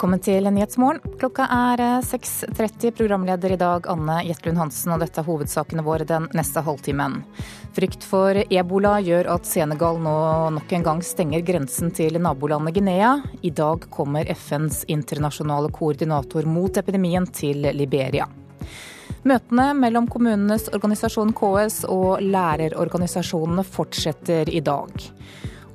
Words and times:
Velkommen 0.00 0.22
til 0.24 0.46
Nyhetsmorgen. 0.48 1.16
Klokka 1.20 1.44
er 1.52 1.80
6.30. 2.08 2.86
Eh, 2.88 2.92
Programleder 2.96 3.52
i 3.52 3.58
dag 3.60 3.84
Anne 3.92 4.14
Jetlund 4.24 4.56
Hansen, 4.56 4.94
og 4.94 5.02
dette 5.02 5.20
er 5.20 5.26
hovedsakene 5.26 5.84
våre 5.84 6.06
den 6.08 6.24
neste 6.32 6.62
halvtimen. 6.64 7.18
Frykt 7.76 8.06
for 8.08 8.40
ebola 8.40 8.94
gjør 9.04 9.28
at 9.34 9.44
Senegal 9.44 10.00
nå 10.00 10.14
nok 10.56 10.72
en 10.72 10.86
gang 10.86 11.02
stenger 11.04 11.44
grensen 11.44 11.92
til 11.92 12.16
nabolandet 12.16 12.78
Guinea. 12.78 13.10
I 13.44 13.52
dag 13.52 13.84
kommer 13.92 14.24
FNs 14.32 14.86
internasjonale 14.88 15.68
koordinator 15.68 16.48
mot 16.48 16.80
epidemien 16.80 17.28
til 17.28 17.68
Liberia. 17.76 18.24
Møtene 19.28 19.74
mellom 19.76 20.08
kommunenes 20.08 20.70
organisasjon 20.72 21.36
KS 21.36 21.82
og 21.92 22.24
lærerorganisasjonene 22.24 23.68
fortsetter 23.68 24.48
i 24.48 24.64
dag. 24.64 25.10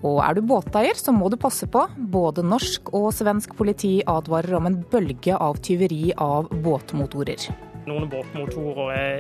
Og 0.06 0.20
er 0.22 0.38
du 0.38 0.44
båteier, 0.46 0.98
så 1.00 1.14
må 1.16 1.32
du 1.34 1.38
passe 1.42 1.68
på. 1.72 1.82
Både 1.98 2.46
norsk 2.46 2.94
og 2.94 3.10
svensk 3.16 3.56
politi 3.58 3.98
advarer 4.06 4.60
om 4.60 4.70
en 4.70 4.82
bølge 4.92 5.38
av 5.38 5.58
tyveri 5.66 6.12
av 6.14 6.52
båtmotorer. 6.66 7.50
Noen 7.86 8.08
båtmotorer 8.10 8.92
er 8.96 9.20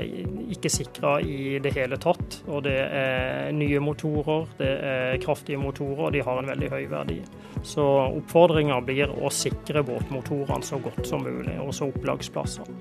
ikke 0.53 0.71
sikra 0.73 1.19
i 1.21 1.57
det 1.61 1.73
hele 1.75 1.99
tatt. 2.01 2.39
Og 2.49 2.63
det 2.65 2.77
er 2.85 3.51
nye 3.53 3.81
motorer, 3.81 4.47
det 4.57 4.71
er 4.93 5.19
kraftige 5.21 5.61
motorer, 5.61 6.07
og 6.07 6.15
de 6.15 6.23
har 6.25 6.41
en 6.41 6.49
veldig 6.49 6.71
høy 6.73 6.87
verdi. 6.89 7.19
Så 7.65 7.85
oppfordringa 8.07 8.79
blir 8.85 9.13
å 9.13 9.29
sikre 9.33 9.85
båtmotorene 9.85 10.65
så 10.65 10.81
godt 10.81 11.05
som 11.09 11.25
mulig, 11.25 11.59
også 11.61 11.91
opplagsplasser. 11.93 12.73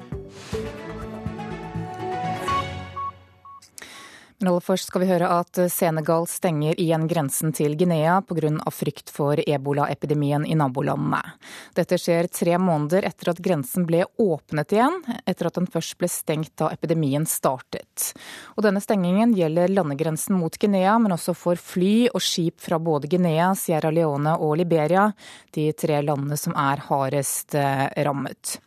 Men 4.45 4.61
først 4.61 4.91
skal 4.91 5.01
vi 5.01 5.07
høre 5.09 5.29
at 5.39 5.57
Senegal 5.73 6.27
stenger 6.29 6.77
igjen 6.77 7.07
grensen 7.09 7.53
til 7.57 7.79
Guinea 7.81 8.19
pga. 8.21 8.51
frykt 8.71 9.09
for 9.09 9.41
ebolaepidemien 9.41 10.45
i 10.45 10.55
nabolandene. 10.55 11.23
Dette 11.73 11.97
skjer 11.97 12.29
tre 12.29 12.59
måneder 12.59 13.07
etter 13.09 13.31
at 13.31 13.41
grensen 13.41 13.87
ble 13.89 14.03
åpnet 14.21 14.75
igjen, 14.77 15.01
etter 15.25 15.49
at 15.49 15.57
den 15.57 15.67
først 15.67 15.97
ble 15.97 16.11
stengt 16.13 16.53
da 16.61 16.69
epidemien 16.77 17.25
startet. 17.25 18.13
Og 18.59 18.67
denne 18.67 18.83
stengingen 18.85 19.33
gjelder 19.33 19.73
landegrensen 19.73 20.37
mot 20.37 20.59
Guinea, 20.61 20.99
men 20.99 21.17
også 21.17 21.33
for 21.33 21.57
fly 21.57 22.11
og 22.13 22.21
skip 22.21 22.61
fra 22.61 22.77
både 22.79 23.09
Guinea, 23.09 23.55
Sierra 23.55 23.89
Leone 23.89 24.37
og 24.37 24.59
Liberia, 24.61 25.09
de 25.57 25.71
tre 25.73 26.03
landene 26.05 26.37
som 26.37 26.53
er 26.53 26.85
hardest 26.91 27.57
eh, 27.57 27.89
rammet. 28.05 28.59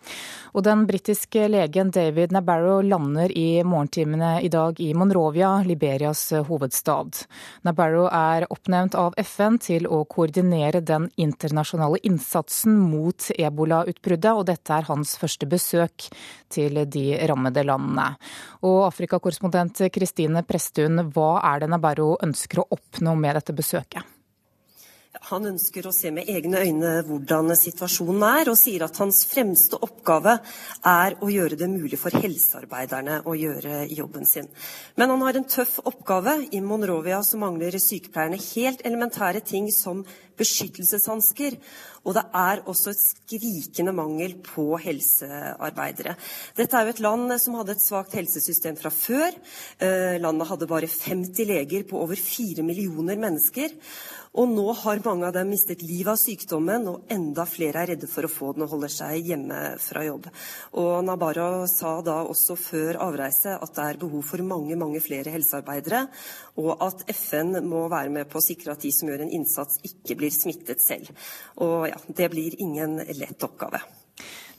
Og 0.57 0.63
den 0.65 0.87
britiske 0.89 1.43
legen 1.53 1.91
David 1.93 2.31
Nabarro 2.33 2.79
lander 2.81 3.29
i 3.29 3.61
morgentimene 3.61 4.39
i 4.41 4.49
dag 4.49 4.79
i 4.81 4.89
Monrovia, 4.97 5.51
Liberias 5.67 6.21
hovedstad. 6.47 7.23
Nabarro 7.67 8.07
er 8.07 8.47
oppnevnt 8.53 8.97
av 8.97 9.15
FN 9.21 9.59
til 9.63 9.87
å 9.91 10.03
koordinere 10.09 10.81
den 10.81 11.09
internasjonale 11.19 12.01
innsatsen 12.07 12.77
mot 12.79 13.29
ebolautbruddet, 13.37 14.33
og 14.33 14.47
dette 14.49 14.73
er 14.73 14.89
hans 14.89 15.15
første 15.19 15.49
besøk 15.49 16.09
til 16.53 16.83
de 16.87 17.05
rammede 17.29 17.65
landene. 17.67 18.13
Og 18.65 18.85
Afrikakorrespondent 18.87 19.85
Kristine 19.93 20.45
Presttun, 20.47 21.09
hva 21.13 21.37
er 21.53 21.63
det 21.63 21.73
Nabarro 21.75 22.15
ønsker 22.23 22.63
å 22.63 22.69
oppnå 22.77 23.17
med 23.19 23.37
dette 23.39 23.55
besøket? 23.57 24.16
Han 25.27 25.43
ønsker 25.49 25.83
å 25.83 25.91
se 25.91 26.07
med 26.15 26.29
egne 26.31 26.61
øyne 26.63 26.91
hvordan 27.03 27.51
situasjonen 27.59 28.23
er, 28.23 28.47
og 28.47 28.55
sier 28.59 28.85
at 28.85 28.99
hans 29.01 29.25
fremste 29.27 29.75
oppgave 29.83 30.37
er 30.87 31.17
å 31.19 31.31
gjøre 31.31 31.57
det 31.59 31.67
mulig 31.67 31.99
for 31.99 32.15
helsearbeiderne 32.15 33.19
å 33.27 33.33
gjøre 33.35 33.81
jobben 33.91 34.23
sin. 34.29 34.47
Men 34.95 35.11
han 35.11 35.25
har 35.25 35.39
en 35.39 35.49
tøff 35.51 35.81
oppgave. 35.83 36.37
I 36.55 36.61
Monrovia 36.63 37.19
så 37.27 37.39
mangler 37.41 37.75
sykepleierne 37.75 38.39
helt 38.53 38.85
elementære 38.87 39.43
ting 39.43 39.67
som 39.75 40.05
beskyttelseshansker. 40.37 41.57
Og 42.07 42.15
det 42.15 42.23
er 42.39 42.61
også 42.69 42.93
et 42.93 43.01
skrikende 43.01 43.91
mangel 43.95 44.37
på 44.45 44.69
helsearbeidere. 44.79 46.15
Dette 46.55 46.77
er 46.77 46.87
jo 46.87 46.93
et 46.93 47.01
land 47.03 47.33
som 47.43 47.57
hadde 47.59 47.75
et 47.75 47.83
svakt 47.83 48.15
helsesystem 48.15 48.77
fra 48.79 48.93
før. 48.93 49.35
Eh, 49.83 50.15
landet 50.23 50.47
hadde 50.53 50.69
bare 50.71 50.87
50 50.87 51.51
leger 51.51 51.83
på 51.89 51.99
over 51.99 52.15
4 52.15 52.63
millioner 52.63 53.19
mennesker. 53.19 53.75
Og 54.37 54.45
nå 54.51 54.65
har 54.83 54.99
mange 55.01 55.25
av 55.25 55.33
dem 55.33 55.49
mistet 55.49 55.81
livet 55.81 56.11
av 56.11 56.17
sykdommen, 56.21 56.83
og 56.91 57.09
enda 57.13 57.41
flere 57.49 57.81
er 57.81 57.91
redde 57.93 58.09
for 58.09 58.27
å 58.27 58.29
få 58.29 58.51
den 58.53 58.67
og 58.67 58.75
holder 58.75 58.91
seg 58.93 59.31
hjemme 59.31 59.61
fra 59.81 60.03
jobb. 60.05 60.27
Og 60.77 60.91
Nabarro 61.07 61.65
sa 61.71 61.95
da 62.05 62.19
også 62.21 62.57
før 62.61 62.99
avreise 63.07 63.55
at 63.57 63.73
det 63.73 63.85
er 63.87 64.01
behov 64.03 64.21
for 64.29 64.45
mange, 64.45 64.77
mange 64.77 65.01
flere 65.01 65.33
helsearbeidere, 65.33 66.03
og 66.61 66.85
at 66.85 67.01
FN 67.17 67.55
må 67.65 67.87
være 67.89 68.13
med 68.13 68.29
på 68.29 68.37
å 68.37 68.45
sikre 68.45 68.75
at 68.75 68.85
de 68.85 68.93
som 68.93 69.09
gjør 69.09 69.25
en 69.25 69.33
innsats, 69.39 69.81
ikke 69.89 70.19
blir 70.21 70.33
smittet 70.33 70.85
selv. 70.85 71.09
Og 71.65 71.87
ja, 71.89 71.97
det 72.05 72.29
blir 72.29 72.59
ingen 72.61 72.99
lett 73.17 73.41
oppgave. 73.41 73.81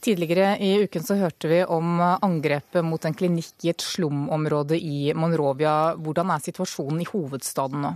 Tidligere 0.03 0.53
i 0.63 0.73
uken 0.83 1.03
så 1.03 1.15
hørte 1.19 1.47
vi 1.51 1.63
om 1.63 2.03
angrepet 2.03 2.83
mot 2.87 3.03
en 3.07 3.15
klinikk 3.15 3.63
i 3.67 3.71
et 3.71 3.83
slumområde 3.83 4.75
i 4.75 5.15
Monrovia. 5.15 5.95
Hvordan 5.99 6.35
er 6.35 6.43
situasjonen 6.43 7.03
i 7.03 7.09
hovedstaden 7.15 7.83
nå? 7.87 7.95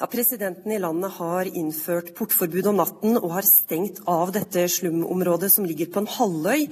Ja, 0.00 0.06
Presidenten 0.08 0.72
i 0.72 0.78
landet 0.80 1.12
har 1.12 1.44
innført 1.44 2.14
portforbud 2.16 2.70
om 2.70 2.78
natten 2.78 3.18
og 3.18 3.34
har 3.34 3.44
stengt 3.44 3.98
av 4.08 4.30
dette 4.32 4.62
slumområdet 4.72 5.50
som 5.52 5.66
ligger 5.68 5.90
på 5.92 6.00
en 6.00 6.08
halvøy 6.08 6.62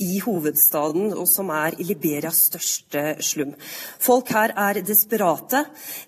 i 0.00 0.14
hovedstaden, 0.24 1.10
og 1.12 1.26
som 1.28 1.52
er 1.52 1.76
Liberias 1.82 2.46
største 2.46 3.02
slum. 3.20 3.50
Folk 4.00 4.32
her 4.32 4.54
er 4.56 4.80
desperate. 4.80 5.66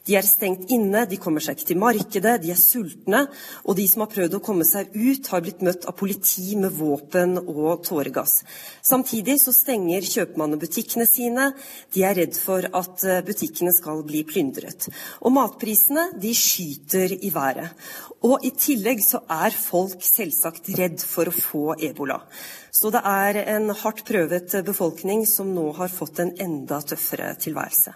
De 0.08 0.16
er 0.16 0.24
stengt 0.24 0.72
inne, 0.72 1.02
de 1.04 1.18
kommer 1.20 1.44
seg 1.44 1.58
ikke 1.58 1.68
til 1.74 1.80
markedet, 1.82 2.38
de 2.46 2.54
er 2.54 2.62
sultne. 2.62 3.26
Og 3.68 3.76
de 3.76 3.84
som 3.92 4.06
har 4.06 4.12
prøvd 4.16 4.38
å 4.38 4.42
komme 4.48 4.64
seg 4.64 4.96
ut, 4.96 5.28
har 5.34 5.44
blitt 5.44 5.60
møtt 5.60 5.84
av 5.84 5.98
politi 6.00 6.56
med 6.56 6.72
våpen 6.80 7.42
og 7.42 7.84
tåregass. 7.90 8.38
Samtidig 8.80 9.36
så 9.44 9.52
stenger 9.52 10.08
kjøpmannene 10.14 10.64
butikkene 10.64 11.04
sine. 11.12 11.50
De 11.92 12.08
er 12.08 12.16
redd 12.22 12.40
for 12.40 12.64
at 12.72 13.04
butikkene 13.28 13.76
skal 13.76 14.00
bli 14.08 14.24
plyndret. 14.24 14.88
Og 15.20 15.36
matprisene 15.36 16.08
de 16.16 16.32
skyter 16.32 16.69
skyter 16.70 17.24
i 17.24 17.30
været. 17.30 17.70
Og 18.22 18.44
i 18.44 18.50
tillegg 18.50 19.00
så 19.02 19.22
er 19.28 19.50
folk 19.50 20.02
selvsagt 20.02 20.70
redd 20.78 21.00
for 21.00 21.28
å 21.28 21.34
få 21.34 21.74
ebola. 21.80 22.20
Så 22.70 22.90
det 22.90 23.02
er 23.04 23.42
en 23.56 23.70
hardt 23.70 24.04
prøvet 24.06 24.64
befolkning 24.64 25.26
som 25.26 25.54
nå 25.54 25.72
har 25.78 25.88
fått 25.88 26.20
en 26.20 26.34
enda 26.38 26.80
tøffere 26.80 27.34
tilværelse. 27.40 27.94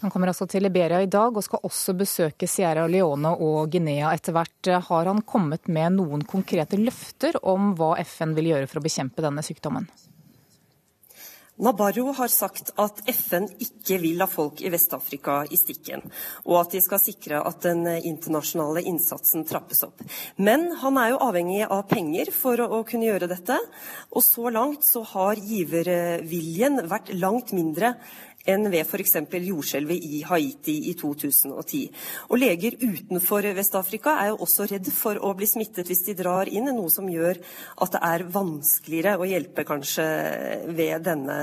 Han 0.00 0.10
kommer 0.10 0.30
altså 0.30 0.46
til 0.48 0.62
Liberia 0.64 1.02
i 1.04 1.10
dag 1.12 1.34
og 1.36 1.44
skal 1.44 1.60
også 1.62 1.92
besøke 1.92 2.48
Sierra 2.48 2.86
Leone 2.88 3.34
og 3.36 3.68
Guinea 3.70 4.14
etter 4.14 4.32
hvert. 4.32 4.70
Har 4.88 5.10
han 5.10 5.20
kommet 5.28 5.68
med 5.68 5.98
noen 5.98 6.24
konkrete 6.24 6.80
løfter 6.80 7.36
om 7.44 7.74
hva 7.76 7.98
FN 8.00 8.32
vil 8.38 8.54
gjøre 8.54 8.70
for 8.70 8.80
å 8.80 8.86
bekjempe 8.86 9.20
denne 9.20 9.44
sykdommen? 9.44 9.90
Nabarro 11.60 12.12
har 12.16 12.30
sagt 12.32 12.70
at 12.80 13.02
FN 13.12 13.44
ikke 13.60 13.98
vil 14.00 14.16
la 14.20 14.26
folk 14.30 14.62
i 14.64 14.70
Vest-Afrika 14.72 15.42
i 15.52 15.58
stikken, 15.60 16.00
og 16.46 16.56
at 16.62 16.72
de 16.72 16.80
skal 16.80 17.02
sikre 17.02 17.42
at 17.44 17.60
den 17.66 17.84
internasjonale 17.98 18.80
innsatsen 18.88 19.44
trappes 19.48 19.84
opp. 19.84 20.00
Men 20.40 20.70
han 20.80 20.96
er 21.00 21.12
jo 21.12 21.20
avhengig 21.26 21.66
av 21.66 21.84
penger 21.90 22.32
for 22.32 22.60
å, 22.64 22.80
kunne 22.88 23.10
gjøre 23.10 23.28
dette, 23.28 23.58
og 24.08 24.24
så 24.24 24.48
langt 24.54 24.88
så 24.88 25.04
har 25.12 25.36
giverviljen 25.36 26.80
vært 26.88 27.12
langt 27.20 27.52
mindre 27.56 27.92
enn 28.50 28.70
ved 28.72 28.84
f.eks. 28.84 29.16
jordskjelvet 29.32 30.06
i 30.06 30.22
Haiti 30.28 30.76
i 30.90 30.94
2010. 30.98 31.82
Og 32.30 32.40
Leger 32.40 32.76
utenfor 32.80 33.46
Vest-Afrika 33.56 34.16
er 34.22 34.32
jo 34.32 34.40
også 34.46 34.68
redd 34.70 34.90
for 34.94 35.20
å 35.20 35.32
bli 35.38 35.48
smittet 35.50 35.88
hvis 35.90 36.04
de 36.08 36.16
drar 36.18 36.50
inn, 36.50 36.68
noe 36.74 36.90
som 36.92 37.08
gjør 37.10 37.40
at 37.80 37.94
det 37.96 38.02
er 38.10 38.26
vanskeligere 38.34 39.16
å 39.18 39.28
hjelpe 39.28 39.66
kanskje 39.68 40.10
ved 40.76 41.06
denne 41.06 41.38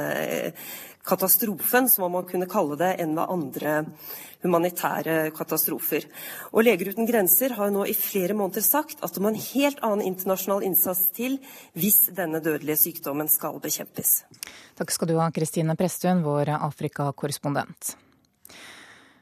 katastrofen, 1.08 1.90
som 1.90 2.12
man 2.12 2.28
kunne 2.28 2.50
kalle 2.52 2.78
det, 2.80 2.94
enn 3.02 3.16
ved 3.18 3.34
andre 3.34 3.76
humanitære 4.44 5.32
katastrofer. 5.36 6.08
Og 6.54 6.66
Leger 6.68 6.92
uten 6.94 7.08
grenser 7.10 7.56
har 7.58 7.72
nå 7.74 7.86
i 7.90 7.96
flere 7.98 8.36
måneder 8.38 8.66
sagt 8.66 9.02
at 9.02 9.16
det 9.16 9.24
må 9.24 9.32
en 9.32 9.40
helt 9.42 9.82
annen 9.86 10.06
internasjonal 10.06 10.66
innsats 10.68 11.08
til 11.18 11.40
hvis 11.78 12.08
denne 12.18 12.42
dødelige 12.44 12.80
sykdommen 12.88 13.32
skal 13.32 13.62
bekjempes. 13.64 14.22
Takk 14.78 14.94
skal 14.94 15.10
du 15.10 15.18
ha, 15.18 15.32
Kristine 15.34 15.78
Presttun, 15.80 16.22
vår 16.26 16.54
Afrikakorrespondent. 16.60 17.96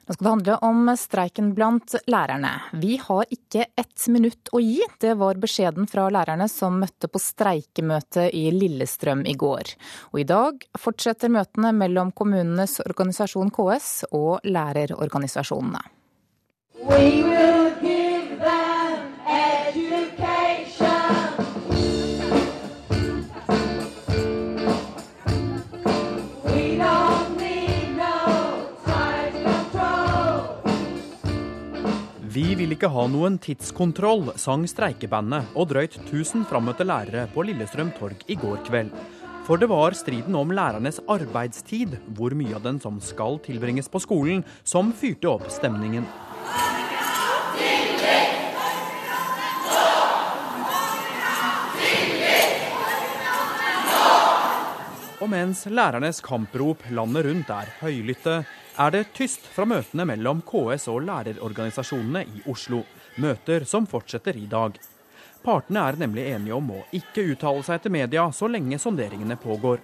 Nå 0.06 0.14
skal 0.14 0.26
det 0.26 0.30
handle 0.30 0.56
om 0.62 0.90
streiken 1.02 1.48
blant 1.58 1.96
lærerne. 2.06 2.52
Vi 2.78 3.00
har 3.02 3.26
ikke 3.34 3.66
ett 3.74 4.08
minutt 4.14 4.52
å 4.54 4.62
gi. 4.62 4.84
Det 5.02 5.16
var 5.18 5.40
beskjeden 5.42 5.90
fra 5.90 6.06
lærerne 6.14 6.46
som 6.52 6.78
møtte 6.78 7.10
på 7.10 7.22
streikemøte 7.22 8.28
i 8.30 8.46
Lillestrøm 8.54 9.26
i 9.26 9.34
går. 9.34 9.74
Og 10.14 10.22
i 10.22 10.28
dag 10.30 10.62
fortsetter 10.78 11.34
møtene 11.34 11.74
mellom 11.74 12.14
kommunenes 12.14 12.78
organisasjon 12.86 13.50
KS 13.56 13.92
og 14.14 14.46
lærerorganisasjonene. 14.46 15.82
We 16.86 17.24
will 17.24 17.72
give 17.82 18.05
Vi 32.36 32.50
vil 32.60 32.74
ikke 32.76 32.90
ha 32.92 33.06
noen 33.08 33.38
tidskontroll, 33.40 34.34
sang 34.36 34.66
streikebandet 34.68 35.54
og 35.56 35.70
drøyt 35.70 35.94
1000 36.02 36.42
frammøtte 36.50 36.84
lærere 36.84 37.30
på 37.32 37.46
Lillestrøm 37.48 37.94
torg 37.96 38.26
i 38.28 38.36
går 38.36 38.58
kveld. 38.68 38.90
For 39.48 39.62
det 39.62 39.70
var 39.72 39.96
striden 39.96 40.36
om 40.36 40.52
lærernes 40.52 41.00
arbeidstid, 41.08 41.94
hvor 42.18 42.36
mye 42.36 42.58
av 42.58 42.66
den 42.66 42.82
som 42.84 42.98
skal 43.00 43.40
tilbringes 43.46 43.88
på 43.88 44.02
skolen, 44.04 44.44
som 44.68 44.92
fyrte 44.92 45.32
opp 45.32 45.48
stemningen. 45.48 46.04
Og 55.24 55.32
mens 55.32 55.64
lærernes 55.72 56.20
kamprop 56.20 56.84
landet 56.92 57.30
rundt 57.32 57.56
er 57.62 57.72
høylytte, 57.80 58.42
er 58.78 58.92
det 58.92 59.06
tyst 59.16 59.46
fra 59.56 59.66
møtene 59.70 60.06
mellom 60.10 60.42
KS 60.46 60.90
og 60.92 61.06
lærerorganisasjonene 61.08 62.26
i 62.28 62.44
Oslo. 62.52 62.84
Møter 63.22 63.64
som 63.68 63.88
fortsetter 63.88 64.36
i 64.36 64.48
dag. 64.52 64.76
Partene 65.46 65.84
er 65.88 66.00
nemlig 66.02 66.26
enige 66.34 66.58
om 66.58 66.72
å 66.74 66.84
ikke 66.96 67.24
uttale 67.32 67.64
seg 67.64 67.84
til 67.84 67.94
media 67.96 68.26
så 68.34 68.50
lenge 68.52 68.80
sonderingene 68.82 69.38
pågår. 69.40 69.80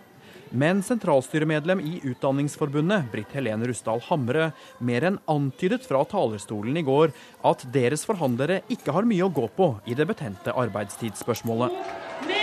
Men 0.51 0.81
sentralstyremedlem 0.83 1.79
i 1.87 2.01
Utdanningsforbundet, 2.11 3.07
Britt 3.13 3.31
Helene 3.37 3.69
Rusdal 3.69 4.03
Hamre, 4.09 4.49
mer 4.83 5.07
enn 5.07 5.21
antydet 5.31 5.87
fra 5.87 6.03
talerstolen 6.03 6.75
i 6.75 6.83
går 6.83 7.15
at 7.47 7.63
deres 7.71 8.03
forhandlere 8.09 8.59
ikke 8.73 8.91
har 8.97 9.07
mye 9.07 9.29
å 9.29 9.31
gå 9.31 9.47
på 9.55 9.71
i 9.87 9.95
det 9.95 10.09
betente 10.11 10.51
arbeidstidsspørsmålet. 10.51 12.40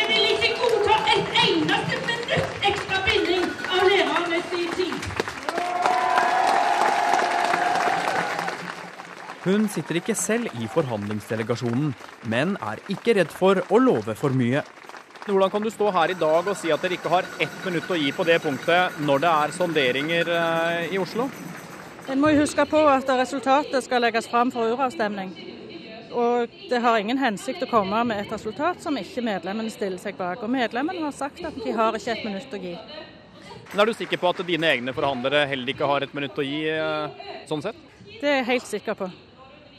Hun 9.49 9.65
sitter 9.73 9.97
ikke 9.97 10.12
selv 10.12 10.50
i 10.61 10.67
forhandlingsdelegasjonen, 10.69 11.95
men 12.29 12.50
er 12.61 12.83
ikke 12.93 13.15
redd 13.17 13.31
for 13.33 13.62
å 13.73 13.79
love 13.81 14.12
for 14.19 14.35
mye. 14.37 14.61
Hvordan 15.25 15.53
kan 15.53 15.65
du 15.65 15.71
stå 15.73 15.89
her 15.93 16.12
i 16.12 16.17
dag 16.21 16.49
og 16.49 16.56
si 16.56 16.69
at 16.73 16.83
dere 16.85 16.99
ikke 16.99 17.12
har 17.12 17.29
ett 17.41 17.55
minutt 17.65 17.89
å 17.89 17.97
gi 17.97 18.11
på 18.12 18.27
det 18.29 18.37
punktet 18.45 18.99
når 19.09 19.23
det 19.23 19.31
er 19.31 19.55
sonderinger 19.56 20.31
eh, 20.35 20.93
i 20.93 20.99
Oslo? 21.00 21.31
En 22.12 22.21
må 22.21 22.35
jo 22.35 22.43
huske 22.43 22.65
på 22.69 22.83
at 22.93 23.09
resultatet 23.17 23.85
skal 23.85 24.05
legges 24.05 24.29
fram 24.29 24.53
for 24.53 24.69
uravstemning. 24.73 25.33
Og 26.12 26.59
det 26.69 26.81
har 26.85 27.00
ingen 27.00 27.21
hensikt 27.21 27.65
å 27.65 27.71
komme 27.71 28.03
med 28.11 28.21
et 28.21 28.33
resultat 28.33 28.85
som 28.85 28.97
ikke 29.00 29.25
medlemmene 29.25 29.73
stiller 29.73 30.00
seg 30.00 30.17
bak. 30.17 30.43
Og 30.45 30.53
medlemmene 30.53 31.06
har 31.06 31.17
sagt 31.17 31.41
at 31.45 31.56
de 31.56 31.73
har 31.77 31.97
ikke 31.97 32.12
et 32.17 32.27
minutt 32.29 32.53
å 32.53 32.61
gi. 32.67 32.75
Men 33.71 33.81
Er 33.81 33.89
du 33.89 33.97
sikker 33.97 34.21
på 34.21 34.29
at 34.29 34.45
dine 34.49 34.75
egne 34.77 34.97
forhandlere 34.97 35.47
heller 35.49 35.73
ikke 35.73 35.89
har 35.89 36.05
et 36.05 36.15
minutt 36.17 36.37
å 36.37 36.45
gi, 36.45 36.67
eh, 36.69 37.33
sånn 37.49 37.65
sett? 37.65 37.81
Det 38.19 38.29
er 38.29 38.39
jeg 38.43 38.50
helt 38.53 38.69
sikker 38.69 39.00
på. 39.05 39.11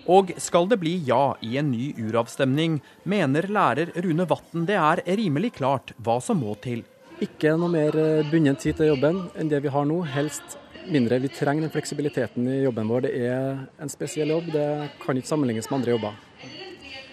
Og 0.10 0.32
skal 0.42 0.66
det 0.70 0.80
bli 0.82 0.96
ja 1.06 1.36
i 1.46 1.56
en 1.62 1.70
ny 1.70 1.92
uravstemning, 2.02 2.80
mener 3.06 3.46
lærer 3.46 3.92
Rune 4.02 4.26
Vatn 4.30 4.66
det 4.66 4.80
er 4.80 5.04
rimelig 5.06 5.54
klart 5.60 5.94
hva 6.02 6.18
som 6.24 6.42
må 6.42 6.56
til. 6.64 6.82
Ikke 7.22 7.54
noe 7.60 7.70
mer 7.70 7.96
eh, 8.00 8.26
bundet 8.32 8.64
tid 8.64 8.80
til 8.80 8.94
jobben 8.94 9.28
enn 9.38 9.52
det 9.52 9.60
vi 9.62 9.74
har 9.74 9.86
nå. 9.86 10.00
Helst 10.10 10.58
mindre. 10.90 11.20
Vi 11.22 11.30
trenger 11.36 11.68
den 11.68 11.74
fleksibiliteten 11.74 12.48
i 12.50 12.62
jobben 12.64 12.90
vår. 12.90 13.06
Det 13.06 13.14
er 13.28 13.62
en 13.84 13.92
spesiell 13.92 14.34
jobb. 14.34 14.50
Det 14.56 14.66
kan 15.04 15.20
ikke 15.20 15.30
sammenlignes 15.30 15.70
med 15.70 15.80
andre 15.82 15.94
jobber. 15.94 16.18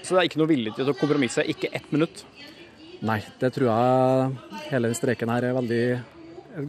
Så 0.01 0.15
det 0.15 0.21
er 0.23 0.29
ikke 0.31 0.41
noe 0.41 0.53
vilje 0.55 0.77
til 0.77 0.89
å 0.93 0.97
kompromisse? 0.97 1.45
Ikke 1.51 1.73
ett 1.75 1.89
minutt? 1.93 2.23
Nei, 3.05 3.19
det 3.41 3.51
tror 3.53 3.69
jeg 3.69 4.69
hele 4.71 4.89
den 4.89 4.97
streiken 4.97 5.33
her 5.35 5.45
er 5.45 5.57
veldig 5.57 5.87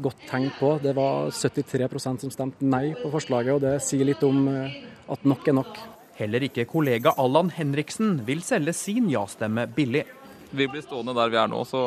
godt 0.04 0.26
tegn 0.28 0.50
på. 0.58 0.74
Det 0.84 0.92
var 0.98 1.30
73% 1.32 2.26
som 2.26 2.34
stemte 2.34 2.66
nei 2.68 2.90
på 2.98 3.12
forslaget, 3.14 3.54
og 3.54 3.64
det 3.64 3.78
sier 3.86 4.10
litt 4.10 4.26
om 4.28 4.50
eh, 4.52 4.82
at 5.14 5.24
nok 5.30 5.48
er 5.48 5.56
nok. 5.62 5.80
Heller 6.18 6.48
ikke 6.48 6.66
kollega 6.66 7.14
Allan 7.22 7.52
Henriksen 7.54 8.24
vil 8.26 8.42
selge 8.46 8.74
sin 8.74 9.10
ja-stemme 9.12 9.68
billig. 9.76 10.06
Vi 10.50 10.66
blir 10.66 10.82
stående 10.82 11.14
der 11.14 11.30
vi 11.30 11.38
er 11.38 11.52
nå, 11.52 11.62
så, 11.68 11.82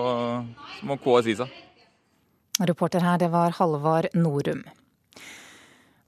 så 0.77 0.87
må 0.87 0.99
KS 1.03 1.31
gi 1.31 1.35
seg. 1.41 1.57
Reporter 2.71 3.03
her, 3.03 3.19
det 3.19 3.31
var 3.33 3.57
Halvard 3.57 4.11
Norum. 4.15 4.63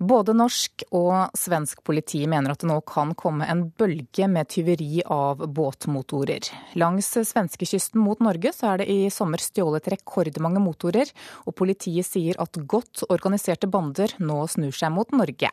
Både 0.03 0.33
norsk 0.35 0.83
og 0.99 1.37
svensk 1.39 1.83
politi 1.87 2.25
mener 2.27 2.51
at 2.51 2.63
det 2.63 2.67
nå 2.67 2.81
kan 2.89 3.13
komme 3.19 3.47
en 3.47 3.69
bølge 3.79 4.27
med 4.27 4.49
tyveri 4.51 5.05
av 5.07 5.45
båtmotorer. 5.47 6.49
Langs 6.81 7.13
svenskekysten 7.29 8.03
mot 8.03 8.19
Norge 8.25 8.51
så 8.57 8.73
er 8.73 8.83
det 8.83 8.89
i 8.91 9.13
sommer 9.15 9.39
stjålet 9.43 9.87
rekordmange 9.93 10.63
motorer, 10.65 11.13
og 11.47 11.55
politiet 11.61 12.09
sier 12.09 12.41
at 12.43 12.59
godt 12.67 13.05
organiserte 13.15 13.71
bander 13.71 14.17
nå 14.19 14.41
snur 14.51 14.75
seg 14.75 14.91
mot 14.97 15.15
Norge. 15.15 15.53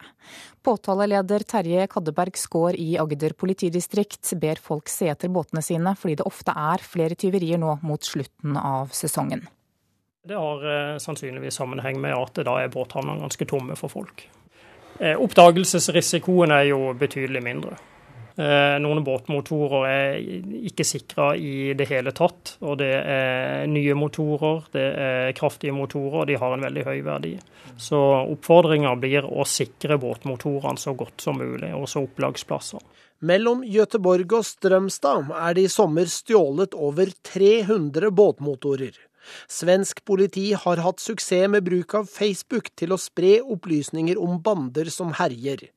Påtaleleder 0.65 1.45
Terje 1.45 1.85
Kaddeberg 1.93 2.41
Skaar 2.41 2.79
i 2.79 2.95
Agder 2.97 3.37
politidistrikt 3.37 4.33
ber 4.41 4.57
folk 4.57 4.89
se 4.89 5.11
etter 5.13 5.29
båtene 5.29 5.61
sine, 5.61 5.93
fordi 5.93 6.17
det 6.19 6.27
ofte 6.29 6.57
er 6.57 6.81
flere 6.81 7.19
tyverier 7.19 7.61
nå 7.61 7.77
mot 7.85 8.01
slutten 8.01 8.57
av 8.57 8.89
sesongen. 8.97 9.45
Det 10.29 10.35
har 10.35 10.91
eh, 10.91 10.97
sannsynligvis 10.97 11.55
sammenheng 11.55 12.01
med 12.01 12.13
at 12.13 12.35
da 12.45 12.59
er 12.61 12.69
båthavnene 12.69 13.23
ganske 13.23 13.45
tomme 13.49 13.73
for 13.73 13.89
folk. 13.89 14.27
Eh, 14.99 15.17
oppdagelsesrisikoen 15.17 16.53
er 16.53 16.67
jo 16.69 16.91
betydelig 16.93 17.41
mindre. 17.41 17.79
Eh, 18.37 18.75
noen 18.77 19.01
båtmotorer 19.01 19.87
er 19.89 20.19
ikke 20.69 20.85
sikra 20.85 21.31
i 21.33 21.73
det 21.73 21.89
hele 21.89 22.13
tatt. 22.13 22.53
Og 22.61 22.77
det 22.77 22.91
er 22.99 23.65
nye 23.73 23.97
motorer, 23.97 24.69
det 24.69 24.85
er 25.07 25.33
kraftige 25.33 25.73
motorer, 25.73 26.19
og 26.21 26.29
de 26.29 26.37
har 26.37 26.53
en 26.53 26.67
veldig 26.67 26.85
høy 26.91 27.01
verdi. 27.09 27.33
Så 27.81 27.97
oppfordringa 28.21 28.93
blir 29.01 29.25
å 29.25 29.49
sikre 29.49 29.97
båtmotorene 29.97 30.77
så 30.77 30.93
godt 30.93 31.25
som 31.25 31.41
mulig, 31.41 31.73
også 31.73 32.05
opplagsplasser. 32.05 32.85
Mellom 33.25 33.65
Gøteborg 33.65 34.37
og 34.37 34.45
Strømstad 34.45 35.33
er 35.41 35.57
det 35.57 35.65
i 35.65 35.73
sommer 35.73 36.05
stjålet 36.05 36.77
over 36.77 37.17
300 37.33 38.13
båtmotorer. 38.13 39.08
Svensk 39.47 40.03
politi 40.05 40.51
har 40.53 40.83
hatt 40.85 41.03
suksess 41.03 41.49
med 41.49 41.65
bruk 41.67 41.95
av 41.99 42.07
Facebook 42.11 42.71
til 42.79 42.93
å 42.95 43.01
spre 43.01 43.39
opplysninger 43.41 44.19
om 44.19 44.39
bander 44.43 44.91
som 44.93 45.13
herjer. 45.19 45.69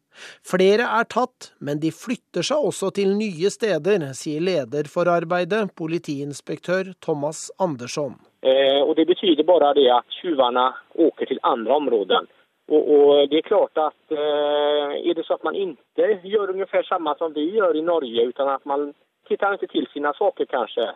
Flere 0.47 0.87
er 0.99 1.07
tatt, 1.09 1.53
men 1.61 1.81
de 1.81 1.91
flytter 1.95 2.45
seg 2.47 2.67
også 2.69 2.91
til 2.99 3.15
nye 3.17 3.51
steder, 3.53 4.11
sier 4.17 4.45
leder 4.45 4.91
for 4.93 5.09
arbeidet, 5.09 5.65
politiinspektør 5.79 6.93
Thomas 7.01 7.49
Andersson. 7.59 8.19
Eh, 8.43 8.81
og 8.83 8.97
Det 8.97 9.07
betyr 9.09 9.43
bare 9.47 9.73
det 9.79 9.89
at 9.91 10.07
tyvene 10.21 10.73
åker 10.99 11.27
til 11.27 11.41
andre 11.43 11.75
områder. 11.75 12.27
Og, 12.73 12.83
og, 12.97 13.31
det 13.31 13.39
er 13.39 13.49
klart 13.49 13.79
at 13.79 14.15
eh, 14.15 14.99
er 15.09 15.15
det 15.17 15.25
så 15.27 15.37
at 15.39 15.45
man 15.45 15.57
ikke 15.59 16.09
gjør 16.25 16.53
omtrent 16.55 16.89
samme 16.89 17.15
som 17.19 17.35
vi 17.35 17.49
gjør 17.57 17.77
i 17.77 17.85
Norge, 17.85 18.29
uten 18.29 18.49
at 18.49 18.67
man 18.67 18.93
titter 19.29 19.57
ikke 19.57 19.73
til 19.73 19.89
sine 19.93 20.13
saker 20.19 20.49
kanskje, 20.51 20.89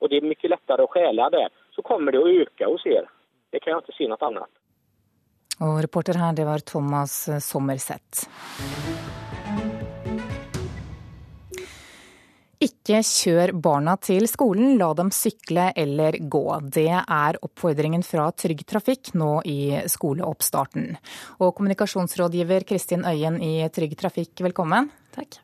og 0.00 0.10
det 0.10 0.18
er 0.18 0.28
mye 0.28 0.50
lettere 0.54 0.84
å 0.84 0.90
stjele 0.92 1.28
det, 1.34 1.46
så 1.74 1.84
kommer 1.86 2.12
det 2.12 2.22
å 2.22 2.30
øke 2.42 2.68
hos 2.68 2.84
dere. 2.88 3.08
Det 3.52 3.60
kan 3.62 3.74
jeg 3.74 3.84
ikke 3.84 3.96
si 3.98 4.08
noe 4.10 4.28
annet. 4.28 4.50
Og 5.62 5.78
reporter 5.84 6.18
her, 6.18 6.32
det 6.34 6.46
var 6.48 6.64
Thomas 6.66 7.14
Sommerseth. 7.44 8.26
Ikke 12.62 13.00
kjør 13.02 13.50
barna 13.58 13.96
til 13.98 14.28
skolen, 14.30 14.76
la 14.78 14.92
dem 14.94 15.10
sykle 15.14 15.70
eller 15.78 16.14
gå. 16.30 16.44
Det 16.70 16.90
er 16.94 17.38
oppfordringen 17.42 18.04
fra 18.06 18.28
Trygg 18.38 18.62
Trafikk 18.70 19.12
nå 19.18 19.40
i 19.50 19.82
skoleoppstarten. 19.90 20.92
Og 21.42 21.54
kommunikasjonsrådgiver 21.58 22.66
Kristin 22.68 23.02
Øyen 23.08 23.40
i 23.42 23.56
Trygg 23.74 23.96
Trafikk, 23.98 24.36
velkommen. 24.46 24.92
Takk. 25.12 25.36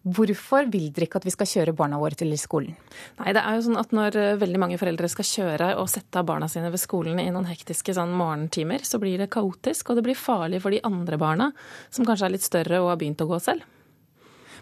Hvorfor 0.00 0.70
vil 0.72 0.86
dere 0.96 1.04
ikke 1.04 1.20
at 1.20 1.26
vi 1.28 1.34
skal 1.34 1.48
kjøre 1.50 1.74
barna 1.76 1.98
våre 2.00 2.16
til 2.16 2.32
skolen? 2.40 2.76
Nei, 3.18 3.34
det 3.36 3.42
er 3.42 3.58
jo 3.58 3.66
sånn 3.66 3.80
at 3.80 3.92
Når 3.92 4.16
eh, 4.16 4.38
veldig 4.40 4.60
mange 4.62 4.78
foreldre 4.80 5.10
skal 5.12 5.28
kjøre 5.28 5.72
og 5.80 5.90
sette 5.92 6.22
av 6.22 6.28
barna 6.30 6.48
sine 6.48 6.70
ved 6.72 6.80
skolen 6.80 7.20
i 7.20 7.28
noen 7.28 7.48
hektiske 7.50 7.92
sånn 7.96 8.14
morgentimer, 8.16 8.86
så 8.86 9.00
blir 9.02 9.20
det 9.20 9.28
kaotisk, 9.34 9.90
og 9.90 10.00
det 10.00 10.06
blir 10.08 10.16
farlig 10.16 10.62
for 10.64 10.72
de 10.72 10.80
andre 10.88 11.20
barna, 11.20 11.50
som 11.92 12.08
kanskje 12.08 12.30
er 12.30 12.34
litt 12.36 12.46
større 12.46 12.80
og 12.80 12.94
har 12.94 13.02
begynt 13.02 13.20
å 13.20 13.28
gå 13.28 13.42
selv. 13.44 13.68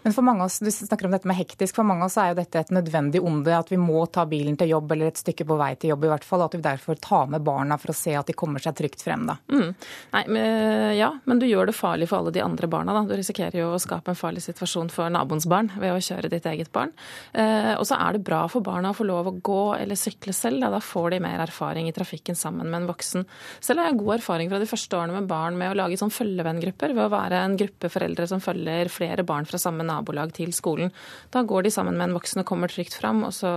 Men 0.09 0.15
for 0.17 0.25
mange 0.25 0.41
av 0.41 0.47
oss, 0.47 0.59
du 0.59 0.71
snakker 0.73 1.05
om 1.05 1.13
dette 1.13 1.29
med 1.29 1.37
hektisk, 1.37 1.77
for 1.77 1.85
mange 1.85 2.01
av 2.01 2.09
oss 2.09 2.15
er 2.17 2.31
jo 2.31 2.39
dette 2.39 2.63
et 2.63 2.71
nødvendig 2.73 3.21
onde. 3.21 3.53
At 3.53 3.69
vi 3.69 3.77
må 3.77 4.07
ta 4.09 4.23
bilen 4.25 4.55
til 4.57 4.71
jobb 4.71 4.95
eller 4.95 5.11
et 5.11 5.19
stykke 5.21 5.45
på 5.45 5.57
vei 5.61 5.75
til 5.77 5.91
jobb 5.93 6.07
i 6.07 6.09
hvert 6.15 6.25
fall. 6.25 6.45
At 6.47 6.55
vi 6.57 6.63
derfor 6.65 6.97
tar 6.97 7.27
med 7.29 7.43
barna 7.45 7.77
for 7.77 7.93
å 7.93 7.97
se 7.97 8.15
at 8.17 8.31
de 8.31 8.33
kommer 8.33 8.63
seg 8.65 8.79
trygt 8.79 9.05
frem 9.05 9.27
da. 9.29 9.35
Mm. 9.53 9.75
Nei, 10.15 10.23
men, 10.33 10.95
ja, 10.97 11.11
men 11.29 11.43
du 11.43 11.45
gjør 11.45 11.69
det 11.69 11.75
farlig 11.77 12.09
for 12.09 12.23
alle 12.23 12.33
de 12.33 12.41
andre 12.41 12.71
barna. 12.73 12.95
da. 12.97 13.03
Du 13.05 13.13
risikerer 13.21 13.59
jo 13.61 13.75
å 13.75 13.83
skape 13.85 14.15
en 14.15 14.17
farlig 14.17 14.47
situasjon 14.47 14.89
for 14.95 15.13
naboens 15.13 15.45
barn 15.53 15.69
ved 15.77 15.93
å 15.93 16.01
kjøre 16.01 16.33
ditt 16.33 16.49
eget 16.49 16.73
barn. 16.73 16.97
Eh, 17.37 17.75
og 17.75 17.85
så 17.91 18.01
er 18.01 18.17
det 18.17 18.25
bra 18.25 18.41
for 18.49 18.65
barna 18.65 18.95
å 18.95 18.97
få 18.97 19.05
lov 19.11 19.29
å 19.29 19.35
gå 19.45 19.61
eller 19.77 20.01
sykle 20.01 20.33
selv. 20.33 20.63
Da, 20.65 20.73
da 20.73 20.81
får 20.81 21.19
de 21.19 21.21
mer 21.27 21.45
erfaring 21.45 21.93
i 21.93 21.95
trafikken 21.99 22.39
sammen 22.39 22.73
med 22.73 22.81
en 22.81 22.89
voksen. 22.95 23.29
Selv 23.61 23.85
har 23.85 23.93
jeg 23.93 24.01
god 24.01 24.17
erfaring 24.17 24.49
fra 24.49 24.65
de 24.65 24.73
første 24.73 25.03
årene 25.03 25.21
med 25.21 25.29
barn 25.29 25.61
med 25.61 25.75
å 25.75 25.79
lage 25.85 26.01
sånn 26.01 26.17
følgevenngrupper 26.17 26.97
ved 26.97 27.05
å 27.11 27.13
være 27.13 27.45
en 27.45 27.61
gruppe 27.61 27.93
foreldre 27.93 28.31
som 28.33 28.41
følger 28.41 28.89
flere 28.89 29.29
barn 29.29 29.45
fra 29.45 29.61
samme 29.61 29.85
nabolag 29.99 30.33
til 30.39 30.55
skolen. 30.57 30.95
Da 31.35 31.45
går 31.45 31.67
de 31.67 31.75
sammen 31.75 31.99
med 31.99 32.09
en 32.09 32.17
voksen 32.17 32.43
og 32.43 32.49
kommer 32.49 32.73
trygt 32.73 32.97
fram, 32.97 33.25
og 33.29 33.35
så, 33.37 33.53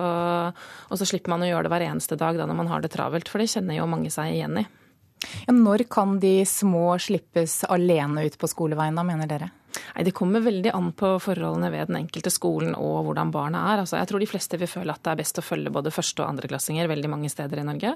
og 0.52 1.00
så 1.00 1.08
slipper 1.08 1.36
man 1.36 1.46
å 1.46 1.52
gjøre 1.54 1.70
det 1.70 1.74
hver 1.76 1.88
eneste 1.88 2.20
dag 2.20 2.42
da 2.42 2.50
når 2.50 2.62
man 2.64 2.72
har 2.74 2.84
det 2.84 2.94
travelt, 2.98 3.32
for 3.32 3.42
det 3.42 3.52
kjenner 3.54 3.80
jo 3.80 3.90
mange 3.90 4.12
seg 4.14 4.36
igjen 4.36 4.64
i. 4.64 4.68
Ja, 5.46 5.54
når 5.54 5.86
kan 5.92 6.18
de 6.22 6.42
små 6.50 6.96
slippes 7.02 7.62
alene 7.70 8.26
ut 8.26 8.38
på 8.42 8.50
skoleveien, 8.50 8.98
da, 8.98 9.06
mener 9.06 9.30
dere? 9.30 9.52
Nei, 9.96 10.04
Det 10.04 10.14
kommer 10.18 10.44
veldig 10.44 10.74
an 10.74 10.92
på 10.98 11.14
forholdene 11.24 11.72
ved 11.72 11.92
den 11.92 12.00
enkelte 12.02 12.32
skolen 12.34 12.76
og 12.76 13.06
hvordan 13.08 13.32
barna 13.34 13.64
er. 13.74 13.84
Altså, 13.84 13.98
jeg 14.00 14.10
tror 14.10 14.24
de 14.24 14.30
fleste 14.30 14.60
vil 14.60 14.72
føle 14.72 14.94
at 14.94 15.04
det 15.04 15.14
er 15.14 15.22
best 15.22 15.40
å 15.40 15.46
følge 15.46 15.74
både 15.74 15.94
første- 15.94 16.24
og 16.24 16.30
andreklassinger 16.34 16.90
veldig 16.92 17.12
mange 17.12 17.32
steder 17.32 17.62
i 17.62 17.68
Norge. 17.68 17.96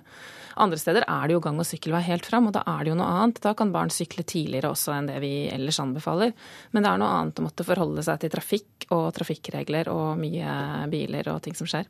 Andre 0.58 0.80
steder 0.80 1.08
er 1.08 1.28
det 1.28 1.36
jo 1.36 1.44
gang- 1.44 1.60
og 1.60 1.68
sykkelvei 1.68 2.02
helt 2.08 2.26
fram, 2.26 2.48
og 2.48 2.54
da 2.54 2.64
er 2.66 2.84
det 2.84 2.94
jo 2.94 3.00
noe 3.00 3.12
annet. 3.12 3.42
Da 3.42 3.54
kan 3.54 3.74
barn 3.76 3.90
sykle 3.90 4.24
tidligere 4.24 4.72
også 4.72 4.96
enn 4.96 5.12
det 5.12 5.20
vi 5.24 5.50
ellers 5.52 5.80
anbefaler. 5.80 6.34
Men 6.72 6.84
det 6.84 6.92
er 6.92 6.98
noe 7.02 7.20
annet 7.20 7.40
å 7.40 7.48
måtte 7.50 7.68
forholde 7.68 8.04
seg 8.04 8.20
til 8.20 8.34
trafikk 8.34 8.90
og 8.92 9.14
trafikkregler 9.18 9.92
og 9.92 10.18
mye 10.22 10.90
biler 10.92 11.34
og 11.34 11.42
ting 11.42 11.58
som 11.58 11.68
skjer. 11.68 11.86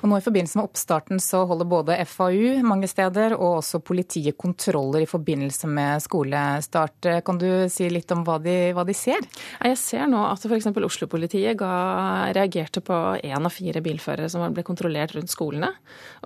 Og 0.00 0.08
nå 0.10 0.18
I 0.18 0.24
forbindelse 0.24 0.58
med 0.58 0.68
oppstarten 0.68 1.22
så 1.22 1.42
holder 1.48 1.68
både 1.70 1.98
FAU 2.08 2.60
mange 2.66 2.88
steder 2.90 3.34
og 3.36 3.60
også 3.60 3.82
politiet 3.84 4.38
kontroller 4.40 5.04
i 5.04 5.10
forbindelse 5.10 5.68
med 5.70 6.04
skolestart. 6.04 7.10
Kan 7.26 7.40
du 7.40 7.48
si 7.72 7.88
litt 7.92 8.10
om 8.14 8.24
hva 8.26 8.38
de, 8.42 8.56
hva 8.76 8.84
de 8.86 8.96
ser? 8.96 9.26
Jeg 9.60 9.78
ser 9.80 10.06
nå 10.10 10.22
at 10.28 10.44
f.eks. 10.46 10.70
Oslo-politiet 10.90 11.60
reagerte 11.60 12.82
på 12.84 12.96
én 13.20 13.46
av 13.46 13.52
fire 13.52 13.82
bilførere 13.84 14.30
som 14.32 14.46
ble 14.54 14.64
kontrollert 14.66 15.14
rundt 15.16 15.32
skolene. 15.32 15.70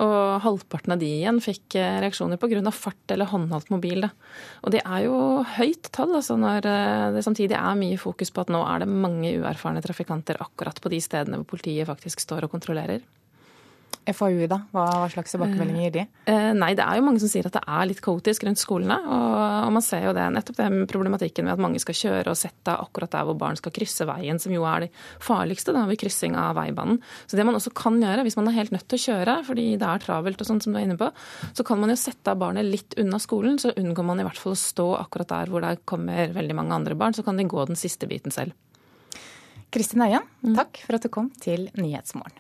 Og 0.03 0.45
halvparten 0.45 0.95
av 0.95 1.03
de 1.03 1.11
igjen 1.19 1.41
fikk 1.43 1.77
eh, 1.81 1.99
reaksjoner 2.05 2.41
pga. 2.41 2.63
fart 2.75 3.15
eller 3.15 3.31
håndholdt 3.31 3.71
mobil. 3.75 4.07
Og 4.63 4.75
det 4.75 4.83
er 4.85 5.07
jo 5.07 5.19
høyt 5.57 5.91
tall 5.95 6.15
altså 6.19 6.39
når 6.41 6.69
eh, 6.71 7.11
det 7.17 7.25
samtidig 7.27 7.59
er 7.59 7.81
mye 7.81 8.01
fokus 8.01 8.33
på 8.35 8.45
at 8.45 8.53
nå 8.53 8.63
er 8.67 8.85
det 8.85 8.91
mange 8.91 9.35
uerfarne 9.41 9.83
trafikanter 9.85 10.41
akkurat 10.43 10.81
på 10.81 10.93
de 10.93 11.03
stedene 11.03 11.41
hvor 11.41 11.55
politiet 11.55 11.89
faktisk 11.91 12.25
står 12.25 12.47
og 12.47 12.55
kontrollerer. 12.55 13.05
FAU, 14.13 14.45
da? 14.51 14.59
Hva, 14.75 14.85
slags 15.13 15.33
tilbakemeldinger 15.35 15.87
gir 15.87 15.95
de? 15.95 16.05
Eh, 16.31 16.51
nei, 16.57 16.73
Det 16.77 16.85
er 16.85 16.99
jo 16.99 17.05
mange 17.07 17.23
som 17.23 17.31
sier 17.31 17.47
at 17.49 17.57
det 17.57 17.63
er 17.65 17.89
litt 17.89 18.03
kaotisk 18.05 18.45
rundt 18.45 18.61
skolene. 18.61 18.97
Og, 19.05 19.37
og 19.69 19.73
man 19.77 19.85
ser 19.85 20.09
jo 20.09 20.15
det, 20.17 20.27
nettopp 20.35 20.59
den 20.61 20.85
problematikken 20.91 21.47
med 21.47 21.55
at 21.55 21.63
mange 21.63 21.81
skal 21.83 21.97
kjøre 21.97 22.35
og 22.35 22.39
sette 22.39 22.75
akkurat 22.75 23.15
der 23.15 23.29
hvor 23.29 23.39
barn 23.41 23.59
skal 23.61 23.75
krysse 23.75 24.07
veien, 24.09 24.41
som 24.43 24.53
jo 24.55 24.67
er 24.69 24.87
det 24.87 24.91
farligste 25.25 25.75
da, 25.77 25.87
ved 25.89 26.01
kryssing 26.03 26.37
av 26.39 26.59
veibanen. 26.59 27.01
Så 27.27 27.39
det 27.39 27.47
man 27.49 27.57
også 27.59 27.73
kan 27.77 27.97
gjøre, 28.03 28.27
hvis 28.27 28.39
man 28.41 28.51
er 28.51 28.59
helt 28.59 28.75
nødt 28.75 28.87
til 28.91 29.01
å 29.01 29.05
kjøre 29.07 29.39
fordi 29.49 29.67
det 29.81 29.89
er 29.89 30.05
travelt 30.05 30.45
og 30.45 30.51
sånn 30.51 30.63
som 30.65 30.75
du 30.75 30.81
er 30.81 30.89
inne 30.89 30.99
på, 31.01 31.11
så 31.57 31.67
kan 31.67 31.81
man 31.81 31.93
jo 31.93 31.99
sette 32.01 32.35
av 32.35 32.41
barnet 32.43 32.69
litt 32.69 32.99
unna 33.01 33.21
skolen, 33.23 33.59
så 33.63 33.73
unngår 33.79 34.09
man 34.11 34.21
i 34.21 34.29
hvert 34.29 34.41
fall 34.41 34.57
å 34.57 34.61
stå 34.61 34.91
akkurat 35.01 35.33
der 35.33 35.53
hvor 35.53 35.65
det 35.65 35.79
kommer 35.89 36.35
veldig 36.35 36.59
mange 36.61 36.77
andre 36.77 36.99
barn. 36.99 37.17
Så 37.17 37.25
kan 37.27 37.41
de 37.41 37.49
gå 37.49 37.65
den 37.69 37.79
siste 37.79 38.09
biten 38.11 38.35
selv. 38.35 38.55
Kristin 39.75 40.05
Øyen, 40.07 40.23
mm. 40.45 40.55
takk 40.55 40.85
for 40.87 40.99
at 40.99 41.03
du 41.03 41.11
kom 41.11 41.33
til 41.43 41.69
Nyhetsmorgen. 41.75 42.39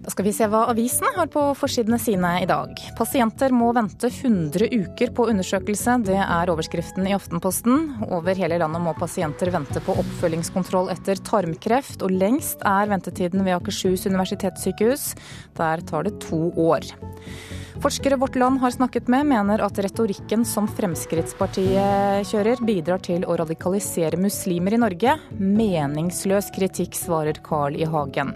Da 0.00 0.10
skal 0.12 0.24
vi 0.24 0.32
se 0.32 0.46
hva 0.48 0.62
avisene 0.72 1.10
har 1.16 1.28
på 1.32 1.42
forsidene 1.58 1.98
sine 2.00 2.30
i 2.40 2.46
dag. 2.48 2.72
Pasienter 2.96 3.52
må 3.52 3.68
vente 3.76 4.08
100 4.08 4.70
uker 4.72 5.12
på 5.16 5.26
undersøkelse, 5.28 5.98
det 6.08 6.16
er 6.16 6.52
overskriften 6.52 7.08
i 7.08 7.12
Aftenposten. 7.16 7.84
Over 8.08 8.38
hele 8.38 8.56
landet 8.62 8.80
må 8.80 8.94
pasienter 8.96 9.52
vente 9.52 9.82
på 9.84 9.98
oppfølgingskontroll 10.00 10.88
etter 10.94 11.20
tarmkreft, 11.28 12.00
og 12.06 12.16
lengst 12.16 12.64
er 12.64 12.88
ventetiden 12.90 13.44
ved 13.44 13.58
Akershus 13.58 14.08
universitetssykehus. 14.08 15.10
Der 15.60 15.84
tar 15.90 16.08
det 16.08 16.16
to 16.24 16.48
år. 16.56 16.88
Forskere 17.80 18.16
Vårt 18.16 18.34
Land 18.34 18.60
har 18.60 18.70
snakket 18.70 19.08
med, 19.08 19.26
mener 19.26 19.62
at 19.64 19.78
retorikken 19.80 20.42
som 20.44 20.66
Fremskrittspartiet 20.68 22.28
kjører, 22.28 22.60
bidrar 22.60 23.00
til 23.00 23.24
å 23.24 23.38
radikalisere 23.40 24.20
muslimer 24.20 24.76
i 24.76 24.80
Norge. 24.82 25.14
Meningsløs 25.40 26.50
kritikk, 26.52 26.92
svarer 26.98 27.40
Carl 27.40 27.78
I. 27.80 27.86
Hagen. 27.88 28.34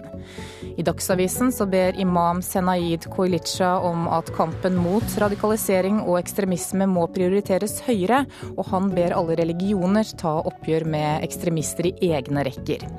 I 0.73 0.81
Dagsavisen 0.81 1.53
så 1.53 1.69
ber 1.69 1.93
imam 2.01 2.41
Senaid 2.41 3.05
Koilicha 3.13 3.75
om 3.85 4.09
at 4.09 4.33
kampen 4.33 4.81
mot 4.81 5.17
radikalisering 5.21 6.01
og 6.01 6.17
ekstremisme 6.23 6.89
må 6.89 7.05
prioriteres 7.13 7.83
høyere, 7.85 8.23
og 8.57 8.65
han 8.73 8.89
ber 8.97 9.13
alle 9.13 9.37
religioner 9.43 10.09
ta 10.17 10.39
oppgjør 10.41 10.89
med 10.89 11.29
ekstremister 11.29 11.93
i 11.93 12.15
egne 12.17 12.49
rekker. 12.49 12.89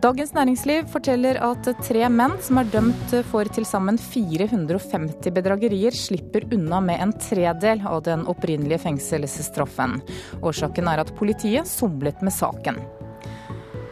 Dagens 0.00 0.30
Næringsliv 0.32 0.86
forteller 0.88 1.36
at 1.44 1.66
tre 1.84 2.06
menn 2.08 2.38
som 2.40 2.56
er 2.56 2.68
dømt 2.72 3.10
for 3.28 3.44
til 3.52 3.66
sammen 3.68 3.98
450 4.00 5.28
bedragerier, 5.36 5.92
slipper 5.92 6.46
unna 6.56 6.78
med 6.80 7.02
en 7.04 7.12
tredel 7.20 7.84
av 7.84 8.00
den 8.06 8.24
opprinnelige 8.32 8.80
fengselsstraffen. 8.86 9.98
Årsaken 10.40 10.88
er 10.88 11.04
at 11.04 11.12
politiet 11.20 11.68
somlet 11.68 12.24
med 12.24 12.32
saken. 12.32 12.80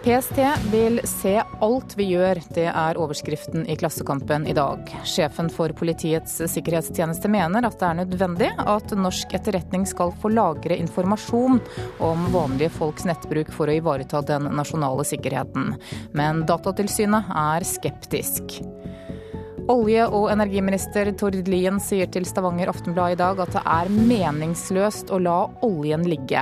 PST 0.09 0.39
vil 0.71 1.01
se 1.05 1.35
alt 1.61 1.93
vi 1.99 2.07
gjør, 2.15 2.39
det 2.57 2.65
er 2.71 2.97
overskriften 2.97 3.67
i 3.69 3.75
Klassekampen 3.77 4.47
i 4.49 4.55
dag. 4.57 4.89
Sjefen 5.05 5.51
for 5.53 5.75
Politiets 5.77 6.39
sikkerhetstjeneste 6.49 7.29
mener 7.29 7.67
at 7.69 7.77
det 7.77 7.91
er 7.91 7.99
nødvendig 7.99 8.49
at 8.57 8.95
norsk 8.97 9.37
etterretning 9.37 9.85
skal 9.85 10.15
få 10.23 10.31
lagre 10.33 10.79
informasjon 10.81 11.61
om 12.01 12.25
vanlige 12.33 12.73
folks 12.79 13.05
nettbruk 13.05 13.53
for 13.53 13.69
å 13.69 13.77
ivareta 13.83 14.25
den 14.33 14.49
nasjonale 14.57 15.05
sikkerheten. 15.05 15.75
Men 16.17 16.47
Datatilsynet 16.49 17.29
er 17.29 17.69
skeptisk. 17.69 18.63
Olje- 19.69 20.07
og 20.09 20.31
energiminister 20.33 21.11
Tord 21.21 21.35
Lien 21.45 21.77
sier 21.85 22.09
til 22.09 22.25
Stavanger 22.25 22.71
Aftenblad 22.73 23.13
i 23.13 23.19
dag 23.21 23.41
at 23.45 23.51
det 23.53 23.61
er 23.69 23.91
meningsløst 23.93 25.13
å 25.13 25.19
la 25.21 25.43
oljen 25.67 26.07
ligge. 26.09 26.41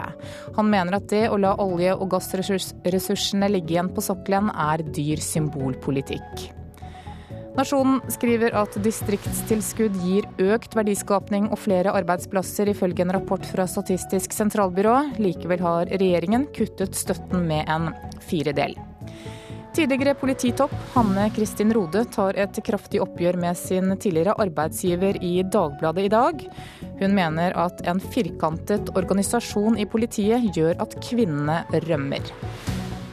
Han 0.55 0.71
mener 0.71 1.01
at 1.01 1.09
det 1.11 1.25
å 1.27 1.39
la 1.43 1.57
olje- 1.59 1.97
og 1.97 2.13
gassressursene 2.13 3.49
ligge 3.51 3.75
igjen 3.75 3.91
på 3.91 4.05
sokkelen 4.07 4.53
er 4.55 4.85
dyr 4.95 5.19
symbolpolitikk. 5.19 6.47
Nasjonen 7.57 7.99
skriver 8.13 8.55
at 8.61 8.79
distriktstilskudd 8.85 9.97
gir 10.05 10.29
økt 10.53 10.77
verdiskapning 10.77 11.49
og 11.49 11.59
flere 11.65 11.95
arbeidsplasser, 11.99 12.71
ifølge 12.71 13.03
en 13.03 13.15
rapport 13.17 13.43
fra 13.49 13.67
Statistisk 13.67 14.37
sentralbyrå. 14.37 15.17
Likevel 15.19 15.65
har 15.65 15.91
regjeringen 15.91 16.47
kuttet 16.55 16.95
støtten 16.95 17.49
med 17.49 17.67
en 17.67 17.91
firedel. 18.29 18.77
Tidligere 19.77 20.15
polititopp 20.17 20.73
Hanne 20.95 21.27
Kristin 21.37 21.73
Rode 21.77 22.07
tar 22.09 22.39
et 22.41 22.59
kraftig 22.65 23.03
oppgjør 23.05 23.37
med 23.43 23.59
sin 23.61 23.93
tidligere 24.01 24.33
arbeidsgiver 24.41 25.19
i 25.21 25.43
Dagbladet 25.53 26.07
i 26.07 26.13
dag. 26.15 26.45
Hun 27.03 27.17
mener 27.19 27.53
at 27.61 27.83
en 27.85 28.01
firkantet 28.01 28.89
organisasjon 28.97 29.77
i 29.77 29.85
politiet 29.85 30.49
gjør 30.57 30.81
at 30.81 30.97
kvinnene 31.05 31.59
rømmer. 31.85 32.33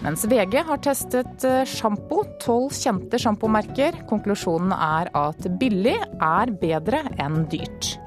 Mens 0.05 0.23
VG 0.31 0.55
har 0.69 0.79
testet 0.87 1.43
eh, 1.47 1.65
sjampo, 1.67 2.23
tolv 2.39 2.71
kjente 2.79 3.19
sjampomerker. 3.19 3.99
Konklusjonen 4.07 4.71
er 4.71 5.11
at 5.19 5.51
billig 5.59 5.97
er 5.99 6.55
bedre 6.63 7.03
enn 7.19 7.43
dyrt. 7.51 7.97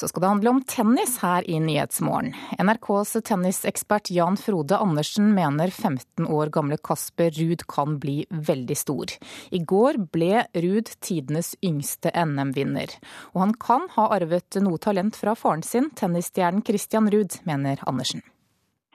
Så 0.00 0.08
skal 0.08 0.20
det 0.20 0.28
handle 0.28 0.50
om 0.50 0.62
tennis 0.64 1.18
her 1.20 1.44
i 1.50 1.58
Nyhetsmorgen. 1.60 2.32
NRKs 2.58 3.10
tennisekspert 3.28 4.08
Jan 4.10 4.38
Frode 4.40 4.78
Andersen 4.80 5.34
mener 5.36 5.68
15 5.68 6.24
år 6.24 6.48
gamle 6.54 6.78
Kasper 6.80 7.34
Ruud 7.36 7.66
kan 7.68 7.98
bli 8.00 8.22
veldig 8.48 8.76
stor. 8.80 9.12
I 9.52 9.60
går 9.60 9.98
ble 10.14 10.46
Ruud 10.64 10.88
tidenes 11.04 11.52
yngste 11.60 12.14
NM-vinner. 12.16 12.96
Og 13.34 13.44
han 13.44 13.52
kan 13.60 13.84
ha 13.98 14.08
arvet 14.16 14.56
noe 14.64 14.80
talent 14.80 15.20
fra 15.20 15.36
faren 15.36 15.66
sin, 15.68 15.92
tennisstjernen 15.92 16.64
Christian 16.64 17.12
Ruud, 17.12 17.36
mener 17.44 17.84
Andersen. 17.84 18.24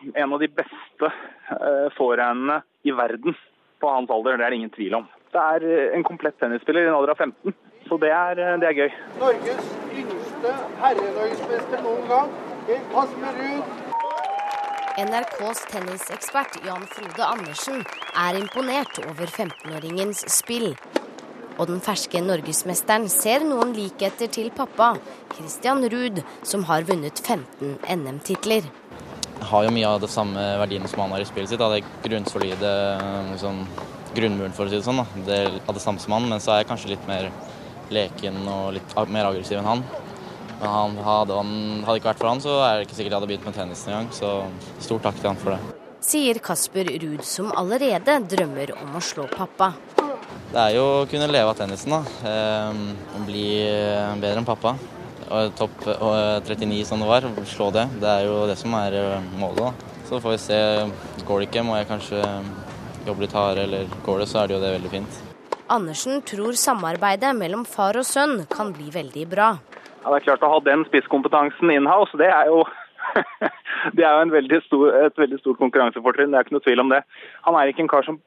En 0.10 0.34
av 0.34 0.42
de 0.42 0.50
beste 0.50 1.14
eh, 1.54 2.60
i 2.82 2.98
verden 2.98 3.38
på 3.78 3.94
hans 3.94 4.10
alder, 4.10 4.42
det 4.42 4.50
er 4.50 4.50
det 4.50 4.64
ingen 4.64 4.74
tvil 4.74 4.98
om. 5.04 5.10
Det 5.30 5.50
er 5.54 5.70
eh, 5.70 5.88
en 5.94 6.10
komplett 6.10 6.42
tennisspiller 6.42 6.82
i 6.82 6.90
en 6.90 6.98
alder 6.98 7.14
av 7.14 7.28
15, 7.30 7.60
så 7.92 8.02
det 8.02 8.10
er, 8.10 8.42
eh, 8.42 8.58
det 8.58 8.74
er 8.74 8.80
gøy. 8.82 9.02
Norges 9.22 9.76
yngste 9.94 10.25
beste 10.46 10.82
herrenorgesmester 10.82 11.82
noen 11.82 12.06
gang, 12.10 12.34
Kasper 12.92 13.38
Ruud. 13.40 13.64
NRKs 14.96 15.64
tennisekspert 15.72 16.60
Jan 16.66 16.86
Frode 16.92 17.26
Andersen 17.26 17.82
er 18.16 18.38
imponert 18.40 19.00
over 19.04 19.26
15-åringens 19.28 20.24
spill. 20.32 20.76
Og 21.58 21.68
den 21.70 21.82
ferske 21.84 22.22
norgesmesteren 22.24 23.10
ser 23.12 23.44
noen 23.48 23.74
likheter 23.76 24.30
til 24.32 24.52
pappa, 24.56 24.94
Christian 25.34 25.84
Ruud, 25.92 26.22
som 26.44 26.64
har 26.70 26.86
vunnet 26.88 27.20
15 27.20 27.78
NM-titler. 27.96 28.70
Jeg 29.36 29.50
har 29.50 29.66
jo 29.66 29.74
mye 29.76 29.90
av 29.90 30.00
de 30.04 30.10
samme 30.12 30.46
verdiene 30.62 30.88
som 30.92 31.04
han 31.04 31.16
har 31.16 31.24
i 31.24 31.28
spillet 31.28 31.52
sitt. 31.52 31.60
Det 31.60 31.84
grunnsolide 32.06 32.72
liksom, 33.34 33.66
grunnmuren, 34.16 34.56
for 34.56 34.68
å 34.68 34.72
si 34.72 34.80
det 34.80 34.88
sånn. 34.88 35.04
Da. 35.04 35.26
Det 35.28 35.44
er 35.44 35.60
av 35.66 35.76
det 35.76 35.84
samme 35.84 36.04
som 36.04 36.16
han, 36.16 36.30
men 36.32 36.44
så 36.44 36.56
er 36.56 36.64
jeg 36.64 36.72
kanskje 36.72 36.96
litt 36.96 37.08
mer 37.10 37.32
leken 37.94 38.44
og 38.50 38.74
litt 38.78 39.00
mer 39.12 39.28
aggressiv 39.28 39.60
enn 39.60 39.74
han. 39.74 39.88
Men 40.66 40.74
han, 40.74 40.98
hadde, 41.06 41.36
han, 41.38 41.50
hadde 41.86 42.00
ikke 42.00 42.10
vært 42.10 42.22
for 42.24 42.32
han, 42.32 42.40
så 42.42 42.54
er 42.66 42.80
det 42.80 42.86
ikke 42.88 42.96
sikkert 42.98 43.12
jeg 43.12 43.20
hadde 43.20 43.28
begynt 43.30 43.44
med 43.46 43.58
tennisen 43.60 43.92
engang. 43.92 44.08
Så 44.18 44.30
stor 44.82 45.04
takk 45.04 45.20
til 45.20 45.30
han 45.30 45.38
for 45.38 45.54
det. 45.54 45.76
Sier 46.06 46.40
Kasper 46.42 46.90
Ruud, 47.04 47.22
som 47.26 47.52
allerede 47.54 48.16
drømmer 48.32 48.72
om 48.74 48.98
å 48.98 49.02
slå 49.06 49.28
pappa. 49.30 49.72
Det 50.50 50.64
er 50.64 50.74
jo 50.74 50.86
å 50.88 51.06
kunne 51.10 51.30
leve 51.30 51.52
av 51.52 51.60
tennisen, 51.60 51.94
da. 51.94 52.32
Eh, 52.32 53.22
bli 53.28 53.46
bedre 54.24 54.42
enn 54.42 54.48
pappa. 54.48 54.74
Og 55.26 55.54
topp 55.58 55.86
39 55.86 56.82
som 56.90 57.02
det 57.02 57.12
var, 57.12 57.30
slå 57.50 57.70
det. 57.74 57.86
Det 58.02 58.10
er 58.10 58.26
jo 58.26 58.42
det 58.50 58.58
som 58.62 58.74
er 58.82 58.98
eh, 59.04 59.30
målet. 59.38 59.62
da. 59.68 60.02
Så 60.10 60.22
får 60.24 60.34
vi 60.34 60.42
se. 60.48 60.60
Går 61.30 61.44
det 61.44 61.50
ikke, 61.52 61.66
må 61.70 61.78
jeg 61.78 61.90
kanskje 61.94 62.26
jobbe 63.06 63.28
litt 63.28 63.38
hardere, 63.38 63.70
eller 63.70 63.96
går 64.06 64.26
det, 64.26 64.30
så 64.34 64.42
er 64.42 64.50
det 64.50 64.58
jo 64.58 64.66
det 64.66 64.76
veldig 64.80 64.94
fint. 64.98 65.24
Andersen 65.78 66.26
tror 66.26 66.58
samarbeidet 66.58 67.34
mellom 67.38 67.66
far 67.70 67.98
og 68.02 68.06
sønn 68.06 68.40
kan 68.50 68.74
bli 68.74 68.90
veldig 68.94 69.30
bra. 69.30 69.54
Ja, 70.06 70.12
det 70.14 70.22
er 70.22 70.26
klart 70.28 70.44
Å 70.46 70.52
ha 70.54 70.58
den 70.62 70.86
spisskompetansen 70.86 71.72
in-house, 71.74 72.14
det 72.22 72.30
er 72.30 72.52
jo 72.52 72.62
det 73.98 74.06
er 74.06 74.14
jo 74.14 74.34
veldig 74.34 74.60
stor, 74.66 74.86
et 75.08 75.18
veldig 75.20 75.38
stort 75.40 75.60
konkurransefortrinn. 75.62 76.32
Det 76.34 76.40
er 76.40 76.46
ikke 76.46 76.56
noe 76.56 76.66
tvil 76.66 76.82
om 76.82 76.92
det. 76.94 77.02
Han 77.46 77.58
er 77.58 77.70
ikke 77.70 77.84
en 77.86 77.90
kar 77.92 78.06
som 78.06 78.18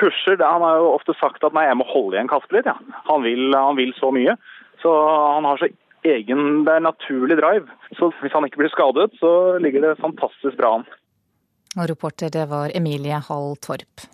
pusher. 0.00 0.40
Han 0.40 0.64
har 0.64 0.80
jo 0.80 0.94
ofte 0.94 1.16
sagt 1.20 1.44
at 1.44 1.56
nei, 1.56 1.66
jeg 1.68 1.76
må 1.80 1.86
holde 1.88 2.16
igjen 2.16 2.30
Kasper 2.32 2.58
litt. 2.58 2.68
Ja. 2.68 2.76
Han, 3.10 3.24
vil, 3.26 3.52
han 3.52 3.76
vil 3.76 3.92
så 3.98 4.10
mye. 4.16 4.36
Så 4.82 4.92
han 4.96 5.48
har 5.48 5.60
så 5.60 5.68
egen, 6.08 6.64
det 6.64 6.76
er 6.76 6.84
naturlig 6.84 7.38
drive. 7.40 7.68
Så 7.98 8.10
hvis 8.22 8.34
han 8.36 8.48
ikke 8.48 8.64
blir 8.64 8.72
skadet, 8.72 9.10
så 9.20 9.30
ligger 9.62 9.84
det 9.86 9.94
fantastisk 10.00 10.56
bra 10.60 10.78
an. 10.78 10.88
Og 11.76 11.88
reporter 11.90 12.32
det 12.32 12.48
var 12.50 12.72
Emilie 12.76 13.20
Hall 13.28 13.56
Torp. 13.64 14.08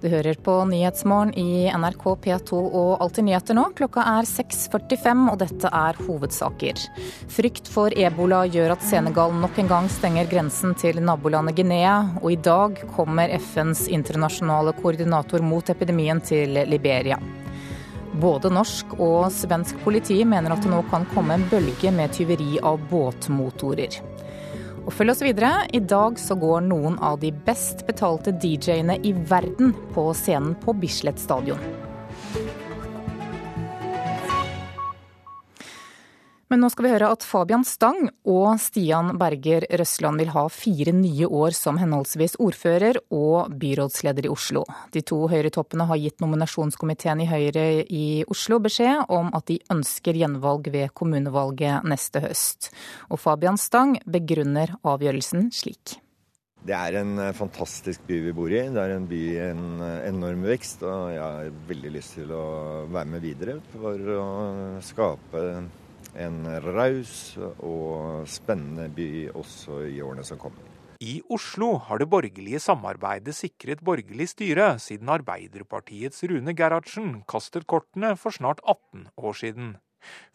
Du 0.00 0.08
hører 0.08 0.38
på 0.40 0.52
Nyhetsmorgen 0.64 1.34
i 1.36 1.68
NRK 1.76 2.04
P2 2.24 2.56
og 2.56 3.02
Alltid 3.04 3.26
nyheter 3.26 3.56
nå. 3.58 3.66
Klokka 3.76 4.00
er 4.08 4.24
6.45 4.24 5.26
og 5.28 5.36
dette 5.42 5.68
er 5.76 5.98
hovedsaker. 6.06 6.80
Frykt 7.28 7.68
for 7.68 7.92
ebola 7.92 8.46
gjør 8.48 8.72
at 8.78 8.86
Senegal 8.88 9.34
nok 9.36 9.60
en 9.60 9.68
gang 9.68 9.90
stenger 9.92 10.30
grensen 10.30 10.72
til 10.80 11.02
nabolandet 11.04 11.58
Guinea. 11.58 11.98
Og 12.22 12.32
i 12.32 12.40
dag 12.40 12.80
kommer 12.94 13.34
FNs 13.36 13.90
internasjonale 13.92 14.72
koordinator 14.80 15.44
mot 15.44 15.68
epidemien 15.68 16.24
til 16.24 16.56
Liberia. 16.72 17.20
Både 18.24 18.48
norsk 18.56 18.96
og 18.96 19.28
svensk 19.36 19.84
politi 19.84 20.22
mener 20.24 20.56
at 20.56 20.64
det 20.64 20.72
nå 20.72 20.80
kan 20.88 21.04
komme 21.12 21.36
en 21.36 21.44
bølge 21.52 21.92
med 21.92 22.16
tyveri 22.16 22.56
av 22.64 22.80
båtmotorer. 22.88 24.00
Og 24.86 24.94
følg 24.96 25.12
oss 25.12 25.22
videre. 25.24 25.66
I 25.76 25.82
dag 25.84 26.18
så 26.20 26.36
går 26.40 26.64
noen 26.70 26.98
av 27.04 27.20
de 27.22 27.32
best 27.46 27.84
betalte 27.88 28.32
DJ-ene 28.32 28.98
i 29.04 29.12
verden 29.12 29.74
på 29.94 30.10
scenen 30.16 30.56
på 30.64 30.76
Bislett 30.80 31.20
stadion. 31.20 31.89
Men 36.50 36.64
nå 36.64 36.68
skal 36.72 36.82
vi 36.82 36.90
høre 36.90 37.08
at 37.14 37.22
Fabian 37.22 37.62
Stang 37.62 38.08
og 38.26 38.56
Stian 38.58 39.12
Berger 39.20 39.62
Røsland 39.70 40.18
vil 40.18 40.32
ha 40.34 40.42
fire 40.50 40.90
nye 40.96 41.28
år 41.30 41.54
som 41.54 41.78
henholdsvis 41.78 42.34
ordfører 42.42 42.98
og 43.14 43.52
byrådsleder 43.60 44.26
i 44.26 44.32
Oslo. 44.32 44.64
De 44.90 45.04
to 45.06 45.20
Høyre-toppene 45.30 45.86
har 45.86 46.00
gitt 46.02 46.18
nominasjonskomiteen 46.18 47.22
i 47.22 47.28
Høyre 47.30 47.66
i 47.86 48.04
Oslo 48.26 48.58
beskjed 48.64 49.06
om 49.14 49.30
at 49.36 49.46
de 49.46 49.60
ønsker 49.70 50.18
gjenvalg 50.18 50.66
ved 50.74 50.90
kommunevalget 50.98 51.86
neste 51.86 52.24
høst. 52.24 52.72
Og 53.14 53.22
Fabian 53.22 53.58
Stang 53.60 54.00
begrunner 54.10 54.74
avgjørelsen 54.82 55.52
slik. 55.54 56.00
Det 56.66 56.74
er 56.76 56.98
en 57.00 57.14
eh, 57.22 57.30
fantastisk 57.32 58.02
by 58.08 58.18
vi 58.26 58.32
bor 58.36 58.50
i. 58.52 58.64
Det 58.68 58.82
er 58.82 58.96
en 58.96 59.06
by 59.08 59.20
i 59.30 59.38
en 59.46 59.84
eh, 59.86 60.08
enorm 60.10 60.42
vekst. 60.50 60.82
Og 60.84 61.12
jeg 61.14 61.22
har 61.22 61.54
veldig 61.70 61.92
lyst 61.94 62.18
til 62.18 62.34
å 62.36 62.42
være 62.90 63.12
med 63.14 63.24
videre 63.24 63.54
for 63.72 64.10
å 64.18 64.26
skape 64.84 65.44
en 66.18 66.42
raus 66.74 67.36
og 67.38 68.26
spennende 68.28 68.88
by 68.94 69.30
også 69.34 69.84
i 69.90 70.00
årene 70.02 70.24
som 70.26 70.40
kommer. 70.40 70.66
I 71.00 71.22
Oslo 71.32 71.78
har 71.86 72.00
det 72.02 72.10
borgerlige 72.12 72.60
samarbeidet 72.60 73.32
sikret 73.32 73.80
borgerlig 73.80 74.26
styre 74.34 74.74
siden 74.84 75.08
Arbeiderpartiets 75.08 76.26
Rune 76.28 76.52
Gerhardsen 76.52 77.22
kastet 77.30 77.64
kortene 77.64 78.12
for 78.20 78.36
snart 78.36 78.60
18 78.68 79.06
år 79.16 79.38
siden. 79.38 79.70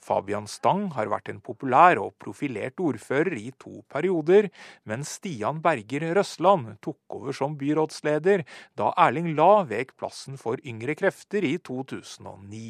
Fabian 0.01 0.48
Stang 0.50 0.88
har 0.96 1.10
vært 1.10 1.29
en 1.32 1.41
populær 1.46 2.00
og 2.01 2.15
profilert 2.22 2.82
ordfører 2.82 3.34
i 3.38 3.51
to 3.62 3.82
perioder, 3.91 4.50
mens 4.89 5.15
Stian 5.20 5.62
Berger 5.62 6.08
Røsland 6.17 6.75
tok 6.86 7.17
over 7.20 7.34
som 7.34 7.58
byrådsleder 7.62 8.46
da 8.77 8.91
Erling 9.08 9.34
La 9.38 9.63
vek 9.70 9.96
plassen 10.00 10.38
for 10.41 10.62
yngre 10.65 10.98
krefter 10.98 11.46
i 11.46 11.58
2009. 11.58 12.65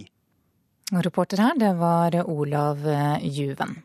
Reporter 0.91 1.37
her, 1.41 1.55
det 1.57 1.73
var 1.73 2.29
Olav 2.29 2.87
eh, 2.87 3.25
Juven. 3.25 3.75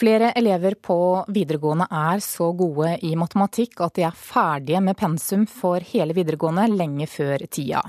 Flere 0.00 0.32
elever 0.32 0.74
på 0.74 1.24
videregående 1.28 1.86
er 1.90 2.20
så 2.24 2.52
gode 2.56 2.92
i 3.04 3.14
matematikk 3.18 3.80
at 3.84 3.96
de 3.96 4.04
er 4.06 4.16
ferdige 4.16 4.80
med 4.84 4.96
pensum 4.96 5.46
for 5.50 5.80
hele 5.92 6.14
videregående 6.16 6.66
lenge 6.72 7.08
før 7.10 7.42
tida. 7.50 7.80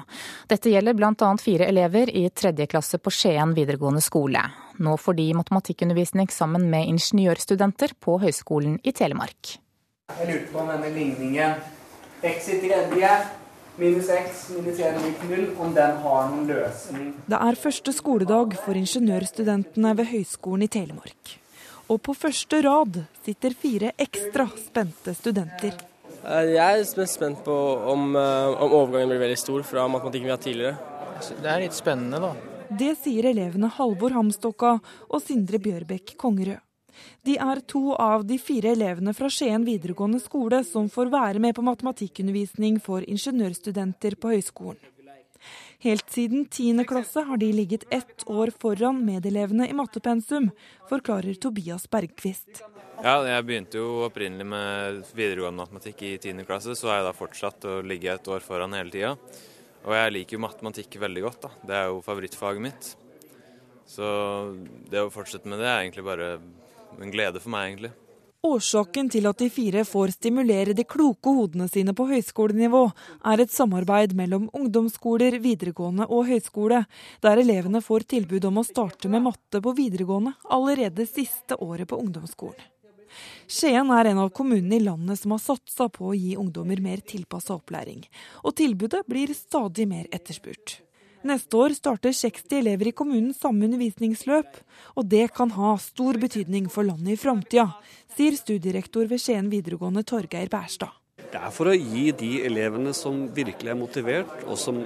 Dette 0.50 0.72
gjelder 0.72 0.96
bl.a. 0.98 1.30
fire 1.40 1.68
elever 1.72 2.10
i 2.10 2.26
tredje 2.30 2.68
klasse 2.72 3.00
på 3.00 3.14
Skien 3.14 3.54
videregående 3.56 4.02
skole. 4.04 4.42
Nå 4.80 4.96
får 4.98 5.20
de 5.20 5.28
matematikkundervisning 5.40 6.32
sammen 6.32 6.70
med 6.72 6.88
ingeniørstudenter 6.96 7.94
på 8.00 8.18
Høgskolen 8.24 8.80
i 8.84 8.96
Telemark. 8.96 9.58
Jeg 10.18 10.32
lurte 10.32 10.52
på 10.52 10.64
om 10.64 10.72
denne 10.72 10.96
ligningen 10.96 11.62
x 12.24 12.50
i 12.56 12.60
tredje 12.64 13.14
minus 13.82 14.10
x 14.14 14.50
minus 14.56 14.80
1 14.80 15.00
lik 15.06 15.24
0, 15.30 15.46
om 15.60 15.74
den 15.74 15.96
har 16.04 16.28
noen 16.30 16.50
løsning. 16.50 17.14
Det 17.26 17.40
er 17.50 17.58
første 17.58 17.94
skoledag 17.96 18.54
for 18.62 18.78
ingeniørstudentene 18.78 19.94
ved 19.98 20.10
Høgskolen 20.12 20.68
i 20.68 20.70
Telemark. 20.72 21.38
Og 21.90 21.98
på 22.06 22.14
første 22.16 22.62
rad 22.62 23.02
sitter 23.26 23.58
fire 23.58 23.92
ekstra 24.00 24.46
spente 24.54 25.16
studenter. 25.18 25.74
Eh, 26.22 26.54
jeg 26.54 26.62
er 26.62 26.86
mest 27.02 27.18
spent 27.18 27.42
på 27.44 27.58
om, 27.94 28.16
eh, 28.16 28.62
om 28.62 28.78
overgangen 28.84 29.10
blir 29.10 29.26
veldig 29.26 29.42
stor 29.42 29.64
fra 29.64 29.88
matematikken 29.88 30.30
vi 30.30 30.36
har 30.36 30.44
tidligere. 30.46 30.78
Det 31.42 31.50
er 31.50 31.62
litt 31.66 31.74
spennende, 31.74 32.22
da. 32.22 32.34
Det 32.70 32.98
sier 33.02 33.26
elevene 33.34 33.68
Halvor 33.68 34.14
Hamstokka 34.16 34.80
og 35.10 35.22
Sindre 35.22 35.58
Bjørbekk 35.60 36.16
Kongerød. 36.18 36.62
De 37.28 37.38
er 37.38 37.62
to 37.70 37.94
av 37.96 38.26
de 38.26 38.38
fire 38.42 38.72
elevene 38.76 39.14
fra 39.14 39.30
Skien 39.30 39.66
videregående 39.68 40.22
skole 40.24 40.64
som 40.68 40.90
får 40.90 41.12
være 41.14 41.44
med 41.44 41.56
på 41.58 41.66
matematikkundervisning 41.66 42.80
for 42.82 43.06
ingeniørstudenter 43.06 44.18
på 44.22 44.34
høyskolen. 44.36 44.82
Helt 45.82 46.12
siden 46.14 46.44
10. 46.46 46.84
klasse 46.86 47.24
har 47.26 47.38
de 47.42 47.48
ligget 47.54 47.88
ett 47.90 48.24
år 48.30 48.52
foran 48.54 49.00
medelevene 49.02 49.66
i 49.70 49.74
mattepensum, 49.74 50.52
forklarer 50.90 51.40
Tobias 51.42 51.88
Bergquist. 51.90 52.62
Ja, 53.02 53.16
jeg 53.26 53.46
begynte 53.48 53.80
jo 53.82 54.04
opprinnelig 54.06 54.46
med 54.46 55.00
videregående 55.18 55.64
matematikk 55.64 56.04
i 56.06 56.12
10. 56.20 56.44
klasse, 56.46 56.76
så 56.78 56.92
har 56.92 57.00
jeg 57.00 57.08
da 57.08 57.16
fortsatt 57.18 57.66
å 57.66 57.80
ligge 57.82 58.14
et 58.14 58.30
år 58.30 58.46
foran 58.46 58.78
hele 58.78 58.94
tida. 58.94 59.16
Og 59.82 59.96
jeg 59.98 60.14
liker 60.14 60.38
jo 60.38 60.44
matematikk 60.44 61.00
veldig 61.02 61.24
godt, 61.26 61.48
da. 61.48 61.52
Det 61.66 61.78
er 61.80 61.88
jo 61.90 62.04
favorittfaget 62.06 62.62
mitt. 62.62 62.92
Så 63.90 64.06
det 64.92 65.02
å 65.02 65.10
fortsette 65.10 65.50
med 65.50 65.64
det 65.64 65.66
er 65.72 65.80
egentlig 65.82 66.06
bare 66.06 66.36
en 67.00 67.14
glede 67.14 67.40
for 67.40 67.54
meg, 67.54 67.72
egentlig. 67.72 67.92
Årsaken 68.42 69.10
til 69.14 69.28
at 69.30 69.38
de 69.38 69.52
fire 69.54 69.84
får 69.86 70.16
stimulere 70.16 70.74
de 70.74 70.82
kloke 70.90 71.30
hodene 71.30 71.68
sine 71.70 71.94
på 71.94 72.08
høyskolenivå, 72.10 72.82
er 73.30 73.44
et 73.44 73.54
samarbeid 73.54 74.16
mellom 74.18 74.48
ungdomsskoler, 74.58 75.38
videregående 75.44 76.08
og 76.10 76.26
høyskole, 76.26 76.82
der 77.22 77.44
elevene 77.44 77.84
får 77.86 78.08
tilbud 78.16 78.50
om 78.50 78.58
å 78.58 78.66
starte 78.66 79.14
med 79.14 79.28
matte 79.28 79.62
på 79.62 79.76
videregående 79.78 80.34
allerede 80.58 81.06
siste 81.06 81.60
året 81.62 81.92
på 81.92 82.02
ungdomsskolen. 82.02 82.66
Skien 83.46 83.92
er 83.94 84.10
en 84.10 84.24
av 84.24 84.32
kommunene 84.34 84.80
i 84.80 84.86
landet 84.88 85.20
som 85.20 85.36
har 85.36 85.42
satsa 85.44 85.92
på 85.94 86.10
å 86.10 86.18
gi 86.18 86.34
ungdommer 86.40 86.82
mer 86.82 87.06
tilpassa 87.06 87.60
opplæring, 87.60 88.08
og 88.42 88.56
tilbudet 88.58 89.04
blir 89.06 89.36
stadig 89.38 89.86
mer 89.92 90.10
etterspurt. 90.10 90.80
Neste 91.22 91.54
år 91.54 91.76
starter 91.78 92.16
60 92.18 92.56
elever 92.58 92.90
i 92.90 92.96
kommunen 92.98 93.34
samme 93.38 93.68
undervisningsløp, 93.68 94.56
og 94.98 95.06
det 95.06 95.28
kan 95.36 95.52
ha 95.54 95.76
stor 95.78 96.18
betydning 96.18 96.66
for 96.74 96.88
landet 96.88 97.14
i 97.14 97.20
framtida, 97.22 97.68
sier 98.16 98.34
studierektor 98.40 99.06
ved 99.06 99.22
Skien 99.22 99.52
videregående 99.52 100.02
Torgeir 100.02 100.50
Bærstad. 100.50 100.90
Det 101.22 101.38
er 101.38 101.54
for 101.54 101.70
å 101.70 101.76
gi 101.78 102.08
de 102.18 102.32
elevene 102.48 102.94
som 102.98 103.28
virkelig 103.36 103.70
er 103.70 103.78
motivert, 103.78 104.34
og 104.50 104.58
som 104.58 104.82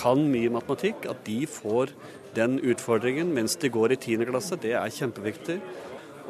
kan 0.00 0.22
mye 0.32 0.52
matematikk, 0.54 1.04
at 1.12 1.20
de 1.26 1.42
får 1.50 1.92
den 2.34 2.56
utfordringen 2.64 3.28
mens 3.36 3.58
de 3.60 3.68
går 3.68 3.94
i 3.94 3.98
10. 4.00 4.24
klasse. 4.30 4.58
Det 4.62 4.72
er 4.78 4.94
kjempeviktig. 4.96 5.58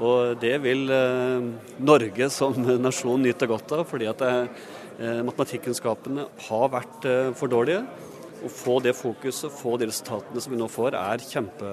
Og 0.02 0.34
det 0.42 0.56
vil 0.64 0.90
eh, 0.90 1.46
Norge 1.86 2.28
som 2.34 2.56
nasjon 2.88 3.22
nyte 3.22 3.46
godt 3.46 3.76
av, 3.78 3.84
fordi 3.86 4.10
at 4.10 4.26
eh, 4.26 5.22
matematikkunnskapene 5.22 6.26
har 6.48 6.66
vært 6.74 7.06
eh, 7.06 7.30
for 7.38 7.52
dårlige. 7.52 7.84
Å 8.44 8.50
få 8.52 8.76
det 8.84 8.92
fokuset, 8.98 9.52
få 9.52 9.78
de 9.80 9.88
resultatene 9.88 10.42
som 10.44 10.52
vi 10.52 10.60
nå 10.60 10.68
får, 10.68 10.96
er 10.98 11.24
kjempe, 11.24 11.70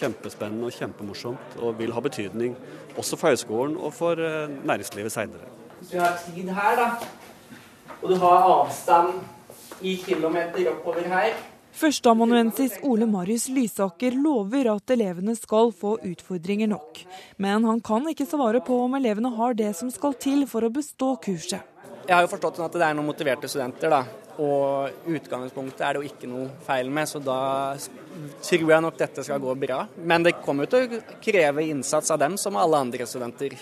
kjempespennende 0.00 0.66
og 0.66 0.74
kjempemorsomt. 0.74 1.58
Og 1.62 1.76
vil 1.78 1.94
ha 1.94 2.02
betydning 2.02 2.56
også 2.98 3.18
for 3.20 3.30
høyskolen 3.30 3.76
og 3.78 3.94
for 3.94 4.18
eh, 4.18 4.50
næringslivet 4.66 5.14
seinere. 5.14 5.52
Hvis 5.78 5.94
vi 5.94 6.02
har 6.02 6.18
tid 6.24 6.50
her, 6.56 6.80
da, 6.80 6.88
og 8.00 8.10
du 8.10 8.16
har 8.18 8.50
avstand 8.50 9.22
i 9.86 9.94
kilometer 10.02 10.72
oppover 10.72 11.06
her 11.06 11.36
Førsteamanuensis 11.78 12.80
Ole 12.82 13.06
Marius 13.06 13.44
Lysaker 13.54 14.16
lover 14.18 14.66
at 14.72 14.90
elevene 14.90 15.36
skal 15.38 15.70
få 15.70 15.92
utfordringer 16.02 16.66
nok. 16.72 17.04
Men 17.38 17.62
han 17.68 17.78
kan 17.86 18.08
ikke 18.10 18.26
svare 18.26 18.58
på 18.66 18.80
om 18.88 18.96
elevene 18.98 19.30
har 19.36 19.54
det 19.54 19.70
som 19.78 19.92
skal 19.94 20.16
til 20.18 20.42
for 20.50 20.66
å 20.66 20.72
bestå 20.74 21.12
kurset. 21.22 21.62
Jeg 22.08 22.16
har 22.16 22.24
jo 22.24 22.32
forstått 22.32 22.58
at 22.64 22.74
det 22.74 22.82
er 22.82 22.98
noen 22.98 23.06
motiverte 23.12 23.50
studenter, 23.52 23.94
da. 23.94 24.27
Og 24.38 25.08
utgangspunktet 25.10 25.82
er 25.82 25.96
det 25.96 26.02
jo 26.02 26.10
ikke 26.12 26.28
noe 26.30 26.46
feil 26.62 26.90
med, 26.94 27.08
så 27.10 27.18
da 27.18 27.40
tror 27.74 28.70
jeg 28.70 28.84
nok 28.84 28.98
dette 29.00 29.24
skal 29.26 29.42
gå 29.42 29.54
bra. 29.58 29.80
Men 29.98 30.26
det 30.26 30.36
kommer 30.44 30.66
jo 30.66 30.76
til 30.76 30.98
å 30.98 31.18
kreve 31.24 31.64
innsats 31.66 32.12
av 32.14 32.20
dem, 32.22 32.36
som 32.38 32.58
alle 32.58 32.78
andre 32.78 33.06
studenter. 33.08 33.56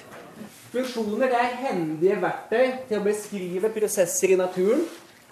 Funksjoner 0.75 1.33
er 1.33 1.55
hendige 1.63 2.19
verktøy 2.21 2.65
til 2.91 2.99
å 2.99 3.05
beskrive 3.07 3.71
prosesser 3.73 4.35
i 4.35 4.41
naturen. 4.41 4.85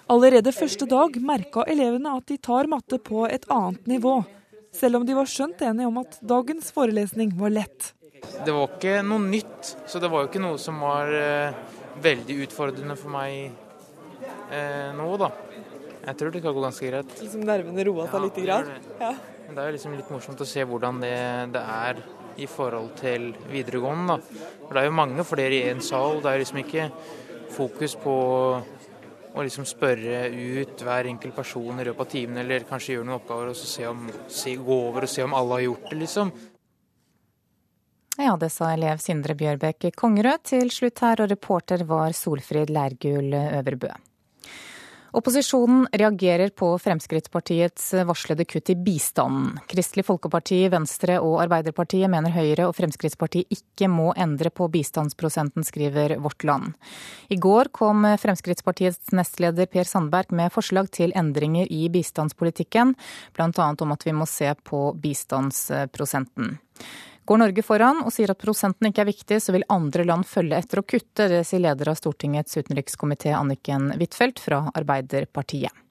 Allerede 0.09 0.53
første 0.53 0.85
dag 0.89 1.17
merka 1.21 1.63
elevene 1.69 2.15
at 2.17 2.25
de 2.29 2.37
tar 2.41 2.69
matte 2.69 2.97
på 3.01 3.27
et 3.29 3.45
annet 3.49 3.85
nivå. 3.89 4.23
selv 4.75 4.97
om 4.97 5.05
de 5.07 5.13
var 5.15 5.23
skjønt 5.23 5.61
enige 5.63 5.87
om 5.87 6.01
at 6.01 6.17
dagens 6.19 6.73
forelesning 6.75 7.29
var 7.39 7.53
lett. 7.53 7.93
Det 8.43 8.51
var 8.51 8.67
ikke 8.67 8.97
noe 9.07 9.23
nytt, 9.23 9.69
så 9.87 10.01
det 10.03 10.09
var 10.11 10.25
jo 10.25 10.27
ikke 10.27 10.41
noe 10.43 10.57
som 10.59 10.81
var 10.83 11.13
eh, 11.15 11.55
veldig 12.03 12.35
utfordrende 12.43 12.97
for 12.99 13.13
meg 13.13 13.53
eh, 14.51 14.91
nå, 14.97 15.07
da. 15.21 15.31
Jeg 16.05 16.19
tror 16.19 16.33
det 16.33 16.41
kan 16.43 16.53
gå 16.53 16.61
ganske 16.61 16.89
greit. 16.89 17.15
Liksom 17.21 17.45
nervene 17.47 17.85
roa 17.87 18.05
seg 18.11 18.27
litt? 18.27 18.37
Grad. 18.45 18.69
Ja. 19.01 19.13
Det 19.45 19.61
er 19.61 19.73
liksom 19.73 19.95
litt 19.97 20.09
morsomt 20.13 20.41
å 20.41 20.47
se 20.49 20.63
hvordan 20.65 21.01
det, 21.01 21.17
det, 21.53 21.61
er 21.61 22.01
i 22.41 22.47
forhold 22.49 22.95
til 22.99 23.31
videregående. 23.49 24.15
da. 24.17 24.47
For 24.65 24.73
Det 24.73 24.81
er 24.81 24.89
jo 24.89 24.97
mange 25.01 25.25
flere 25.25 25.59
i 25.59 25.69
en 25.71 25.81
sal. 25.85 26.19
Det 26.21 26.31
er 26.31 26.41
liksom 26.41 26.61
ikke 26.61 26.89
fokus 27.55 27.95
på 28.01 28.15
å 29.35 29.43
liksom 29.43 29.67
spørre 29.67 30.25
ut 30.31 30.81
hver 30.85 31.09
enkelt 31.11 31.35
person 31.35 31.79
i 31.79 31.85
løpet 31.85 32.05
av 32.05 32.11
timen, 32.11 32.39
eller 32.39 32.67
kanskje 32.69 32.95
gjøre 32.95 33.07
noen 33.09 33.19
oppgaver 33.19 33.51
og 33.51 33.57
så 33.59 33.67
se 33.67 33.87
om, 33.89 34.05
se, 34.31 34.55
gå 34.55 34.77
over 34.89 35.07
og 35.07 35.11
se 35.11 35.25
om 35.25 35.35
alle 35.35 35.57
har 35.57 35.65
gjort 35.65 35.89
det, 35.91 35.97
liksom. 36.05 36.31
Ja, 38.15 38.37
det 38.39 38.53
sa 38.55 38.69
elev 38.71 39.01
Sindre 39.03 39.35
Bjørbekk 39.35 39.89
Kongerød 39.99 40.45
til 40.53 40.71
slutt 40.71 41.03
her, 41.03 41.19
og 41.19 41.33
reporter 41.33 41.83
var 41.89 42.15
Solfrid 42.15 42.71
Leirgul 42.71 43.35
Øverbø. 43.35 43.91
Opposisjonen 45.15 45.87
reagerer 45.91 46.49
på 46.49 46.79
Fremskrittspartiets 46.79 47.93
varslede 47.93 48.43
kutt 48.45 48.69
i 48.69 48.75
bistanden. 48.75 49.59
Kristelig 49.67 50.03
Folkeparti, 50.09 50.57
Venstre 50.67 51.21
og 51.23 51.37
Arbeiderpartiet 51.39 52.11
mener 52.11 52.35
Høyre 52.35 52.65
og 52.67 52.75
Fremskrittspartiet 52.75 53.47
ikke 53.55 53.87
må 53.87 54.09
endre 54.19 54.51
på 54.51 54.67
bistandsprosenten, 54.73 55.63
skriver 55.63 56.17
Vårt 56.19 56.43
Land. 56.43 56.75
I 57.31 57.39
går 57.39 57.71
kom 57.71 58.03
Fremskrittspartiets 58.19 59.15
nestleder 59.15 59.71
Per 59.71 59.87
Sandberg 59.87 60.35
med 60.35 60.51
forslag 60.51 60.91
til 60.91 61.15
endringer 61.15 61.71
i 61.71 61.87
bistandspolitikken, 61.95 62.91
bl.a. 63.39 63.71
om 63.71 63.95
at 63.95 64.03
vi 64.03 64.19
må 64.19 64.27
se 64.27 64.51
på 64.67 64.89
bistandsprosenten. 64.99 66.57
Går 67.25 67.41
Norge 67.41 67.63
foran 67.65 68.03
og 68.05 68.13
sier 68.13 68.29
at 68.29 68.41
prosenten 68.41 68.91
ikke 68.91 69.01
er 69.01 69.09
viktig, 69.09 69.39
så 69.41 69.55
vil 69.55 69.65
andre 69.73 70.05
land 70.05 70.27
følge 70.29 70.59
etter 70.61 70.81
å 70.81 70.85
kutte. 70.85 71.25
Det 71.31 71.41
sier 71.47 71.63
leder 71.63 71.89
av 71.89 71.97
Stortingets 71.97 72.59
utenrikskomité 72.59 73.33
Anniken 73.33 73.89
Huitfeldt 73.95 74.43
fra 74.43 74.67
Arbeiderpartiet. 74.77 75.84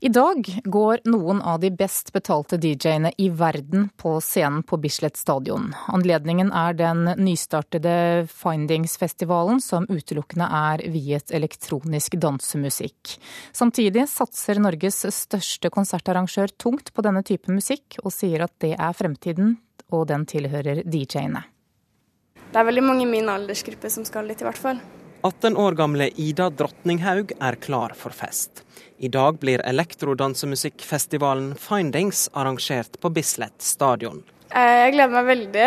I 0.00 0.08
dag 0.08 0.60
går 0.64 1.00
noen 1.10 1.40
av 1.42 1.56
de 1.58 1.72
best 1.74 2.12
betalte 2.14 2.54
DJ-ene 2.62 3.10
i 3.18 3.24
verden 3.34 3.88
på 3.98 4.12
scenen 4.22 4.60
på 4.62 4.76
Bislett 4.78 5.16
stadion. 5.18 5.72
Anledningen 5.90 6.52
er 6.54 6.76
den 6.78 7.00
nystartede 7.18 8.28
Findings-festivalen, 8.30 9.58
som 9.58 9.88
utelukkende 9.90 10.46
er 10.54 10.84
viet 10.94 11.34
elektronisk 11.34 12.14
dansemusikk. 12.22 13.16
Samtidig 13.50 14.04
satser 14.12 14.62
Norges 14.62 15.00
største 15.16 15.72
konsertarrangør 15.74 16.54
tungt 16.54 16.94
på 16.94 17.02
denne 17.02 17.24
type 17.26 17.50
musikk, 17.50 17.98
og 18.04 18.14
sier 18.14 18.46
at 18.46 18.54
det 18.62 18.76
er 18.78 18.94
fremtiden, 18.94 19.56
og 19.90 20.06
den 20.12 20.28
tilhører 20.30 20.84
DJ-ene. 20.86 21.42
Det 22.52 22.62
er 22.62 22.70
veldig 22.70 22.86
mange 22.86 23.02
i 23.02 23.10
min 23.10 23.34
aldersgruppe 23.34 23.90
som 23.90 24.06
skal 24.06 24.30
dit, 24.30 24.38
i 24.38 24.46
hvert 24.46 24.62
fall. 24.62 24.78
18 25.22 25.56
år 25.56 25.72
gamle 25.72 26.10
Ida 26.14 26.46
Drottninghaug 26.50 27.32
er 27.40 27.56
klar 27.58 27.94
for 27.98 28.14
fest. 28.14 28.62
I 28.98 29.08
dag 29.08 29.38
blir 29.42 29.62
elektrodansemusikkfestivalen 29.66 31.54
Findings 31.58 32.28
arrangert 32.32 33.00
på 33.00 33.10
Bislett 33.10 33.62
stadion. 33.62 34.22
Eh, 34.54 34.76
jeg 34.84 34.94
gleder 34.94 35.16
meg 35.16 35.26
veldig. 35.28 35.66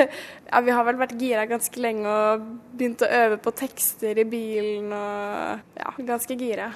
ja, 0.50 0.60
vi 0.66 0.74
har 0.76 0.86
vel 0.86 1.00
vært 1.00 1.16
gira 1.20 1.46
ganske 1.48 1.80
lenge 1.80 2.12
og 2.12 2.44
begynt 2.76 3.02
å 3.06 3.08
øve 3.22 3.40
på 3.40 3.54
tekster 3.62 4.20
i 4.20 4.26
bilen 4.28 4.92
og 4.92 5.80
ja, 5.80 5.96
ganske 6.12 6.36
gira. 6.36 6.68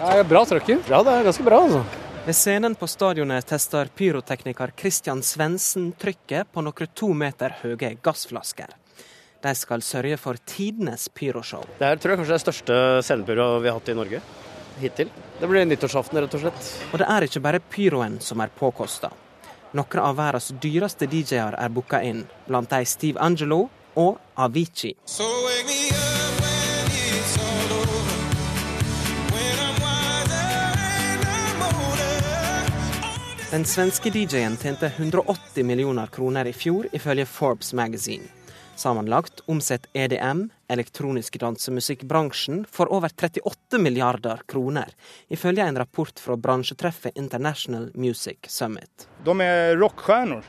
Ja, 0.00 0.22
bra 0.26 0.44
trøkken. 0.48 0.82
Ja, 0.90 1.04
det 1.06 1.14
er 1.14 1.30
ganske 1.30 1.46
bra, 1.46 1.62
altså. 1.68 1.84
Ved 2.26 2.36
scenen 2.36 2.74
på 2.76 2.90
stadionet 2.90 3.46
tester 3.48 3.88
pyrotekniker 3.96 4.74
Christian 4.76 5.22
Svendsen 5.24 5.92
trykket 5.96 6.50
på 6.52 6.66
noen 6.66 6.94
to 6.94 7.14
meter 7.16 7.54
høye 7.62 7.94
gassflasker. 8.04 8.79
De 9.40 9.54
skal 9.56 9.82
sørge 9.82 10.16
for 10.20 10.36
tidenes 10.44 11.08
pyroshow. 11.08 11.64
Det 11.78 11.86
her 11.88 11.96
tror 11.96 12.12
jeg 12.12 12.20
kanskje 12.20 12.34
er 12.34 12.38
det 12.38 12.44
største 12.44 12.78
scenepyroet 13.06 13.62
vi 13.64 13.70
har 13.70 13.78
hatt 13.78 13.88
i 13.88 13.96
Norge 13.96 14.20
hittil. 14.80 15.10
Det 15.40 15.48
blir 15.48 15.64
nyttårsaften, 15.68 16.20
rett 16.20 16.36
og 16.36 16.44
slett. 16.44 16.70
Og 16.92 17.00
det 17.00 17.08
er 17.08 17.26
ikke 17.26 17.42
bare 17.44 17.60
pyroen 17.72 18.18
som 18.24 18.40
er 18.44 18.52
påkosta. 18.56 19.12
Noen 19.76 20.02
av 20.02 20.16
verdens 20.18 20.50
dyreste 20.60 21.08
DJ-er 21.08 21.56
er 21.56 21.72
booka 21.72 22.00
inn, 22.02 22.24
blant 22.48 22.72
de 22.72 22.84
Steve 22.88 23.20
Angelo 23.22 23.68
og 23.96 24.18
Avicii. 24.36 24.96
So 25.04 25.28
Den 33.50 33.64
svenske 33.66 34.12
DJ-en 34.14 34.54
tjente 34.62 34.86
180 34.86 35.64
millioner 35.66 36.06
kroner 36.06 36.46
i 36.46 36.52
fjor, 36.54 36.86
ifølge 36.94 37.24
Forbes 37.26 37.72
Magazine. 37.74 38.39
Sammenlagt 38.80 39.40
omsetter 39.46 39.90
EDM, 39.92 40.46
elektronisk 40.68 41.40
dansemusikkbransjen, 41.40 42.62
for 42.70 42.92
over 42.92 43.08
38 43.08 43.78
milliarder 43.78 44.40
kroner, 44.46 44.88
ifølge 45.28 45.62
en 45.62 45.76
rapport 45.78 46.20
fra 46.20 46.36
bransjetreffet 46.36 47.18
International 47.18 47.90
Music 47.94 48.38
Summit. 48.48 49.08
De 49.24 49.34
er 49.44 49.76
rockestjerner. 49.76 50.46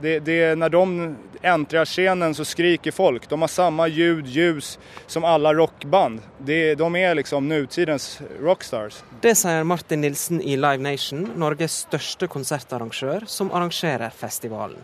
Det, 0.00 0.20
det, 0.20 0.54
når 0.54 0.70
de 0.70 1.08
entrer 1.50 1.84
scenen, 1.84 2.34
så 2.34 2.46
skriker 2.46 2.94
folk. 2.94 3.26
De 3.28 3.40
har 3.42 3.50
samme 3.50 3.88
ljud, 3.90 4.28
ljus 4.30 4.76
som 5.10 5.26
alle 5.26 5.50
rockband. 5.58 6.20
Det, 6.38 6.76
de 6.78 6.88
er 7.00 7.18
liksom 7.18 7.48
nutidens 7.50 8.20
rockstars. 8.38 9.00
Det 9.26 9.34
sier 9.40 9.66
Martin 9.66 10.06
Nilsen 10.06 10.38
i 10.38 10.54
Live 10.54 10.86
Nation, 10.86 11.26
Norges 11.34 11.80
største 11.88 12.30
konsertarrangør, 12.30 13.26
som 13.26 13.50
arrangerer 13.50 14.14
festivalen. 14.14 14.78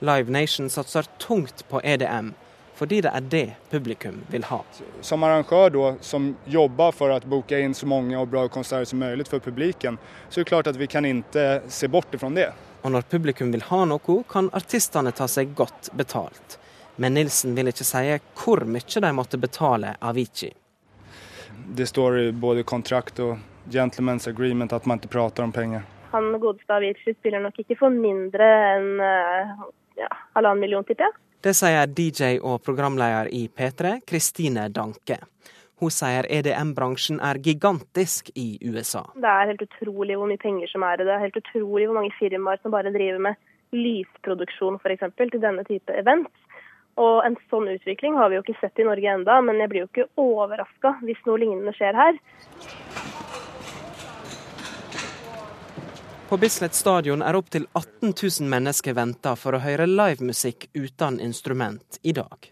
Live 0.00 0.30
Nation 0.30 0.70
satser 0.70 1.02
tungt 1.18 1.68
på 1.68 1.80
EDM, 1.80 2.32
fordi 2.74 3.00
det 3.00 3.10
er 3.14 3.20
det 3.20 3.46
publikum 3.70 4.20
vil 4.30 4.44
ha. 4.44 4.60
Som 5.00 5.22
arrangør 5.22 5.70
då, 5.70 5.96
som 6.00 6.36
jobber 6.44 6.92
for 6.92 7.10
å 7.10 7.18
boke 7.26 7.58
inn 7.58 7.74
så 7.74 7.86
mange 7.90 8.14
og 8.18 8.28
bra 8.30 8.44
konserter 8.48 8.86
som 8.86 9.02
mulig 9.02 9.26
for 9.26 9.42
publikum, 9.42 9.98
så 10.28 10.40
er 10.40 10.44
det 10.44 10.50
klart 10.52 10.70
at 10.70 10.78
vi 10.78 10.86
kan 10.86 11.06
ikke 11.06 11.48
se 11.66 11.88
bort 11.90 12.14
fra 12.14 12.30
det. 12.30 12.52
Og 12.82 12.94
når 12.94 13.08
publikum 13.10 13.50
vil 13.50 13.66
ha 13.66 13.82
noe, 13.90 14.22
kan 14.30 14.50
artistene 14.54 15.10
ta 15.10 15.26
seg 15.26 15.50
godt 15.58 15.90
betalt. 15.98 16.58
Men 16.96 17.14
Nilsen 17.14 17.58
vil 17.58 17.70
ikke 17.70 17.86
si 17.86 18.04
hvor 18.38 18.62
mye 18.66 19.02
de 19.02 19.12
måtte 19.14 19.38
betale 19.38 19.96
Avicii. 19.98 20.54
Det 21.74 21.86
står 21.86 22.18
i 22.18 22.32
både 22.32 22.62
kontrakt 22.62 23.18
og 23.18 23.38
gentleman's 23.70 24.28
agreement 24.30 24.72
at 24.72 24.86
man 24.86 25.02
ikke 25.02 25.10
prater 25.18 25.42
om 25.42 25.52
penger. 25.52 25.82
Han 26.14 26.30
godeste 26.40 26.72
Avicii 26.74 27.14
spiller 27.18 27.42
nok 27.42 27.58
ikke 27.60 27.76
for 27.82 27.92
mindre 27.92 28.46
enn 28.46 29.02
eh, 29.04 29.58
ja, 29.98 30.10
halvannen 30.36 30.62
million, 30.64 30.86
tipper 30.86 31.08
jeg. 31.08 31.18
Det 31.44 31.54
sier 31.54 31.86
DJ 31.86 32.38
og 32.42 32.62
programleder 32.66 33.30
i 33.34 33.44
P3, 33.46 34.00
Kristine 34.08 34.66
Danke. 34.74 35.20
Hun 35.78 35.92
sier 35.94 36.26
EDM-bransjen 36.26 37.20
er 37.22 37.38
gigantisk 37.38 38.32
i 38.34 38.56
USA. 38.66 39.04
Det 39.14 39.30
er 39.30 39.52
helt 39.52 39.62
utrolig 39.62 40.16
hvor 40.18 40.26
mye 40.26 40.42
penger 40.42 40.70
som 40.72 40.82
er 40.82 40.98
i 40.98 41.04
det. 41.04 41.06
Det 41.06 41.14
er 41.14 41.24
helt 41.28 41.38
utrolig 41.38 41.86
hvor 41.86 42.00
mange 42.00 42.16
firmaer 42.18 42.58
som 42.62 42.74
bare 42.74 42.90
driver 42.94 43.22
med 43.28 43.38
lysproduksjon 43.76 44.80
f.eks. 44.82 45.06
til 45.20 45.38
denne 45.38 45.62
type 45.68 45.94
events. 45.94 46.34
Og 46.98 47.22
en 47.22 47.38
sånn 47.52 47.70
utvikling 47.70 48.18
har 48.18 48.32
vi 48.32 48.40
jo 48.40 48.42
ikke 48.42 48.58
sett 48.58 48.82
i 48.82 48.88
Norge 48.88 49.12
enda, 49.12 49.38
men 49.44 49.62
jeg 49.62 49.70
blir 49.70 49.84
jo 49.84 49.90
ikke 49.92 50.08
overraska 50.18 50.96
hvis 51.04 51.22
noe 51.28 51.38
lignende 51.44 51.76
skjer 51.78 51.94
her. 51.94 52.18
På 56.28 56.36
Bislett 56.36 56.74
stadion 56.74 57.22
er 57.24 57.36
opptil 57.38 57.64
18 57.72 58.10
000 58.40 58.48
mennesker 58.52 58.92
venta 58.92 59.30
for 59.32 59.56
å 59.56 59.60
høre 59.64 59.86
livemusikk 59.88 60.66
uten 60.76 61.16
instrument 61.24 61.96
i 62.04 62.12
dag. 62.12 62.50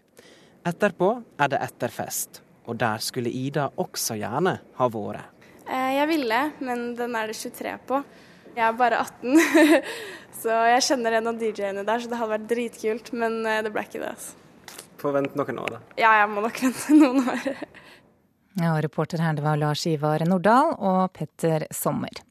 Etterpå 0.65 1.11
er 1.37 1.51
det 1.53 1.59
etterfest, 1.61 2.41
og 2.65 2.79
der 2.81 3.03
skulle 3.05 3.29
Ida 3.29 3.67
også 3.77 4.17
gjerne 4.17 4.55
ha 4.79 4.87
vært. 4.89 5.45
Eh, 5.69 5.91
jeg 5.93 6.09
ville, 6.09 6.39
men 6.57 6.83
den 6.97 7.13
er 7.19 7.29
det 7.29 7.37
23 7.37 7.75
på. 7.85 8.01
Jeg 8.57 8.65
er 8.65 8.79
bare 8.79 9.03
18, 9.03 9.85
så 10.41 10.57
jeg 10.71 10.85
kjenner 10.87 11.19
en 11.19 11.29
av 11.29 11.37
DJ-ene 11.37 11.85
der, 11.85 12.01
så 12.01 12.09
det 12.09 12.17
hadde 12.17 12.33
vært 12.33 12.47
dritkult, 12.49 13.11
men 13.13 13.43
eh, 13.45 13.61
det 13.61 13.75
ble 13.75 13.85
ikke 13.85 14.01
det. 14.01 14.15
altså. 14.15 14.81
Få 14.97 15.13
vente 15.13 15.37
noen 15.37 15.61
år, 15.61 15.75
da. 15.75 15.83
Ja, 16.01 16.15
jeg 16.23 16.31
må 16.33 16.41
nok 16.47 16.63
vente 16.65 16.97
noen 16.97 17.29
år. 17.29 17.51
Ja, 18.57 18.73
reporter 18.81 19.21
her 19.21 19.37
det 19.37 19.45
var 19.45 19.61
Lars 19.61 19.85
Ivar 19.85 20.25
Nordahl 20.25 20.73
og 20.81 21.11
Petter 21.13 21.69
Sommer. 21.69 22.25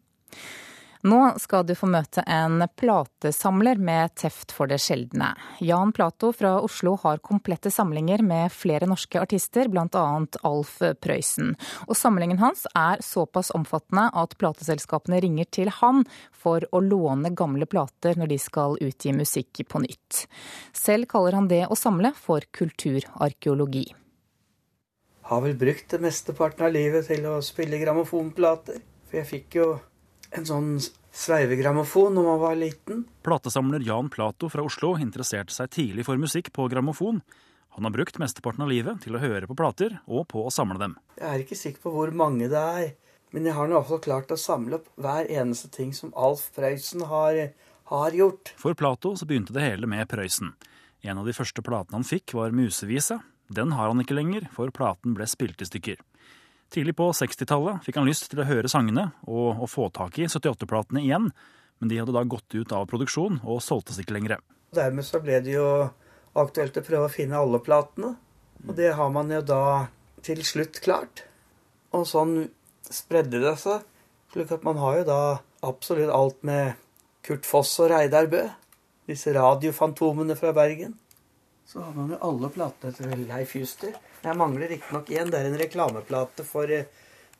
Nå 1.02 1.20
skal 1.42 1.66
du 1.66 1.74
få 1.76 1.88
møte 1.90 2.22
en 2.26 2.62
platesamler 2.78 3.80
med 3.82 4.14
teft 4.16 4.54
for 4.54 4.70
det 4.70 4.78
sjeldne. 4.82 5.32
Jan 5.60 5.92
Plato 5.96 6.32
fra 6.32 6.54
Oslo 6.64 6.94
har 7.02 7.20
komplette 7.24 7.70
samlinger 7.70 8.22
med 8.24 8.54
flere 8.54 8.88
norske 8.88 9.20
artister, 9.20 9.68
bl.a. 9.72 10.04
Alf 10.46 10.78
Prøysen. 11.02 11.54
Og 11.86 11.96
samlingen 11.98 12.40
hans 12.40 12.64
er 12.74 13.02
såpass 13.04 13.52
omfattende 13.56 14.08
at 14.16 14.36
plateselskapene 14.40 15.20
ringer 15.24 15.50
til 15.52 15.72
han 15.80 16.04
for 16.32 16.64
å 16.72 16.80
låne 16.80 17.34
gamle 17.36 17.68
plater 17.68 18.16
når 18.16 18.32
de 18.32 18.40
skal 18.40 18.78
utgi 18.80 19.12
musikk 19.16 19.64
på 19.68 19.82
nytt. 19.84 20.24
Selv 20.76 21.08
kaller 21.12 21.36
han 21.36 21.50
det 21.52 21.64
å 21.68 21.78
samle 21.78 22.12
for 22.16 22.44
kulturarkeologi. 22.56 23.86
Har 25.26 25.42
vel 25.42 25.56
brukt 25.58 25.90
det 25.90 25.98
mesteparten 26.04 26.68
av 26.68 26.74
livet 26.74 27.08
til 27.10 27.24
å 27.26 27.40
spille 27.42 27.80
grammofonplater. 27.80 28.78
For 29.06 29.18
jeg 29.18 29.26
fikk 29.30 29.56
jo 29.58 29.66
en 30.40 30.48
sånn 30.48 30.70
sveivegrammofon 31.16 32.16
når 32.16 32.26
man 32.26 32.40
var 32.42 32.58
liten. 32.60 33.04
Platesamler 33.26 33.84
Jan 33.86 34.10
Plato 34.12 34.50
fra 34.52 34.64
Oslo 34.66 34.94
interesserte 35.00 35.54
seg 35.54 35.72
tidlig 35.72 36.06
for 36.08 36.20
musikk 36.20 36.52
på 36.56 36.68
grammofon. 36.72 37.22
Han 37.76 37.88
har 37.88 37.92
brukt 37.92 38.18
mesteparten 38.20 38.64
av 38.64 38.70
livet 38.72 39.02
til 39.04 39.16
å 39.16 39.20
høre 39.20 39.48
på 39.48 39.56
plater 39.58 39.98
og 40.06 40.28
på 40.32 40.46
å 40.46 40.52
samle 40.52 40.78
dem. 40.80 40.94
Jeg 41.18 41.28
er 41.28 41.44
ikke 41.44 41.58
sikker 41.58 41.84
på 41.84 41.92
hvor 41.92 42.12
mange 42.16 42.48
det 42.52 42.62
er, 42.80 42.94
men 43.36 43.48
jeg 43.48 43.56
har 43.56 43.68
nå 43.68 43.76
iallfall 43.76 44.00
klart 44.04 44.32
å 44.32 44.40
samle 44.40 44.78
opp 44.78 44.88
hver 45.00 45.28
eneste 45.28 45.68
ting 45.74 45.92
som 45.96 46.14
Alf 46.16 46.48
Prøysen 46.56 47.04
har, 47.10 47.40
har 47.92 48.16
gjort. 48.16 48.54
For 48.60 48.76
Plato 48.78 49.12
så 49.16 49.28
begynte 49.28 49.56
det 49.56 49.66
hele 49.66 49.88
med 49.90 50.08
Prøysen. 50.08 50.54
En 51.04 51.20
av 51.20 51.28
de 51.28 51.36
første 51.36 51.62
platene 51.64 52.00
han 52.00 52.08
fikk, 52.08 52.32
var 52.38 52.54
Musevisa. 52.56 53.20
Den 53.52 53.76
har 53.76 53.92
han 53.92 54.00
ikke 54.02 54.16
lenger, 54.16 54.48
for 54.56 54.72
platen 54.74 55.14
ble 55.14 55.28
spilt 55.30 55.60
i 55.62 55.68
stykker. 55.68 56.00
Tidlig 56.72 56.96
på 56.98 57.10
60-tallet 57.14 57.84
fikk 57.86 58.00
han 58.00 58.08
lyst 58.08 58.26
til 58.30 58.42
å 58.42 58.48
høre 58.48 58.70
sangene 58.70 59.10
og 59.30 59.62
å 59.62 59.68
få 59.70 59.86
tak 59.94 60.18
i 60.18 60.26
78-platene 60.26 61.04
igjen, 61.04 61.30
men 61.78 61.92
de 61.92 62.00
hadde 62.00 62.14
da 62.16 62.24
gått 62.26 62.56
ut 62.56 62.72
av 62.74 62.88
produksjon 62.90 63.40
og 63.44 63.62
solgtes 63.62 64.00
ikke 64.02 64.16
lenger. 64.16 64.42
Dermed 64.74 65.06
så 65.06 65.20
ble 65.22 65.38
det 65.44 65.54
jo 65.54 65.68
aktuelt 66.36 66.76
å 66.76 66.84
prøve 66.84 67.08
å 67.08 67.12
finne 67.12 67.38
alle 67.38 67.62
platene, 67.64 68.16
og 68.66 68.74
det 68.76 68.92
har 68.98 69.12
man 69.14 69.30
jo 69.32 69.42
da 69.46 69.62
til 70.26 70.42
slutt 70.44 70.80
klart. 70.84 71.22
Og 71.94 72.06
sånn 72.08 72.48
spredde 72.90 73.40
det 73.42 73.54
seg, 73.62 73.84
slik 74.34 74.52
at 74.52 74.66
man 74.66 74.80
har 74.82 75.00
jo 75.00 75.08
da 75.08 75.20
absolutt 75.66 76.12
alt 76.12 76.42
med 76.46 76.74
Kurt 77.26 77.46
Foss 77.46 77.72
og 77.82 77.92
Reidar 77.94 78.28
Bø, 78.30 78.42
disse 79.06 79.32
radiofantomene 79.34 80.36
fra 80.38 80.52
Bergen. 80.56 80.96
Så 81.66 81.80
har 81.82 81.94
man 81.94 82.12
jo 82.14 82.18
alle 82.22 82.48
platene 82.54 82.94
til 82.94 83.24
Leif 83.26 83.56
Juster. 83.58 83.94
Jeg 84.22 84.38
mangler 84.38 84.70
riktignok 84.70 85.08
én. 85.10 85.30
Det 85.32 85.40
er 85.40 85.48
en 85.48 85.58
reklameplate 85.58 86.44
for 86.46 86.70
eh, 86.70 86.86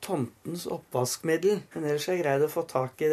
Tomtens 0.03 0.67
oppvaskmiddel. 0.67 1.61
Men 1.75 1.87
ellers 1.87 2.09
har 2.11 2.19
jeg 2.19 2.25
greid 2.25 2.43
å 2.43 2.51
få 2.51 2.65
tak 2.67 3.05
i 3.07 3.11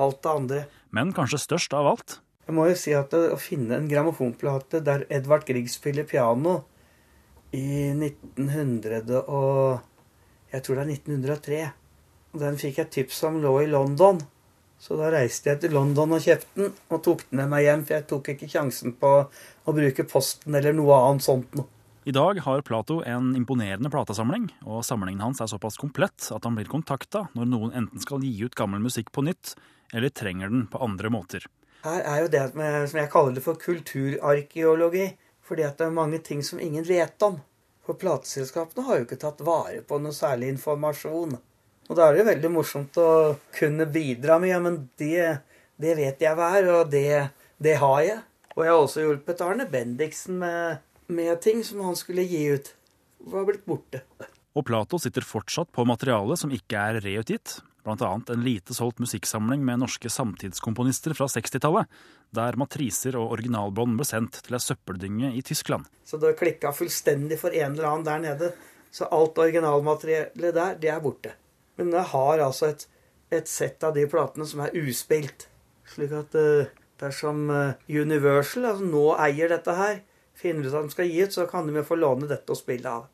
alt 0.00 0.20
det 0.20 0.34
andre. 0.34 0.58
Men 0.92 1.14
kanskje 1.16 1.40
størst 1.40 1.76
av 1.76 1.88
alt? 1.94 2.18
Jeg 2.44 2.56
må 2.56 2.66
jo 2.68 2.76
si 2.76 2.92
at 2.96 3.14
å 3.16 3.38
finne 3.40 3.78
en 3.78 3.88
grammofonplate 3.88 4.82
der 4.84 5.06
Edvard 5.08 5.46
Grieg 5.48 5.70
spiller 5.72 6.04
piano 6.08 6.58
i 7.56 7.90
1900 7.94 9.16
og 9.22 9.86
Jeg 10.50 10.64
tror 10.66 10.80
det 10.80 10.82
er 10.82 10.92
1903. 10.92 11.58
Den 12.42 12.56
fikk 12.58 12.80
jeg 12.80 12.90
tips 12.90 13.20
om 13.28 13.36
lå 13.42 13.52
i 13.62 13.68
London. 13.70 14.18
Så 14.80 14.96
da 14.96 15.10
reiste 15.12 15.50
jeg 15.50 15.60
til 15.60 15.74
London 15.76 16.16
og 16.16 16.24
kjøpte 16.24 16.56
den, 16.56 16.72
og 16.88 17.02
tok 17.04 17.26
den 17.28 17.42
med 17.42 17.52
meg 17.52 17.66
hjem. 17.66 17.84
For 17.84 17.98
jeg 17.98 18.06
tok 18.08 18.32
ikke 18.32 18.48
sjansen 18.48 18.96
på 19.00 19.12
å 19.20 19.76
bruke 19.76 20.06
Posten 20.08 20.56
eller 20.56 20.76
noe 20.76 20.96
annet 21.10 21.26
sånt 21.26 21.54
noe. 21.58 21.68
I 22.08 22.14
dag 22.16 22.40
har 22.46 22.64
Plato 22.64 23.02
en 23.04 23.34
imponerende 23.36 23.90
platesamling, 23.92 24.48
og 24.64 24.80
samlingen 24.88 25.20
hans 25.20 25.42
er 25.44 25.50
såpass 25.52 25.76
komplett 25.78 26.30
at 26.32 26.46
han 26.48 26.56
blir 26.56 26.70
kontakta 26.70 27.26
når 27.36 27.50
noen 27.52 27.74
enten 27.76 28.00
skal 28.00 28.24
gi 28.24 28.32
ut 28.40 28.56
gammel 28.56 28.80
musikk 28.80 29.12
på 29.12 29.26
nytt, 29.26 29.52
eller 29.92 30.08
trenger 30.08 30.48
den 30.48 30.64
på 30.72 30.80
andre 30.80 31.12
måter. 31.12 31.44
Her 31.84 32.00
er 32.08 32.22
jo 32.24 32.32
det 32.32 32.46
med, 32.56 32.88
som 32.88 33.02
jeg 33.02 33.12
kaller 33.12 33.36
det 33.36 33.44
for 33.44 33.60
kulturarkeologi. 33.60 35.10
Fordi 35.50 35.64
at 35.66 35.80
det 35.80 35.88
er 35.88 35.94
mange 35.94 36.20
ting 36.22 36.44
som 36.46 36.60
ingen 36.62 36.84
vet 36.86 37.22
om. 37.26 37.40
For 37.82 37.98
plateselskapene 37.98 38.84
har 38.86 39.00
jo 39.00 39.06
ikke 39.08 39.16
tatt 39.18 39.40
vare 39.42 39.80
på 39.82 39.98
noe 39.98 40.14
særlig 40.14 40.52
informasjon. 40.54 41.32
Og 41.90 41.96
da 41.98 42.06
er 42.06 42.14
det 42.14 42.20
jo 42.22 42.28
veldig 42.28 42.50
morsomt 42.54 42.98
å 43.02 43.10
kunne 43.56 43.88
bidra 43.90 44.36
med 44.38 44.52
ja, 44.52 44.60
men 44.62 44.76
det, 45.00 45.40
det 45.74 45.96
vet 45.98 46.20
jeg 46.22 46.38
hva 46.38 46.52
er, 46.60 46.68
og 46.70 46.92
det, 46.92 47.32
det, 47.58 47.80
har 47.82 48.02
jeg. 48.06 48.20
Og 48.54 48.62
jeg 48.62 48.70
har 48.70 48.82
også 48.84 49.02
hjulpet 49.02 49.42
Arne 49.42 49.66
Bendiksen 49.70 50.38
med, 50.38 50.84
med 51.10 51.40
ting 51.42 51.64
som 51.66 51.82
han 51.88 51.98
skulle 51.98 52.22
gi 52.30 52.44
ut. 52.54 52.70
Var 53.34 53.48
blitt 53.48 53.66
borte. 53.66 54.04
Og 54.54 54.64
Plato 54.66 55.00
sitter 55.02 55.26
fortsatt 55.26 55.72
på 55.74 55.82
materiale 55.86 56.38
som 56.38 56.54
ikke 56.54 56.78
er 56.78 57.00
reutgitt, 57.02 57.56
bl.a. 57.82 58.12
en 58.14 58.46
lite 58.46 58.74
solgt 58.76 59.02
musikksamling 59.02 59.66
med 59.66 59.82
norske 59.82 60.10
samtidskomponister 60.14 61.16
fra 61.18 61.26
60-tallet, 61.32 61.90
der 62.30 62.58
matriser 62.60 63.18
og 63.18 63.34
originalbånd 63.34 63.98
ble 63.98 64.06
sendt 64.06 64.42
til 64.46 64.54
ei 64.54 64.62
søppeldynge 64.62 65.34
i 65.34 65.42
Tyskland. 65.42 65.90
Så 66.06 66.22
det 66.22 66.36
klikka 66.38 66.70
fullstendig 66.76 67.40
for 67.42 67.50
en 67.50 67.74
eller 67.74 67.90
annen 67.90 68.06
der 68.06 68.26
nede. 68.28 68.54
Så 68.94 69.10
alt 69.10 69.38
originalmateriellet 69.38 70.54
der, 70.54 70.78
det 70.78 70.90
er 70.94 71.02
borte. 71.02 71.34
Men 71.80 71.96
jeg 72.00 72.10
har 72.12 72.44
altså 72.44 72.70
et, 72.70 72.86
et 73.32 73.48
sett 73.48 73.84
av 73.86 73.96
de 73.96 74.06
platene 74.10 74.46
som 74.48 74.64
er 74.64 74.76
uspilt. 74.76 75.48
Slik 75.90 76.12
at 76.14 76.36
uh, 76.38 76.68
dersom 77.00 77.48
uh, 77.50 77.78
Universal 77.88 78.68
altså 78.72 78.86
nå 78.86 79.06
eier 79.18 79.50
dette 79.50 79.74
her, 79.74 80.02
finner 80.36 80.68
ut 80.68 80.76
at 80.76 80.86
de 80.86 80.94
skal 80.94 81.08
gi 81.10 81.24
ut, 81.24 81.34
så 81.34 81.48
kan 81.50 81.66
de 81.66 81.80
jo 81.80 81.86
få 81.86 81.98
låne 81.98 82.28
dette 82.30 82.52
og 82.52 82.60
spille 82.60 82.92
av. 83.00 83.08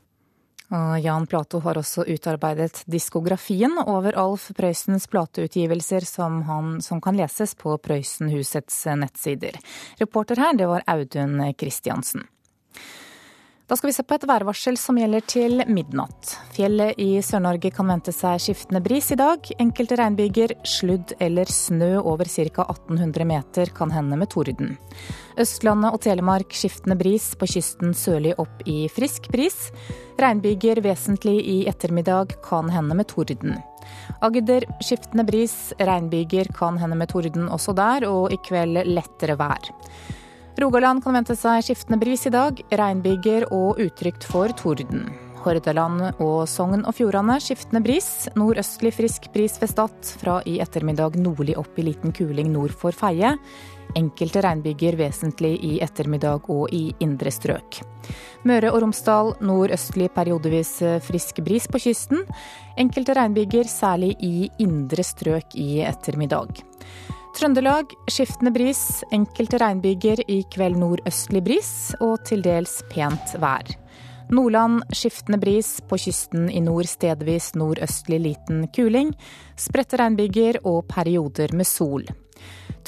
Og 0.66 0.98
Jan 0.98 1.28
Plato 1.30 1.60
har 1.62 1.78
også 1.78 2.02
utarbeidet 2.10 2.80
diskografien 2.90 3.76
over 3.84 4.16
Alf 4.18 4.48
Prøysens 4.58 5.06
plateutgivelser, 5.06 6.02
som, 6.02 6.40
han, 6.48 6.80
som 6.82 7.00
kan 7.02 7.18
leses 7.18 7.54
på 7.54 7.76
Prøysenhusets 7.78 8.80
nettsider. 8.98 9.60
Reporter 10.00 10.42
her, 10.42 10.56
det 10.58 10.66
var 10.66 10.82
Audun 10.90 11.38
Kristiansen. 11.54 12.26
Da 13.66 13.74
skal 13.74 13.88
vi 13.88 13.94
se 13.96 14.02
på 14.06 14.14
et 14.14 14.24
værvarsel 14.30 14.76
som 14.78 14.94
gjelder 14.94 15.24
til 15.26 15.62
midnatt. 15.66 16.36
Fjellet 16.54 17.00
i 17.02 17.18
Sør-Norge 17.18 17.72
kan 17.74 17.88
vente 17.90 18.12
seg 18.14 18.38
skiftende 18.44 18.78
bris 18.84 19.08
i 19.10 19.16
dag. 19.18 19.48
Enkelte 19.58 19.96
regnbyger, 19.98 20.52
sludd 20.62 21.16
eller 21.18 21.50
snø 21.50 21.96
over 21.98 22.30
ca. 22.30 22.62
1800 22.62 23.26
meter 23.26 23.72
kan 23.74 23.90
hende 23.90 24.18
med 24.20 24.30
torden. 24.30 24.76
Østlandet 25.42 25.96
og 25.96 25.98
Telemark 26.04 26.54
skiftende 26.54 26.94
bris, 27.00 27.32
på 27.34 27.48
kysten 27.50 27.90
sørlig 27.98 28.36
opp 28.38 28.62
i 28.70 28.84
frisk 28.86 29.26
bris. 29.34 29.72
Regnbyger 30.22 30.78
vesentlig 30.86 31.40
i 31.42 31.56
ettermiddag, 31.66 32.36
kan 32.46 32.70
hende 32.70 32.94
med 32.94 33.10
torden. 33.10 33.56
Agder 34.22 34.68
skiftende 34.78 35.26
bris, 35.26 35.74
regnbyger 35.82 36.54
kan 36.54 36.78
hende 36.78 37.02
med 37.02 37.10
torden 37.10 37.50
også 37.50 37.74
der, 37.74 38.06
og 38.06 38.30
i 38.30 38.38
kveld 38.46 38.84
lettere 38.86 39.34
vær. 39.42 39.74
Rogaland 40.56 41.02
kan 41.04 41.12
vente 41.12 41.34
seg 41.36 41.60
skiftende 41.66 41.98
bris 42.00 42.22
i 42.24 42.30
dag, 42.32 42.60
regnbyger 42.80 43.44
og 43.52 43.76
utrygt 43.82 44.24
for 44.24 44.48
torden. 44.56 45.02
Hordaland 45.44 46.16
og 46.16 46.46
Sogn 46.48 46.80
og 46.88 46.94
Fjordane 46.96 47.36
skiftende 47.44 47.82
bris. 47.84 48.08
Nordøstlig 48.40 48.94
frisk 48.96 49.28
bris 49.34 49.58
ved 49.60 49.68
Stad. 49.70 50.12
Fra 50.22 50.38
i 50.48 50.56
ettermiddag 50.64 51.18
nordlig 51.20 51.58
opp 51.60 51.76
i 51.76 51.84
liten 51.90 52.14
kuling 52.16 52.48
nord 52.54 52.72
for 52.72 52.96
Feie. 52.96 53.34
Enkelte 54.00 54.40
regnbyger 54.42 54.96
vesentlig 54.96 55.52
i 55.60 55.74
ettermiddag 55.84 56.48
og 56.52 56.72
i 56.74 56.88
indre 57.04 57.30
strøk. 57.30 57.82
Møre 58.48 58.72
og 58.72 58.80
Romsdal 58.82 59.34
nordøstlig 59.44 60.08
periodevis 60.16 60.78
frisk 61.04 61.44
bris 61.44 61.68
på 61.68 61.84
kysten. 61.84 62.24
Enkelte 62.80 63.14
regnbyger 63.20 63.68
særlig 63.68 64.14
i 64.24 64.48
indre 64.64 65.04
strøk 65.04 65.52
i 65.60 65.82
ettermiddag. 65.84 66.64
Trøndelag 67.36 67.90
skiftende 68.08 68.48
bris, 68.48 69.02
enkelte 69.12 69.58
regnbyger, 69.60 70.22
i 70.24 70.38
kveld 70.48 70.78
nordøstlig 70.80 71.42
bris 71.44 71.72
og 72.00 72.22
til 72.24 72.40
dels 72.40 72.78
pent 72.88 73.34
vær. 73.42 73.68
Nordland 74.32 74.80
skiftende 74.96 75.36
bris, 75.42 75.74
på 75.84 75.98
kysten 76.00 76.48
i 76.48 76.62
nord 76.64 76.88
stedvis 76.88 77.50
nordøstlig 77.60 78.22
liten 78.24 78.64
kuling. 78.72 79.12
Spredte 79.52 80.00
regnbyger 80.00 80.62
og 80.64 80.86
perioder 80.88 81.52
med 81.52 81.68
sol. 81.68 82.08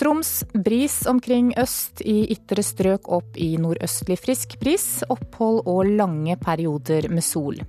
Troms 0.01 0.33
bris 0.55 1.03
omkring 1.11 1.53
øst, 1.61 2.01
i 2.01 2.31
ytre 2.33 2.65
strøk 2.65 3.13
opp 3.13 3.37
i 3.37 3.51
nordøstlig 3.61 4.17
frisk 4.17 4.57
bris. 4.63 5.03
Opphold 5.13 5.67
og 5.69 5.93
lange 5.93 6.41
perioder 6.41 7.13
med 7.13 7.27
sol. 7.27 7.61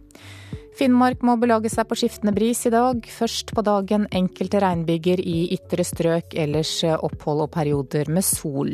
Finnmark 0.80 1.26
må 1.28 1.34
belage 1.36 1.68
seg 1.74 1.89
på 1.89 1.98
skiftende 2.00 2.32
bris 2.32 2.62
i 2.63 2.72
dag. 2.72 3.04
Først 3.12 3.52
på 3.52 3.63
dagen 3.68 4.06
enkelte 4.15 4.62
regnbyger 4.63 5.20
i 5.20 5.50
ytre 5.58 5.84
strøk, 5.84 6.32
ellers 6.39 6.72
opphold 6.88 7.44
og 7.44 7.50
perioder 7.52 8.08
med 8.08 8.24
sol. 8.24 8.72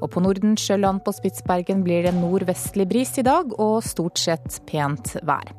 Og 0.00 0.08
på 0.14 0.22
Nordensjøland 0.24 1.02
på 1.04 1.12
Spitsbergen 1.12 1.82
blir 1.84 2.06
det 2.06 2.14
nordvestlig 2.16 2.86
bris 2.88 3.12
i 3.20 3.26
dag, 3.26 3.52
og 3.60 3.84
stort 3.84 4.22
sett 4.22 4.62
pent 4.70 5.12
vær. 5.28 5.52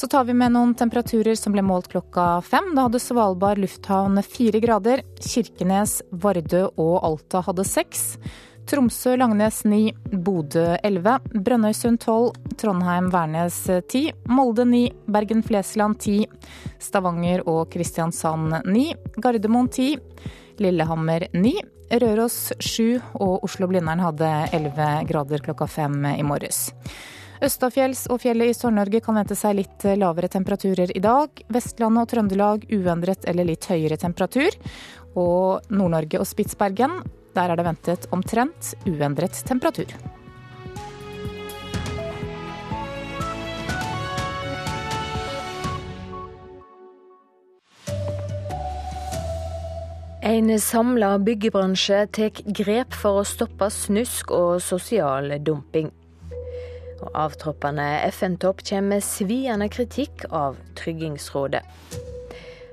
Så 0.00 0.08
tar 0.08 0.24
vi 0.24 0.32
med 0.32 0.54
noen 0.54 0.72
temperaturer 0.78 1.36
som 1.36 1.52
ble 1.52 1.60
målt 1.66 1.90
klokka 1.92 2.40
fem. 2.46 2.72
Da 2.72 2.86
hadde 2.86 3.02
Svalbard 3.02 3.60
lufthavn 3.60 4.16
fire 4.24 4.62
grader. 4.64 5.04
Kirkenes, 5.20 5.98
Vardø 6.24 6.70
og 6.80 6.96
Alta 7.04 7.44
hadde 7.44 7.68
seks. 7.68 8.14
Tromsø-Langnes 8.66 9.64
9, 9.64 9.92
Bodø 10.24 10.64
11, 10.82 11.18
Brønnøysund 11.44 12.00
12, 12.00 12.32
Trondheim-Værnes 12.60 13.58
10, 13.88 14.12
Molde 14.30 14.64
9, 14.64 14.82
Bergen-Flesland 15.06 15.98
10, 15.98 16.26
Stavanger 16.80 17.44
og 17.48 17.66
Kristiansand 17.72 18.62
9, 18.64 18.86
Gardermoen 19.16 19.68
10, 19.68 19.96
Lillehammer 20.62 21.26
9, 21.32 21.54
Røros 22.02 22.36
7 22.58 23.00
og 23.20 23.42
Oslo-Blindern 23.44 24.00
hadde 24.00 24.30
11 24.56 24.92
grader 25.10 25.42
klokka 25.44 25.68
fem 25.68 25.98
i 26.14 26.22
morges. 26.24 26.70
Østafjells 27.42 28.04
og 28.12 28.20
fjellet 28.22 28.52
i 28.52 28.54
Sør-Norge 28.54 29.00
kan 29.02 29.16
vente 29.18 29.36
seg 29.36 29.56
litt 29.58 29.84
lavere 29.98 30.30
temperaturer 30.30 30.92
i 30.94 31.02
dag. 31.02 31.42
Vestlandet 31.52 32.04
og 32.04 32.12
Trøndelag 32.12 32.68
uendret 32.70 33.26
eller 33.28 33.48
litt 33.48 33.66
høyere 33.66 33.98
temperatur. 33.98 34.54
Og 35.18 35.66
Nord-Norge 35.74 36.22
og 36.22 36.28
Spitsbergen 36.30 37.02
der 37.36 37.52
er 37.52 37.58
det 37.58 37.68
ventet 37.68 38.08
omtrent 38.12 38.74
uendret 38.88 39.44
temperatur. 39.48 39.92
En 50.22 50.60
samla 50.60 51.18
byggebransje 51.18 52.06
tar 52.14 52.30
grep 52.54 52.94
for 52.94 53.20
å 53.20 53.24
stoppe 53.26 53.66
snusk 53.74 54.30
og 54.30 54.60
sosial 54.62 55.34
dumping. 55.42 55.90
Og 57.02 57.08
avtroppende 57.24 57.84
FN-topp 58.06 58.62
kommer 58.68 58.94
med 58.94 59.04
sviende 59.04 59.66
kritikk 59.66 60.22
av 60.30 60.60
Tryggingsrådet. 60.78 61.64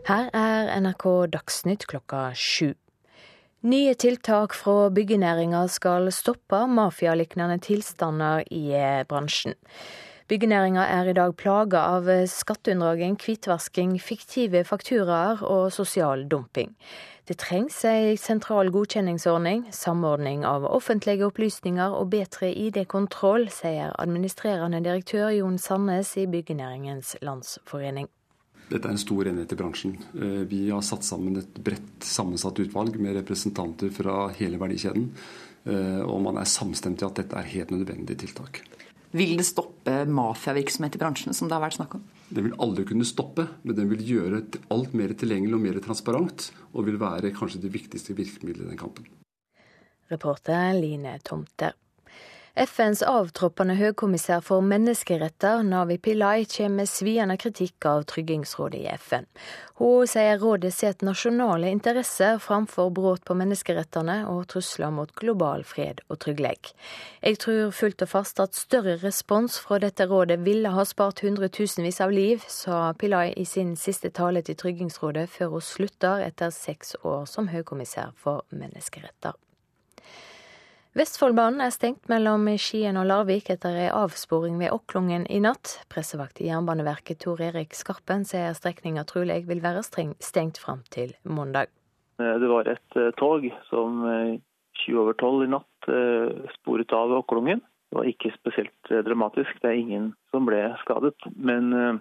Her 0.05 0.29
er 0.29 0.69
NRK 0.77 1.07
Dagsnytt 1.33 1.87
klokka 1.89 2.29
sju. 2.37 2.75
Nye 3.59 3.91
tiltak 3.93 4.53
fra 4.55 4.87
byggenæringa 4.95 5.65
skal 5.67 6.05
stoppe 6.15 6.61
mafialignende 6.71 7.57
tilstander 7.59 8.45
i 8.55 8.69
bransjen. 9.03 9.57
Byggenæringa 10.31 10.85
er 10.87 11.09
i 11.09 11.13
dag 11.17 11.33
plaga 11.35 11.81
av 11.97 12.07
skatteunndraging, 12.31 13.17
hvitvasking, 13.19 13.97
fiktive 13.99 14.61
fakturaer 14.63 15.43
og 15.43 15.73
sosial 15.75 16.23
dumping. 16.31 16.71
Det 17.27 17.35
trengs 17.43 17.81
ei 17.83 18.15
sentral 18.15 18.71
godkjenningsordning, 18.71 19.65
samordning 19.75 20.45
av 20.47 20.63
offentlige 20.63 21.27
opplysninger 21.27 21.97
og 21.97 22.13
bedre 22.13 22.53
ID-kontroll, 22.53 23.49
sier 23.51 23.91
administrerende 23.99 24.79
direktør 24.87 25.33
Jon 25.35 25.59
Sandnes 25.59 26.15
i 26.15 26.29
Byggenæringens 26.31 27.17
Landsforening. 27.19 28.07
Dette 28.69 28.85
er 28.85 28.93
en 28.93 29.01
stor 29.01 29.27
enighet 29.29 29.53
i 29.55 29.57
bransjen. 29.57 29.95
Eh, 30.13 30.41
vi 30.49 30.67
har 30.69 30.83
satt 30.85 31.05
sammen 31.05 31.39
et 31.41 31.61
bredt 31.65 32.05
sammensatt 32.05 32.59
utvalg 32.61 32.99
med 33.01 33.17
representanter 33.17 33.89
fra 33.93 34.27
hele 34.37 34.59
verdikjeden. 34.61 35.09
Eh, 35.65 36.01
og 36.05 36.21
man 36.27 36.37
er 36.37 36.49
samstemt 36.49 37.01
i 37.01 37.07
at 37.07 37.17
dette 37.17 37.39
er 37.39 37.49
helt 37.55 37.73
nødvendige 37.73 38.25
tiltak. 38.25 38.61
Vil 39.17 39.39
det 39.39 39.47
stoppe 39.47 40.03
mafiavirksomhet 40.05 40.95
i 40.95 41.01
bransjen, 41.01 41.33
som 41.33 41.49
det 41.49 41.57
har 41.57 41.63
vært 41.63 41.79
snakk 41.79 41.95
om? 41.97 42.03
Den 42.29 42.45
vil 42.45 42.59
aldri 42.61 42.85
kunne 42.91 43.07
stoppe, 43.09 43.47
men 43.65 43.77
den 43.77 43.89
vil 43.89 44.03
gjøre 44.05 44.43
alt 44.69 44.93
mer 44.93 45.15
tilgjengelig 45.17 45.57
og 45.57 45.63
mer 45.63 45.79
transparent, 45.81 46.51
og 46.77 46.85
vil 46.85 46.99
være 47.01 47.33
kanskje 47.33 47.63
det 47.63 47.73
viktigste 47.73 48.13
virkemidlet 48.13 48.67
i 48.67 48.69
den 48.69 48.81
kampen. 48.81 49.09
Reporter 50.13 50.77
Line 50.77 51.17
Tomter. 51.25 51.73
FNs 52.55 53.03
avtroppende 53.05 53.75
høykommissær 53.77 54.41
for 54.41 54.63
menneskeretter, 54.65 55.61
Navi 55.63 55.99
Pillai, 56.01 56.45
kommer 56.49 56.81
med 56.81 56.89
sviende 56.89 57.37
kritikk 57.37 57.85
av 57.85 58.05
Tryggingsrådet 58.09 58.79
i 58.81 58.87
FN. 58.97 59.27
Hun 59.79 60.07
sier 60.09 60.41
rådet 60.41 60.73
setter 60.75 61.07
nasjonale 61.07 61.69
interesser 61.71 62.39
framfor 62.43 62.89
brudd 62.95 63.21
på 63.27 63.37
menneskerettene 63.37 64.17
og 64.27 64.47
trusler 64.51 64.91
mot 64.91 65.13
global 65.21 65.63
fred 65.63 66.01
og 66.09 66.19
trygghet. 66.25 66.73
Jeg 67.21 67.39
tror 67.45 67.71
fullt 67.71 68.03
og 68.03 68.11
fast 68.11 68.41
at 68.43 68.57
større 68.57 68.97
respons 69.03 69.59
fra 69.63 69.79
dette 69.79 70.09
rådet 70.09 70.41
ville 70.45 70.73
ha 70.73 70.85
spart 70.87 71.23
hundretusenvis 71.23 72.01
av 72.03 72.11
liv, 72.15 72.43
sa 72.47 72.93
Pillai 72.93 73.29
i 73.37 73.45
sin 73.45 73.75
siste 73.79 74.09
tale 74.09 74.41
til 74.41 74.57
Tryggingsrådet 74.59 75.29
før 75.29 75.53
hun 75.57 75.67
slutter 75.69 76.25
etter 76.25 76.51
seks 76.55 76.97
år 77.03 77.29
som 77.29 77.53
høykommissær 77.53 78.11
for 78.17 78.43
menneskeretter. 78.49 79.37
Vestfoldbanen 80.99 81.61
er 81.63 81.69
stengt 81.71 82.09
mellom 82.11 82.43
Skien 82.59 82.97
og 82.99 83.05
Larvik 83.07 83.47
etter 83.53 83.77
ei 83.85 83.85
avsporing 83.87 84.57
ved 84.59 84.73
Åklungen 84.75 85.23
i 85.31 85.37
natt. 85.39 85.77
Pressevakt 85.87 86.41
i 86.43 86.49
Jernbaneverket 86.49 87.21
Tor 87.23 87.39
Erik 87.39 87.77
Skarpen 87.77 88.25
sier 88.27 88.51
strekninga 88.57 89.05
trolig 89.07 89.45
vil 89.47 89.61
være 89.63 89.85
stengt 89.85 90.59
fram 90.59 90.81
til 90.91 91.13
mandag. 91.23 91.71
Det 92.19 92.49
var 92.51 92.67
et 92.67 92.99
eh, 92.99 93.13
tog 93.15 93.47
som 93.69 94.03
20 94.03 94.41
eh, 94.89 94.99
over 94.99 95.15
12 95.15 95.45
i 95.45 95.49
natt 95.53 95.87
eh, 95.87 96.51
sporet 96.57 96.91
av 96.91 97.15
Okklungen. 97.21 97.63
Det 97.89 97.97
var 97.97 98.05
ikke 98.05 98.29
spesielt 98.35 98.91
eh, 98.91 99.01
dramatisk, 99.01 99.55
det 99.63 99.69
er 99.71 99.79
ingen 99.79 100.11
som 100.29 100.45
ble 100.45 100.59
skadet. 100.83 101.15
Men 101.33 101.73
eh, 101.73 101.97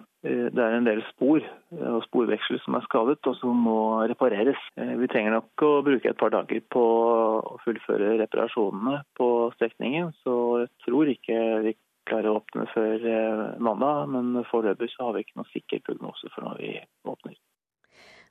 det 0.53 0.61
er 0.61 0.75
en 0.77 0.85
del 0.85 1.01
spor 1.07 1.41
eh, 1.41 1.89
og 1.89 2.03
sporveksler 2.05 2.61
som 2.61 2.77
er 2.77 2.85
skadet 2.85 3.17
og 3.25 3.37
som 3.39 3.63
må 3.65 3.79
repareres. 4.11 4.61
Vi 4.77 5.09
trenger 5.09 5.33
nok 5.33 5.65
å 5.65 5.71
bruke 5.87 6.11
et 6.11 6.19
par 6.19 6.33
dager 6.35 6.61
på 6.75 6.83
å 6.83 7.57
fullføre 7.63 8.19
reparasjonene 8.21 9.01
på 9.17 9.29
strekningen, 9.57 10.13
så 10.21 10.35
jeg 10.65 10.71
tror 10.85 11.09
ikke 11.15 11.39
vi 11.65 11.73
klarer 12.09 12.29
å 12.29 12.37
åpne 12.43 12.67
før 12.75 13.09
mandag. 13.57 14.13
Men 14.13 14.45
foreløpig 14.51 14.91
så 14.93 15.09
har 15.09 15.17
vi 15.17 15.25
ikke 15.25 15.41
noen 15.41 15.53
sikker 15.55 15.83
prognose 15.89 16.29
for 16.35 16.45
når 16.45 16.61
vi 16.61 16.75
åpner. 17.09 17.37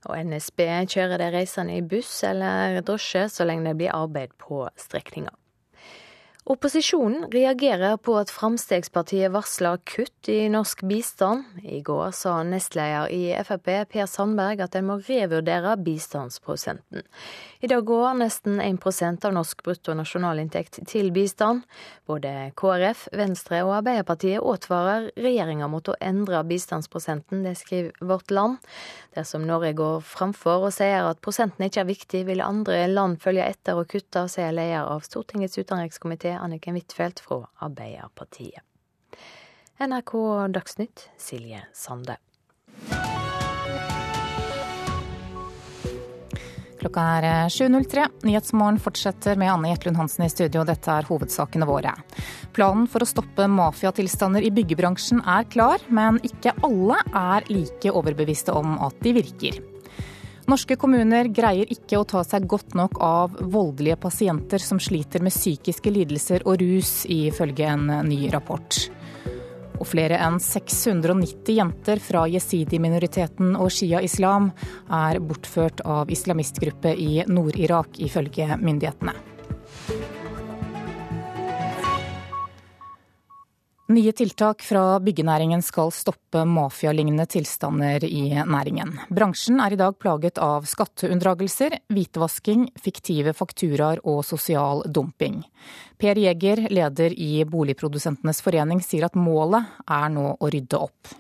Og 0.07 0.15
NSB 0.31 0.63
kjører 0.95 1.19
de 1.19 1.29
reisende 1.35 1.75
i 1.75 1.83
buss 1.83 2.21
eller 2.27 2.79
drosje 2.87 3.27
så 3.35 3.47
lenge 3.51 3.67
det 3.67 3.79
blir 3.83 3.95
arbeid 3.99 4.39
på 4.39 4.63
strekninga. 4.79 5.35
Opposisjonen 6.49 7.27
reagerer 7.29 7.99
på 8.01 8.15
at 8.17 8.31
Fremskrittspartiet 8.33 9.29
varsler 9.35 9.77
kutt 9.85 10.31
i 10.33 10.47
norsk 10.49 10.81
bistand. 10.89 11.45
I 11.61 11.83
går 11.85 12.15
sa 12.17 12.39
nestleder 12.41 13.13
i 13.13 13.35
Frp 13.45 13.69
Per 13.93 14.07
Sandberg 14.09 14.63
at 14.65 14.79
en 14.79 14.87
må 14.89 14.97
revurdere 15.05 15.75
bistandsprosenten. 15.85 17.05
I 17.61 17.69
dag 17.69 17.85
går 17.85 18.17
nesten 18.23 18.63
1% 18.65 19.27
av 19.29 19.35
norsk 19.37 19.61
bruttonasjonalinntekt 19.67 20.79
til 20.89 21.11
bistand. 21.13 21.67
Både 22.09 22.33
KrF, 22.57 23.09
Venstre 23.19 23.61
og 23.67 23.75
Arbeiderpartiet 23.83 24.41
advarer 24.41 25.11
regjeringa 25.21 25.69
mot 25.69 25.93
å 25.93 25.99
endre 26.01 26.41
bistandsprosenten, 26.49 27.45
det 27.45 27.59
skriver 27.61 27.93
Vårt 28.01 28.33
Land. 28.33 28.57
Dersom 29.19 29.45
Norge 29.45 29.75
går 29.77 30.01
framfor 30.07 30.69
og 30.71 30.73
sier 30.79 31.11
at 31.11 31.21
prosenten 31.21 31.67
ikke 31.67 31.83
er 31.83 31.91
viktig, 31.91 32.25
vil 32.31 32.45
andre 32.47 32.87
land 32.89 33.21
følge 33.21 33.45
etter 33.51 33.77
og 33.77 33.91
kutte, 33.91 34.25
sier 34.31 34.55
leder 34.55 34.87
av 34.87 35.05
Stortingets 35.05 35.59
utenrikskomité 35.59 36.38
Anniken 36.39 36.79
Huitfeldt 36.79 37.21
fra 37.25 37.43
Arbeiderpartiet. 37.65 38.65
NRK 39.79 40.15
Dagsnytt, 40.55 41.09
Silje 41.19 41.63
Sande. 41.75 42.19
Klokka 46.79 47.05
er 47.19 47.49
7.03. 47.51 47.99
Eh, 47.99 48.11
Nyhetsmorgen 48.29 48.79
fortsetter 48.83 49.39
med 49.39 49.51
Anne 49.53 49.73
Jetlund 49.73 49.99
Hansen 49.99 50.27
i 50.27 50.31
studio. 50.31 50.63
Dette 50.67 50.93
er 50.95 51.09
hovedsakene 51.09 51.67
våre. 51.67 51.95
Planen 52.55 52.87
for 52.91 53.03
å 53.03 53.09
stoppe 53.09 53.49
mafiatilstander 53.51 54.47
i 54.47 54.53
byggebransjen 54.55 55.25
er 55.27 55.49
klar, 55.51 55.83
men 55.91 56.21
ikke 56.27 56.55
alle 56.67 57.01
er 57.11 57.51
like 57.51 57.95
overbeviste 57.95 58.55
om 58.55 58.79
at 58.87 58.99
de 59.03 59.17
virker. 59.19 59.59
Norske 60.49 60.79
kommuner 60.81 61.29
greier 61.29 61.69
ikke 61.69 61.99
å 62.01 62.07
ta 62.09 62.23
seg 62.25 62.47
godt 62.49 62.73
nok 62.79 62.97
av 63.05 63.35
voldelige 63.53 63.99
pasienter 64.01 64.63
som 64.65 64.79
sliter 64.81 65.21
med 65.21 65.35
psykiske 65.35 65.93
lidelser 65.93 66.47
og 66.49 66.63
rus, 66.63 67.03
ifølge 67.05 67.67
en 67.69 67.85
ny 68.09 68.23
rapport. 68.33 68.79
Og 69.77 69.85
flere 69.87 70.17
enn 70.25 70.41
690 70.41 71.53
jenter 71.53 72.01
fra 72.01 72.25
jesidi-minoriteten 72.33 73.59
og 73.61 73.69
shia-islam 73.77 74.49
er 74.89 75.21
bortført 75.21 75.85
av 75.85 76.09
islamistgruppe 76.17 76.97
i 76.97 77.27
Nord-Irak, 77.29 78.01
ifølge 78.09 78.57
myndighetene. 78.57 79.38
Nye 83.89 84.13
tiltak 84.13 84.61
fra 84.69 84.99
byggenæringen 85.01 85.63
skal 85.65 85.89
stoppe 85.97 86.43
mafialignende 86.45 87.25
tilstander 87.25 88.03
i 88.05 88.35
næringen. 88.37 88.91
Bransjen 89.09 89.63
er 89.65 89.73
i 89.73 89.79
dag 89.81 89.95
plaget 89.97 90.37
av 90.45 90.67
skatteunndragelser, 90.69 91.79
hvitvasking, 91.89 92.67
fiktive 92.77 93.33
fakturaer 93.33 94.03
og 94.05 94.21
sosial 94.29 94.85
dumping. 94.93 95.39
Per 95.97 96.21
Jæger, 96.21 96.67
leder 96.69 97.17
i 97.17 97.47
Boligprodusentenes 97.49 98.45
forening, 98.45 98.85
sier 98.85 99.09
at 99.09 99.17
målet 99.17 99.73
er 99.89 100.13
nå 100.13 100.35
å 100.37 100.53
rydde 100.53 100.83
opp. 100.85 101.17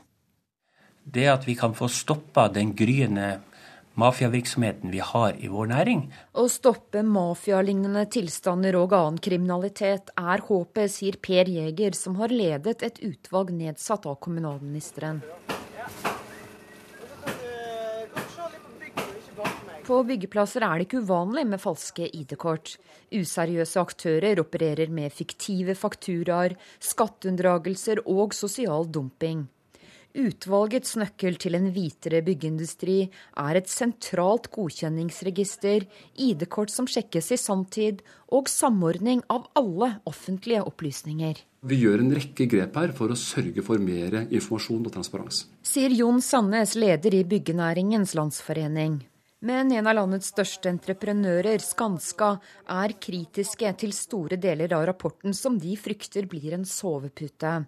Det 1.08 1.24
at 1.24 1.48
vi 1.48 1.56
kan 1.56 1.72
få 1.72 1.88
stoppa 1.88 2.50
den 2.52 2.76
gryende 2.76 3.38
mafiavirksomheten 3.98 4.92
vi 4.94 5.02
har 5.02 5.34
i 5.42 5.50
vår 5.50 5.72
næring. 5.72 6.04
Å 6.38 6.46
stoppe 6.52 7.02
mafialignende 7.02 8.04
tilstander 8.14 8.78
og 8.78 8.94
annen 8.96 9.18
kriminalitet 9.22 10.12
er 10.14 10.44
håpet, 10.46 10.94
sier 10.94 11.18
Per 11.22 11.50
Jæger, 11.50 11.98
som 11.98 12.18
har 12.22 12.32
ledet 12.34 12.84
et 12.86 13.02
utvalg 13.02 13.50
nedsatt 13.54 14.06
av 14.06 14.20
kommunalministeren. 14.22 15.22
På 19.88 20.02
byggeplasser 20.04 20.60
er 20.66 20.76
det 20.76 20.84
ikke 20.84 21.00
uvanlig 21.00 21.46
med 21.48 21.62
falske 21.62 22.10
ID-kort. 22.12 22.74
Useriøse 23.08 23.80
aktører 23.80 24.42
opererer 24.42 24.92
med 24.92 25.14
fiktive 25.16 25.72
fakturaer, 25.72 26.58
skatteunndragelser 26.84 28.02
og 28.04 28.36
sosial 28.36 28.84
dumping. 28.92 29.46
Utvalgets 30.16 30.94
nøkkel 30.96 31.36
til 31.36 31.58
en 31.58 31.66
hvitere 31.74 32.22
byggeindustri 32.24 32.96
er 33.36 33.58
et 33.58 33.68
sentralt 33.68 34.48
godkjenningsregister, 34.54 35.84
ID-kort 36.16 36.72
som 36.72 36.88
sjekkes 36.88 37.28
i 37.36 37.38
sanntid, 37.40 38.00
og 38.32 38.48
samordning 38.48 39.20
av 39.28 39.50
alle 39.58 39.98
offentlige 40.08 40.64
opplysninger. 40.64 41.44
Vi 41.68 41.80
gjør 41.82 42.00
en 42.04 42.16
rekke 42.16 42.48
grep 42.48 42.80
her 42.80 42.96
for 42.96 43.12
å 43.12 43.18
sørge 43.18 43.64
for 43.66 43.82
mer 43.82 44.22
informasjon 44.24 44.88
og 44.88 44.96
transparens. 44.96 45.44
Sier 45.66 45.92
Jon 45.92 46.22
Sandnes, 46.24 46.74
leder 46.78 47.18
i 47.18 47.24
Byggenæringens 47.28 48.16
Landsforening. 48.16 49.00
Men 49.44 49.70
en 49.70 49.86
av 49.86 49.94
landets 49.94 50.32
største 50.32 50.70
entreprenører, 50.72 51.62
Skanska, 51.62 52.32
er 52.74 52.96
kritiske 52.98 53.70
til 53.78 53.92
store 53.94 54.38
deler 54.40 54.72
av 54.74 54.88
rapporten 54.88 55.36
som 55.36 55.60
de 55.62 55.76
frykter 55.78 56.26
blir 56.30 56.56
en 56.56 56.66
sovepute. 56.66 57.60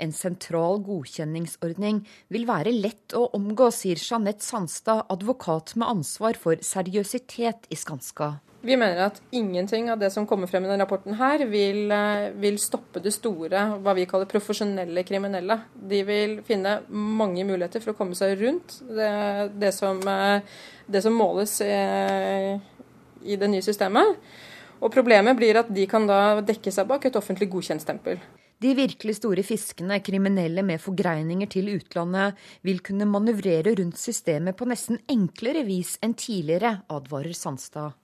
En 0.00 0.12
sentral 0.16 0.80
godkjenningsordning 0.86 2.02
vil 2.32 2.46
være 2.48 2.72
lett 2.72 3.12
å 3.16 3.26
omgå, 3.36 3.68
sier 3.74 4.00
Jeanette 4.00 4.44
Sandstad, 4.44 5.04
advokat 5.12 5.74
med 5.76 5.90
ansvar 5.92 6.38
for 6.40 6.60
seriøsitet 6.64 7.68
i 7.68 7.76
Skanska. 7.76 8.38
Vi 8.60 8.76
mener 8.76 9.06
at 9.06 9.20
ingenting 9.32 9.88
av 9.88 10.00
det 10.00 10.10
som 10.12 10.26
kommer 10.28 10.48
frem 10.48 10.66
i 10.66 10.68
denne 10.68 10.84
rapporten 10.84 11.14
her, 11.16 11.46
vil, 11.48 11.90
eh, 11.92 12.28
vil, 12.36 12.58
stoppe 12.60 13.00
det 13.00 13.12
store, 13.14 13.62
hva 13.80 13.94
vi 13.96 14.04
kaller 14.04 14.28
profesjonelle 14.28 15.04
kriminelle. 15.08 15.62
De 15.74 16.02
vil 16.04 16.42
finne 16.44 16.82
mange 16.88 17.44
muligheter 17.44 17.80
for 17.80 17.94
å 17.94 17.96
komme 17.96 18.14
seg 18.14 18.36
rundt 18.40 18.80
det, 18.84 19.52
det, 19.56 19.72
som, 19.72 20.00
eh, 20.08 20.40
det 20.86 21.02
som, 21.02 21.16
måles 21.16 21.56
i, 21.64 21.72
i, 23.24 23.36
det 23.36 23.48
nye 23.48 23.64
systemet. 23.64 24.16
Og 24.80 24.92
Problemet 24.92 25.36
blir 25.36 25.56
at 25.56 25.72
de 25.72 25.86
kan 25.86 26.06
da 26.06 26.40
dekke 26.40 26.72
seg 26.72 26.86
bak 26.88 27.04
et 27.06 27.16
offentlig 27.16 27.48
godkjentstempel. 27.48 28.20
De 28.60 28.74
virkelig 28.76 29.16
store 29.16 29.40
fiskene, 29.46 29.96
kriminelle 30.04 30.60
med 30.66 30.82
forgreininger 30.84 31.48
til 31.48 31.70
utlandet, 31.78 32.36
vil 32.66 32.82
kunne 32.84 33.08
manøvrere 33.08 33.72
rundt 33.78 33.96
systemet 33.96 34.58
på 34.58 34.68
nesten 34.68 35.00
enklere 35.08 35.64
vis 35.64 35.94
enn 36.04 36.12
tidligere, 36.12 36.82
advarer 36.92 37.32
Sandstad. 37.36 37.96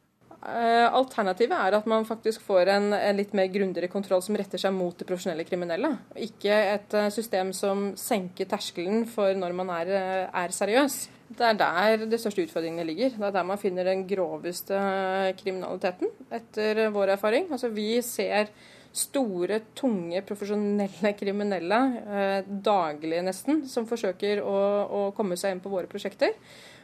Eh, 0.47 0.87
alternativet 0.95 1.57
er 1.59 1.75
at 1.75 1.89
man 1.91 2.07
faktisk 2.07 2.45
får 2.47 2.71
en, 2.71 2.93
en 2.95 3.19
litt 3.19 3.33
mer 3.35 3.49
grundigere 3.53 3.91
kontroll 3.91 4.23
som 4.23 4.37
retter 4.39 4.61
seg 4.63 4.73
mot 4.73 4.95
de 4.97 5.07
profesjonelle 5.09 5.45
kriminelle. 5.49 5.91
Ikke 6.23 6.55
et 6.77 6.97
eh, 6.97 7.11
system 7.13 7.51
som 7.57 7.91
senker 7.99 8.49
terskelen 8.49 9.05
for 9.11 9.37
når 9.37 9.57
man 9.59 9.73
er, 9.75 9.91
eh, 9.99 10.39
er 10.45 10.55
seriøs. 10.55 10.97
Det 11.37 11.49
er 11.49 11.59
der 11.59 12.07
de 12.07 12.21
største 12.23 12.47
utfordringene 12.47 12.87
ligger. 12.87 13.17
Det 13.19 13.29
er 13.29 13.35
der 13.35 13.49
man 13.49 13.61
finner 13.61 13.89
den 13.89 14.07
groveste 14.07 14.79
kriminaliteten, 15.41 16.13
etter 16.31 16.87
vår 16.95 17.17
erfaring. 17.17 17.51
Altså, 17.51 17.73
vi 17.75 17.99
ser 18.07 18.53
store, 18.97 19.61
tunge, 19.77 20.23
profesjonelle 20.27 21.13
kriminelle 21.19 21.81
eh, 22.01 22.47
daglig 22.47 23.21
nesten, 23.27 23.65
som 23.69 23.89
forsøker 23.89 24.41
å, 24.45 24.57
å 24.87 25.03
komme 25.17 25.37
seg 25.39 25.55
inn 25.55 25.63
på 25.65 25.73
våre 25.73 25.91
prosjekter. 25.91 26.33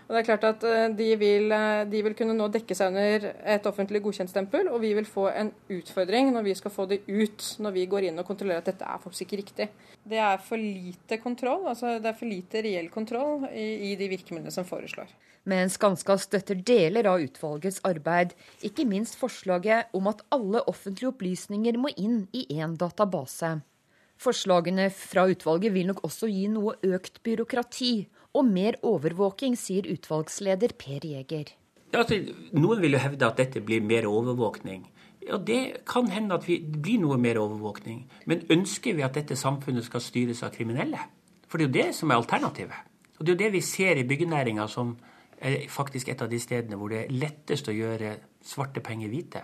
Og 0.03 0.17
det 0.17 0.21
er 0.21 0.27
klart 0.27 0.45
at 0.45 0.65
eh, 0.69 0.91
de 0.99 1.09
vil, 1.17 1.47
eh, 1.57 1.85
de 1.89 2.03
vil, 2.05 2.15
kunne 2.19 2.37
nå 2.37 2.51
dekke 2.53 2.77
seg 2.77 2.93
under 2.93 3.29
et 3.55 3.69
offentlig 3.71 4.03
godkjentstempel, 4.05 4.69
og 4.69 4.83
vi 4.85 4.93
vil 4.99 5.09
få 5.09 5.29
en 5.31 5.53
utfordring 5.73 6.33
når 6.35 6.49
vi 6.51 6.57
skal 6.59 6.75
få 6.75 6.89
de 6.91 7.01
ut, 7.07 7.49
når 7.65 7.77
vi 7.79 7.89
går 7.95 8.11
inn 8.11 8.21
og 8.21 8.29
kontrollerer 8.29 8.61
at 8.61 8.73
dette 8.73 8.89
er 8.89 9.03
faktisk 9.03 9.27
ikke 9.27 9.41
riktig. 9.41 9.69
Det 10.05 10.21
er 10.21 10.43
for 10.45 10.61
lite 10.61 11.17
kontroll, 11.23 11.65
altså 11.71 11.97
det 11.97 12.13
er 12.13 12.19
for 12.19 12.29
lite 12.29 12.65
reell 12.67 12.93
kontroll 12.93 13.47
i, 13.53 13.93
i 13.93 13.97
de 13.97 14.11
virkemidlene 14.13 14.53
som 14.53 14.69
foreslår. 14.69 15.09
Men 15.45 15.71
Skanska 15.71 16.15
støtter 16.23 16.61
deler 16.63 17.09
av 17.11 17.23
utvalgets 17.25 17.81
arbeid, 17.89 18.37
ikke 18.63 18.87
minst 18.87 19.17
forslaget 19.19 19.91
om 19.97 20.07
at 20.11 20.23
alle 20.31 20.63
offentlige 20.71 21.11
opplysninger 21.11 21.79
må 21.83 21.91
inn 21.99 22.29
i 22.31 22.47
én 22.61 22.77
database. 22.79 23.57
Forslagene 24.23 24.87
fra 24.95 25.27
utvalget 25.27 25.75
vil 25.75 25.89
nok 25.91 26.05
også 26.07 26.29
gi 26.31 26.47
noe 26.53 26.77
økt 26.87 27.19
byråkrati 27.27 27.95
og 28.39 28.47
mer 28.47 28.79
overvåking, 28.87 29.57
sier 29.59 29.89
utvalgsleder 29.91 30.77
Per 30.79 31.03
Jæger. 31.11 31.51
Ja, 31.93 32.01
altså, 32.05 32.21
noen 32.55 32.81
vil 32.81 32.95
jo 32.95 33.03
hevde 33.03 33.27
at 33.27 33.41
dette 33.43 33.61
blir 33.61 33.83
mer 33.85 34.07
overvåkning. 34.09 34.87
Ja, 35.27 35.37
Det 35.39 35.85
kan 35.87 36.09
hende 36.11 36.35
at 36.35 36.47
det 36.47 36.83
blir 36.83 37.03
noe 37.03 37.19
mer 37.19 37.39
overvåkning. 37.39 38.07
Men 38.27 38.47
ønsker 38.51 38.95
vi 38.95 39.03
at 39.03 39.15
dette 39.15 39.37
samfunnet 39.37 39.85
skal 39.85 40.01
styres 40.01 40.43
av 40.43 40.55
kriminelle? 40.55 40.99
For 41.49 41.59
det 41.59 41.67
er 41.67 41.69
jo 41.69 41.79
det 41.83 41.95
som 41.95 42.11
er 42.11 42.23
alternativet. 42.23 42.79
Og 43.19 43.27
det 43.27 43.33
er 43.33 43.35
jo 43.35 43.45
det 43.45 43.53
vi 43.53 43.61
ser 43.61 44.01
i 44.01 44.07
byggenæringa, 44.09 44.67
som 44.69 44.97
er 45.43 45.67
faktisk 45.71 46.13
et 46.13 46.23
av 46.23 46.31
de 46.31 46.39
stedene 46.41 46.79
hvor 46.79 46.93
det 46.93 47.05
er 47.05 47.17
lettest 47.17 47.69
å 47.69 47.75
gjøre 47.75 48.15
svarte 48.47 48.83
penger 48.85 49.11
hvite. 49.13 49.43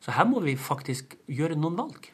Så 0.00 0.14
her 0.16 0.26
må 0.28 0.40
vi 0.44 0.56
faktisk 0.56 1.18
gjøre 1.28 1.58
noen 1.60 1.76
valg. 1.76 2.08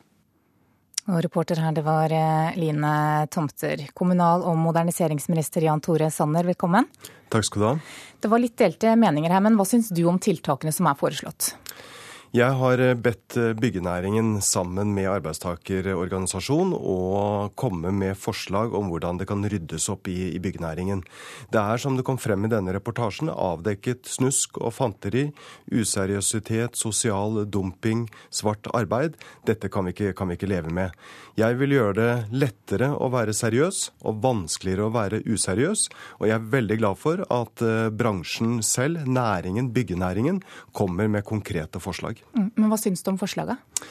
Og 1.06 1.20
reporter 1.22 1.60
her, 1.62 1.70
det 1.70 1.84
var 1.86 2.10
eh, 2.10 2.56
Line 2.58 3.26
Tomter. 3.30 3.84
Kommunal- 3.94 4.42
og 4.42 4.56
moderniseringsminister 4.58 5.62
Jan 5.68 5.82
Tore 5.84 6.08
Sanner, 6.10 6.48
velkommen. 6.48 6.88
Takk 7.30 7.46
skal 7.46 7.62
du 7.62 7.66
ha. 7.68 7.74
Det 8.18 8.30
var 8.32 8.42
litt 8.42 8.56
delte 8.58 8.96
meninger 8.98 9.30
her, 9.30 9.44
men 9.44 9.54
hva 9.58 9.66
syns 9.68 9.92
du 9.94 10.02
om 10.10 10.18
tiltakene 10.18 10.74
som 10.74 10.90
er 10.90 10.98
foreslått? 10.98 11.52
Jeg 12.34 12.56
har 12.58 12.80
eh, 12.82 12.96
bedt 12.98 13.36
eh, 13.38 13.52
byggenæringen 13.54 14.40
sammen 14.42 14.90
med 14.96 15.06
arbeidstakerorganisasjon 15.12 16.72
å 16.74 16.96
komme 17.54 17.92
med 17.94 18.18
forslag 18.18 18.74
om 18.74 18.90
hvordan 18.90 19.20
det 19.20 19.28
kan 19.30 19.46
ryddes 19.46 19.86
opp 19.92 20.10
i, 20.10 20.32
i 20.34 20.40
byggenæringen. 20.42 21.04
Det 21.54 21.60
er, 21.62 21.78
som 21.78 21.94
det 21.94 22.04
kom 22.06 22.18
frem 22.18 22.44
i 22.44 22.50
denne 22.50 22.74
reportasjen, 22.74 23.30
avdekket 23.30 24.10
snusk 24.10 24.58
og 24.58 24.74
fanteri, 24.74 25.28
useriøsitet, 25.70 26.74
sosial 26.74 27.44
dumping, 27.46 28.08
svart 28.34 28.66
arbeid. 28.74 29.14
Dette 29.46 29.70
kan 29.70 29.86
vi 29.86 29.94
ikke, 29.94 30.12
kan 30.18 30.26
vi 30.26 30.34
ikke 30.40 30.50
leve 30.50 30.74
med. 30.74 30.98
Jeg 31.38 31.60
vil 31.60 31.76
gjøre 31.76 31.96
det 32.00 32.12
lettere 32.34 32.90
å 32.90 33.10
være 33.12 33.36
seriøs 33.36 33.84
og 34.02 34.22
vanskeligere 34.26 34.88
å 34.88 34.94
være 34.94 35.22
useriøs. 35.30 35.86
Og 36.18 36.26
jeg 36.26 36.40
er 36.40 36.54
veldig 36.58 36.80
glad 36.82 36.98
for 36.98 37.22
at 37.22 37.62
eh, 37.62 37.86
bransjen 37.94 38.58
selv, 38.66 39.06
næringen, 39.06 39.70
byggenæringen, 39.76 40.42
kommer 40.74 41.06
med 41.12 41.28
konkrete 41.28 41.78
forslag. 41.78 42.15
Mm, 42.34 42.50
men 42.56 42.70
hva 42.72 42.78
syns 42.80 43.04
du 43.04 43.12
om 43.12 43.18
forslaget? 43.20 43.82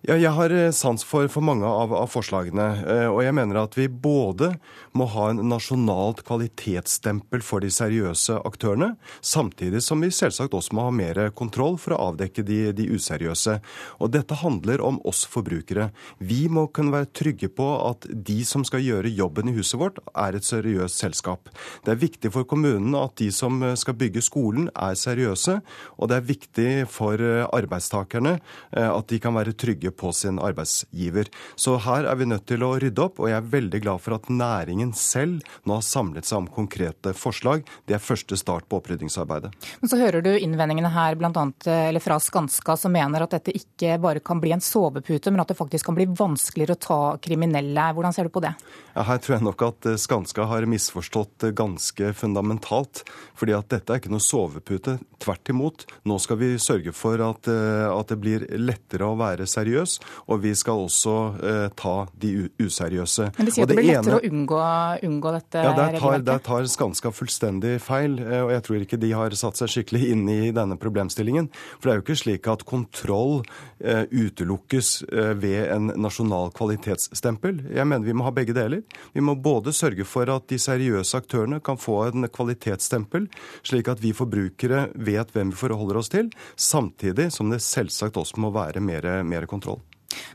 Ja, 0.00 0.14
jeg 0.16 0.32
har 0.32 0.48
eh, 0.48 0.70
sans 0.72 1.02
for, 1.04 1.26
for 1.28 1.44
mange 1.44 1.68
av, 1.68 1.90
av, 1.92 2.06
forslagene. 2.08 2.66
Eh, 2.88 3.08
og 3.12 3.18
jeg 3.20 3.34
mener 3.36 3.58
at 3.60 3.74
vi 3.76 3.84
både 3.84 4.54
må 4.96 5.04
ha 5.12 5.26
en 5.28 5.42
nasjonalt 5.50 6.22
kvalitetsstempel 6.24 7.42
for 7.44 7.60
de 7.60 7.68
seriøse 7.68 8.38
aktørene, 8.48 8.94
samtidig 9.20 9.82
som 9.84 10.00
vi 10.00 10.08
selvsagt 10.08 10.56
også 10.56 10.72
må 10.78 10.86
ha 10.86 10.94
mer 10.96 11.20
kontroll 11.36 11.76
for 11.78 11.92
å 11.92 11.98
avdekke 12.08 12.44
de, 12.48 12.60
de 12.78 12.86
useriøse. 12.96 13.58
Og 14.00 14.14
dette 14.14 14.38
handler 14.40 14.80
om 14.80 15.02
oss 15.04 15.26
forbrukere. 15.28 15.90
Vi 16.16 16.46
må 16.48 16.64
kunne 16.72 16.96
være 16.96 17.10
trygge 17.20 17.52
på 17.52 17.68
at 17.90 18.08
de 18.08 18.38
som 18.48 18.64
skal 18.64 18.80
gjøre 18.86 19.12
jobben 19.12 19.52
i 19.52 19.56
huset 19.58 19.82
vårt, 19.84 20.00
er 20.16 20.40
et 20.40 20.48
seriøst 20.48 21.04
selskap. 21.04 21.52
Det 21.84 21.92
er 21.92 22.00
viktig 22.00 22.32
for 22.32 22.48
kommunen 22.48 22.96
at 22.96 23.18
de 23.20 23.28
som 23.36 23.60
skal 23.76 24.00
bygge 24.00 24.24
skolen, 24.24 24.72
er 24.72 24.96
seriøse. 24.96 25.60
Og 26.00 26.08
det 26.08 26.16
er 26.16 26.28
viktig 26.32 26.70
for 26.88 27.20
eh, 27.20 27.44
arbeidstakerne 27.44 28.38
at 28.80 29.08
de 29.10 29.18
kan 29.20 29.34
være 29.36 29.52
trygge 29.58 29.89
på 29.90 30.12
sin 30.16 30.40
arbeidsgiver. 30.42 31.30
Så 31.56 31.76
her 31.84 32.08
er 32.08 32.18
vi 32.20 32.28
nødt 32.30 32.46
til 32.50 32.64
å 32.66 32.72
rydde 32.80 33.04
opp, 33.04 33.20
og 33.20 33.30
jeg 33.30 33.38
er 33.38 33.50
veldig 33.54 33.82
glad 33.84 34.02
for 34.04 34.16
at 34.16 34.28
næringen 34.32 34.92
selv 34.96 35.44
nå 35.68 35.78
har 35.78 35.86
samlet 35.86 36.28
seg 36.28 36.42
om 36.42 36.50
konkrete 36.52 37.14
forslag. 37.16 37.66
Det 37.88 37.96
er 37.96 38.02
første 38.02 38.38
start 38.40 38.68
på 38.70 38.80
oppryddingsarbeidet. 38.80 39.52
Men 39.80 39.92
så 39.92 40.00
hører 40.00 40.24
du 40.24 40.30
innvendingene 40.36 40.92
her 40.94 41.18
blant 41.20 41.38
annet, 41.40 41.66
eller 41.66 42.04
fra 42.04 42.18
Skanska, 42.22 42.76
som 42.80 42.94
mener 42.94 43.24
at 43.24 43.36
dette 43.36 43.54
ikke 43.56 43.98
bare 44.02 44.22
kan 44.24 44.40
bli 44.42 44.54
en 44.54 44.64
sovepute, 44.64 45.32
men 45.32 45.42
at 45.42 45.52
det 45.52 45.58
faktisk 45.58 45.90
kan 45.90 45.98
bli 45.98 46.08
vanskeligere 46.08 46.76
å 46.76 46.82
ta 46.86 47.00
kriminelle. 47.22 47.88
Hvordan 47.96 48.16
ser 48.16 48.28
du 48.28 48.34
på 48.34 48.44
det? 48.44 48.54
Ja, 48.94 49.04
her 49.06 49.20
tror 49.22 49.36
jeg 49.36 49.46
nok 49.46 49.66
at 49.68 49.90
Skanska 50.02 50.46
har 50.50 50.68
misforstått 50.68 51.50
ganske 51.56 52.12
fundamentalt. 52.18 53.04
fordi 53.34 53.54
at 53.56 53.70
dette 53.72 53.92
er 53.92 54.00
ikke 54.00 54.12
noe 54.12 54.20
sovepute. 54.20 54.98
Tvert 55.20 55.48
imot. 55.48 55.86
Nå 56.04 56.18
skal 56.20 56.36
vi 56.40 56.50
sørge 56.60 56.92
for 56.92 57.20
at, 57.24 57.48
at 57.48 58.12
det 58.12 58.18
blir 58.20 58.44
lettere 58.60 59.08
å 59.08 59.16
være 59.16 59.48
seriøs 59.48 59.79
seriøs, 59.80 59.98
og 60.28 60.42
vi 60.42 60.54
skal 60.54 60.84
også 60.86 61.14
eh, 61.42 61.66
ta 61.76 62.06
de 62.20 62.48
useriøse. 62.60 63.30
Men 63.36 63.48
det 63.48 63.54
sier 63.54 63.64
at 63.64 63.70
det, 63.70 63.76
det 63.76 63.82
blir 63.82 63.90
lettere 63.94 64.18
ene... 64.18 64.20
å 64.20 64.30
unngå, 64.30 64.60
unngå 65.08 65.32
dette 65.36 65.64
ja, 65.64 65.72
der 65.76 65.98
tar, 65.98 66.18
der 66.26 66.42
tar 66.44 66.68
Skanska 66.70 67.12
fullstendig 67.14 67.78
feil, 67.82 68.18
eh, 68.20 68.42
og 68.44 68.52
jeg 68.54 68.64
tror 68.66 68.86
ikke 68.86 69.00
de 69.00 69.12
har 69.16 69.36
satt 69.38 69.60
seg 69.60 69.72
skikkelig 69.74 70.12
inn 70.14 70.24
i 70.30 70.52
denne 70.56 70.78
problemstillingen. 70.80 71.50
For 71.78 71.88
det 71.88 71.92
er 71.92 72.00
jo 72.00 72.06
ikke 72.06 72.20
slik 72.22 72.50
at 72.50 72.66
kontroll 72.68 73.40
eh, 73.78 74.04
utelukkes 74.10 74.92
eh, 75.10 75.32
ved 75.40 75.70
en 75.70 75.92
nasjonal 76.00 76.52
kvalitetsstempel. 76.56 77.64
Jeg 77.74 77.88
mener 77.88 78.06
vi 78.06 78.16
må 78.16 78.26
ha 78.28 78.34
begge 78.34 78.56
deler. 78.56 78.84
Vi 79.14 79.24
må 79.24 79.36
både 79.40 79.74
sørge 79.76 80.06
for 80.08 80.30
at 80.32 80.48
de 80.50 80.60
seriøse 80.60 81.16
aktørene 81.18 81.60
kan 81.64 81.80
få 81.80 82.02
en 82.08 82.28
kvalitetsstempel, 82.30 83.28
slik 83.66 83.90
at 83.90 84.02
vi 84.02 84.14
forbrukere 84.16 84.88
vet 84.94 85.32
hvem 85.34 85.52
vi 85.52 85.60
forholder 85.60 86.00
oss 86.00 86.10
til, 86.12 86.30
samtidig 86.56 87.30
som 87.34 87.50
det 87.52 87.60
selvsagt 87.64 88.18
også 88.20 88.40
må 88.42 88.50
være 88.54 88.82
mer, 88.84 89.06
mer 89.26 89.46
kontroll. 89.50 89.69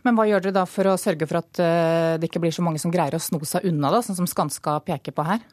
Men 0.06 0.18
hva 0.18 0.28
gjør 0.30 0.46
dere 0.46 0.58
da 0.60 0.66
for 0.70 0.92
å 0.92 0.98
sørge 1.00 1.28
for 1.30 1.42
at 1.42 1.62
eh, 1.64 2.16
det 2.22 2.30
ikke 2.30 2.42
blir 2.44 2.56
så 2.56 2.66
mange 2.66 2.82
som 2.82 2.94
greier 2.94 3.18
å 3.18 3.22
sno 3.22 3.42
seg 3.48 3.68
unna, 3.70 3.92
da, 3.94 4.02
sånn 4.06 4.20
som 4.20 4.30
Skanska 4.30 4.80
peker 4.86 5.16
på 5.16 5.26
her? 5.28 5.44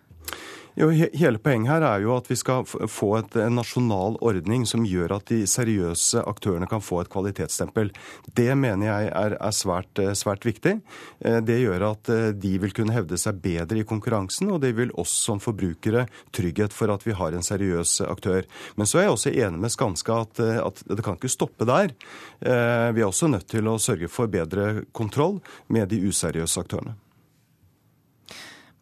Jo, 0.73 0.89
hele 0.89 1.37
poenget 1.43 1.69
her 1.69 1.85
er 1.85 2.01
jo 2.01 2.15
at 2.17 2.31
vi 2.31 2.37
skal 2.41 2.65
få 2.65 3.11
et, 3.19 3.35
en 3.37 3.59
nasjonal 3.59 4.15
ordning 4.25 4.65
som 4.69 4.87
gjør 4.89 5.19
at 5.19 5.29
de 5.29 5.43
seriøse 5.49 6.23
aktørene 6.25 6.69
kan 6.71 6.81
få 6.81 7.03
et 7.03 7.11
kvalitetsstempel. 7.13 7.91
Det 8.33 8.49
mener 8.57 8.89
jeg 8.89 9.11
er, 9.11 9.37
er 9.37 9.53
svært, 9.57 10.01
eh, 10.01 10.15
svært, 10.17 10.47
viktig. 10.49 10.79
Eh, 11.21 11.39
det 11.45 11.59
gjør 11.61 11.85
at 11.91 12.13
eh, 12.15 12.31
de 12.33 12.55
vil 12.63 12.73
kunne 12.73 12.97
hevde 12.97 13.21
seg 13.21 13.43
bedre 13.45 13.83
i 13.83 13.87
konkurransen, 13.89 14.49
og 14.55 14.63
det 14.65 14.73
vil 14.81 14.95
oss 14.97 15.13
som 15.27 15.43
forbrukere 15.45 16.07
trygghet 16.33 16.73
for 16.73 16.95
at 16.95 17.05
vi 17.05 17.19
har 17.21 17.37
en 17.37 17.45
seriøs 17.45 17.99
aktør. 18.09 18.49
Men 18.81 18.89
så 18.89 19.03
er 19.03 19.09
jeg 19.11 19.17
også 19.19 19.37
enig 19.37 19.61
med 19.67 19.77
Skanska 19.77 20.23
at, 20.25 20.41
at 20.41 20.85
det 20.89 21.05
kan 21.05 21.21
ikke 21.21 21.37
stoppe 21.37 21.69
der. 21.69 21.93
Vi 22.41 23.01
er 23.01 23.07
også 23.07 23.29
nødt 23.31 23.51
til 23.53 23.69
å 23.69 23.79
sørge 23.81 24.09
for 24.11 24.31
bedre 24.33 24.87
kontroll 24.97 25.43
med 25.69 25.93
de 25.93 26.01
useriøse 26.09 26.65
aktørene. 26.65 26.97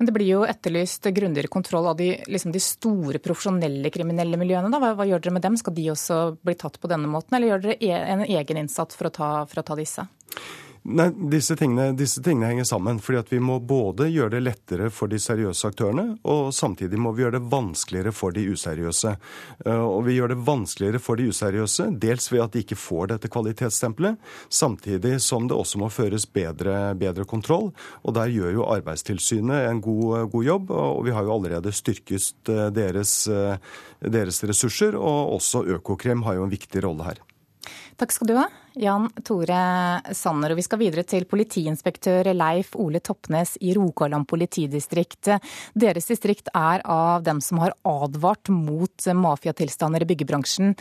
Men 0.00 0.08
det 0.08 0.14
blir 0.16 0.30
jo 0.30 0.44
etterlyst 0.48 1.04
grundigere 1.12 1.50
kontroll 1.52 1.90
av 1.90 1.98
de, 1.98 2.14
liksom 2.24 2.54
de 2.54 2.60
store 2.64 3.18
profesjonelle 3.20 3.90
kriminelle 3.92 4.38
miljøene. 4.40 4.70
Hva, 4.80 4.94
hva, 4.96 5.04
gjør 5.04 5.20
dere 5.26 5.34
med 5.36 5.44
dem? 5.44 5.58
Skal 5.60 5.74
de 5.76 5.84
også 5.92 6.20
bli 6.40 6.54
tatt 6.56 6.78
på 6.80 6.88
denne 6.88 7.10
måten, 7.12 7.36
eller 7.36 7.50
gjør 7.50 7.66
dere 7.66 7.76
e, 7.84 7.90
en 8.14 8.24
egen 8.24 8.62
innsats 8.62 8.96
for 8.96 9.10
å 9.10 9.12
ta, 9.12 9.28
for 9.50 9.60
å 9.60 9.66
ta 9.68 9.76
disse? 9.76 10.06
Nei, 10.82 11.10
disse 11.28 11.52
tingene, 11.60 11.92
disse 11.92 12.22
tingene, 12.24 12.46
henger 12.54 12.64
sammen. 12.64 12.98
fordi 13.00 13.18
at 13.18 13.32
Vi 13.32 13.38
må 13.38 13.58
både 13.60 14.08
gjøre 14.08 14.30
det 14.30 14.40
lettere 14.40 14.90
for 14.90 15.08
de 15.12 15.18
seriøse 15.20 15.68
aktørene, 15.68 16.18
og 16.24 16.54
samtidig 16.54 16.98
må 16.98 17.12
vi 17.12 17.22
gjøre 17.22 17.36
det 17.36 17.50
vanskeligere 17.52 18.12
for 18.12 18.32
de 18.32 18.46
useriøse. 18.48 19.16
Eh, 19.66 19.76
og 19.76 20.04
Vi 20.06 20.16
gjør 20.16 20.28
det 20.28 20.46
vanskeligere 20.46 20.98
for 20.98 21.16
de 21.16 21.28
useriøse, 21.28 22.00
dels 22.00 22.32
ved 22.32 22.40
at 22.40 22.52
de 22.52 22.64
ikke 22.64 22.80
får 22.80 23.12
dette 23.12 23.28
kvalitetsstempelet, 23.28 24.16
samtidig 24.48 25.20
som 25.20 25.48
det 25.48 25.56
også 25.56 25.78
må 25.78 25.90
føres 25.90 26.24
bedre, 26.24 26.94
bedre 26.94 27.26
kontroll. 27.26 27.72
og 28.02 28.14
Der 28.14 28.32
gjør 28.32 28.52
jo 28.52 28.64
Arbeidstilsynet 28.64 29.68
en 29.68 29.80
god, 29.80 30.30
god, 30.30 30.44
jobb, 30.44 30.70
og 30.70 31.04
vi 31.04 31.10
har 31.10 31.24
jo 31.24 31.34
allerede 31.34 31.72
styrket 31.72 32.48
eh, 32.48 32.70
deres, 32.70 33.28
eh, 33.28 33.58
deres 34.00 34.42
ressurser. 34.44 34.96
Og 34.96 35.36
også 35.36 35.66
Økokrim 35.76 36.22
har 36.22 36.34
jo 36.34 36.44
en 36.44 36.50
viktig 36.50 36.82
rolle 36.84 37.04
her. 37.04 37.20
Takk 38.00 38.12
skal 38.12 38.30
du 38.30 38.36
ha, 38.38 38.46
Jan 38.80 39.10
Tore 39.26 39.60
Sanner. 40.16 40.54
Og 40.54 40.60
vi 40.60 40.64
skal 40.64 40.80
videre 40.80 41.04
til 41.08 41.26
politiinspektør 41.28 42.30
Leif 42.32 42.72
Ole 42.80 43.02
Toppnes 43.04 43.56
i 43.60 43.74
Rogaland 43.76 44.26
politidistrikt. 44.30 45.32
Deres 45.76 46.08
distrikt 46.08 46.48
er 46.56 46.84
av 46.88 47.26
dem 47.26 47.42
som 47.44 47.60
har 47.60 47.76
advart 47.84 48.48
mot 48.52 49.10
mafiatilstander 49.20 50.04
i 50.04 50.08
byggebransjen. 50.08 50.72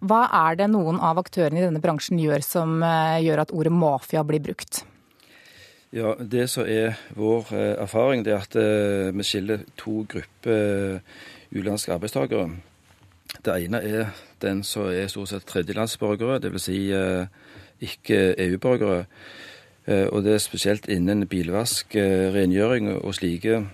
Hva 0.00 0.24
er 0.46 0.62
det 0.62 0.70
noen 0.72 1.00
av 1.02 1.20
aktørene 1.20 1.60
i 1.60 1.66
denne 1.66 1.82
bransjen 1.84 2.20
gjør 2.22 2.46
som 2.46 2.80
eh, 2.86 3.20
gjør 3.26 3.44
at 3.44 3.54
ordet 3.54 3.76
mafia 3.76 4.24
blir 4.24 4.42
brukt? 4.44 4.82
Ja, 5.92 6.16
Det 6.16 6.48
som 6.48 6.64
er 6.64 6.96
vår 7.12 7.52
eh, 7.52 7.76
erfaring, 7.84 8.24
det 8.24 8.32
er 8.32 8.44
at 8.46 8.56
eh, 8.56 9.12
vi 9.12 9.28
skiller 9.28 9.66
to 9.76 10.06
grupper 10.08 11.02
utenlandske 11.52 11.92
arbeidstakere. 11.92 12.48
Det 13.40 13.54
ene 13.64 13.80
er 13.80 14.12
den 14.42 14.62
som 14.66 14.90
er 14.90 15.08
stort 15.10 15.30
sett 15.30 15.46
tredjelandsborgere, 15.48 16.40
dvs. 16.42 16.64
Si, 16.66 16.78
eh, 16.92 17.26
ikke 17.82 18.34
EU-borgere. 18.38 19.04
Eh, 19.86 20.06
og 20.06 20.22
det 20.24 20.34
er 20.34 20.38
spesielt 20.38 20.88
innen 20.88 21.26
bilvask, 21.26 21.96
eh, 21.96 22.30
rengjøring 22.34 22.92
og 22.94 23.14
slike 23.14 23.66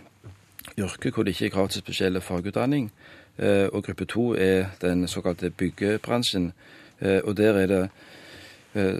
yrker 0.79 1.11
hvor 1.11 1.27
det 1.27 1.35
ikke 1.35 1.47
er 1.47 1.55
krav 1.57 1.69
til 1.69 1.83
spesiell 1.85 2.21
fagutdanning. 2.21 2.93
Og 3.39 3.85
gruppe 3.85 4.05
to 4.05 4.35
er 4.35 4.65
den 4.83 5.07
såkalte 5.09 5.51
byggebransjen. 5.51 6.53
Og 7.01 7.37
der 7.37 7.55
er 7.55 7.67
det 7.67 7.89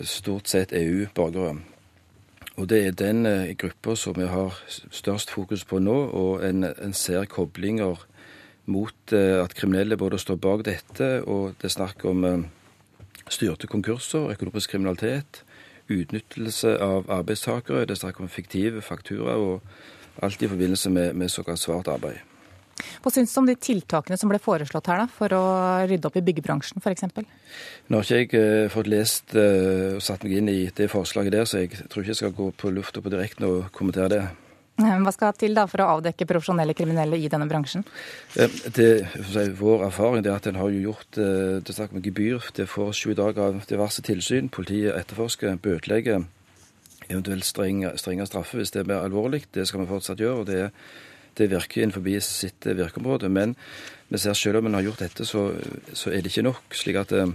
stort 0.07 0.49
sett 0.49 0.73
EU-borgere. 0.73 1.57
Og 2.57 2.69
det 2.69 2.87
er 2.87 2.91
den 2.91 3.27
gruppa 3.59 3.95
som 3.95 4.15
vi 4.17 4.27
har 4.27 4.55
størst 4.91 5.31
fokus 5.31 5.65
på 5.65 5.79
nå, 5.79 5.97
og 6.07 6.49
en, 6.49 6.65
en 6.65 6.93
ser 6.93 7.25
koblinger 7.25 8.07
mot 8.69 9.13
eh, 9.13 9.41
at 9.41 9.55
kriminelle 9.57 9.97
både 9.97 10.21
står 10.21 10.39
bak 10.43 10.65
dette, 10.67 11.09
og 11.25 11.57
det 11.59 11.71
er 11.71 11.75
snakk 11.75 12.05
om 12.09 12.25
eh, 12.29 12.47
styrte 13.35 13.71
konkurser, 13.71 14.31
økonomisk 14.35 14.75
kriminalitet, 14.75 15.43
utnyttelse 15.89 16.75
av 16.85 17.09
arbeidstakere, 17.13 17.87
det 17.89 17.97
er 17.97 18.03
snakk 18.03 18.21
om 18.21 18.31
fiktive 18.33 18.83
fakturaer, 18.85 19.41
og 19.41 20.25
alt 20.25 20.43
i 20.43 20.51
forbindelse 20.51 20.91
med, 20.93 21.15
med 21.17 21.33
såkalt 21.33 21.63
svart 21.63 21.89
arbeid. 21.89 22.21
Hva 23.03 23.11
syns 23.11 23.33
du 23.35 23.41
om 23.41 23.47
de 23.49 23.57
tiltakene 23.59 24.19
som 24.19 24.31
ble 24.31 24.39
foreslått 24.43 24.91
her 24.91 25.03
da, 25.03 25.07
for 25.11 25.35
å 25.35 25.45
rydde 25.89 26.09
opp 26.09 26.19
i 26.19 26.25
byggebransjen 26.29 26.83
f.eks.? 26.83 27.09
Nå 27.91 28.01
har 28.01 28.07
ikke 28.25 28.43
jeg 28.43 28.67
uh, 28.67 28.73
fått 28.73 28.91
lest 28.91 29.35
uh, 29.35 29.97
og 29.97 30.05
satt 30.05 30.27
meg 30.27 30.37
inn 30.39 30.53
i 30.53 30.61
det 30.75 30.91
forslaget 30.93 31.35
der, 31.35 31.49
så 31.49 31.65
jeg 31.65 31.75
tror 31.89 32.05
ikke 32.05 32.15
jeg 32.15 32.21
skal 32.23 32.37
gå 32.37 32.51
på 32.59 32.71
lufta 32.75 33.03
på 33.03 33.13
direkten 33.15 33.49
og 33.49 33.73
kommentere 33.75 34.13
det. 34.15 34.23
Hva 35.05 35.13
skal 35.15 35.35
til 35.35 35.57
da 35.57 35.65
for 35.67 35.83
å 35.83 35.89
avdekke 35.97 36.27
profesjonelle 36.29 36.75
kriminelle 36.79 37.19
i 37.19 37.31
denne 37.31 37.49
bransjen? 37.51 37.83
Det, 38.35 38.91
vår 39.59 39.89
erfaring 39.89 40.23
er 40.23 40.37
at 40.37 40.47
en 40.47 40.61
har 40.61 40.71
gjort 40.71 41.19
eh, 41.19 41.59
det 41.65 41.75
snakk 41.75 41.97
om 41.97 42.05
gebyr. 42.05 42.51
Det 42.55 42.69
får 42.71 42.95
sju 42.95 43.13
dager 43.19 43.49
av 43.49 43.61
diverse 43.67 44.05
tilsyn. 44.07 44.53
Politiet 44.55 44.95
etterforsker, 44.95 45.59
bøtelegger, 45.65 46.29
eventuelt 47.09 47.47
strengere 47.49 47.99
strenge 47.99 48.27
straffer 48.29 48.63
hvis 48.63 48.75
det 48.75 48.85
er 48.85 48.91
mer 48.93 49.03
alvorlig. 49.03 49.47
Det 49.55 49.67
skal 49.67 49.83
vi 49.83 49.91
fortsatt 49.91 50.23
gjøre. 50.23 50.45
og 50.45 50.47
det, 50.47 50.71
det 51.39 51.51
virker 51.51 51.83
innenfor 51.83 52.07
sitt 52.23 52.67
virkeområde. 52.67 53.29
Men 53.29 53.57
vi 54.09 54.23
ser 54.23 54.39
selv 54.39 54.63
om 54.63 54.71
en 54.71 54.79
har 54.79 54.87
gjort 54.87 55.03
dette, 55.03 55.27
så, 55.27 55.49
så 55.93 56.13
er 56.13 56.23
det 56.23 56.31
ikke 56.31 56.47
nok. 56.47 56.63
slik 56.71 57.03
at 57.03 57.19
eh, 57.19 57.35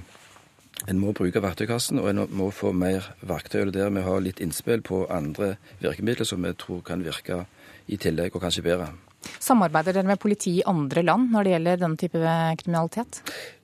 en 0.88 1.00
må 1.00 1.14
bruke 1.16 1.42
verktøykassen, 1.44 2.00
og 2.02 2.10
en 2.10 2.24
må 2.36 2.50
få 2.52 2.74
mer 2.76 3.14
verktøy. 3.22 3.62
og 3.62 3.74
det 3.74 3.82
Der 3.82 3.90
vi 3.90 4.02
har 4.02 4.20
litt 4.22 4.40
innspill 4.40 4.82
på 4.82 5.06
andre 5.10 5.56
virkemidler 5.80 6.26
som 6.26 6.44
vi 6.44 6.54
tror 6.54 6.82
kan 6.82 7.04
virke 7.04 7.46
i 7.88 7.98
tillegg, 7.98 8.36
og 8.36 8.42
kanskje 8.42 8.64
bedre. 8.64 8.92
Samarbeider 9.40 9.94
dere 9.94 10.08
med 10.08 10.20
politi 10.20 10.60
i 10.60 10.66
andre 10.68 11.04
land 11.04 11.32
når 11.32 11.44
det 11.44 11.52
gjelder 11.52 11.78
denne 11.78 11.98
type 11.98 12.34
kriminalitet? 12.60 13.22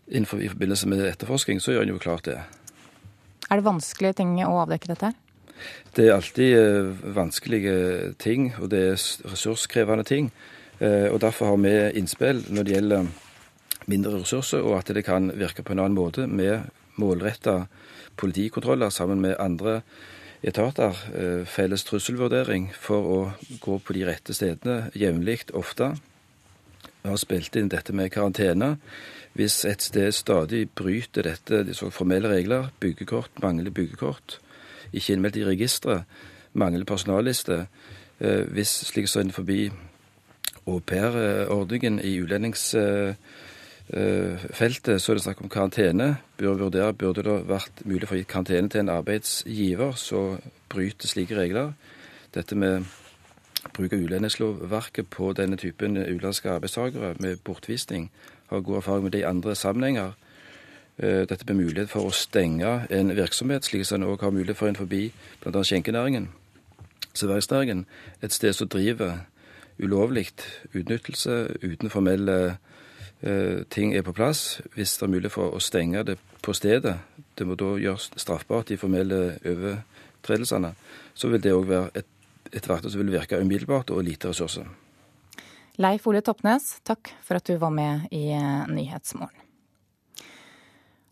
Innenfor, 0.07 0.41
I 0.41 0.49
forbindelse 0.49 0.87
med 0.87 1.05
etterforskning 1.07 1.59
så 1.61 1.71
gjør 1.71 1.81
en 1.81 1.93
jo 1.93 1.99
klart 1.99 2.25
det. 2.25 2.39
Er 3.49 3.59
det 3.59 3.65
vanskelige 3.65 4.13
ting 4.13 4.37
å 4.45 4.61
avdekke 4.63 4.93
dette? 4.93 5.11
Det 5.95 6.07
er 6.07 6.15
alltid 6.15 6.55
uh, 6.55 7.15
vanskelige 7.15 8.13
ting, 8.17 8.53
og 8.61 8.69
det 8.71 8.83
er 8.93 8.99
ressurskrevende 9.27 10.05
ting. 10.07 10.31
Uh, 10.79 11.11
og 11.11 11.19
Derfor 11.19 11.51
har 11.51 11.57
vi 11.59 11.99
innspill 11.99 12.45
når 12.47 12.63
det 12.63 12.75
gjelder 12.77 13.09
mindre 13.89 14.21
ressurser, 14.21 14.63
og 14.63 14.77
at 14.79 14.93
det 14.95 15.03
kan 15.03 15.31
virke 15.35 15.65
på 15.65 15.73
en 15.73 15.83
annen 15.83 15.97
måte 15.97 16.27
med 16.27 16.69
målretta 16.99 17.63
politikontroller 18.19 18.89
sammen 18.93 19.21
med 19.21 19.39
andre 19.39 19.81
etater. 20.41 20.95
Eh, 21.15 21.45
felles 21.47 21.83
trusselvurdering 21.87 22.69
for 22.75 23.09
å 23.13 23.19
gå 23.59 23.79
på 23.79 23.95
de 23.95 24.05
rette 24.07 24.35
stedene 24.35 24.89
jevnlig, 24.95 25.49
ofte. 25.53 25.93
Vi 27.01 27.09
har 27.09 27.19
spilt 27.19 27.55
inn 27.55 27.71
dette 27.71 27.95
med 27.95 28.11
karantene. 28.11 28.77
Hvis 29.37 29.63
et 29.65 29.81
sted 29.81 30.11
stadig 30.11 30.69
bryter 30.75 31.23
dette, 31.23 31.63
de 31.63 31.73
formelle 31.91 32.31
regler, 32.31 32.71
byggekort, 32.79 33.39
mangler 33.43 33.71
byggekort, 33.71 34.39
ikke 34.91 35.13
innmeldt 35.13 35.37
i 35.37 35.45
registeret, 35.45 36.03
mangler 36.53 36.85
personalliste, 36.85 37.67
eh, 38.19 38.43
hvis 38.51 38.83
slik 38.89 39.07
som 39.07 39.31
forbi 39.31 39.69
aupairordningen 40.67 41.99
i 42.03 42.17
utlendings 42.19 42.73
Eh, 42.75 43.15
feltet, 43.89 45.01
så 45.01 45.11
er 45.11 45.17
det 45.17 45.23
snakk 45.23 45.41
om 45.41 45.49
karantene. 45.49 46.17
Bør 46.37 46.57
vurdere, 46.59 46.93
Burde 46.93 47.23
det 47.23 47.37
vært 47.49 47.81
mulig 47.85 48.07
for 48.07 48.15
å 48.15 48.19
gi 48.19 48.27
karantene 48.29 48.69
til 48.69 48.83
en 48.83 48.91
arbeidsgiver 48.93 49.95
som 49.97 50.37
bryter 50.69 51.09
slike 51.09 51.37
regler? 51.37 51.71
Dette 52.35 52.55
med 52.55 52.85
bruk 53.73 53.93
av 53.93 53.99
utlendingslovverket 53.99 55.09
på 55.09 55.33
denne 55.33 55.57
typen 55.57 55.97
utenlandske 55.97 56.51
arbeidstakere 56.51 57.15
med 57.19 57.41
bortvisning 57.43 58.11
har 58.49 58.61
god 58.61 58.77
erfaring 58.77 59.03
med 59.03 59.11
det 59.11 59.23
i 59.23 59.29
andre 59.29 59.55
sammenhenger. 59.55 60.13
Eh, 60.97 61.25
dette 61.25 61.45
med 61.47 61.63
mulighet 61.63 61.89
for 61.89 62.09
å 62.09 62.13
stenge 62.13 62.85
en 62.89 63.15
virksomhet, 63.15 63.65
slik 63.65 63.85
som 63.85 64.01
en 64.01 64.09
òg 64.09 64.21
har 64.21 64.31
mulighet 64.31 64.57
for 64.57 64.67
innenfor 64.67 64.85
bl.a. 64.85 65.63
skjenkenæringen, 65.63 66.29
serveringsnæringen, 67.13 67.85
et 68.21 68.33
sted 68.33 68.53
som 68.53 68.67
driver 68.67 69.25
ulovlig 69.79 70.27
utnyttelse 70.73 71.47
uten 71.63 71.89
formelle 71.89 72.39
Eh, 72.39 72.68
ting 73.19 73.91
er 73.91 74.03
på 74.07 74.13
plass, 74.15 74.61
hvis 74.75 74.93
det 74.95 75.03
er 75.03 75.11
mulig 75.11 75.31
for 75.33 75.51
å 75.51 75.59
stenge 75.59 76.05
det 76.07 76.15
på 76.39 76.53
stedet, 76.55 76.93
det 77.35 77.47
må 77.47 77.57
da 77.59 77.73
gjøres 77.75 78.09
straffbart, 78.15 78.69
de 78.69 78.77
formelle 78.79 79.17
overtredelsene, 79.43 80.71
så 81.11 81.31
vil 81.31 81.43
det 81.43 81.51
òg 81.55 81.67
være 81.67 81.89
et, 81.99 82.07
et 82.53 82.69
verktøy 82.69 82.93
som 82.93 83.03
vil 83.03 83.11
virke 83.17 83.41
umiddelbart 83.41 83.91
og 83.91 84.05
lite 84.07 84.31
ressurser. 84.31 84.69
Leif 85.79 86.07
Ole 86.11 86.19
Toppnes, 86.23 86.73
takk 86.83 87.11
for 87.23 87.39
at 87.39 87.47
du 87.47 87.55
var 87.59 87.71
med 87.71 88.09
i 88.11 88.25
eh, 88.35 88.65
Nyhetsmorgen. 88.67 89.48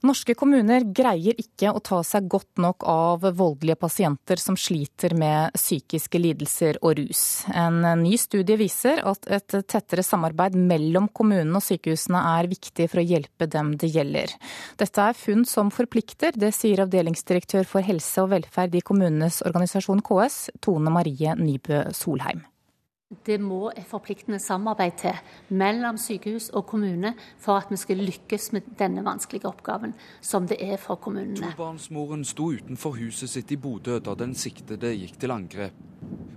Norske 0.06 0.36
kommuner 0.38 0.84
greier 0.94 1.34
ikke 1.42 1.72
å 1.74 1.80
ta 1.82 2.04
seg 2.06 2.28
godt 2.30 2.60
nok 2.62 2.86
av 2.86 3.24
voldelige 3.26 3.80
pasienter 3.82 4.38
som 4.38 4.54
sliter 4.60 5.16
med 5.18 5.56
psykiske 5.58 6.22
lidelser 6.22 6.78
og 6.86 7.00
rus. 7.00 7.24
En 7.50 7.82
ny 8.04 8.14
studie 8.22 8.60
viser 8.60 9.02
at 9.10 9.26
et 9.26 9.56
tettere 9.66 10.06
samarbeid 10.06 10.54
mellom 10.60 11.08
kommunene 11.10 11.58
og 11.58 11.66
sykehusene 11.66 12.22
er 12.38 12.50
viktig 12.52 12.86
for 12.92 13.02
å 13.02 13.08
hjelpe 13.10 13.50
dem 13.50 13.74
det 13.82 13.90
gjelder. 13.96 14.36
Dette 14.78 15.08
er 15.10 15.18
funn 15.18 15.48
som 15.50 15.74
forplikter, 15.74 16.38
det 16.38 16.54
sier 16.54 16.84
avdelingsdirektør 16.86 17.66
for 17.66 17.86
helse 17.86 18.22
og 18.22 18.36
velferd 18.36 18.78
i 18.78 18.84
kommunenes 18.86 19.42
organisasjon 19.50 20.06
KS, 20.06 20.44
Tone 20.62 20.94
Marie 20.94 21.34
Nybø 21.42 21.88
Solheim. 21.98 22.46
Det 23.08 23.38
må 23.40 23.70
et 23.72 23.86
forpliktende 23.88 24.36
samarbeid 24.44 24.98
til 25.00 25.20
mellom 25.56 25.96
sykehus 25.96 26.50
og 26.60 26.66
kommune 26.68 27.14
for 27.40 27.56
at 27.56 27.70
vi 27.72 27.78
skal 27.80 28.02
lykkes 28.04 28.50
med 28.52 28.68
denne 28.82 29.00
vanskelige 29.06 29.48
oppgaven, 29.48 29.94
som 30.20 30.44
det 30.50 30.58
er 30.60 30.76
for 30.76 31.00
kommunene. 31.00 31.54
Tobarnsmoren 31.54 32.26
sto 32.28 32.50
utenfor 32.52 32.98
huset 33.00 33.32
sitt 33.32 33.54
i 33.56 33.60
Bodø 33.64 34.02
da 34.04 34.18
den 34.20 34.36
siktede 34.36 34.92
gikk 34.92 35.16
til 35.22 35.32
angrep. 35.32 35.80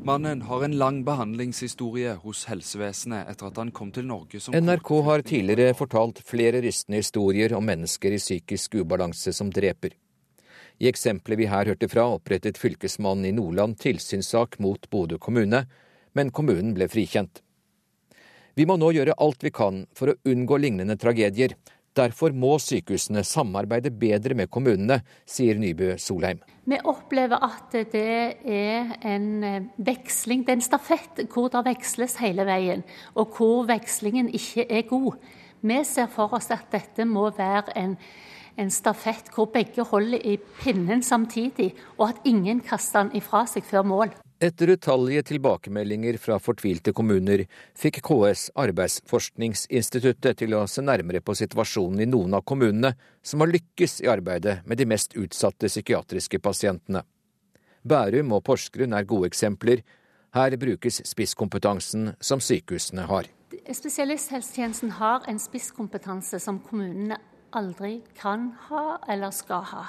Mannen 0.06 0.46
har 0.46 0.62
en 0.62 0.78
lang 0.78 1.02
behandlingshistorie 1.04 2.14
hos 2.22 2.44
helsevesenet 2.46 3.26
etter 3.34 3.50
at 3.50 3.58
han 3.58 3.74
kom 3.74 3.90
til 3.90 4.06
Norge 4.06 4.38
som 4.38 4.54
NRK 4.54 4.94
har 5.10 5.26
tidligere 5.26 5.74
fortalt 5.74 6.22
flere 6.22 6.62
rystende 6.62 7.02
historier 7.02 7.58
om 7.58 7.66
mennesker 7.66 8.14
i 8.14 8.22
psykisk 8.22 8.78
ubalanse 8.78 9.34
som 9.34 9.50
dreper. 9.50 9.98
I 10.78 10.86
eksempelet 10.88 11.42
vi 11.42 11.50
her 11.50 11.74
hørte 11.74 11.90
fra, 11.90 12.06
opprettet 12.14 12.62
fylkesmannen 12.62 13.26
i 13.26 13.36
Nordland 13.36 13.74
tilsynssak 13.82 14.60
mot 14.62 14.86
Bodø 14.88 15.18
kommune 15.18 15.66
men 16.18 16.32
kommunen 16.34 16.74
ble 16.76 16.88
frikjent. 16.90 17.42
Vi 18.58 18.66
må 18.66 18.76
nå 18.80 18.90
gjøre 18.92 19.18
alt 19.22 19.44
vi 19.46 19.52
kan 19.54 19.84
for 19.96 20.12
å 20.12 20.18
unngå 20.28 20.58
lignende 20.60 20.98
tragedier. 21.00 21.54
Derfor 21.96 22.30
må 22.36 22.52
sykehusene 22.62 23.24
samarbeide 23.26 23.90
bedre 23.90 24.36
med 24.38 24.50
kommunene, 24.52 25.00
sier 25.26 25.58
Nybø 25.58 25.96
Solheim. 25.98 26.38
Vi 26.70 26.78
opplever 26.86 27.42
at 27.42 27.74
det 27.90 28.12
er 28.46 28.92
en 29.10 29.28
eh, 29.46 29.66
veksling, 29.82 30.44
det 30.46 30.54
er 30.54 30.60
en 30.60 30.66
stafett 30.68 31.22
hvor 31.32 31.50
det 31.50 31.64
veksles 31.66 32.14
hele 32.22 32.46
veien, 32.46 32.84
og 33.18 33.34
hvor 33.34 33.66
vekslingen 33.70 34.30
ikke 34.38 34.68
er 34.70 34.86
god. 34.90 35.18
Vi 35.66 35.82
ser 35.84 36.06
for 36.14 36.32
oss 36.38 36.52
at 36.54 36.70
dette 36.72 37.04
må 37.04 37.26
være 37.36 37.74
en, 37.80 37.98
en 38.56 38.70
stafett 38.70 39.32
hvor 39.34 39.50
begge 39.50 39.82
holder 39.90 40.22
i 40.22 40.38
pinnen 40.62 41.02
samtidig, 41.02 41.72
og 41.98 42.12
at 42.12 42.22
ingen 42.24 42.62
kaster 42.62 43.02
den 43.02 43.18
ifra 43.18 43.46
seg 43.50 43.66
før 43.66 43.82
mål. 43.82 44.14
Etter 44.42 44.68
utallige 44.68 45.22
tilbakemeldinger 45.22 46.16
fra 46.16 46.38
fortvilte 46.40 46.94
kommuner 46.96 47.42
fikk 47.76 47.98
KS 48.06 48.46
Arbeidsforskningsinstituttet 48.56 50.38
til 50.40 50.54
å 50.56 50.62
se 50.64 50.80
nærmere 50.80 51.20
på 51.20 51.34
situasjonen 51.36 52.00
i 52.00 52.06
noen 52.08 52.38
av 52.38 52.46
kommunene 52.48 52.94
som 53.20 53.44
har 53.44 53.50
lykkes 53.52 53.98
i 54.00 54.08
arbeidet 54.08 54.62
med 54.64 54.80
de 54.80 54.86
mest 54.88 55.12
utsatte 55.12 55.68
psykiatriske 55.68 56.40
pasientene. 56.40 57.02
Bærum 57.84 58.32
og 58.32 58.40
Porsgrunn 58.48 58.96
er 58.96 59.04
gode 59.10 59.28
eksempler. 59.28 59.82
Her 60.32 60.56
brukes 60.56 61.02
spisskompetansen 61.10 62.14
som 62.24 62.40
sykehusene 62.40 63.04
har. 63.12 63.28
Spesialisthelsetjenesten 63.68 64.96
har 65.02 65.28
en 65.28 65.42
spisskompetanse 65.42 66.40
som 66.40 66.62
kommunene 66.64 67.20
aldri 67.52 67.98
kan 68.16 68.54
ha 68.70 68.86
eller 69.04 69.36
skal 69.36 69.68
ha. 69.74 69.84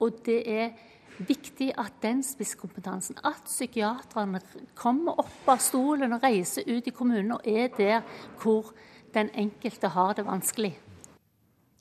Og 0.00 0.24
det 0.24 0.40
er 0.48 0.72
viktig 1.18 1.72
at 1.78 1.98
den 2.02 2.22
spisskompetansen, 2.26 3.18
at 3.24 3.44
psykiaterne 3.46 4.40
kommer 4.78 5.20
opp 5.22 5.50
av 5.50 5.60
stolen 5.62 6.16
og 6.16 6.24
reiser 6.24 6.66
ut 6.66 6.88
i 6.88 6.94
kommunen 6.94 7.36
og 7.36 7.46
er 7.48 7.68
der 7.76 8.00
hvor 8.42 8.72
den 9.14 9.30
enkelte 9.36 9.92
har 9.92 10.16
det 10.16 10.26
vanskelig. 10.26 10.72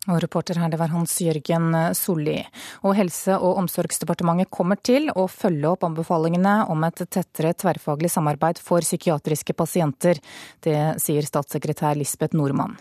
Og 0.09 0.17
reporter 0.17 0.57
her, 0.57 0.69
det 0.73 0.79
var 0.81 0.89
Hans 0.89 1.13
Jørgen 1.21 1.75
Solli. 1.93 2.39
Og 2.89 2.95
Helse- 2.97 3.37
og 3.37 3.59
omsorgsdepartementet 3.61 4.49
kommer 4.49 4.79
til 4.81 5.11
å 5.13 5.27
følge 5.29 5.69
opp 5.69 5.85
anbefalingene 5.85 6.55
om 6.73 6.87
et 6.87 7.03
tettere 7.05 7.53
tverrfaglig 7.53 8.09
samarbeid 8.09 8.57
for 8.57 8.81
psykiatriske 8.81 9.53
pasienter. 9.53 10.17
Det 10.59 10.97
sier 11.03 11.21
statssekretær 11.21 11.99
Lisbeth 11.99 12.33
Nordmann. 12.33 12.79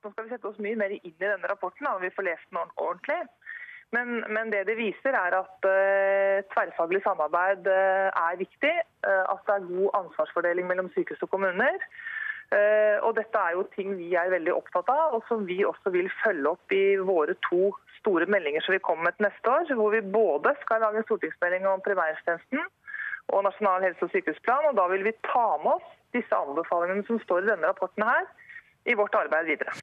Nå 0.00 0.14
skal 0.14 0.24
vi 0.24 0.32
sette 0.32 0.48
oss 0.48 0.58
mye 0.62 0.78
mer 0.80 0.96
inn 0.96 1.12
i 1.12 1.18
denne 1.20 1.50
rapporten 1.50 1.90
og 1.90 2.00
vi 2.00 2.12
får 2.16 2.30
lest 2.30 2.48
den 2.48 2.72
ordentlig. 2.78 3.20
Men, 3.94 4.24
men, 4.34 4.50
det 4.50 4.64
det 4.66 4.76
viser, 4.78 5.14
er 5.14 5.36
at 5.38 5.66
uh, 5.68 6.44
tverrfaglig 6.52 7.02
samarbeid 7.04 7.68
uh, 7.70 8.08
er 8.10 8.38
viktig. 8.40 8.74
Uh, 9.06 9.24
at 9.32 9.42
det 9.46 9.54
er 9.54 9.68
god 9.70 9.98
ansvarsfordeling 10.00 10.66
mellom 10.66 10.90
sykehus 10.94 11.22
og 11.22 11.30
kommuner. 11.30 11.78
og 13.02 13.16
Dette 13.16 13.38
er 13.42 13.54
jo 13.56 13.62
ting 13.74 13.96
vi 13.98 14.12
er 14.14 14.30
veldig 14.30 14.52
opptatt 14.54 14.90
av, 14.92 15.16
og 15.16 15.24
som 15.28 15.46
vi 15.48 15.64
også 15.66 15.90
vil 15.90 16.06
følge 16.22 16.52
opp 16.52 16.72
i 16.72 16.84
våre 17.08 17.34
to 17.48 17.72
store 17.98 18.28
meldinger 18.30 18.62
som 18.62 18.76
vi 18.76 18.84
kommer 18.88 19.08
med 19.08 19.24
neste 19.26 19.50
år. 19.50 19.72
Hvor 19.74 19.90
vi 19.90 20.00
både 20.18 20.54
skal 20.60 20.84
lage 20.84 21.02
en 21.02 21.08
stortingsmelding 21.08 21.66
om 21.66 21.82
primærhelsetjenesten 21.86 22.62
og 23.34 23.42
nasjonal 23.48 23.82
helse- 23.82 24.06
og 24.06 24.14
sykehusplan. 24.14 24.70
og 24.70 24.76
Da 24.78 24.86
vil 24.94 25.04
vi 25.08 25.16
ta 25.32 25.48
med 25.64 25.72
oss 25.78 25.90
disse 26.14 26.34
anbefalingene 26.44 27.06
som 27.06 27.20
står 27.26 27.42
i 27.42 27.50
denne 27.50 27.66
rapporten 27.66 28.06
her, 28.12 28.30
i 28.86 28.94
vårt 28.94 29.14
arbeid 29.14 29.50
videre. 29.50 29.74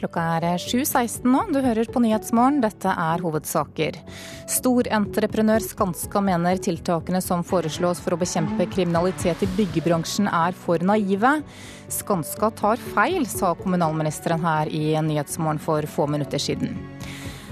Klokka 0.00 0.22
er 0.38 0.44
7.16 0.56 1.26
nå. 1.28 1.42
Du 1.52 1.58
hører 1.60 1.88
på 1.92 2.00
Nyhetsmorgen. 2.00 2.62
Dette 2.64 2.88
er 2.88 3.20
hovedsaker. 3.20 3.98
Storentreprenør 4.48 5.60
Skanska 5.60 6.22
mener 6.24 6.56
tiltakene 6.56 7.20
som 7.20 7.44
foreslås 7.44 8.00
for 8.00 8.16
å 8.16 8.20
bekjempe 8.22 8.64
kriminalitet 8.72 9.44
i 9.44 9.50
byggebransjen 9.58 10.30
er 10.32 10.56
for 10.56 10.80
naive. 10.80 11.34
Skanska 11.92 12.48
tar 12.56 12.80
feil, 12.94 13.28
sa 13.28 13.52
kommunalministeren 13.60 14.40
her 14.40 14.72
i 14.72 14.96
Nyhetsmorgen 15.04 15.60
for 15.60 15.84
få 15.84 16.08
minutter 16.08 16.40
siden. 16.40 16.80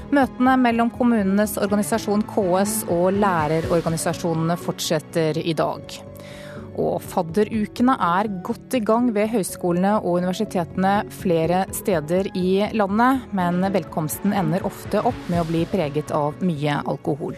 Møtene 0.08 0.56
mellom 0.56 0.88
kommunenes 0.88 1.58
organisasjon 1.60 2.24
KS 2.32 2.78
og 2.88 3.10
lærerorganisasjonene 3.20 4.56
fortsetter 4.56 5.36
i 5.44 5.52
dag. 5.52 5.98
Og 6.78 7.02
fadderukene 7.02 7.96
er 7.98 8.30
godt 8.46 8.78
i 8.78 8.82
gang 8.86 9.10
ved 9.16 9.32
høyskolene 9.34 9.96
og 9.98 10.20
universitetene 10.22 10.94
flere 11.20 11.64
steder 11.74 12.30
i 12.38 12.50
landet, 12.78 13.28
men 13.34 13.62
velkomsten 13.74 14.36
ender 14.36 14.66
ofte 14.68 15.02
opp 15.02 15.28
med 15.28 15.42
å 15.42 15.48
bli 15.50 15.66
preget 15.70 16.14
av 16.14 16.38
mye 16.44 16.80
alkohol. 16.86 17.34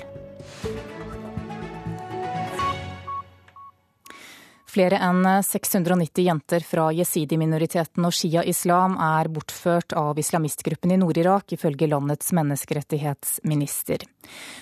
Flere 4.70 5.00
enn 5.02 5.24
690 5.42 6.22
jenter 6.22 6.62
fra 6.62 6.84
jesidi-minoriteten 6.94 8.04
og 8.06 8.14
shia-islam 8.14 8.94
er 9.02 9.26
bortført 9.34 9.96
av 9.98 10.18
islamistgruppen 10.22 10.92
i 10.94 10.98
Nord-Irak, 11.00 11.56
ifølge 11.56 11.88
landets 11.90 12.30
menneskerettighetsminister. 12.38 14.04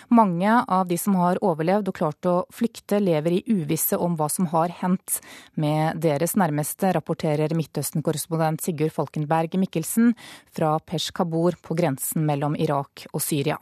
Mange 0.08 0.54
av 0.64 0.88
de 0.88 0.96
som 0.96 1.18
har 1.20 1.42
overlevd 1.44 1.92
og 1.92 1.98
klart 2.00 2.30
å 2.30 2.36
flykte, 2.48 3.02
lever 3.04 3.36
i 3.36 3.42
uvisse 3.52 4.00
om 4.00 4.16
hva 4.16 4.30
som 4.32 4.48
har 4.54 4.72
hendt 4.80 5.20
med 5.60 6.00
deres 6.00 6.38
nærmeste, 6.40 6.94
rapporterer 6.96 7.52
Midtøsten-korrespondent 7.58 8.64
Sigurd 8.64 8.96
Falkenberg 8.96 9.60
Mikkelsen 9.60 10.14
fra 10.48 10.78
Pesh 10.80 11.12
Kabur 11.12 11.60
på 11.60 11.76
grensen 11.76 12.24
mellom 12.24 12.56
Irak 12.56 13.04
og 13.12 13.20
Syria. 13.20 13.60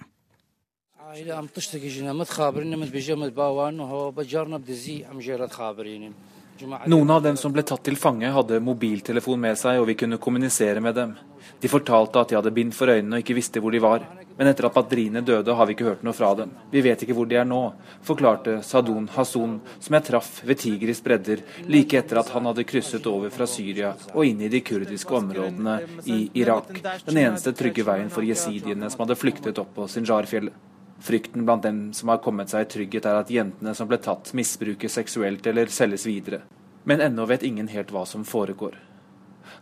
Noen 6.86 7.10
av 7.10 7.22
dem 7.22 7.36
som 7.36 7.52
ble 7.52 7.62
tatt 7.66 7.82
til 7.84 7.98
fange, 8.00 8.28
hadde 8.32 8.62
mobiltelefon 8.64 9.40
med 9.40 9.58
seg, 9.60 9.80
og 9.80 9.90
vi 9.90 9.96
kunne 9.98 10.20
kommunisere 10.22 10.80
med 10.80 10.94
dem. 10.96 11.16
De 11.60 11.68
fortalte 11.68 12.20
at 12.20 12.30
de 12.30 12.38
hadde 12.38 12.52
bind 12.56 12.74
for 12.74 12.90
øynene 12.90 13.18
og 13.18 13.24
ikke 13.24 13.36
visste 13.36 13.60
hvor 13.60 13.74
de 13.74 13.80
var. 13.82 14.06
Men 14.36 14.50
etter 14.50 14.68
at 14.68 14.74
Badrine 14.74 15.22
døde, 15.24 15.54
har 15.56 15.68
vi 15.68 15.76
ikke 15.76 15.88
hørt 15.88 16.04
noe 16.04 16.16
fra 16.16 16.32
dem. 16.36 16.52
Vi 16.72 16.82
vet 16.84 17.02
ikke 17.04 17.16
hvor 17.16 17.28
de 17.28 17.38
er 17.40 17.48
nå, 17.48 17.60
forklarte 18.04 18.58
Sadun 18.66 19.08
Hasun, 19.14 19.58
som 19.80 19.96
jeg 19.96 20.06
traff 20.08 20.30
ved 20.44 20.60
Tigris 20.60 21.00
bredder 21.04 21.44
like 21.72 21.96
etter 22.00 22.20
at 22.20 22.32
han 22.34 22.48
hadde 22.50 22.66
krysset 22.68 23.08
over 23.08 23.32
fra 23.32 23.48
Syria 23.48 23.94
og 24.12 24.24
inn 24.28 24.44
i 24.44 24.52
de 24.52 24.60
kurdiske 24.64 25.16
områdene 25.16 25.78
i 26.04 26.22
Irak. 26.40 26.72
Den 27.08 27.22
eneste 27.24 27.56
trygge 27.56 27.84
veien 27.88 28.12
for 28.12 28.26
jesidiene 28.26 28.92
som 28.92 29.06
hadde 29.06 29.20
flyktet 29.20 29.60
opp 29.62 29.72
på 29.76 29.88
Sinjarfjellet. 29.92 30.75
Frykten 31.00 31.44
blant 31.44 31.62
dem 31.62 31.92
som 31.92 32.08
har 32.08 32.22
kommet 32.24 32.50
seg 32.50 32.64
i 32.64 32.70
trygghet, 32.72 33.06
er 33.06 33.20
at 33.20 33.30
jentene 33.30 33.74
som 33.76 33.88
ble 33.88 33.98
tatt, 34.02 34.32
misbrukes 34.36 34.96
seksuelt 34.96 35.46
eller 35.46 35.70
selges 35.72 36.06
videre. 36.08 36.42
Men 36.84 37.02
ennå 37.04 37.26
vet 37.26 37.44
ingen 37.44 37.68
helt 37.68 37.92
hva 37.92 38.06
som 38.08 38.24
foregår. 38.24 38.78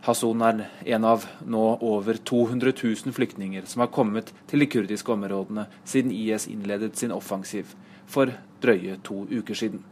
Hason 0.05 0.41
er 0.45 0.65
en 0.95 1.05
av 1.07 1.25
nå 1.45 1.63
over 1.81 2.17
200 2.17 2.73
000 2.83 3.13
flyktninger 3.15 3.65
som 3.65 3.81
har 3.81 3.91
kommet 3.93 4.31
til 4.49 4.61
de 4.61 4.69
kurdiske 4.69 5.11
områdene 5.11 5.65
siden 5.83 6.13
IS 6.13 6.47
innledet 6.51 6.97
sin 6.97 7.13
offensiv 7.15 7.73
for 8.05 8.31
drøye 8.61 8.99
to 9.03 9.23
uker 9.31 9.57
siden. 9.57 9.83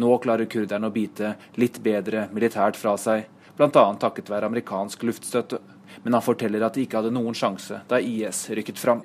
Nå 0.00 0.12
klarer 0.24 0.48
kurderne 0.48 0.88
å 0.88 0.94
bite 0.94 1.34
litt 1.60 1.82
bedre 1.84 2.28
militært 2.32 2.78
fra 2.80 2.94
seg, 3.00 3.26
bl.a. 3.56 3.86
takket 4.00 4.30
være 4.30 4.48
amerikansk 4.48 5.04
luftstøtte 5.08 5.60
men 6.02 6.18
han 6.18 6.24
forteller 6.24 6.66
at 6.66 6.76
de 6.76 6.86
ikke 6.86 7.00
hadde 7.00 7.14
noen 7.14 7.36
sjanse 7.36 7.82
da 7.88 8.00
IS 8.00 8.46
rykket 8.50 8.78
fram. 8.78 9.02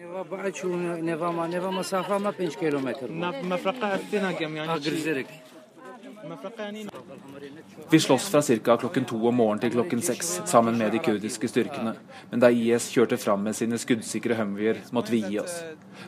Vi 7.89 8.00
slåss 8.00 8.30
fra 8.30 8.42
ca. 8.42 8.78
klokken 8.78 9.06
to 9.06 9.18
om 9.28 9.36
morgenen 9.36 9.60
til 9.60 9.72
klokken 9.74 10.02
seks 10.06 10.30
sammen 10.46 10.78
med 10.78 10.92
de 10.94 11.00
kurdiske 11.02 11.50
styrkene. 11.50 11.96
Men 12.30 12.44
da 12.44 12.52
IS 12.54 12.89
kjørte 12.94 13.18
fram 13.18 13.42
med 13.44 13.58
sine 13.58 13.80
skuddsikre 13.82 14.38
Humvier, 14.38 14.84
måtte 14.92 15.12
vi 15.12 15.24
gi 15.26 15.39
oss. 15.42 15.56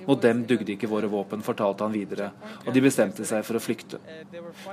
Mot 0.06 0.22
dem 0.22 0.46
dugde 0.46 0.76
ikke 0.76 0.90
våre 0.92 1.10
våpen, 1.10 1.42
fortalte 1.42 1.88
han 1.88 1.96
videre, 1.96 2.30
og 2.66 2.74
de 2.74 2.84
bestemte 2.86 3.26
seg 3.26 3.46
for 3.48 3.58
å 3.58 3.64
flykte. 3.64 4.00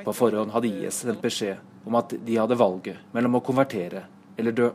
På 0.04 0.14
forhånd 0.16 0.52
hadde 0.52 0.70
IS 0.70 1.02
sendt 1.06 1.24
beskjed 1.24 1.88
om 1.88 1.96
at 2.00 2.14
de 2.14 2.36
hadde 2.36 2.60
valget 2.60 3.00
mellom 3.16 3.40
å 3.40 3.44
konvertere 3.44 4.04
eller 4.36 4.56
dø. 4.56 4.70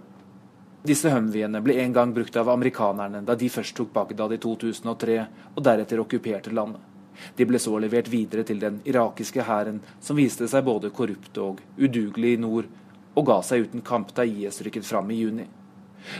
Disse 0.86 1.10
Humveene 1.10 1.64
ble 1.66 1.80
en 1.82 1.94
gang 1.94 2.12
brukt 2.14 2.36
av 2.38 2.50
amerikanerne 2.52 3.24
da 3.26 3.34
de 3.34 3.48
først 3.50 3.74
tok 3.78 3.90
Bagdad 3.94 4.36
i 4.36 4.38
2003, 4.38 5.16
og 5.56 5.64
deretter 5.66 6.02
okkuperte 6.04 6.52
landet. 6.54 6.82
De 7.36 7.46
ble 7.48 7.58
så 7.58 7.74
levert 7.82 8.10
videre 8.12 8.44
til 8.46 8.60
den 8.62 8.82
irakiske 8.86 9.48
hæren, 9.48 9.80
som 10.00 10.20
viste 10.20 10.46
seg 10.52 10.66
både 10.68 10.92
korrupt 10.94 11.40
og 11.42 11.64
udugelig 11.80 12.36
i 12.36 12.42
nord, 12.44 12.68
og 13.16 13.26
ga 13.26 13.40
seg 13.48 13.66
uten 13.66 13.82
kamp 13.82 14.12
da 14.14 14.28
IS 14.28 14.62
rykket 14.62 14.86
fram 14.86 15.10
i 15.10 15.18
juni. 15.24 15.48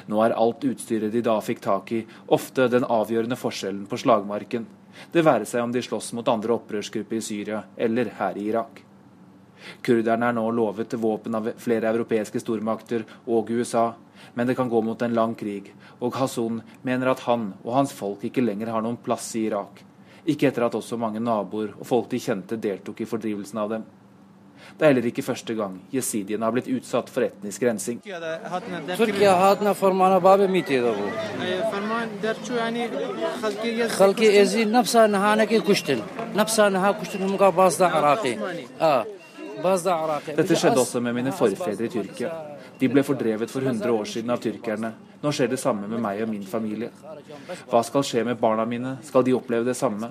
Nå 0.10 0.24
er 0.24 0.34
alt 0.34 0.66
utstyret 0.66 1.14
de 1.14 1.22
da 1.22 1.36
fikk 1.46 1.62
tak 1.62 1.92
i, 1.94 2.02
ofte 2.34 2.66
den 2.72 2.88
avgjørende 2.90 3.38
forskjellen 3.38 3.84
på 3.92 4.00
slagmarken. 4.02 4.66
Det 5.12 5.26
være 5.28 5.46
seg 5.46 5.62
om 5.62 5.76
de 5.76 5.84
slåss 5.86 6.14
mot 6.18 6.32
andre 6.32 6.56
opprørsgrupper 6.56 7.20
i 7.20 7.28
Syria 7.28 7.62
eller 7.78 8.10
her 8.18 8.40
i 8.40 8.48
Irak. 8.50 8.82
Kurderne 9.86 10.32
er 10.32 10.36
nå 10.40 10.48
lovet 10.56 10.98
våpen 10.98 11.38
av 11.38 11.52
flere 11.62 11.92
europeiske 11.92 12.42
stormakter 12.42 13.06
og 13.26 13.52
USA, 13.52 13.92
men 14.36 14.48
det 14.48 14.56
kan 14.56 14.70
gå 14.70 14.82
mot 14.84 15.02
en 15.02 15.16
lang 15.16 15.36
krig, 15.36 15.74
og 16.00 16.16
Hasson 16.20 16.62
mener 16.84 17.12
at 17.12 17.26
han 17.26 17.54
og 17.64 17.74
hans 17.78 17.94
folk 17.96 18.24
ikke 18.28 18.44
lenger 18.44 18.72
har 18.76 18.84
noen 18.84 19.00
plass 19.02 19.32
i 19.40 19.48
Irak. 19.50 19.82
Ikke 20.26 20.50
etter 20.50 20.66
at 20.68 20.76
også 20.76 20.98
mange 21.00 21.22
naboer 21.24 21.76
og 21.78 21.86
folk 21.88 22.10
de 22.12 22.20
kjente 22.20 22.58
deltok 22.60 23.02
i 23.02 23.08
fordrivelsen 23.10 23.62
av 23.62 23.72
dem. 23.76 23.86
Det 24.76 24.84
er 24.84 24.92
heller 24.92 25.06
ikke 25.08 25.24
første 25.24 25.54
gang 25.56 25.78
jesidiene 25.94 26.44
har 26.44 26.54
blitt 26.56 26.68
utsatt 26.74 27.10
for 27.14 27.24
etnisk 27.24 27.64
rensing. 27.64 28.02
Dette 40.36 40.60
skjedde 40.60 40.82
også 40.82 41.00
med 41.00 41.16
mine 41.22 41.32
forfedre 41.36 41.88
i 41.88 41.94
Tyrkia. 41.94 42.34
De 42.80 42.90
ble 42.92 43.04
fordrevet 43.08 43.52
for 43.52 43.64
100 43.64 43.92
år 43.92 44.08
siden 44.10 44.34
av 44.34 44.42
tyrkerne. 44.44 44.92
Nå 45.22 45.32
skjer 45.34 45.48
det 45.50 45.60
samme 45.62 45.88
med 45.90 46.02
meg 46.04 46.20
og 46.26 46.30
min 46.30 46.44
familie. 46.46 46.90
Hva 47.72 47.82
skal 47.88 48.04
skje 48.06 48.26
med 48.28 48.40
barna 48.42 48.66
mine? 48.70 48.98
Skal 49.08 49.24
de 49.26 49.36
oppleve 49.38 49.66
det 49.66 49.78
samme? 49.80 50.10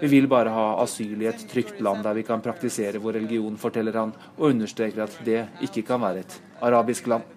Vi 0.00 0.10
vil 0.10 0.28
bare 0.30 0.54
ha 0.54 0.66
asyl 0.82 1.22
i 1.22 1.28
et 1.30 1.44
trygt 1.50 1.82
land 1.84 2.02
der 2.06 2.16
vi 2.16 2.24
kan 2.26 2.42
praktisere 2.44 3.02
vår 3.02 3.20
religion, 3.20 3.60
forteller 3.60 4.00
han, 4.00 4.14
og 4.38 4.48
understreker 4.50 5.04
at 5.04 5.18
det 5.26 5.44
ikke 5.68 5.84
kan 5.90 6.02
være 6.02 6.24
et 6.24 6.38
arabisk 6.64 7.10
land. 7.12 7.28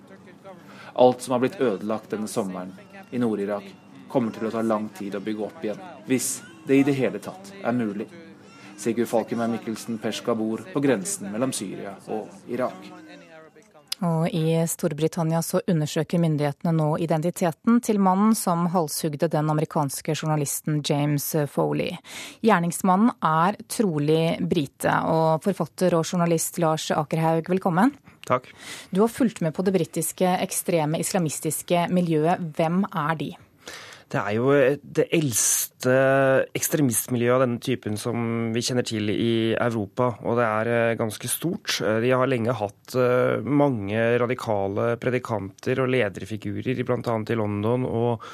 Alt 0.96 1.22
som 1.24 1.36
har 1.36 1.44
blitt 1.44 1.60
ødelagt 1.62 2.12
denne 2.12 2.32
sommeren 2.32 2.74
i 3.12 3.20
Nord-Irak, 3.20 3.68
kommer 4.12 4.32
til 4.36 4.48
å 4.48 4.56
ta 4.56 4.64
lang 4.64 4.90
tid 4.96 5.16
å 5.16 5.24
bygge 5.24 5.46
opp 5.48 5.64
igjen. 5.64 5.84
Hvis 6.08 6.34
det 6.68 6.82
i 6.82 6.88
det 6.88 6.96
hele 6.98 7.20
tatt 7.24 7.54
er 7.64 7.76
mulig. 7.76 8.08
Sigurd 8.82 9.10
Falkenberg 9.12 9.56
Mikkelsen 9.56 10.00
Peshkabur 10.02 10.66
på 10.74 10.82
grensen 10.84 11.30
mellom 11.32 11.54
Syria 11.54 11.96
og 12.10 12.50
Irak. 12.50 13.01
Og 14.02 14.30
I 14.34 14.56
Storbritannia 14.66 15.44
så 15.46 15.62
undersøker 15.70 16.22
myndighetene 16.22 16.74
nå 16.74 16.88
identiteten 17.06 17.78
til 17.86 18.00
mannen 18.02 18.34
som 18.38 18.66
halshugde 18.74 19.30
den 19.30 19.52
amerikanske 19.54 20.16
journalisten 20.16 20.80
James 20.88 21.28
Foley. 21.54 21.94
Gjerningsmannen 22.42 23.14
er 23.22 23.60
trolig 23.70 24.40
brite, 24.42 24.96
og 25.06 25.46
forfatter 25.46 26.00
og 26.00 26.08
journalist 26.08 26.58
Lars 26.62 26.90
Akerhaug, 26.96 27.54
velkommen. 27.54 27.94
Takk. 28.26 28.50
Du 28.90 29.04
har 29.04 29.14
fulgt 29.14 29.42
med 29.46 29.54
på 29.54 29.66
det 29.66 29.76
britiske 29.78 30.36
ekstreme 30.42 31.02
islamistiske 31.02 31.88
miljøet. 31.94 32.42
Hvem 32.58 32.84
er 32.90 33.16
de? 33.22 33.32
Det 34.12 34.20
er 34.20 34.34
jo 34.36 34.52
det 34.98 35.06
eldste 35.16 35.94
ekstremistmiljøet 36.58 37.36
av 37.38 37.44
denne 37.46 37.62
typen 37.64 37.96
som 38.00 38.50
vi 38.52 38.64
kjenner 38.66 38.84
til 38.88 39.08
i 39.14 39.54
Europa, 39.56 40.10
og 40.28 40.36
det 40.40 40.48
er 40.48 40.72
eh, 40.72 40.96
ganske 41.00 41.30
stort. 41.32 41.78
De 42.04 42.12
har 42.12 42.28
lenge 42.28 42.56
hatt 42.60 42.96
eh, 43.00 43.40
mange 43.48 44.02
radikale 44.20 44.98
predikanter 45.00 45.80
og 45.84 45.94
lederfigurer, 45.94 46.84
bl.a. 46.84 47.16
i 47.24 47.40
London 47.40 47.88
og 47.88 48.28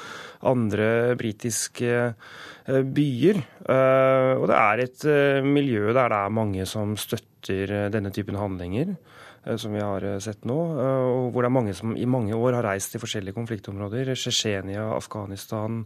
andre 0.50 1.14
britiske 1.20 1.92
eh, 1.94 2.82
byer. 2.82 3.38
Og 3.68 4.44
det 4.50 4.58
er 4.58 4.82
et 4.82 5.06
miljø 5.46 5.92
der 5.92 6.10
det 6.10 6.18
er 6.18 6.34
mange 6.34 6.66
som 6.66 6.98
støtter 6.98 7.90
denne 7.92 8.10
typen 8.14 8.38
handlinger. 8.38 8.96
Eh, 9.44 9.56
som 9.56 9.72
vi 9.72 9.80
har 9.80 10.02
eh, 10.02 10.18
sett 10.18 10.44
nå. 10.48 10.58
Eh, 10.78 11.08
og 11.08 11.32
hvor 11.32 11.44
det 11.44 11.50
er 11.50 11.56
mange 11.56 11.74
som 11.76 11.96
i 11.96 12.06
mange 12.08 12.36
år 12.36 12.58
har 12.58 12.68
reist 12.72 12.94
til 12.94 13.02
forskjellige 13.02 13.36
konfliktområder. 13.38 14.14
Tsjetsjenia, 14.14 14.90
Afghanistan, 14.96 15.84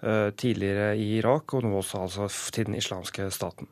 tidligere 0.00 0.94
i 0.96 1.18
Irak, 1.18 1.52
og 1.52 1.66
nå 1.66 1.74
også 1.76 1.98
altså 2.06 2.28
til 2.54 2.70
den 2.70 2.78
islamske 2.78 3.26
staten. 3.36 3.68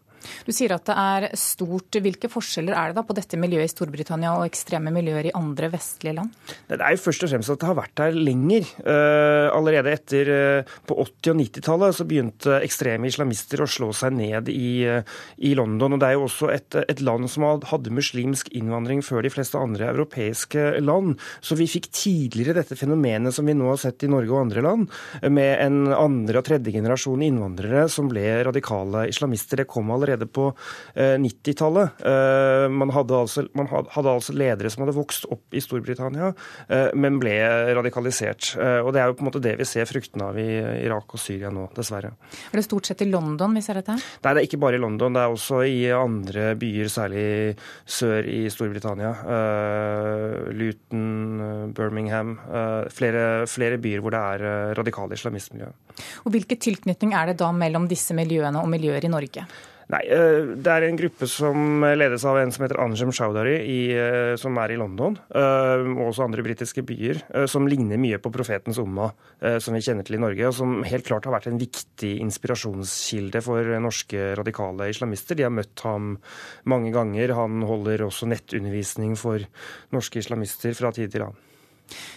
Du 0.46 0.52
sier 0.54 0.72
at 0.74 0.86
det 0.88 0.96
er 0.96 1.28
stort. 1.38 1.98
Hvilke 1.98 2.30
forskjeller 2.30 2.76
er 2.76 2.90
det 2.90 2.98
da 2.98 3.04
på 3.06 3.16
dette 3.16 3.38
miljøet 3.40 3.68
i 3.68 3.72
Storbritannia 3.72 4.34
og 4.38 4.46
ekstreme 4.48 4.92
miljøer 4.94 5.30
i 5.30 5.34
andre 5.36 5.70
vestlige 5.72 6.16
land? 6.18 6.32
Det 6.68 6.78
er 6.78 6.94
jo 6.94 7.02
først 7.02 7.24
og 7.26 7.32
fremst 7.32 7.52
at 7.52 7.62
det 7.62 7.68
har 7.68 7.78
vært 7.78 7.94
der 8.00 8.16
lenger. 8.16 8.68
Uh, 8.82 9.48
allerede 9.56 9.92
etter 9.94 10.30
uh, 10.32 10.76
på 10.88 10.98
80- 11.04 11.32
og 11.32 11.40
90-tallet 11.42 11.98
så 11.98 12.06
begynte 12.08 12.58
ekstreme 12.64 13.10
islamister 13.10 13.62
å 13.64 13.68
slå 13.70 13.90
seg 13.96 14.16
ned 14.18 14.50
i, 14.52 14.70
uh, 14.88 15.18
i 15.38 15.54
London. 15.58 15.96
og 15.96 16.02
Det 16.02 16.10
er 16.10 16.18
jo 16.18 16.26
også 16.28 16.52
et, 16.54 16.78
et, 16.84 17.02
land 17.08 17.28
som 17.30 17.46
hadde 17.46 17.94
muslimsk 17.94 18.50
innvandring 18.58 19.02
før 19.06 19.24
de 19.24 19.32
fleste 19.32 19.60
andre 19.60 19.90
europeiske 19.92 20.66
land. 20.84 21.16
Så 21.44 21.58
vi 21.58 21.68
fikk 21.70 21.90
tidligere 21.94 22.58
dette 22.60 22.78
fenomenet 22.78 23.34
som 23.36 23.48
vi 23.48 23.56
nå 23.56 23.70
har 23.70 23.80
sett 23.80 24.04
i 24.04 24.10
Norge 24.10 24.34
og 24.34 24.46
andre 24.46 24.64
land, 24.64 24.88
med 25.30 25.54
en 25.62 25.92
andre 25.94 26.40
og 26.40 26.48
tredje 26.48 26.72
generasjon 26.74 27.22
innvandrere 27.24 27.86
som 27.92 28.10
ble 28.10 28.24
radikale 28.48 29.06
islamister. 29.10 29.62
Det 29.62 29.70
kom 29.70 29.90
allerede 29.94 30.07
allerede 30.08 30.26
på 30.26 30.50
90-tallet. 30.96 31.90
Eh, 32.04 32.64
eh, 32.64 32.68
man, 32.70 32.92
altså, 32.92 33.46
man 33.54 33.68
hadde 33.68 34.10
altså 34.12 34.34
ledere 34.36 34.70
som 34.72 34.84
hadde 34.84 34.96
vokst 34.96 35.28
opp 35.32 35.54
i 35.54 35.62
Storbritannia, 35.62 36.32
eh, 36.68 36.88
men 36.98 37.20
ble 37.20 37.36
radikalisert. 37.78 38.54
Og 38.58 38.92
Det 38.92 39.00
er 39.00 39.10
jo 39.10 39.16
på 39.18 39.24
en 39.24 39.28
måte 39.30 39.42
det 39.42 39.54
vi 39.58 39.66
ser 39.68 39.88
fruktene 39.88 40.30
av 40.30 40.38
i 40.40 40.48
Irak 40.84 41.14
og 41.14 41.20
Syria 41.20 41.50
nå, 41.54 41.68
dessverre. 41.76 42.14
Er 42.50 42.60
det 42.60 42.64
stort 42.66 42.88
sett 42.88 43.02
i 43.04 43.10
London 43.10 43.54
vi 43.54 43.62
ser 43.64 43.80
dette? 43.80 43.98
Nei, 43.98 44.32
det 44.32 44.42
er 44.42 44.48
ikke 44.48 44.60
bare 44.62 44.78
i 44.78 44.82
London. 44.82 45.14
Det 45.14 45.22
er 45.22 45.34
også 45.34 45.62
i 45.68 45.78
andre 45.94 46.52
byer, 46.58 46.90
særlig 46.92 47.26
sør 47.84 48.26
i 48.28 48.40
Storbritannia. 48.52 49.12
Luton, 50.58 51.72
Birmingham. 51.76 52.36
Flere, 52.94 53.46
flere 53.50 53.78
byer 53.82 54.02
hvor 54.02 54.14
det 54.14 54.22
er 54.34 54.74
radikale 54.78 55.18
islamistmiljø. 55.18 55.70
Og 56.24 56.32
Hvilken 56.34 56.60
tilknytning 56.62 57.14
er 57.16 57.32
det 57.32 57.40
da 57.42 57.50
mellom 57.54 57.88
disse 57.90 58.16
miljøene 58.16 58.62
og 58.62 58.70
miljøer 58.70 59.04
i 59.04 59.12
Norge? 59.12 59.46
Nei, 59.88 60.02
eh, 60.04 60.44
Det 60.60 60.68
er 60.68 60.84
en 60.84 60.98
gruppe 60.98 61.26
som 61.26 61.80
ledes 61.80 62.24
av 62.28 62.36
en 62.36 62.52
som 62.52 62.64
heter 62.64 62.80
Anjem 62.82 63.12
Shaudari, 63.12 63.56
i, 63.64 64.36
som 64.36 64.56
er 64.60 64.74
i 64.74 64.76
London, 64.76 65.16
eh, 65.32 65.84
og 65.96 66.10
også 66.10 66.26
andre 66.26 66.44
britiske 66.44 66.84
byer, 66.84 67.22
som 67.48 67.66
ligner 67.66 67.96
mye 67.96 68.18
på 68.20 68.32
profetens 68.32 68.78
umma, 68.78 69.10
som 69.40 69.74
vi 69.74 69.80
kjenner 69.80 70.04
til 70.04 70.18
i 70.18 70.22
Norge, 70.22 70.46
og 70.48 70.54
som 70.54 70.82
helt 70.84 71.06
klart 71.06 71.24
har 71.24 71.32
vært 71.38 71.48
en 71.48 71.60
viktig 71.60 72.18
inspirasjonskilde 72.20 73.42
for 73.42 73.64
norske 73.80 74.34
radikale 74.36 74.90
islamister. 74.92 75.38
De 75.38 75.46
har 75.46 75.54
møtt 75.54 75.80
ham 75.86 76.18
mange 76.68 76.92
ganger. 76.92 77.32
Han 77.38 77.62
holder 77.62 78.04
også 78.04 78.28
nettundervisning 78.28 79.16
for 79.16 79.40
norske 79.94 80.20
islamister 80.20 80.76
fra 80.76 80.92
tid 80.92 81.14
til 81.14 81.30
annen. 81.30 81.47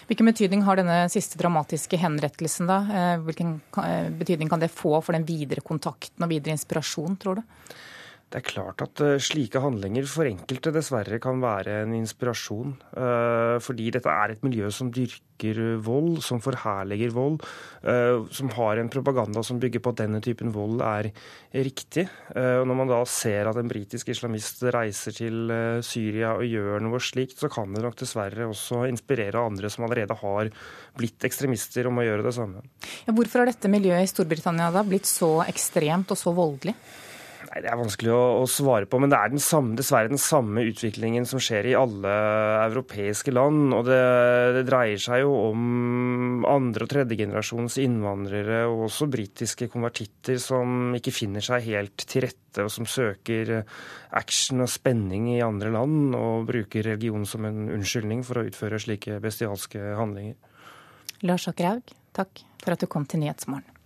Hvilken 0.09 0.28
betydning 0.28 0.65
har 0.67 0.80
denne 0.80 1.05
siste 1.11 1.39
dramatiske 1.39 1.99
henrettelsen? 2.01 2.69
da? 2.69 2.80
Eh, 2.91 3.24
hvilken 3.28 3.55
eh, 3.84 4.09
betydning 4.22 4.51
kan 4.51 4.61
det 4.61 4.72
få 4.74 4.97
for 5.01 5.15
den 5.15 5.28
videre 5.28 5.63
kontakten 5.65 6.26
og 6.26 6.32
videre 6.34 6.55
inspirasjon, 6.57 7.17
tror 7.22 7.39
du? 7.39 7.76
Det 8.32 8.39
er 8.39 8.47
klart 8.47 8.79
at 8.86 9.01
uh, 9.03 9.17
slike 9.19 9.59
handlinger 9.59 10.05
for 10.07 10.29
enkelte 10.29 10.71
dessverre 10.71 11.19
kan 11.19 11.41
være 11.43 11.82
en 11.84 11.97
inspirasjon. 11.97 12.77
Uh, 12.95 13.57
fordi 13.59 13.89
dette 13.91 14.07
er 14.07 14.32
et 14.32 14.45
miljø 14.45 14.69
som 14.71 14.88
dyrker 14.93 15.59
vold, 15.84 16.21
som 16.23 16.39
forherliger 16.39 17.09
vold. 17.15 17.39
Som 18.29 18.51
har 18.53 18.77
en 18.77 18.91
propaganda 18.93 19.41
som 19.41 19.57
bygger 19.57 19.82
på 19.82 19.89
at 19.89 20.03
denne 20.03 20.19
typen 20.21 20.51
vold 20.53 20.84
er 20.86 21.09
riktig. 21.49 22.03
og 22.38 22.67
Når 22.69 22.77
man 22.77 22.91
da 22.91 22.99
ser 23.09 23.49
at 23.49 23.57
en 23.57 23.71
britisk 23.71 24.11
islamist 24.13 24.61
reiser 24.69 25.17
til 25.17 25.49
Syria 25.82 26.36
og 26.36 26.45
gjør 26.45 26.86
noe 26.86 27.01
slikt, 27.01 27.41
så 27.41 27.49
kan 27.49 27.73
det 27.73 27.82
nok 27.82 27.97
dessverre 28.03 28.51
også 28.53 28.84
inspirere 28.91 29.41
andre 29.41 29.73
som 29.73 29.88
allerede 29.88 30.13
har 30.21 30.53
blitt 30.93 31.25
ekstremister, 31.25 31.89
om 31.89 31.97
å 31.97 32.05
gjøre 32.05 32.29
det 32.29 32.38
samme. 32.38 32.61
Ja, 33.07 33.17
hvorfor 33.17 33.41
har 33.41 33.49
dette 33.49 33.73
miljøet 33.73 34.05
i 34.05 34.13
Storbritannia 34.13 34.69
da 34.69 34.86
blitt 34.86 35.09
så 35.09 35.39
ekstremt 35.47 36.13
og 36.13 36.21
så 36.21 36.38
voldelig? 36.38 36.77
Nei, 37.50 37.62
Det 37.64 37.72
er 37.72 37.80
vanskelig 37.80 38.12
å, 38.14 38.22
å, 38.42 38.46
svare 38.50 38.88
på, 38.89 39.00
men 39.02 39.12
det 39.12 39.18
er 39.18 39.32
den 39.34 39.42
samme, 39.42 39.74
dessverre 39.80 40.12
den 40.12 40.22
samme 40.22 40.64
utviklingen 40.70 41.26
som 41.28 41.42
skjer 41.42 41.72
i 41.72 41.78
alle 41.78 42.12
europeiske 42.68 43.34
land. 43.34 43.74
Og 43.78 43.88
det, 43.88 44.02
det 44.58 44.64
dreier 44.70 45.02
seg 45.02 45.24
jo 45.24 45.34
om 45.50 46.46
andre- 46.48 46.86
og 46.86 46.94
tredjegenerasjons 46.94 47.80
innvandrere, 47.82 48.64
og 48.70 48.86
også 48.89 49.10
britiske 49.12 49.72
konvertitter, 49.74 50.38
som 50.42 50.94
ikke 50.98 51.16
finner 51.16 51.46
seg 51.46 51.66
helt 51.72 52.06
til 52.06 52.28
rette, 52.28 52.62
og 52.66 52.72
som 52.74 52.88
søker 52.89 53.58
action 54.18 54.62
og 54.62 54.70
spenning 54.72 55.32
i 55.34 55.42
andre 55.46 55.74
land, 55.74 56.16
og 56.18 56.48
bruker 56.50 56.86
religion 56.92 57.26
som 57.26 57.48
en 57.50 57.68
unnskyldning 57.74 58.26
for 58.28 58.42
å 58.42 58.48
utføre 58.52 58.82
slike 58.82 59.20
bestialske 59.24 59.96
handlinger. 59.98 60.38
Lars 61.26 61.50
Akerhaug, 61.50 61.94
takk 62.18 62.46
for 62.62 62.74
at 62.74 62.82
du 62.82 62.89
kom 62.89 63.06
til 63.10 63.22
Nyhetsmorgen. 63.24 63.80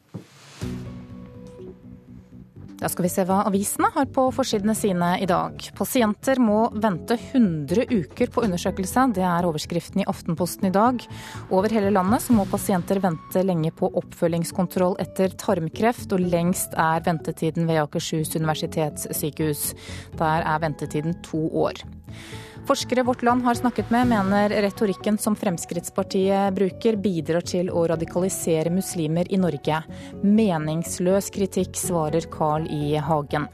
Da 2.76 2.90
skal 2.92 3.06
vi 3.06 3.12
se 3.12 3.24
hva 3.24 3.38
avisene 3.48 3.88
har 3.94 4.08
på 4.12 4.26
forsidene 4.36 4.74
sine 4.76 5.14
i 5.24 5.28
dag. 5.30 5.62
Pasienter 5.78 6.42
må 6.44 6.66
vente 6.76 7.16
100 7.16 7.86
uker 7.88 8.32
på 8.34 8.44
undersøkelse. 8.44 9.06
Det 9.16 9.24
er 9.24 9.48
overskriften 9.48 10.04
i 10.04 10.08
Aftenposten 10.12 10.68
i 10.68 10.74
dag. 10.76 11.00
Over 11.56 11.72
hele 11.72 11.94
landet 11.96 12.26
så 12.26 12.36
må 12.36 12.48
pasienter 12.52 13.00
vente 13.04 13.46
lenge 13.48 13.72
på 13.76 13.90
oppfølgingskontroll 14.02 14.98
etter 15.04 15.32
tarmkreft, 15.40 16.12
og 16.12 16.26
lengst 16.36 16.76
er 16.76 17.06
ventetiden 17.06 17.70
ved 17.70 17.80
Akershus 17.86 18.36
universitetssykehus. 18.36 19.70
Der 20.20 20.44
er 20.44 20.66
ventetiden 20.68 21.16
to 21.24 21.48
år. 21.56 21.80
Forskere 22.66 23.04
Vårt 23.04 23.22
Land 23.22 23.44
har 23.44 23.54
snakket 23.54 23.90
med, 23.90 24.08
mener 24.08 24.50
retorikken 24.50 25.18
som 25.18 25.36
Fremskrittspartiet 25.36 26.54
bruker, 26.54 26.96
bidrar 26.98 27.46
til 27.46 27.70
å 27.70 27.84
radikalisere 27.92 28.72
muslimer 28.74 29.30
i 29.30 29.38
Norge. 29.38 29.84
Meningsløs 30.24 31.30
kritikk, 31.30 31.78
svarer 31.78 32.26
Carl 32.34 32.66
I. 32.66 32.96
Hagen. 32.98 33.46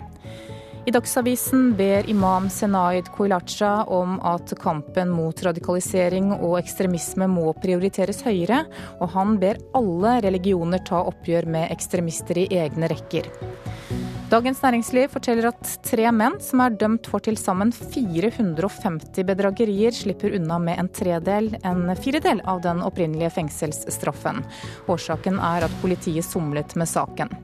I 0.87 0.93
Dagsavisen 0.95 1.73
ber 1.77 2.07
imam 2.09 2.47
Senaid 2.49 3.11
Koilacha 3.11 3.83
om 3.83 4.15
at 4.25 4.55
kampen 4.63 5.11
mot 5.11 5.43
radikalisering 5.43 6.31
og 6.39 6.55
ekstremisme 6.61 7.27
må 7.29 7.51
prioriteres 7.59 8.23
høyere, 8.25 8.63
og 8.97 9.11
han 9.13 9.35
ber 9.43 9.59
alle 9.77 10.21
religioner 10.23 10.81
ta 10.87 11.03
oppgjør 11.11 11.51
med 11.51 11.67
ekstremister 11.75 12.45
i 12.45 12.47
egne 12.63 12.89
rekker. 12.89 13.27
Dagens 14.31 14.61
Næringsliv 14.63 15.09
forteller 15.11 15.49
at 15.49 15.71
tre 15.83 16.05
menn 16.15 16.37
som 16.39 16.61
er 16.63 16.77
dømt 16.79 17.09
for 17.11 17.19
til 17.19 17.35
sammen 17.35 17.73
450 17.75 19.25
bedragerier, 19.27 19.91
slipper 19.91 20.37
unna 20.37 20.55
med 20.63 20.79
en 20.79 20.87
tredel, 20.87 21.49
en 21.67 21.91
firedel 21.99 22.39
av 22.47 22.61
den 22.63 22.79
opprinnelige 22.87 23.33
fengselsstraffen. 23.35 24.39
Årsaken 24.87 25.35
er 25.35 25.67
at 25.67 25.75
politiet 25.83 26.23
somlet 26.23 26.77
med 26.79 26.87
saken. 26.87 27.35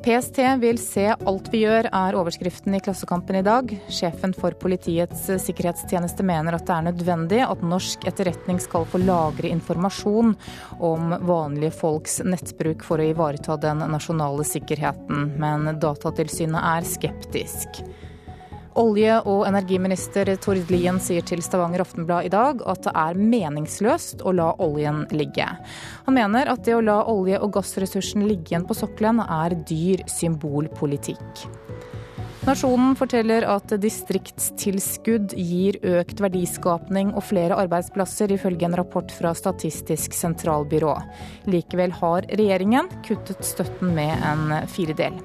PST 0.00 0.38
vil 0.58 0.78
se 0.80 1.02
alt 1.12 1.48
vi 1.52 1.58
gjør, 1.66 1.90
er 1.92 2.16
overskriften 2.16 2.72
i 2.76 2.80
Klassekampen 2.80 3.36
i 3.36 3.42
dag. 3.44 3.72
Sjefen 3.92 4.32
for 4.32 4.56
Politiets 4.56 5.26
sikkerhetstjeneste 5.44 6.24
mener 6.24 6.56
at 6.56 6.64
det 6.68 6.76
er 6.76 6.86
nødvendig 6.86 7.40
at 7.44 7.64
norsk 7.66 8.06
etterretning 8.08 8.62
skal 8.64 8.86
få 8.88 9.02
lagre 9.02 9.50
informasjon 9.52 10.32
om 10.80 11.12
vanlige 11.28 11.74
folks 11.82 12.22
nettbruk 12.24 12.86
for 12.86 13.02
å 13.02 13.10
ivareta 13.12 13.58
den 13.60 13.84
nasjonale 13.92 14.46
sikkerheten, 14.48 15.34
men 15.42 15.74
Datatilsynet 15.82 16.64
er 16.72 16.88
skeptisk. 16.88 17.82
Olje- 18.78 19.18
og 19.26 19.46
energiminister 19.48 20.28
Tord 20.38 20.70
Lien 20.70 21.00
sier 21.02 21.24
til 21.26 21.42
Stavanger 21.42 21.82
Aftenblad 21.82 22.28
i 22.28 22.32
dag 22.32 22.60
at 22.70 22.84
det 22.86 22.92
er 22.94 23.18
meningsløst 23.18 24.22
å 24.22 24.34
la 24.36 24.52
oljen 24.62 25.02
ligge. 25.10 25.48
Han 26.06 26.14
mener 26.14 26.52
at 26.52 26.62
det 26.64 26.76
å 26.78 26.84
la 26.84 27.00
olje- 27.10 27.40
og 27.42 27.50
gassressursen 27.58 28.28
ligge 28.28 28.52
igjen 28.54 28.68
på 28.68 28.78
sokkelen 28.78 29.24
er 29.26 29.58
dyr 29.66 30.04
symbolpolitikk. 30.06 31.48
Nasjonen 32.46 32.94
forteller 32.96 33.44
at 33.44 33.74
distriktstilskudd 33.82 35.34
gir 35.36 35.76
økt 35.84 36.22
verdiskapning 36.24 37.10
og 37.12 37.26
flere 37.28 37.58
arbeidsplasser, 37.60 38.32
ifølge 38.32 38.64
en 38.64 38.78
rapport 38.80 39.12
fra 39.12 39.34
Statistisk 39.36 40.16
sentralbyrå. 40.16 40.94
Likevel 41.52 41.92
har 42.00 42.24
regjeringen 42.30 42.88
kuttet 43.04 43.44
støtten 43.44 43.92
med 43.98 44.24
en 44.24 44.56
firedel. 44.72 45.20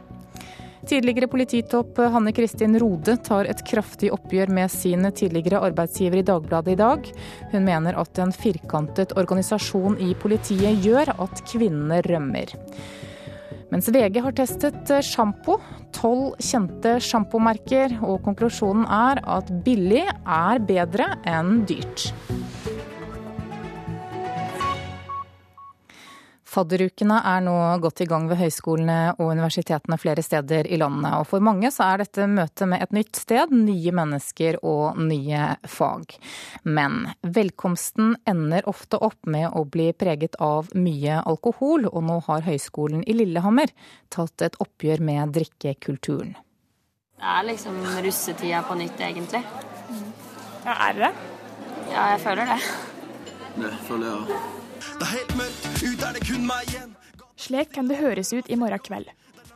Tidligere 0.85 1.27
polititopp 1.27 1.97
Hanne 1.97 2.29
Kristin 2.31 2.77
Rode 2.79 3.15
tar 3.25 3.47
et 3.49 3.61
kraftig 3.65 4.11
oppgjør 4.13 4.51
med 4.53 4.69
sin 4.69 5.07
tidligere 5.17 5.63
arbeidsgiver 5.65 6.21
i 6.21 6.25
Dagbladet 6.27 6.75
i 6.75 6.77
dag. 6.77 7.07
Hun 7.53 7.65
mener 7.65 7.97
at 7.97 8.21
en 8.21 8.33
firkantet 8.35 9.15
organisasjon 9.17 9.97
i 9.97 10.11
politiet 10.21 10.85
gjør 10.85 11.15
at 11.15 11.41
kvinnene 11.49 12.03
rømmer. 12.05 12.53
Mens 13.73 13.89
VG 13.89 14.21
har 14.21 14.37
testet 14.37 14.93
sjampo, 15.07 15.57
tolv 15.95 16.37
kjente 16.37 16.99
sjampomerker, 17.01 17.97
og 18.05 18.21
konklusjonen 18.27 18.85
er 18.85 19.23
at 19.25 19.49
billig 19.65 20.05
er 20.05 20.61
bedre 20.69 21.15
enn 21.25 21.63
dyrt. 21.65 22.11
Fadderukene 26.55 27.17
er 27.27 27.41
nå 27.43 27.53
godt 27.83 28.05
i 28.05 28.07
gang 28.07 28.29
ved 28.29 28.39
høyskolene 28.39 29.15
og 29.17 29.33
universitetene 29.33 29.97
flere 29.99 30.23
steder 30.23 30.69
i 30.71 30.77
landet. 30.79 31.11
Og 31.19 31.27
for 31.27 31.43
mange 31.43 31.67
så 31.73 31.89
er 31.89 32.05
dette 32.05 32.27
møtet 32.31 32.69
med 32.71 32.85
et 32.85 32.95
nytt 32.95 33.19
sted, 33.19 33.51
nye 33.51 33.91
mennesker 33.95 34.61
og 34.63 35.01
nye 35.01 35.49
fag. 35.67 36.15
Men 36.63 37.09
velkomsten 37.21 38.15
ender 38.29 38.69
ofte 38.71 39.01
opp 39.03 39.19
med 39.27 39.49
å 39.51 39.65
bli 39.67 39.89
preget 39.99 40.39
av 40.39 40.71
mye 40.79 41.19
alkohol, 41.27 41.89
og 41.91 42.07
nå 42.07 42.21
har 42.29 42.47
Høgskolen 42.47 43.03
i 43.03 43.17
Lillehammer 43.19 43.75
tatt 44.13 44.47
et 44.47 44.55
oppgjør 44.63 45.03
med 45.03 45.35
drikkekulturen. 45.35 46.35
Det 47.15 47.31
er 47.35 47.47
liksom 47.51 47.79
russetida 48.05 48.63
på 48.67 48.79
nytt, 48.79 48.99
egentlig. 48.99 49.43
Ja, 50.63 50.75
er 50.89 50.99
det? 51.03 51.15
Ja, 51.91 52.11
jeg 52.15 52.21
føler 52.23 52.55
det. 52.55 52.61
Det 53.55 53.79
føler 53.87 54.13
jeg 54.13 54.21
òg. 54.21 54.54
Det 54.95 55.05
er 55.05 55.11
helt 55.11 55.35
mørkt, 55.39 55.67
ut 55.81 56.03
er 56.07 56.15
det 56.15 56.23
kun 56.27 56.45
meg 56.47 56.69
igjen. 56.71 56.93
Slik 57.35 57.73
kan 57.75 57.89
det 57.89 57.99
høres 57.99 58.31
ut 58.35 58.49
i 58.49 58.57
morgen 58.59 58.83
kveld. 58.85 59.09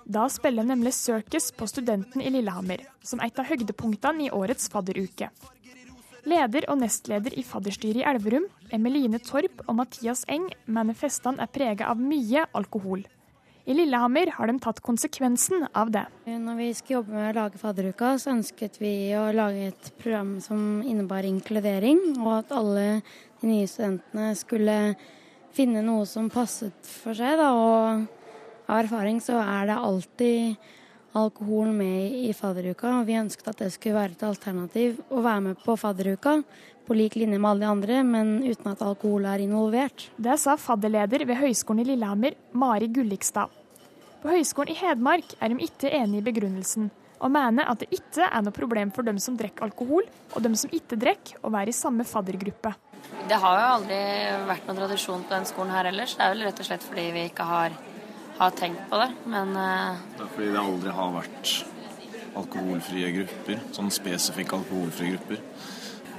Da 0.09 0.25
spiller 0.34 0.65
nemlig 0.65 0.95
Circus 0.97 1.51
på 1.53 1.67
Studenten 1.69 2.23
i 2.25 2.32
Lillehammer, 2.34 2.82
som 3.05 3.21
et 3.21 3.38
av 3.39 3.45
høydepunktene 3.45 4.25
i 4.25 4.32
årets 4.34 4.71
fadderuke. 4.73 5.30
Leder 6.27 6.65
og 6.69 6.82
nestleder 6.82 7.36
i 7.38 7.45
fadderstyret 7.45 8.01
i 8.01 8.07
Elverum, 8.09 8.49
Emeline 8.75 9.21
Torp 9.23 9.61
og 9.67 9.77
Mathias 9.80 10.25
Eng, 10.27 10.49
mener 10.65 10.97
festene 10.97 11.45
er 11.45 11.53
prega 11.53 11.88
av 11.93 12.01
mye 12.01 12.43
alkohol. 12.57 13.05
I 13.69 13.75
Lillehammer 13.77 14.32
har 14.34 14.49
de 14.49 14.57
tatt 14.57 14.82
konsekvensen 14.82 15.67
av 15.77 15.91
det. 15.93 16.07
Når 16.25 16.57
vi 16.57 16.71
skulle 16.73 16.99
jobbe 16.99 17.13
med 17.13 17.30
å 17.30 17.36
lage 17.38 17.61
fadderuka, 17.61 18.15
så 18.17 18.34
ønsket 18.34 18.80
vi 18.82 18.93
å 19.13 19.27
lage 19.36 19.67
et 19.69 19.91
program 20.01 20.39
som 20.41 20.82
innebar 20.82 21.27
inkludering, 21.30 22.01
og 22.17 22.32
at 22.39 22.55
alle 22.57 22.86
de 23.43 23.51
nye 23.51 23.69
studentene 23.69 24.32
skulle 24.39 24.80
finne 25.56 25.84
noe 25.86 26.08
som 26.10 26.30
passet 26.34 26.91
for 27.04 27.18
seg. 27.18 27.38
Da. 27.39 27.52
Og 27.54 28.70
av 28.70 28.82
erfaring 28.84 29.22
så 29.24 29.39
er 29.41 29.70
det 29.72 29.78
alltid 29.78 30.70
alkohol 31.18 31.72
med 31.74 32.18
i 32.30 32.34
fadderuka. 32.38 33.00
Og 33.00 33.08
vi 33.10 33.18
ønsket 33.20 33.54
at 33.54 33.64
det 33.64 33.72
skulle 33.74 33.97
være 33.97 34.18
et 34.18 34.28
alternativ 34.28 35.00
å 35.10 35.24
være 35.26 35.45
med 35.50 35.64
på 35.64 35.78
fadderuka 35.80 36.39
på 36.89 36.97
lik 36.97 37.20
linje 37.22 37.38
med 37.38 37.52
alle 37.52 37.66
de 37.66 37.70
andre, 37.70 37.97
men 38.02 38.30
uten 38.41 38.72
at 38.72 38.82
alkohol 38.82 39.28
er 39.30 39.43
involvert. 39.43 40.08
Det 40.18 40.39
sa 40.41 40.56
fadderleder 40.58 41.22
ved 41.30 41.38
Høgskolen 41.38 41.84
i 41.84 41.91
Lillehammer, 41.91 42.34
Mari 42.58 42.88
Gullikstad. 42.89 43.54
På 44.24 44.32
Høgskolen 44.34 44.74
i 44.74 44.80
Hedmark 44.80 45.36
er 45.38 45.54
de 45.54 45.68
ikke 45.68 45.91
enig 45.93 46.24
i 46.24 46.26
begrunnelsen, 46.26 46.89
og 47.22 47.34
mener 47.36 47.70
at 47.70 47.84
det 47.84 47.91
ikke 47.93 48.26
er 48.26 48.41
noe 48.41 48.56
problem 48.56 48.89
for 48.95 49.06
dem 49.06 49.22
som 49.22 49.38
drikker 49.38 49.68
alkohol, 49.68 50.10
og 50.34 50.41
dem 50.41 50.58
som 50.58 50.74
ikke 50.74 50.97
drikker, 50.97 51.38
å 51.45 51.54
være 51.54 51.70
i 51.70 51.78
samme 51.78 52.08
faddergruppe. 52.10 52.74
Det 53.30 53.38
har 53.41 53.58
jo 53.60 53.66
aldri 53.76 54.00
vært 54.50 54.70
noen 54.70 54.80
tradisjon 54.82 55.26
på 55.26 55.36
den 55.36 55.47
skolen 55.50 55.74
her 55.76 55.89
ellers. 55.91 56.16
Det 56.18 56.26
er 56.26 56.34
vel 56.34 56.45
rett 56.47 56.62
og 56.62 56.68
slett 56.68 56.86
fordi 56.86 57.06
vi 57.16 57.26
ikke 57.30 57.45
har, 57.45 57.76
har 58.39 58.56
tenkt 58.58 58.86
på 58.91 59.02
det, 59.02 59.10
men 59.30 59.52
uh... 59.58 60.00
Det 60.18 60.26
er 60.26 60.32
fordi 60.36 60.54
det 60.56 60.64
aldri 60.64 60.95
har 61.00 61.12
vært 61.18 61.54
alkoholfrie 62.39 63.12
grupper, 63.18 63.62
sånn 63.76 63.91
spesifikke 63.93 64.58
alkoholfrie 64.60 65.18
grupper. 65.18 65.43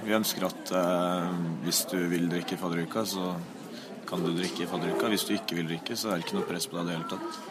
Vi 0.04 0.16
ønsker 0.16 0.46
at 0.48 0.72
uh, 0.74 1.32
hvis 1.64 1.84
du 1.90 1.98
vil 2.10 2.28
drikke 2.32 2.56
i 2.56 2.60
fadderuka, 2.60 3.04
så 3.08 3.34
kan 4.08 4.24
du 4.24 4.32
drikke 4.34 4.64
i 4.64 4.70
fadderuka. 4.70 5.10
Hvis 5.12 5.26
du 5.28 5.34
ikke 5.36 5.58
vil 5.60 5.68
drikke, 5.70 5.96
så 5.98 6.10
er 6.10 6.18
det 6.18 6.26
ikke 6.26 6.38
noe 6.40 6.48
press 6.48 6.66
på 6.70 6.78
deg 6.78 6.86
i 6.86 6.90
det 6.90 6.96
hele 6.98 7.10
tatt. 7.12 7.42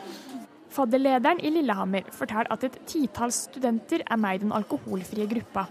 Fadderlederen 0.74 1.40
i 1.42 1.52
Lillehammer 1.54 2.10
forteller 2.14 2.50
at 2.54 2.66
et 2.68 2.76
titalls 2.90 3.46
studenter 3.50 4.04
er 4.06 4.20
med 4.22 4.38
i 4.38 4.44
den 4.44 4.54
alkoholfrie 4.56 5.28
gruppa. 5.30 5.66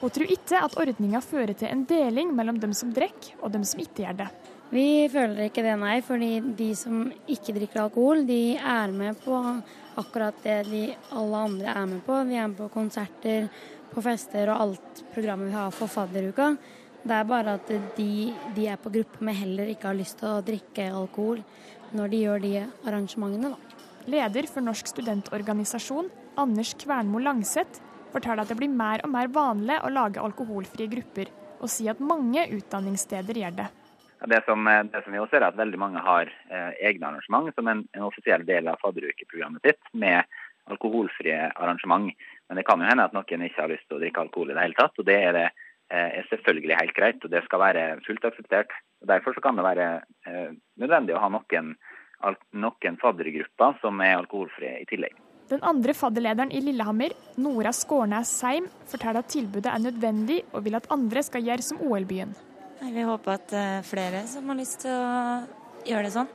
Hun 0.00 0.12
tror 0.12 0.28
ikke 0.28 0.60
at 0.60 0.76
ordninga 0.76 1.22
fører 1.24 1.56
til 1.56 1.70
en 1.72 1.86
deling 1.88 2.34
mellom 2.36 2.58
dem 2.60 2.74
som 2.76 2.92
drikker 2.94 3.40
og 3.40 3.54
dem 3.54 3.64
som 3.64 3.80
ikke 3.80 4.04
gjør 4.04 4.18
det. 4.20 4.28
Vi 4.70 5.06
føler 5.12 5.46
ikke 5.46 5.62
det, 5.64 5.76
nei. 5.80 6.00
Fordi 6.04 6.30
de 6.58 6.70
som 6.78 7.06
ikke 7.30 7.54
drikker 7.56 7.84
alkohol, 7.86 8.24
de 8.28 8.56
er 8.56 8.92
med 8.94 9.18
på 9.22 9.38
akkurat 9.96 10.36
det 10.44 10.58
de 10.68 10.82
alle 11.16 11.44
andre 11.48 11.72
er 11.72 11.86
med 11.92 12.02
på. 12.06 12.18
De 12.28 12.36
er 12.36 12.50
med 12.50 12.58
på 12.58 12.68
konserter, 12.74 13.48
på 13.92 14.02
fester 14.04 14.50
og 14.52 14.64
alt 14.66 15.04
programmet 15.14 15.48
vi 15.48 15.56
har 15.56 15.72
for 15.72 15.88
fadderuka. 15.88 16.50
Det 17.06 17.14
er 17.14 17.30
bare 17.30 17.54
at 17.60 17.70
de, 17.96 18.10
de 18.56 18.66
er 18.66 18.80
på 18.82 18.90
gruppe, 18.92 19.22
med 19.24 19.38
heller 19.38 19.70
ikke 19.70 19.88
har 19.92 19.96
lyst 19.96 20.18
til 20.20 20.32
å 20.32 20.44
drikke 20.44 20.90
alkohol 20.90 21.40
når 21.96 22.10
de 22.10 22.22
gjør 22.24 22.42
de 22.42 22.54
arrangementene, 22.82 23.52
da. 23.54 23.82
Leder 24.10 24.46
for 24.50 24.62
Norsk 24.62 24.90
studentorganisasjon, 24.90 26.10
Anders 26.38 26.74
Kvernmo 26.78 27.22
Langseth, 27.22 27.80
forteller 28.16 28.44
at 28.44 28.52
det 28.52 28.58
blir 28.58 28.72
mer 28.72 29.04
og 29.04 29.12
mer 29.12 29.28
vanlig 29.32 29.80
å 29.84 29.92
lage 29.92 30.22
alkoholfrie 30.22 30.88
grupper, 30.92 31.32
og 31.60 31.72
sier 31.72 31.94
at 31.94 32.02
mange 32.02 32.46
utdanningssteder 32.56 33.42
gjør 33.42 33.60
det. 33.60 33.68
Det 34.26 34.40
som, 34.46 34.64
det 34.64 35.02
som 35.04 35.12
vi 35.12 35.20
også 35.20 35.36
ser 35.36 35.44
er 35.44 35.52
at 35.52 35.58
veldig 35.58 35.78
mange 35.78 36.00
har 36.02 36.30
eh, 36.48 36.72
egne 36.88 37.10
arrangement 37.10 37.52
som 37.54 37.68
en, 37.68 37.82
en 37.92 38.06
offisiell 38.06 38.46
del 38.48 38.70
av 38.72 38.80
fadderukeprogrammet 38.80 39.66
sitt, 39.66 39.90
med 39.92 40.24
alkoholfrie 40.72 41.50
arrangement. 41.52 42.08
Men 42.48 42.58
det 42.58 42.64
kan 42.66 42.80
jo 42.80 42.88
hende 42.88 43.04
at 43.06 43.14
noen 43.14 43.44
ikke 43.46 43.62
har 43.62 43.70
lyst 43.70 43.86
til 43.90 43.98
å 43.98 44.02
drikke 44.02 44.24
alkohol 44.24 44.50
i 44.50 44.56
det 44.56 44.64
hele 44.64 44.78
tatt. 44.78 44.96
og 44.98 45.06
Det 45.06 45.18
er, 45.20 45.36
det, 45.36 45.44
eh, 45.92 46.16
er 46.22 46.30
selvfølgelig 46.30 46.80
helt 46.80 46.96
greit, 46.96 47.20
og 47.22 47.34
det 47.34 47.44
skal 47.44 47.62
være 47.62 47.84
fullt 48.08 48.26
akseptert. 48.30 48.72
Og 49.04 49.12
Derfor 49.12 49.36
kan 49.44 49.60
det 49.60 49.68
være 49.68 49.90
eh, 50.26 50.50
nødvendig 50.80 51.14
å 51.14 51.22
ha 51.22 51.30
noen, 51.36 51.76
noen 52.64 53.00
faddergrupper 53.04 53.78
som 53.84 54.00
er 54.00 54.16
alkoholfrie 54.16 54.80
i 54.80 54.88
tillegg. 54.88 55.25
Den 55.48 55.62
andre 55.62 55.94
fadderlederen 55.94 56.50
i 56.50 56.60
Lillehammer, 56.60 57.12
Nora 57.38 57.72
Skårnes 57.72 58.30
Seim, 58.40 58.66
forteller 58.90 59.22
at 59.22 59.30
tilbudet 59.30 59.70
er 59.70 59.78
nødvendig, 59.78 60.40
og 60.52 60.64
vil 60.66 60.74
at 60.74 60.88
andre 60.90 61.22
skal 61.22 61.46
gjøre 61.46 61.62
som 61.62 61.78
OL-byen. 61.86 62.32
Vi 62.82 63.04
håper 63.06 63.36
at 63.36 63.54
eh, 63.54 63.84
flere 63.86 64.24
som 64.26 64.50
har 64.50 64.58
lyst 64.58 64.82
til 64.82 64.90
å 64.90 65.86
gjøre 65.86 66.08
det 66.08 66.12
sånn. 66.16 66.32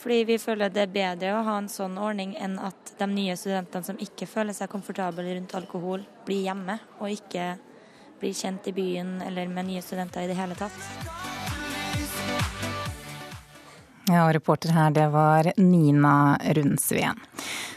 Fordi 0.00 0.18
vi 0.26 0.38
føler 0.40 0.72
det 0.72 0.82
er 0.82 0.92
bedre 0.92 1.36
å 1.36 1.44
ha 1.46 1.56
en 1.60 1.70
sånn 1.70 1.94
ordning 2.00 2.32
enn 2.40 2.58
at 2.58 2.94
de 2.98 3.06
nye 3.12 3.36
studentene 3.38 3.86
som 3.86 4.00
ikke 4.02 4.26
føler 4.26 4.56
seg 4.56 4.72
komfortable 4.72 5.28
rundt 5.28 5.54
alkohol, 5.54 6.02
blir 6.26 6.42
hjemme 6.48 6.80
og 6.98 7.12
ikke 7.12 7.52
blir 8.20 8.34
kjent 8.36 8.66
i 8.66 8.74
byen 8.76 9.20
eller 9.28 9.48
med 9.52 9.70
nye 9.70 9.84
studenter 9.84 10.24
i 10.24 10.30
det 10.32 10.40
hele 10.40 10.58
tatt. 10.58 11.20
Ja, 14.10 14.24
og 14.24 14.32
reporter 14.34 14.72
her, 14.74 14.90
det 14.90 15.06
var 15.12 15.52
Nina 15.60 16.34
Rundsveen. 16.56 17.20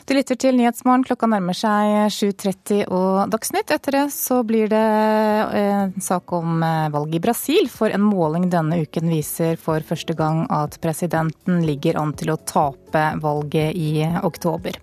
Du 0.04 0.12
lytter 0.12 0.36
til 0.36 0.58
Nyhetsmorgen. 0.60 1.06
Klokka 1.08 1.30
nærmer 1.32 1.56
seg 1.56 2.12
7.30 2.12 2.90
og 2.92 3.30
Dagsnytt. 3.32 3.72
Etter 3.72 3.96
det 3.96 4.04
så 4.12 4.42
blir 4.44 4.68
det 4.72 4.82
en 4.84 5.94
eh, 5.94 6.02
sak 6.04 6.34
om 6.36 6.60
eh, 6.60 6.90
valget 6.92 7.22
i 7.22 7.24
Brasil. 7.24 7.70
For 7.72 7.88
en 7.88 8.04
måling 8.04 8.50
denne 8.52 8.82
uken 8.84 9.08
viser 9.08 9.56
for 9.56 9.86
første 9.88 10.16
gang 10.20 10.44
at 10.52 10.76
presidenten 10.84 11.64
ligger 11.64 12.02
an 12.02 12.12
til 12.20 12.34
å 12.34 12.40
tape 12.44 13.06
valget 13.24 13.80
i 13.80 14.04
oktober. 14.28 14.76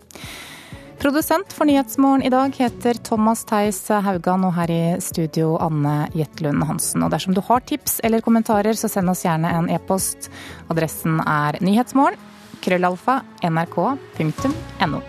Produsent 1.01 1.53
for 1.53 1.68
Nyhetsmorgen 1.68 2.25
i 2.25 2.33
dag 2.33 2.57
heter 2.57 2.97
Thomas 3.05 3.45
Theis 3.49 3.83
Haugan, 3.89 4.49
og 4.49 4.57
her 4.57 4.73
i 4.73 4.83
studio 5.05 5.55
Anne 5.61 6.11
Jetlund 6.16 6.64
Hansen. 6.68 7.05
Og 7.05 7.12
dersom 7.12 7.37
du 7.37 7.45
har 7.45 7.61
tips 7.68 8.01
eller 8.05 8.25
kommentarer, 8.25 8.73
så 8.77 8.89
send 8.89 9.12
oss 9.12 9.25
gjerne 9.29 9.53
en 9.53 9.68
e-post. 9.73 10.33
Adressen 10.73 11.21
er 11.25 11.61
nyhetsmorgen, 11.64 12.21
krøllalfa, 12.65 13.21
nrk.no. 13.47 15.01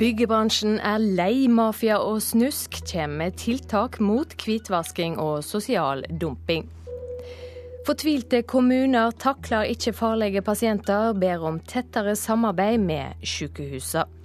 Byggebransjen 0.00 0.78
er 0.80 0.96
lei 0.96 1.44
mafia 1.52 1.98
og 2.00 2.22
snusk, 2.24 2.78
kommer 2.88 3.18
med 3.26 3.34
tiltak 3.36 3.98
mot 4.00 4.32
hvitvasking 4.32 5.18
og 5.20 5.42
sosial 5.44 6.06
dumping. 6.22 6.64
Fortvilte 7.84 8.40
kommuner 8.48 9.12
takler 9.20 9.68
ikke 9.74 9.92
farlige 9.92 10.40
pasienter, 10.46 11.12
ber 11.12 11.44
om 11.44 11.60
tettere 11.60 12.16
samarbeid 12.16 12.80
med 12.80 13.28
sykehusene. 13.28 14.19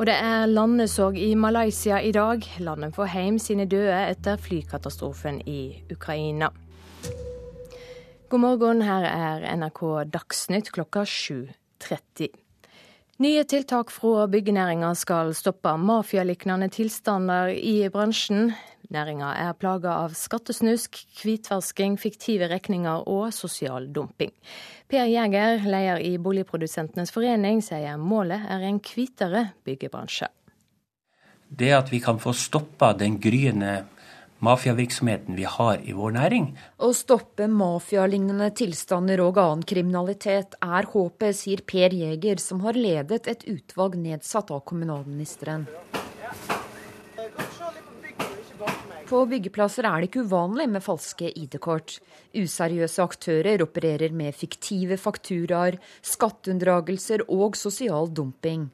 Og 0.00 0.06
det 0.08 0.14
er 0.16 0.48
landesorg 0.48 1.18
i 1.20 1.34
Malaysia 1.36 1.98
i 2.00 2.08
dag. 2.16 2.40
Landet 2.64 2.94
får 2.96 3.10
hjem 3.12 3.34
sine 3.36 3.66
døde 3.68 3.98
etter 4.08 4.38
flykatastrofen 4.40 5.42
i 5.44 5.82
Ukraina. 5.92 6.48
God 8.32 8.40
morgen, 8.40 8.80
her 8.80 9.04
er 9.04 9.44
NRK 9.60 9.82
Dagsnytt 10.08 10.70
klokka 10.72 11.02
7.30. 11.04 12.30
Nye 13.20 13.44
tiltak 13.44 13.92
fra 13.92 14.24
byggenæringa 14.32 14.94
skal 14.96 15.34
stoppe 15.36 15.76
mafialignende 15.76 16.70
tilstander 16.72 17.52
i 17.52 17.90
bransjen. 17.92 18.54
Næringa 18.90 19.28
er 19.38 19.54
plaga 19.54 19.92
av 20.02 20.16
skattesnusk, 20.18 20.96
hvitvasking, 21.20 21.94
fiktive 22.00 22.48
regninger 22.50 23.04
og 23.06 23.28
sosial 23.34 23.86
dumping. 23.94 24.32
Per 24.90 25.06
Jæger, 25.06 25.62
leder 25.62 26.02
i 26.02 26.16
Boligprodusentenes 26.18 27.14
forening, 27.14 27.62
sier 27.62 28.00
målet 28.02 28.48
er 28.50 28.66
en 28.66 28.80
hvitere 28.82 29.44
byggebransje. 29.62 30.26
Det 31.50 31.70
at 31.74 31.92
vi 31.92 32.00
kan 32.02 32.18
få 32.18 32.34
stoppa 32.34 32.92
den 32.98 33.20
gryende 33.22 33.84
mafiavirksomheten 34.42 35.36
vi 35.38 35.46
har 35.46 35.82
i 35.86 35.94
vår 35.94 36.16
næring. 36.16 36.50
Å 36.82 36.90
stoppe 36.96 37.46
mafialignende 37.46 38.50
tilstander 38.56 39.22
og 39.22 39.38
annen 39.38 39.62
kriminalitet 39.66 40.56
er 40.64 40.90
håpet, 40.90 41.38
sier 41.44 41.62
Per 41.62 41.94
Jæger, 41.94 42.42
som 42.42 42.64
har 42.66 42.78
ledet 42.78 43.28
et 43.30 43.46
utvalg 43.54 43.98
nedsatt 44.00 44.50
av 44.50 44.64
kommunalministeren. 44.66 45.68
På 49.10 49.24
byggeplasser 49.26 49.88
er 49.88 49.98
det 49.98 50.10
ikke 50.10 50.22
uvanlig 50.28 50.68
med 50.70 50.84
falske 50.84 51.32
ID-kort. 51.34 51.96
Useriøse 52.30 53.02
aktører 53.02 53.64
opererer 53.64 54.12
med 54.14 54.36
fiktive 54.38 54.94
fakturaer, 55.02 55.80
skatteunndragelser 56.06 57.24
og 57.26 57.56
sosial 57.58 58.12
dumping. 58.14 58.68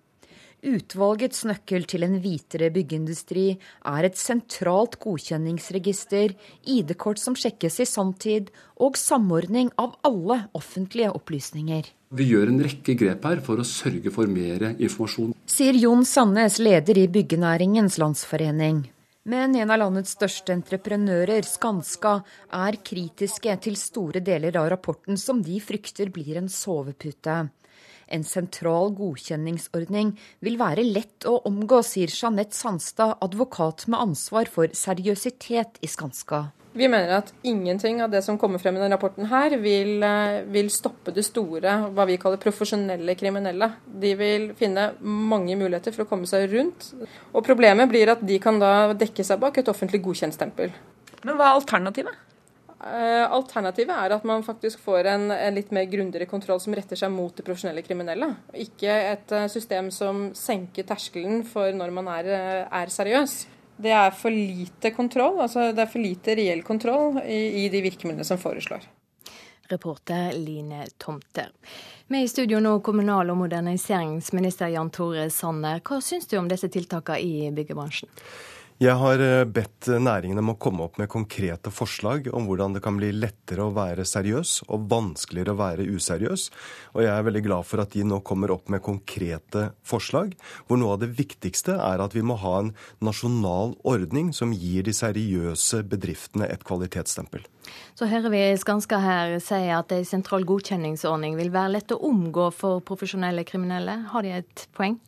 Utvalgets 0.66 1.44
nøkkel 1.48 1.86
til 1.88 2.04
en 2.04 2.18
hvitere 2.20 2.68
byggeindustri 2.74 3.44
er 3.88 4.08
et 4.08 4.18
sentralt 4.20 4.98
godkjenningsregister, 5.00 6.34
ID-kort 6.68 7.22
som 7.22 7.36
sjekkes 7.38 7.80
i 7.80 7.86
sanntid, 7.88 8.50
og 8.76 8.98
samordning 9.00 9.70
av 9.80 9.94
alle 10.04 10.42
offentlige 10.58 11.14
opplysninger. 11.16 11.88
Vi 12.16 12.26
gjør 12.28 12.52
en 12.52 12.60
rekke 12.66 12.96
grep 12.98 13.24
her 13.30 13.40
for 13.46 13.62
å 13.62 13.64
sørge 13.68 14.12
for 14.12 14.28
mer 14.28 14.68
informasjon. 14.74 15.32
Sier 15.48 15.80
Jon 15.80 16.04
Sandnes, 16.04 16.60
leder 16.60 17.00
i 17.00 17.06
Byggenæringens 17.08 17.96
Landsforening. 18.02 18.84
Men 19.26 19.56
en 19.58 19.72
av 19.74 19.80
landets 19.80 20.12
største 20.14 20.54
entreprenører, 20.54 21.42
Skanska, 21.42 22.20
er 22.54 22.76
kritiske 22.86 23.56
til 23.64 23.74
store 23.80 24.20
deler 24.22 24.54
av 24.60 24.68
rapporten 24.70 25.18
som 25.18 25.40
de 25.42 25.58
frykter 25.58 26.12
blir 26.14 26.38
en 26.38 26.46
sovepute. 26.46 27.34
En 28.06 28.22
sentral 28.22 28.92
godkjenningsordning 28.94 30.12
vil 30.46 30.60
være 30.60 30.86
lett 30.86 31.26
å 31.26 31.40
omgå, 31.50 31.80
sier 31.82 32.12
Jeanette 32.12 32.54
Sandstad, 32.54 33.16
advokat 33.18 33.88
med 33.90 33.98
ansvar 34.04 34.46
for 34.46 34.70
seriøsitet 34.70 35.82
i 35.82 35.90
Skanska. 35.90 36.44
Vi 36.76 36.88
mener 36.92 37.14
at 37.16 37.30
ingenting 37.42 38.02
av 38.04 38.10
det 38.12 38.20
som 38.24 38.36
kommer 38.36 38.60
frem 38.60 38.76
i 38.76 38.80
denne 38.82 38.92
rapporten 38.98 39.30
her, 39.30 39.54
vil, 39.56 40.02
eh, 40.04 40.42
vil, 40.52 40.68
stoppe 40.68 41.14
det 41.14 41.24
store, 41.24 41.72
hva 41.96 42.04
vi 42.04 42.18
kaller 42.20 42.36
profesjonelle 42.42 43.14
kriminelle. 43.16 43.70
De 43.86 44.12
vil 44.14 44.50
finne 44.58 44.90
mange 45.00 45.56
muligheter 45.56 45.94
for 45.94 46.04
å 46.04 46.10
komme 46.10 46.28
seg 46.28 46.50
rundt. 46.52 46.90
Og 47.32 47.44
problemet 47.46 47.88
blir 47.88 48.12
at 48.12 48.20
de 48.20 48.38
kan 48.38 48.60
da 48.60 48.92
dekke 48.92 49.24
seg 49.24 49.40
bak 49.40 49.56
et 49.56 49.72
offentlig 49.72 50.02
godkjentstempel. 50.04 50.70
Men 51.24 51.38
hva 51.38 51.48
er 51.48 51.60
alternativet? 51.62 52.22
Eh, 52.76 53.24
alternativet 53.24 53.96
er 53.96 54.12
at 54.12 54.24
man 54.28 54.44
faktisk 54.44 54.84
får 54.84 55.08
en, 55.14 55.30
en 55.32 55.54
litt 55.56 55.72
mer 55.72 55.88
grundigere 55.88 56.28
kontroll 56.28 56.60
som 56.60 56.76
retter 56.76 56.98
seg 57.00 57.08
mot 57.10 57.32
de 57.32 57.42
profesjonelle 57.42 57.82
kriminelle. 57.82 58.34
Ikke 58.52 58.92
et 59.14 59.32
eh, 59.32 59.48
system 59.48 59.88
som 59.90 60.28
senker 60.36 60.84
terskelen 60.84 61.40
for 61.48 61.72
når 61.72 62.00
man 62.02 62.12
er, 62.20 62.34
er 62.68 62.92
seriøs. 62.92 63.46
Det 63.76 63.92
er 63.92 64.10
for 64.16 64.32
lite 64.32 64.90
kontroll, 64.96 65.40
altså 65.44 65.70
det 65.76 65.84
er 65.84 65.90
for 65.90 66.00
lite 66.00 66.36
reell 66.38 66.62
kontroll 66.64 67.20
i, 67.24 67.64
i 67.64 67.68
de 67.72 67.82
virkemidlene 67.84 68.24
som 68.24 68.40
foreslår. 68.40 68.86
Reporter 69.68 70.32
Line 70.32 70.86
Tomter. 70.98 71.50
Med 72.06 72.24
i 72.24 72.28
studio 72.28 72.60
nå 72.62 72.78
kommunal- 72.80 73.30
og 73.30 73.40
moderniseringsminister 73.40 74.70
Jan 74.72 74.92
Tore 74.94 75.26
Sanner. 75.30 75.80
Hva 75.82 75.98
syns 76.00 76.28
du 76.30 76.36
om 76.38 76.48
disse 76.48 76.70
tiltakene 76.72 77.18
i 77.18 77.50
byggebransjen? 77.52 78.08
Jeg 78.76 78.92
har 79.00 79.22
eh, 79.24 79.46
bedt 79.48 79.86
næringen 79.88 80.36
om 80.42 80.50
å 80.52 80.54
komme 80.60 80.84
opp 80.84 80.98
med 81.00 81.08
konkrete 81.08 81.70
forslag 81.72 82.26
om 82.36 82.44
hvordan 82.44 82.74
det 82.76 82.82
kan 82.84 82.98
bli 82.98 83.08
lettere 83.16 83.64
å 83.64 83.72
være 83.72 84.04
seriøs 84.04 84.66
og 84.66 84.84
vanskeligere 84.90 85.54
å 85.54 85.60
være 85.62 85.86
useriøs. 85.96 86.44
Og 86.92 87.00
jeg 87.00 87.08
er 87.08 87.24
veldig 87.24 87.42
glad 87.46 87.64
for 87.64 87.80
at 87.80 87.96
de 87.96 88.04
nå 88.04 88.18
kommer 88.20 88.52
opp 88.52 88.68
med 88.68 88.84
konkrete 88.84 89.70
forslag, 89.80 90.36
hvor 90.68 90.76
noe 90.76 90.98
av 90.98 91.00
det 91.06 91.08
viktigste 91.16 91.78
er 91.80 92.04
at 92.04 92.12
vi 92.12 92.20
må 92.20 92.36
ha 92.44 92.52
en 92.66 92.74
nasjonal 93.00 93.72
ordning 93.88 94.34
som 94.36 94.52
gir 94.52 94.84
de 94.84 94.92
seriøse 94.92 95.80
bedriftene 95.88 96.44
et 96.52 96.68
kvalitetsstempel. 96.68 97.48
Så 97.96 98.12
hører 98.12 98.28
vi 98.28 98.44
Skanska 98.60 99.00
her 99.00 99.38
si 99.40 99.64
at 99.72 99.96
en 99.96 100.04
sentral 100.04 100.44
godkjenningsordning 100.44 101.40
vil 101.40 101.48
være 101.56 101.78
lett 101.78 101.96
å 101.96 102.02
omgå 102.12 102.52
for 102.52 102.84
profesjonelle 102.84 103.48
kriminelle. 103.48 104.02
Har 104.12 104.28
de 104.28 104.36
et 104.36 104.68
poeng? 104.76 105.00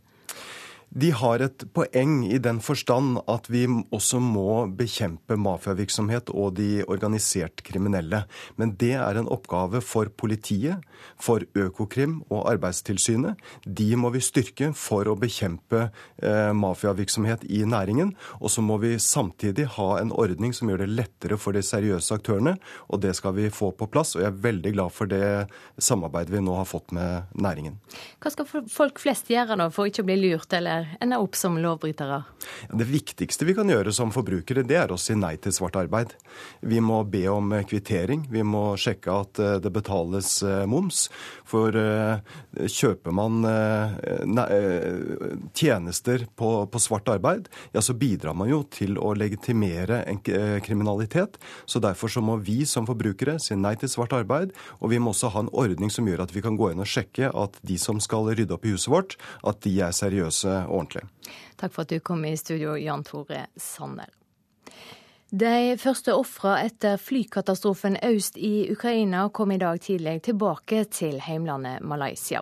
De 0.88 1.10
har 1.12 1.42
et 1.44 1.64
poeng 1.76 2.22
i 2.26 2.38
den 2.42 2.58
forstand 2.64 3.20
at 3.28 3.48
vi 3.52 3.64
også 3.66 4.20
må 4.22 4.66
bekjempe 4.76 5.36
mafiavirksomhet 5.38 6.32
og 6.32 6.56
de 6.58 6.82
organisert 6.88 7.62
kriminelle. 7.66 8.24
Men 8.56 8.74
det 8.80 8.94
er 8.96 9.20
en 9.20 9.28
oppgave 9.30 9.82
for 9.84 10.10
politiet, 10.10 10.82
for 11.20 11.44
Økokrim 11.58 12.18
og 12.32 12.48
Arbeidstilsynet. 12.50 13.38
De 13.64 13.88
må 14.00 14.10
vi 14.14 14.22
styrke 14.24 14.72
for 14.76 15.08
å 15.08 15.16
bekjempe 15.18 15.88
eh, 15.88 16.52
mafiavirksomhet 16.56 17.46
i 17.48 17.62
næringen. 17.68 18.14
Og 18.40 18.52
så 18.52 18.64
må 18.64 18.80
vi 18.82 18.96
samtidig 19.02 19.68
ha 19.78 19.88
en 20.00 20.12
ordning 20.12 20.56
som 20.56 20.70
gjør 20.70 20.84
det 20.84 20.90
lettere 20.94 21.38
for 21.40 21.56
de 21.56 21.62
seriøse 21.64 22.16
aktørene. 22.16 22.56
Og 22.88 23.04
det 23.04 23.14
skal 23.18 23.36
vi 23.38 23.52
få 23.54 23.70
på 23.76 23.90
plass. 23.92 24.16
Og 24.16 24.24
jeg 24.24 24.32
er 24.32 24.42
veldig 24.48 24.74
glad 24.74 24.94
for 24.96 25.10
det 25.10 25.46
samarbeidet 25.78 26.34
vi 26.34 26.44
nå 26.44 26.56
har 26.58 26.68
fått 26.68 26.96
med 26.96 27.28
næringen. 27.38 27.78
Hva 28.22 28.32
skal 28.32 28.48
folk 28.72 28.98
flest 29.02 29.30
gjøre 29.30 29.58
nå 29.58 29.70
for 29.74 29.88
ikke 29.88 30.06
å 30.06 30.10
bli 30.10 30.20
lurt? 30.24 30.48
eller 30.58 30.77
ender 31.00 31.22
opp 31.22 31.36
som 31.38 31.56
lovbrytere? 31.60 32.22
Det 32.72 32.86
viktigste 32.88 33.46
vi 33.48 33.54
kan 33.56 33.68
gjøre 33.70 33.92
som 33.94 34.12
forbrukere, 34.14 34.64
det 34.66 34.76
er 34.80 34.92
å 34.92 34.98
si 35.00 35.16
nei 35.18 35.34
til 35.42 35.54
svart 35.54 35.76
arbeid. 35.80 36.14
Vi 36.60 36.80
må 36.84 37.00
be 37.08 37.24
om 37.32 37.52
kvittering. 37.68 38.26
Vi 38.32 38.42
må 38.46 38.76
sjekke 38.80 39.14
at 39.24 39.40
eh, 39.42 39.56
det 39.62 39.72
betales 39.74 40.38
eh, 40.46 40.64
moms. 40.70 41.06
For 41.48 41.74
eh, 41.76 42.20
kjøper 42.68 43.14
man 43.14 43.40
tjenester 45.56 46.26
på, 46.36 46.50
på 46.68 46.80
svart 46.82 47.08
arbeid, 47.08 47.48
ja, 47.72 47.80
så 47.84 47.94
bidrar 47.96 48.36
man 48.36 48.50
jo 48.50 48.60
til 48.72 48.98
å 49.00 49.14
legitimere 49.16 50.02
en 50.10 50.20
kriminalitet. 50.20 51.38
Så 51.64 51.80
derfor 51.82 52.12
så 52.12 52.22
må 52.24 52.36
vi 52.44 52.60
som 52.68 52.86
forbrukere 52.88 53.38
si 53.42 53.56
nei 53.56 53.74
til 53.80 53.90
svart 53.92 54.14
arbeid. 54.16 54.52
Og 54.82 54.92
vi 54.92 55.00
må 55.00 55.14
også 55.14 55.32
ha 55.34 55.44
en 55.44 55.52
ordning 55.56 55.92
som 55.92 56.08
gjør 56.08 56.26
at 56.26 56.34
vi 56.36 56.44
kan 56.44 56.58
gå 56.58 56.72
inn 56.72 56.84
og 56.84 56.90
sjekke 56.90 57.32
at 57.32 57.56
de 57.66 57.78
som 57.80 58.02
skal 58.02 58.28
rydde 58.32 58.54
opp 58.54 58.66
i 58.68 58.74
huset 58.74 58.92
vårt, 58.92 59.16
at 59.48 59.62
de 59.64 59.74
er 59.84 59.96
seriøse 59.96 60.58
ordentlig. 60.68 61.04
Takk 61.56 61.74
for 61.74 61.84
at 61.84 61.92
du 61.92 62.00
kom 62.00 62.24
i 62.28 62.36
studio, 62.36 62.76
Jan 62.78 63.04
Tore 63.04 63.46
Sanner. 63.56 64.12
De 65.28 65.76
første 65.76 66.14
ofra 66.16 66.54
etter 66.64 66.96
flykatastrofen 66.96 67.98
øst 68.02 68.38
i 68.40 68.70
Ukraina 68.72 69.26
kom 69.28 69.50
i 69.52 69.58
dag 69.60 69.76
tidlig 69.84 70.22
tilbake 70.24 70.86
til 70.88 71.18
heimlandet 71.20 71.82
Malaysia. 71.84 72.40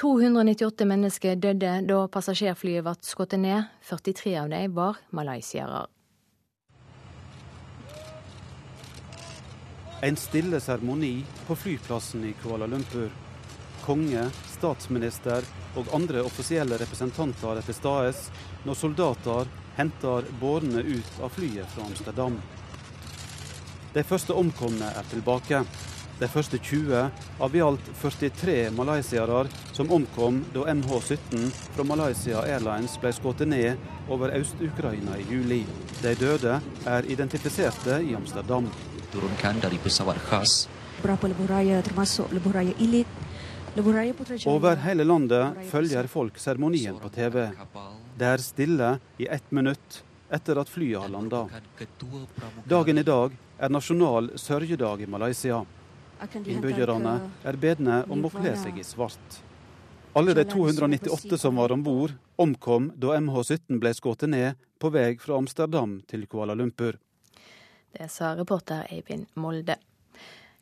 298 0.00 0.86
mennesker 0.88 1.34
døde 1.36 1.74
da 1.84 1.98
passasjerflyet 2.08 2.86
ble 2.86 2.94
skutt 3.04 3.36
ned. 3.36 3.68
43 3.84 4.38
av 4.40 4.48
dem 4.48 4.72
var 4.72 5.02
malaysiere. 5.12 5.84
En 10.00 10.16
stille 10.16 10.60
seremoni 10.60 11.18
på 11.46 11.56
flyplassen 11.56 12.24
i 12.24 12.32
Kuala 12.40 12.66
Lumpur. 12.66 13.12
Konge, 13.84 14.24
statsminister 14.48 15.44
og 15.76 15.90
andre 15.96 16.22
offisielle 16.24 16.78
representanter 16.80 17.60
er 17.60 17.66
til 17.66 17.76
stede 17.76 18.12
når 18.64 18.80
soldater 18.80 19.50
henter 19.76 20.28
bårene 20.40 20.84
ut 20.86 21.18
av 21.22 21.32
flyet 21.34 21.68
fra 21.74 21.84
Amsterdam. 21.84 22.38
De 23.94 24.02
første 24.02 24.34
omkomne 24.34 24.88
er 24.90 25.10
tilbake. 25.10 25.60
De 26.18 26.28
første 26.30 26.58
20 26.58 27.10
av 27.42 27.56
i 27.56 27.62
alt 27.62 27.88
43 28.00 28.70
malaysiere 28.74 29.44
som 29.74 29.90
omkom 29.92 30.40
da 30.54 30.66
MH17 30.70 31.48
fra 31.74 31.86
Malaysia 31.86 32.42
Airlines 32.46 32.94
ble 33.02 33.12
skutt 33.14 33.42
ned 33.50 33.82
over 34.08 34.34
Øst-Ukraina 34.38 35.18
i 35.18 35.26
juli. 35.30 35.64
De 36.02 36.14
døde 36.18 36.60
er 36.86 37.10
identifiserte 37.10 38.00
i 38.02 38.14
Amsterdam. 38.14 38.70
Over 43.74 44.76
hele 44.84 45.04
landet 45.04 45.56
følger 45.66 46.06
folk 46.06 46.36
seremonien 46.38 46.94
på 47.02 47.08
TV. 47.10 47.48
Det 48.14 48.26
er 48.28 48.42
stille 48.42 48.90
i 49.18 49.26
ett 49.26 49.48
minutt 49.50 49.96
etter 50.30 50.60
at 50.62 50.70
flyet 50.70 51.02
har 51.02 51.10
landa. 51.10 51.40
Dagen 52.70 52.98
i 52.98 53.02
dag 53.06 53.34
er 53.58 53.72
nasjonal 53.74 54.30
sørgedag 54.38 55.02
i 55.02 55.08
Malaysia. 55.10 55.64
Innbyggerne 56.44 57.16
er 57.42 57.58
bedne 57.58 58.04
om 58.06 58.22
å 58.22 58.30
kle 58.30 58.54
seg 58.60 58.78
i 58.78 58.86
svart. 58.86 59.40
Alle 60.14 60.36
de 60.38 60.44
298 60.46 61.38
som 61.42 61.58
var 61.58 61.74
om 61.74 61.82
bord, 61.82 62.14
omkom 62.38 62.92
da 62.94 63.16
MH17 63.18 63.80
ble 63.82 63.90
skutt 63.98 64.22
ned 64.30 64.54
på 64.78 64.92
vei 64.94 65.16
fra 65.18 65.40
Amsterdam 65.42 65.98
til 66.06 66.28
Kuala 66.30 66.54
Lumpur. 66.54 66.94
Det 67.94 68.06
sa 68.10 68.36
reporter 68.38 68.86
Eivind 68.94 69.26
Molde. 69.34 69.80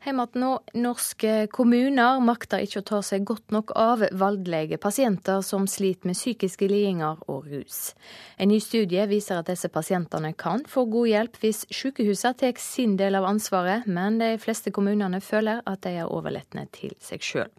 Hjemme 0.02 0.24
nå, 0.34 0.48
norske 0.82 1.32
kommuner 1.54 2.18
makter 2.26 2.64
ikke 2.64 2.80
å 2.80 2.86
ta 2.88 2.98
seg 3.06 3.22
godt 3.28 3.52
nok 3.54 3.70
av 3.78 4.02
voldelige 4.18 4.80
pasienter 4.82 5.44
som 5.46 5.68
sliter 5.70 6.10
med 6.10 6.18
psykiske 6.18 6.66
lidelser 6.66 7.22
og 7.30 7.46
rus. 7.46 7.92
En 8.34 8.50
ny 8.50 8.58
studie 8.58 9.06
viser 9.06 9.38
at 9.38 9.46
disse 9.52 9.70
pasientene 9.70 10.32
kan 10.34 10.66
få 10.66 10.88
god 10.90 11.12
hjelp 11.12 11.40
hvis 11.44 11.62
sykehusene 11.70 12.34
tar 12.42 12.58
sin 12.58 12.98
del 12.98 13.14
av 13.14 13.30
ansvaret, 13.30 13.86
men 13.86 14.18
de 14.18 14.34
fleste 14.42 14.74
kommunene 14.74 15.22
føler 15.22 15.62
at 15.70 15.86
de 15.86 15.94
er 16.02 16.10
overlatne 16.10 16.66
til 16.74 16.98
seg 16.98 17.22
sjøl. 17.22 17.52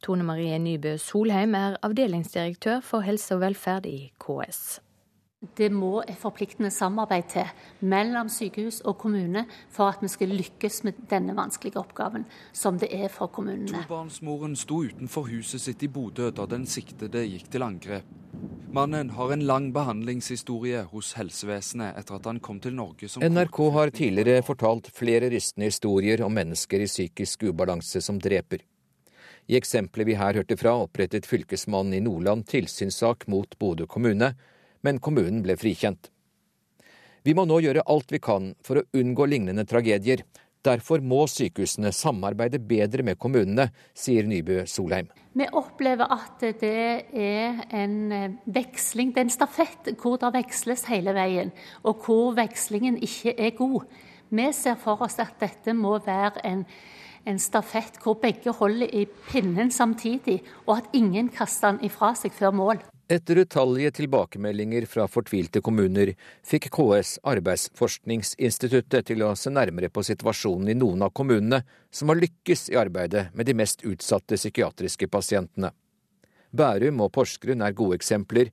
Tone 0.00 0.24
Marie 0.24 0.56
Nybø 0.56 0.96
Solheim 0.96 1.52
er 1.58 1.76
avdelingsdirektør 1.84 2.80
for 2.80 3.04
helse 3.04 3.36
og 3.36 3.44
velferd 3.44 3.92
i 3.92 4.06
KS. 4.24 4.80
Det 5.40 5.70
må 5.72 6.02
et 6.04 6.18
forpliktende 6.20 6.68
samarbeid 6.68 7.30
til 7.32 7.86
mellom 7.88 8.28
sykehus 8.28 8.82
og 8.84 8.98
kommune 9.00 9.46
for 9.72 9.88
at 9.88 10.02
vi 10.04 10.10
skal 10.12 10.34
lykkes 10.36 10.82
med 10.84 10.98
denne 11.08 11.32
vanskelige 11.32 11.80
oppgaven, 11.80 12.26
som 12.52 12.76
det 12.76 12.90
er 12.92 13.08
for 13.08 13.32
kommunene. 13.32 13.72
Tobarnsmoren 13.86 14.52
sto 14.60 14.82
utenfor 14.84 15.30
huset 15.30 15.64
sitt 15.64 15.86
i 15.86 15.88
Bodø 15.88 16.28
da 16.36 16.44
den 16.44 16.66
siktede 16.68 17.24
gikk 17.24 17.48
til 17.54 17.64
angrep. 17.64 18.10
Mannen 18.70 19.14
har 19.16 19.32
en 19.32 19.46
lang 19.48 19.70
behandlingshistorie 19.72 20.84
hos 20.92 21.14
helsevesenet 21.16 21.96
etter 21.96 22.20
at 22.20 22.28
han 22.28 22.42
kom 22.44 22.60
til 22.60 22.76
Norge 22.76 23.08
som 23.08 23.24
NRK 23.24 23.62
har 23.78 23.96
tidligere 23.96 24.44
fortalt 24.44 24.92
flere 24.92 25.32
rystende 25.32 25.72
historier 25.72 26.20
om 26.22 26.36
mennesker 26.36 26.84
i 26.84 26.90
psykisk 26.90 27.48
ubalanse 27.48 28.04
som 28.04 28.20
dreper. 28.20 28.60
I 29.48 29.56
eksempelet 29.56 30.06
vi 30.06 30.20
her 30.20 30.36
hørte 30.36 30.60
fra, 30.60 30.76
opprettet 30.84 31.26
fylkesmannen 31.26 31.96
i 31.96 32.04
Nordland 32.04 32.44
tilsynssak 32.52 33.24
mot 33.32 33.56
Bodø 33.58 33.88
kommune 33.88 34.34
men 34.86 35.00
kommunen 35.02 35.42
ble 35.44 35.56
frikjent. 35.60 36.10
Vi 37.26 37.34
må 37.36 37.44
nå 37.44 37.58
gjøre 37.60 37.84
alt 37.92 38.12
vi 38.12 38.20
kan 38.22 38.54
for 38.64 38.80
å 38.80 38.86
unngå 38.96 39.26
lignende 39.28 39.66
tragedier. 39.68 40.22
Derfor 40.64 41.00
må 41.00 41.22
sykehusene 41.28 41.88
samarbeide 41.96 42.58
bedre 42.60 43.04
med 43.04 43.16
kommunene, 43.20 43.70
sier 43.96 44.26
Nybø 44.28 44.66
Solheim. 44.68 45.08
Vi 45.32 45.46
opplever 45.56 46.10
at 46.12 46.42
det 46.60 46.72
er 47.16 47.62
en 47.76 47.96
eh, 48.12 48.36
veksling, 48.44 49.14
det 49.14 49.22
er 49.22 49.28
en 49.28 49.32
stafett 49.32 49.90
hvor 50.02 50.18
det 50.20 50.34
veksles 50.34 50.84
hele 50.90 51.14
veien, 51.16 51.52
og 51.80 52.04
hvor 52.04 52.34
vekslingen 52.36 52.98
ikke 53.00 53.36
er 53.38 53.54
god. 53.56 53.88
Vi 54.30 54.48
ser 54.52 54.76
for 54.80 55.00
oss 55.06 55.16
at 55.22 55.40
dette 55.40 55.72
må 55.74 55.96
være 56.04 56.44
en, 56.46 56.66
en 57.24 57.40
stafett 57.40 57.96
hvor 58.02 58.20
begge 58.20 58.52
holder 58.52 58.92
i 58.92 59.06
pinnen 59.30 59.72
samtidig, 59.72 60.42
og 60.66 60.76
at 60.76 60.92
ingen 60.92 61.32
kaster 61.32 61.72
den 61.72 61.88
ifra 61.88 62.12
seg 62.18 62.36
før 62.36 62.52
mål. 62.52 62.84
Etter 63.10 63.36
utallige 63.36 63.90
tilbakemeldinger 63.90 64.84
fra 64.86 65.08
fortvilte 65.10 65.58
kommuner 65.66 66.12
fikk 66.46 66.68
KS 66.70 67.16
Arbeidsforskningsinstituttet 67.26 69.08
til 69.08 69.24
å 69.26 69.32
se 69.34 69.50
nærmere 69.50 69.88
på 69.90 70.04
situasjonen 70.06 70.70
i 70.70 70.76
noen 70.78 71.02
av 71.02 71.10
kommunene 71.18 71.64
som 71.90 72.12
har 72.12 72.20
lykkes 72.20 72.68
i 72.70 72.78
arbeidet 72.78 73.32
med 73.34 73.50
de 73.50 73.56
mest 73.58 73.82
utsatte 73.82 74.38
psykiatriske 74.38 75.08
pasientene. 75.10 75.72
Bærum 76.54 77.02
og 77.02 77.10
Porsgrunn 77.16 77.66
er 77.66 77.74
gode 77.74 77.98
eksempler. 77.98 78.52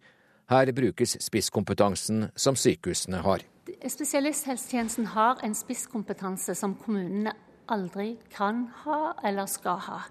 Her 0.49 0.71
brukes 0.73 1.13
spisskompetansen 1.21 2.31
som 2.33 2.57
sykehusene 2.57 3.21
har. 3.27 3.45
Spesialisthelsetjenesten 3.85 5.11
har 5.13 5.37
en 5.45 5.53
spisskompetanse 5.53 6.57
som 6.57 6.73
kommunene 6.81 7.35
aldri 7.69 8.15
kan 8.33 8.71
ha 8.87 9.13
eller 9.21 9.45
skal 9.45 9.85
ha. 9.85 10.01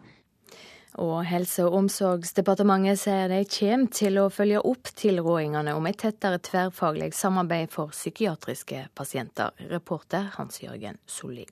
Og 1.02 1.26
Helse- 1.28 1.66
og 1.66 1.74
omsorgsdepartementet 1.82 3.02
sier 3.02 3.28
de 3.28 3.42
kommer 3.44 3.92
til 3.92 4.16
å 4.20 4.30
følge 4.32 4.62
opp 4.64 4.88
tilrådingene 4.96 5.74
om 5.76 5.86
et 5.90 5.98
tettere 6.00 6.40
tverrfaglig 6.40 7.12
samarbeid 7.14 7.68
for 7.72 7.92
psykiatriske 7.92 8.86
pasienter. 8.96 9.52
Reporter 9.68 10.32
Hans-Jørgen 10.38 10.96
Solli. 11.06 11.44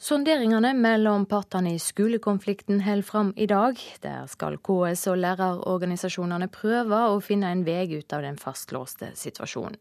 Sonderingene 0.00 0.72
mellom 0.72 1.26
partene 1.28 1.74
i 1.76 1.80
skolekonflikten 1.80 2.78
holder 2.86 3.04
fram 3.04 3.34
i 3.36 3.46
dag. 3.48 3.80
Der 4.00 4.24
skal 4.32 4.56
KS 4.56 5.06
og 5.12 5.20
lærerorganisasjonene 5.20 6.48
prøve 6.48 7.02
å 7.12 7.20
finne 7.20 7.52
en 7.52 7.66
vei 7.66 7.84
ut 7.98 8.16
av 8.16 8.24
den 8.24 8.40
fastlåste 8.40 9.12
situasjonen. 9.12 9.76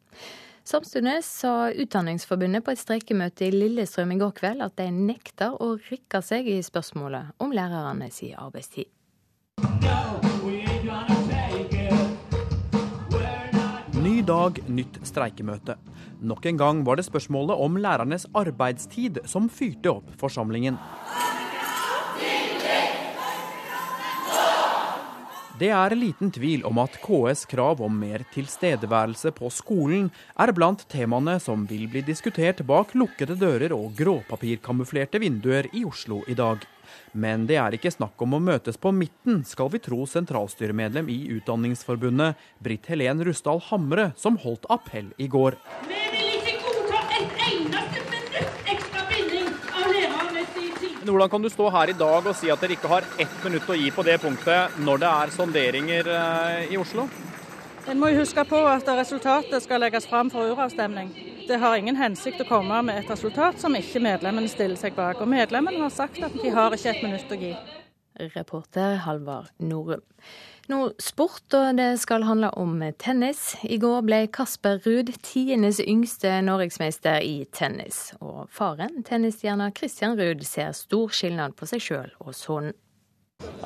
Samtidig 0.70 1.24
sa 1.26 1.72
Utdanningsforbundet 1.74 2.62
på 2.62 2.70
et 2.76 2.78
streikemøte 2.78 3.48
i 3.48 3.54
Lillestrøm 3.56 4.12
i 4.14 4.18
går 4.22 4.36
kveld 4.38 4.62
at 4.62 4.76
de 4.78 4.86
nekter 4.94 5.56
å 5.58 5.72
rikke 5.88 6.20
seg 6.22 6.46
i 6.46 6.60
spørsmålet 6.62 7.32
om 7.42 7.56
lærerne 7.58 8.12
sin 8.14 8.36
arbeidstid. 8.38 8.86
Ny 13.98 14.14
dag, 14.30 14.62
nytt 14.70 15.02
streikemøte. 15.10 15.80
Nok 16.22 16.46
en 16.52 16.62
gang 16.62 16.86
var 16.86 17.02
det 17.02 17.08
spørsmålet 17.10 17.58
om 17.66 17.82
lærernes 17.82 18.30
arbeidstid 18.38 19.24
som 19.26 19.50
fyrte 19.50 19.90
opp 19.96 20.14
forsamlingen. 20.22 20.78
Det 25.60 25.68
er 25.76 25.92
liten 25.98 26.30
tvil 26.32 26.62
om 26.64 26.78
at 26.80 26.94
KS 27.04 27.42
krav 27.52 27.82
om 27.84 27.98
mer 28.00 28.22
tilstedeværelse 28.32 29.34
på 29.36 29.50
skolen 29.52 30.06
er 30.40 30.54
blant 30.56 30.86
temaene 30.88 31.34
som 31.44 31.66
vil 31.68 31.84
bli 31.92 32.00
diskutert 32.08 32.62
bak 32.70 32.94
lukkede 32.96 33.36
dører 33.42 33.76
og 33.76 33.92
gråpapirkamuflerte 34.00 35.20
vinduer 35.20 35.68
i 35.76 35.84
Oslo 35.90 36.22
i 36.32 36.38
dag. 36.40 36.64
Men 37.12 37.44
det 37.50 37.58
er 37.60 37.76
ikke 37.76 37.92
snakk 37.92 38.22
om 38.24 38.38
å 38.38 38.42
møtes 38.44 38.80
på 38.80 38.94
midten, 38.96 39.44
skal 39.44 39.74
vi 39.74 39.84
tro 39.84 40.06
sentralstyremedlem 40.08 41.12
i 41.12 41.20
Utdanningsforbundet, 41.36 42.40
Britt 42.64 42.88
Helen 42.88 43.26
Rusdal 43.28 43.60
Hamre, 43.68 44.14
som 44.16 44.40
holdt 44.40 44.70
appell 44.72 45.12
i 45.20 45.28
går. 45.28 45.60
Vi 45.90 46.09
Hvordan 51.10 51.30
kan 51.30 51.42
du 51.42 51.50
stå 51.50 51.70
her 51.74 51.90
i 51.90 51.98
dag 51.98 52.28
og 52.28 52.36
si 52.38 52.52
at 52.54 52.62
dere 52.62 52.76
ikke 52.78 52.92
har 52.92 53.08
ett 53.18 53.42
minutt 53.46 53.70
å 53.70 53.78
gi 53.78 53.90
på 53.94 54.06
det 54.06 54.20
punktet 54.22 54.78
når 54.86 55.02
det 55.02 55.10
er 55.10 55.34
sonderinger 55.34 56.10
eh, 56.14 56.74
i 56.74 56.78
Oslo? 56.78 57.08
En 57.90 57.98
må 57.98 58.12
jo 58.12 58.20
huske 58.20 58.44
på 58.46 58.60
at 58.70 58.88
resultatet 59.00 59.64
skal 59.66 59.82
legges 59.82 60.06
fram 60.06 60.30
for 60.30 60.52
uravstemning. 60.52 61.10
Det 61.48 61.58
har 61.58 61.80
ingen 61.80 61.98
hensikt 61.98 62.44
å 62.44 62.46
komme 62.46 62.82
med 62.86 63.00
et 63.02 63.10
resultat 63.10 63.58
som 63.58 63.74
ikke 63.74 64.04
medlemmene 64.06 64.52
stiller 64.52 64.78
seg 64.78 64.94
bak. 64.94 65.18
Og 65.24 65.32
medlemmene 65.32 65.82
har 65.82 65.94
sagt 65.96 66.22
at 66.22 66.36
de 66.38 66.52
har 66.54 66.76
ikke 66.76 66.92
et 66.92 67.02
minutt 67.08 67.34
å 67.34 67.40
gi. 67.42 67.56
Reporter 68.36 69.00
Halvard 69.08 69.50
Norum. 69.58 70.04
Nå 70.70 70.92
sport, 71.02 71.48
og 71.58 71.80
det 71.80 71.96
skal 71.98 72.28
handle 72.28 72.52
om 72.62 72.76
tennis. 73.02 73.56
I 73.66 73.80
går 73.82 74.04
ble 74.06 74.20
Kasper 74.30 74.78
Ruud 74.84 75.08
tiendes 75.26 75.80
yngste 75.82 76.36
norgesmester 76.46 77.24
i 77.26 77.48
tennis. 77.58 78.12
Og 78.22 78.44
faren, 78.54 79.02
tennisstjerna 79.08 79.72
Christian 79.74 80.14
Ruud, 80.20 80.46
ser 80.46 80.76
stor 80.78 81.10
skillnad 81.10 81.58
på 81.58 81.66
seg 81.72 81.82
sjøl 81.82 82.14
og 82.22 82.38
sønnen. 82.38 82.78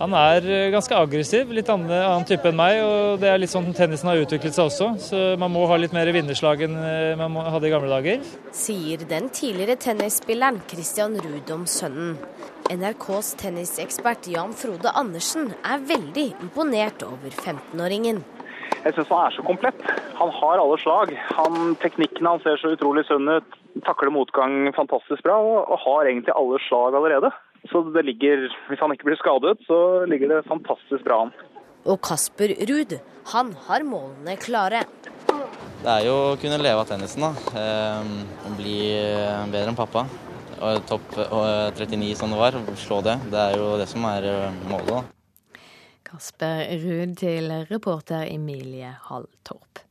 Han 0.03 0.13
er 0.17 0.45
eh, 0.49 0.71
ganske 0.73 0.95
aggressiv, 0.97 1.51
litt 1.55 1.69
annen, 1.71 1.91
annen 1.93 2.25
type 2.27 2.49
enn 2.49 2.57
meg. 2.57 2.79
og 2.83 3.21
Det 3.21 3.29
er 3.29 3.39
litt 3.39 3.53
sånn 3.53 3.69
tennisen 3.77 4.09
har 4.09 4.19
utviklet 4.19 4.55
seg 4.55 4.67
også. 4.67 4.87
Så 4.99 5.21
man 5.39 5.53
må 5.53 5.67
ha 5.69 5.77
litt 5.79 5.93
mer 5.95 6.09
vinnerslag 6.11 6.65
enn 6.65 6.75
eh, 6.75 7.21
man 7.21 7.37
hadde 7.53 7.69
i 7.69 7.73
gamle 7.73 7.91
dager. 7.91 8.25
Sier 8.57 9.05
den 9.09 9.29
tidligere 9.33 9.77
tennisspilleren 9.79 10.59
Christian 10.71 11.15
Ruud 11.23 11.53
om 11.55 11.63
sønnen. 11.69 12.17
NRKs 12.73 13.33
tennisekspert 13.39 14.27
Jan 14.33 14.51
Frode 14.57 14.91
Andersen 14.97 15.53
er 15.61 15.87
veldig 15.87 16.27
imponert 16.41 17.05
over 17.05 17.29
15-åringen. 17.29 18.23
Jeg 18.83 18.97
syns 18.97 19.11
han 19.13 19.27
er 19.27 19.37
så 19.37 19.45
komplett. 19.45 19.87
Han 20.17 20.35
har 20.41 20.59
alle 20.59 20.81
slag. 20.81 21.13
Han, 21.37 21.77
teknikken 21.83 22.27
hans 22.27 22.43
ser 22.43 22.59
så 22.59 22.73
utrolig 22.73 23.05
sunn 23.07 23.29
ut. 23.29 23.59
Takler 23.85 24.11
motgang 24.13 24.67
fantastisk 24.75 25.23
bra 25.23 25.37
og, 25.39 25.57
og 25.69 25.83
har 25.85 26.09
egentlig 26.09 26.35
alle 26.35 26.59
slag 26.65 26.97
allerede. 26.97 27.31
Så 27.71 27.81
det 27.95 28.03
ligger, 28.05 28.47
hvis 28.69 28.81
han 28.83 28.91
ikke 28.93 29.07
blir 29.07 29.19
skadet, 29.19 29.55
så 29.67 29.77
ligger 30.09 30.33
det 30.33 30.41
fantastisk 30.49 31.05
bra 31.05 31.23
an. 31.25 31.33
Og 31.87 31.99
Kasper 32.03 32.53
Ruud, 32.69 32.97
han 33.33 33.53
har 33.67 33.85
målene 33.87 34.35
klare. 34.39 34.83
Det 35.83 35.91
er 35.91 36.05
jo 36.07 36.13
å 36.31 36.35
kunne 36.39 36.59
leve 36.61 36.83
av 36.83 36.87
tennisen, 36.87 37.25
da. 37.25 37.31
Eh, 37.59 38.53
bli 38.59 38.77
bedre 39.51 39.71
enn 39.71 39.79
pappa. 39.79 40.05
Og 40.63 40.85
topp 40.87 41.17
39 41.19 42.13
som 42.15 42.31
det 42.31 42.39
var, 42.39 42.55
slå 42.79 43.01
det. 43.03 43.17
Det 43.31 43.41
er 43.49 43.57
jo 43.59 43.73
det 43.79 43.89
som 43.91 44.05
er 44.07 44.29
målet, 44.71 44.93
da. 44.93 45.03
Kasper 46.07 46.67
Ruud 46.83 47.17
til 47.19 47.49
reporter 47.71 48.27
Emilie 48.29 48.91
Halltorp. 49.09 49.81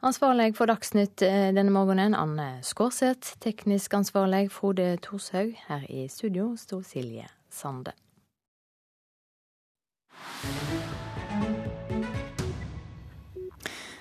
Ansvarlig 0.00 0.56
for 0.56 0.66
Dagsnytt 0.70 1.22
eh, 1.22 1.50
denne 1.50 1.72
morgenen, 1.74 2.14
Anne 2.14 2.60
Skårseth. 2.62 3.34
Teknisk 3.42 3.94
ansvarlig, 3.94 4.52
Frode 4.52 4.96
Thorshaug. 5.02 5.56
Her 5.66 5.90
i 5.90 6.06
studio 6.08 6.52
sto 6.56 6.82
Silje 6.86 7.26
Sande. 7.50 7.92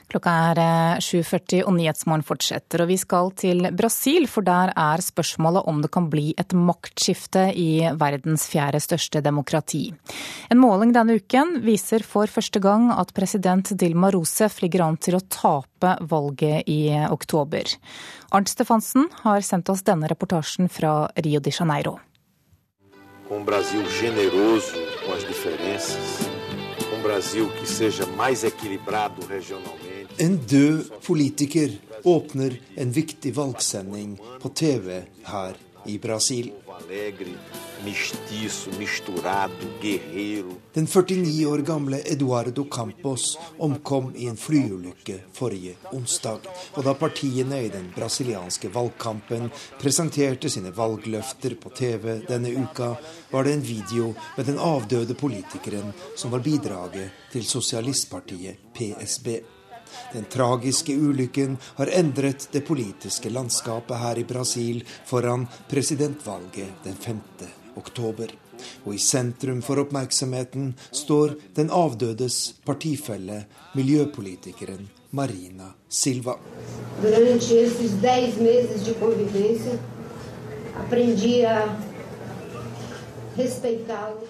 Klokka 0.08 0.34
er 0.54 0.60
7.40 1.04 1.58
eh, 1.58 1.66
og 1.68 1.74
Nyhetsmorgen 1.76 2.24
fortsetter. 2.24 2.84
Og 2.84 2.92
vi 2.94 2.96
skal 3.00 3.32
til 3.36 3.68
Brasil, 3.76 4.28
for 4.32 4.46
der 4.48 4.72
er 4.72 5.04
spørsmålet 5.04 5.68
om 5.68 5.82
det 5.84 5.92
kan 5.92 6.08
bli 6.12 6.30
et 6.40 6.56
maktskifte 6.56 7.50
i 7.52 7.84
verdens 8.00 8.48
fjerde 8.48 8.80
største 8.84 9.22
demokrati. 9.26 9.90
En 10.48 10.62
måling 10.64 10.94
denne 10.96 11.18
uken 11.20 11.58
viser 11.66 12.06
for 12.08 12.32
første 12.32 12.62
gang 12.64 12.88
at 12.96 13.12
president 13.18 13.74
Dilma 13.76 14.14
Rousef 14.16 14.62
ligger 14.64 14.86
an 14.88 15.00
til 15.02 15.20
å 15.20 15.24
tape 15.28 15.98
valget 16.08 16.72
i 16.72 16.94
oktober. 17.12 17.68
Arnt 18.32 18.52
Stefansen 18.52 19.10
har 19.26 19.44
sendt 19.44 19.68
oss 19.74 19.84
denne 19.84 20.08
reportasjen 20.08 20.72
fra 20.72 21.10
Rio 21.20 21.44
de 21.44 21.52
Janeiro. 21.52 21.98
Com 23.28 23.42
um 23.42 23.44
Brasil 23.44 23.84
generoso 24.00 24.80
com 25.04 25.12
as 25.12 25.26
diferenças, 25.28 26.30
um 26.96 27.04
Brasil 27.04 27.50
que 27.60 27.66
seja 27.68 28.06
mais 28.16 28.46
equilibrado 28.46 29.28
regionalmente. 29.28 29.87
En 30.20 30.38
død 30.48 30.84
politiker 31.06 31.72
åpner 32.04 32.62
en 32.76 32.92
viktig 32.92 33.36
valgsending 33.36 34.18
på 34.42 34.50
TV 34.50 35.02
her 35.24 35.58
i 35.86 35.98
Brasil. 36.00 36.52
Den 40.74 40.88
49 40.88 41.46
år 41.46 41.58
gamle 41.58 42.00
Eduardo 42.06 42.66
Campos 42.72 43.38
omkom 43.58 44.10
i 44.16 44.26
en 44.26 44.38
flyulykke 44.38 45.20
forrige 45.34 45.76
onsdag. 45.94 46.50
Og 46.74 46.86
da 46.86 46.96
partiene 46.98 47.60
i 47.66 47.70
den 47.70 47.92
brasilianske 47.96 48.72
valgkampen 48.74 49.52
presenterte 49.82 50.50
sine 50.50 50.74
valgløfter 50.74 51.60
på 51.62 51.70
TV 51.78 52.24
denne 52.26 52.56
uka, 52.58 52.96
var 53.32 53.46
det 53.46 53.54
en 53.54 53.68
video 53.70 54.16
med 54.38 54.50
den 54.50 54.58
avdøde 54.58 55.14
politikeren 55.14 55.94
som 56.16 56.34
var 56.34 56.42
bidraget 56.42 57.30
til 57.32 57.46
sosialistpartiet 57.46 58.74
PSB. 58.74 59.57
Den 60.14 60.26
tragiske 60.32 60.96
ulykken 60.96 61.58
har 61.78 61.92
endret 62.00 62.48
det 62.52 62.66
politiske 62.68 63.30
landskapet 63.30 64.02
her 64.02 64.20
i 64.20 64.26
Brasil 64.28 64.84
foran 65.06 65.48
presidentvalget 65.70 66.84
den 66.84 66.96
5. 66.96 67.22
oktober. 67.78 68.34
Og 68.86 68.96
i 68.96 69.02
sentrum 69.02 69.62
for 69.62 69.84
oppmerksomheten 69.84 70.72
står 70.92 71.36
den 71.56 71.70
avdødes 71.70 72.56
partifelle, 72.66 73.44
miljøpolitikeren 73.78 74.88
Marina 75.12 75.72
Silva. 75.90 76.36
Aprendi 80.78 81.42
a 81.46 81.58
respeitá-lo. 83.38 84.27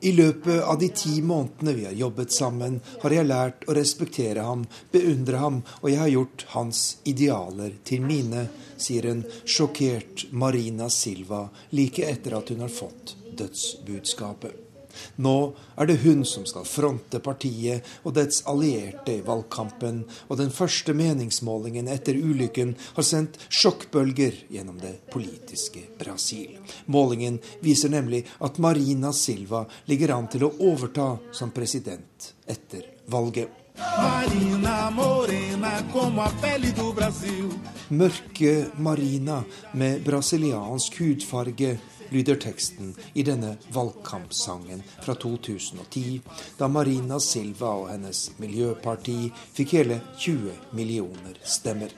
I 0.00 0.12
løpet 0.12 0.62
av 0.62 0.78
de 0.78 0.88
ti 0.94 1.16
månedene 1.22 1.74
vi 1.74 1.84
har 1.88 1.96
jobbet 1.98 2.32
sammen, 2.32 2.78
har 3.02 3.14
jeg 3.14 3.26
lært 3.26 3.66
å 3.66 3.74
respektere 3.74 4.44
ham, 4.46 4.62
beundre 4.94 5.42
ham, 5.42 5.58
og 5.80 5.90
jeg 5.90 6.02
har 6.04 6.12
gjort 6.12 6.46
hans 6.54 6.82
idealer 7.10 7.74
til 7.88 8.06
mine, 8.06 8.46
sier 8.78 9.10
en 9.10 9.24
sjokkert 9.42 10.28
Marina 10.30 10.86
Silva 10.90 11.48
like 11.74 12.06
etter 12.06 12.38
at 12.38 12.54
hun 12.54 12.62
har 12.62 12.72
fått 12.72 13.16
dødsbudskapet. 13.38 14.67
Nå 15.16 15.36
er 15.76 15.88
det 15.90 15.98
hun 16.02 16.24
som 16.28 16.46
skal 16.48 16.66
fronte 16.68 17.20
partiet 17.24 17.86
og 18.02 18.14
dets 18.18 18.42
allierte 18.50 19.18
i 19.18 19.24
valgkampen, 19.26 20.02
og 20.28 20.40
den 20.40 20.50
første 20.54 20.94
meningsmålingen 20.96 21.90
etter 21.92 22.18
ulykken 22.18 22.74
har 22.96 23.06
sendt 23.06 23.38
sjokkbølger 23.48 24.44
gjennom 24.52 24.80
det 24.82 24.94
politiske 25.12 25.86
Brasil. 25.98 26.58
Målingen 26.86 27.38
viser 27.64 27.92
nemlig 27.92 28.24
at 28.44 28.58
Marina 28.62 29.12
Silva 29.12 29.64
ligger 29.90 30.16
an 30.16 30.28
til 30.32 30.48
å 30.48 30.54
overta 30.70 31.14
som 31.32 31.54
president 31.54 32.32
etter 32.46 32.84
valget. 33.06 33.48
Marina 33.78 34.90
morena 34.90 35.82
como 35.92 36.22
a 36.22 36.30
pele 36.40 36.72
do 36.72 36.92
Brasil. 36.92 37.50
Mørke 37.88 38.66
Marina 38.76 39.44
med 39.72 40.02
brasiliansk 40.04 40.98
hudfarge 41.00 41.78
lyder 42.10 42.38
teksten 42.40 42.94
i 43.14 43.22
denne 43.26 43.56
valgkampsangen 43.74 44.82
fra 45.04 45.14
2010, 45.14 46.20
da 46.58 46.68
Marina 46.68 47.20
Silva 47.20 47.72
og 47.82 47.88
hennes 47.92 48.28
miljøparti 48.42 49.30
fikk 49.56 49.74
hele 49.78 50.00
20 50.18 50.76
millioner 50.78 51.40
stemmer. 51.44 51.94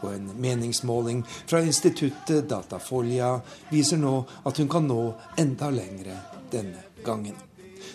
Og 0.00 0.14
en 0.14 0.30
meningsmåling 0.40 1.22
fra 1.28 1.60
instituttet 1.60 2.48
Datafolia 2.48 3.34
viser 3.70 4.00
nå 4.00 4.14
at 4.48 4.60
hun 4.60 4.70
kan 4.72 4.88
nå 4.88 5.02
enda 5.40 5.68
lengre 5.74 6.16
denne 6.52 6.88
gangen. 7.04 7.36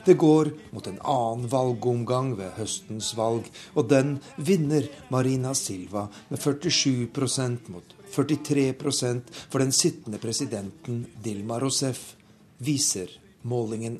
Det 0.06 0.14
går 0.22 0.52
mot 0.74 0.88
en 0.88 1.00
annen 1.02 1.50
valgomgang 1.50 2.36
ved 2.38 2.54
høstens 2.60 3.12
valg, 3.18 3.48
og 3.74 3.90
den 3.90 4.18
vinner 4.38 4.86
Marina 5.10 5.54
Silva 5.58 6.08
med 6.30 6.42
47% 6.42 7.72
mot 7.74 7.95
43% 8.16 9.32
for 9.50 9.64
den 9.64 9.76
sittende 9.76 10.22
presidenten 10.24 11.06
Dilma 11.24 11.60
Rousef, 11.60 12.16
viser 12.58 13.12
målingen. 13.46 14.00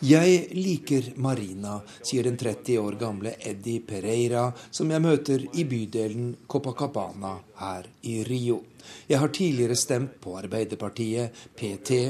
Jeg 0.00 0.38
liker 0.52 1.08
Marina, 1.16 1.78
sier 2.02 2.28
den 2.28 2.36
30 2.40 2.78
år 2.80 2.98
gamle 3.00 3.34
Eddie 3.40 3.82
Pereira, 3.84 4.46
som 4.70 4.92
jeg 4.92 5.04
møter 5.04 5.48
i 5.52 5.64
bydelen 5.68 6.34
Copacabana 6.48 7.38
her 7.60 7.88
i 8.02 8.22
Rio. 8.28 8.62
Jeg 9.08 9.20
har 9.20 9.32
tidligere 9.34 9.76
stemt 9.78 10.16
på 10.22 10.36
Arbeiderpartiet, 10.38 11.34
PT, 11.56 12.00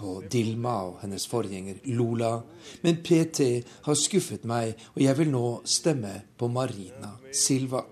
på 0.00 0.18
Dilma 0.30 0.76
og 0.88 1.00
hennes 1.04 1.26
forgjenger 1.30 1.80
Lola. 1.96 2.34
Men 2.82 3.00
PT 3.04 3.46
har 3.86 3.98
skuffet 3.98 4.44
meg, 4.48 4.74
og 4.94 5.02
jeg 5.04 5.18
vil 5.20 5.32
nå 5.32 5.46
stemme 5.68 6.14
på 6.38 6.50
Marina 6.52 7.16
Silva. 7.32 7.84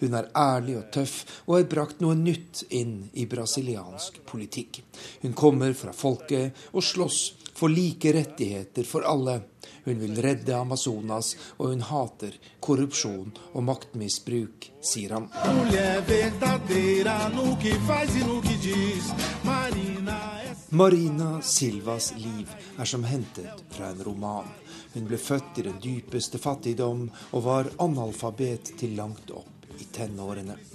Hun 0.00 0.14
er 0.14 0.30
ærlig 0.38 0.76
og 0.78 0.90
tøff 0.94 1.16
og 1.46 1.56
har 1.56 1.70
brakt 1.70 2.02
noe 2.02 2.16
nytt 2.18 2.64
inn 2.74 3.00
i 3.18 3.26
brasiliansk 3.30 4.20
politikk. 4.28 4.80
Hun 5.24 5.34
kommer 5.36 5.74
fra 5.76 5.94
folket 5.96 6.66
og 6.72 6.84
slåss 6.84 7.20
for 7.54 7.68
like 7.68 8.12
rettigheter 8.12 8.84
for 8.84 9.02
alle. 9.02 9.40
Hun 9.84 10.00
vil 10.00 10.22
redde 10.22 10.56
Amazonas, 10.56 11.36
og 11.56 11.68
hun 11.68 11.80
hater 11.80 12.36
korrupsjon 12.60 13.32
og 13.52 13.64
maktmisbruk, 13.64 14.70
sier 14.80 15.16
han. 15.16 15.28
Marina 20.74 21.30
Silvas 21.42 22.12
liv 22.18 22.54
er 22.78 22.84
som 22.84 23.04
hentet 23.04 23.64
fra 23.70 23.92
en 23.92 24.04
roman. 24.04 24.48
Hun 24.94 25.08
ble 25.10 25.18
født 25.18 25.60
i 25.60 25.66
den 25.68 25.80
dypeste 25.82 26.38
fattigdom 26.38 27.08
og 27.32 27.44
var 27.44 27.70
analfabet 27.82 28.74
til 28.78 28.96
langt 28.98 29.30
opp 29.30 29.68
i 29.78 29.86
tenårene. 29.94 30.73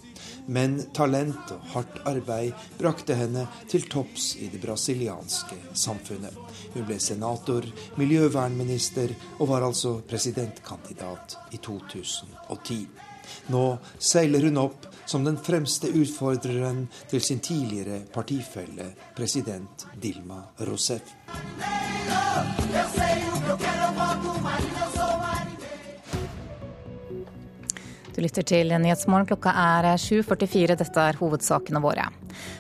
Men 0.49 0.79
talent 0.97 1.51
og 1.53 1.65
hardt 1.75 1.99
arbeid 2.09 2.53
brakte 2.79 3.13
henne 3.17 3.45
til 3.69 3.85
topps 3.91 4.31
i 4.41 4.47
det 4.49 4.61
brasilianske 4.63 5.57
samfunnet. 5.77 6.33
Hun 6.73 6.87
ble 6.87 6.97
senator, 7.03 7.67
miljøvernminister 8.01 9.13
og 9.37 9.51
var 9.51 9.67
altså 9.67 9.99
presidentkandidat 10.09 11.37
i 11.53 11.61
2010. 11.61 12.81
Nå 13.53 13.63
seiler 14.01 14.49
hun 14.49 14.57
opp 14.57 14.89
som 15.09 15.25
den 15.25 15.37
fremste 15.37 15.89
utfordreren 15.93 16.87
til 17.09 17.21
sin 17.21 17.39
tidligere 17.45 18.01
partifelle, 18.13 18.91
president 19.17 19.85
Dilma 20.01 20.41
Rousef. 20.65 21.13
Du 28.19 28.23
lytter 28.25 28.43
til 28.43 28.73
Nyhetsmorgen. 28.83 29.29
Klokka 29.29 29.53
er 29.55 29.85
7.44. 29.95 30.73
Dette 30.75 31.03
er 31.07 31.15
hovedsakene 31.21 31.79
våre. 31.79 32.09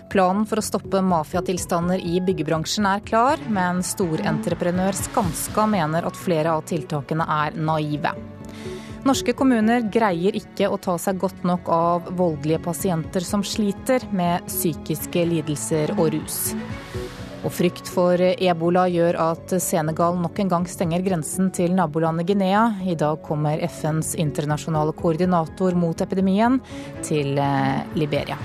Planen 0.07 0.45
for 0.47 0.61
å 0.61 0.63
stoppe 0.63 1.01
mafiatilstander 1.03 1.99
i 1.99 2.21
byggebransjen 2.23 2.87
er 2.87 3.03
klar, 3.03 3.43
men 3.51 3.81
storentreprenør 3.83 4.95
Skanska 4.95 5.65
mener 5.67 6.07
at 6.07 6.15
flere 6.15 6.53
av 6.55 6.63
tiltakene 6.69 7.27
er 7.27 7.59
naive. 7.59 8.13
Norske 9.03 9.35
kommuner 9.35 9.83
greier 9.91 10.39
ikke 10.39 10.71
å 10.71 10.79
ta 10.79 10.95
seg 10.95 11.19
godt 11.19 11.43
nok 11.43 11.67
av 11.75 12.07
voldelige 12.07 12.63
pasienter 12.63 13.27
som 13.27 13.43
sliter 13.43 14.07
med 14.15 14.47
psykiske 14.47 15.27
lidelser 15.27 15.91
og 15.97 16.13
rus. 16.15 16.53
Og 17.39 17.53
frykt 17.55 17.87
for 17.87 18.19
ebola 18.19 18.81
gjør 18.91 19.15
at 19.23 19.53
Senegal 19.63 20.17
nok 20.19 20.41
en 20.43 20.49
gang 20.51 20.65
stenger 20.67 21.03
grensen 21.05 21.47
til 21.55 21.71
nabolandet 21.77 22.27
Guinea. 22.27 22.65
I 22.83 22.97
dag 22.99 23.21
kommer 23.23 23.61
FNs 23.63 24.11
internasjonale 24.19 24.91
koordinator 24.97 25.77
mot 25.79 26.03
epidemien 26.03 26.59
til 27.05 27.39
eh, 27.39 27.79
Liberia. 27.95 28.35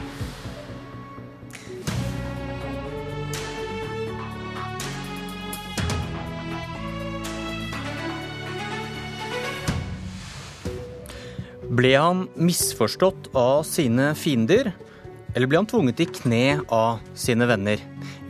Ble 11.75 11.97
han 11.99 12.27
misforstått 12.39 13.33
av 13.35 13.65
sine 13.67 14.13
fiender, 14.15 14.71
eller 15.35 15.51
ble 15.51 15.59
han 15.59 15.69
tvunget 15.69 16.01
i 16.05 16.07
kne 16.21 16.45
av 16.73 17.03
sine 17.19 17.47
venner? 17.51 17.81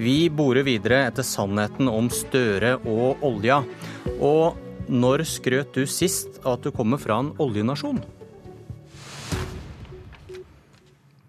Vi 0.00 0.30
borer 0.32 0.64
videre 0.64 1.02
etter 1.10 1.26
sannheten 1.26 1.90
om 1.90 2.08
Støre 2.12 2.78
og 2.80 3.20
olja. 3.24 3.60
Og 4.24 4.56
når 4.88 5.26
skrøt 5.28 5.76
du 5.76 5.84
sist 5.88 6.40
at 6.48 6.64
du 6.64 6.72
kommer 6.72 7.00
fra 7.00 7.20
en 7.20 7.34
oljenasjon? 7.40 8.00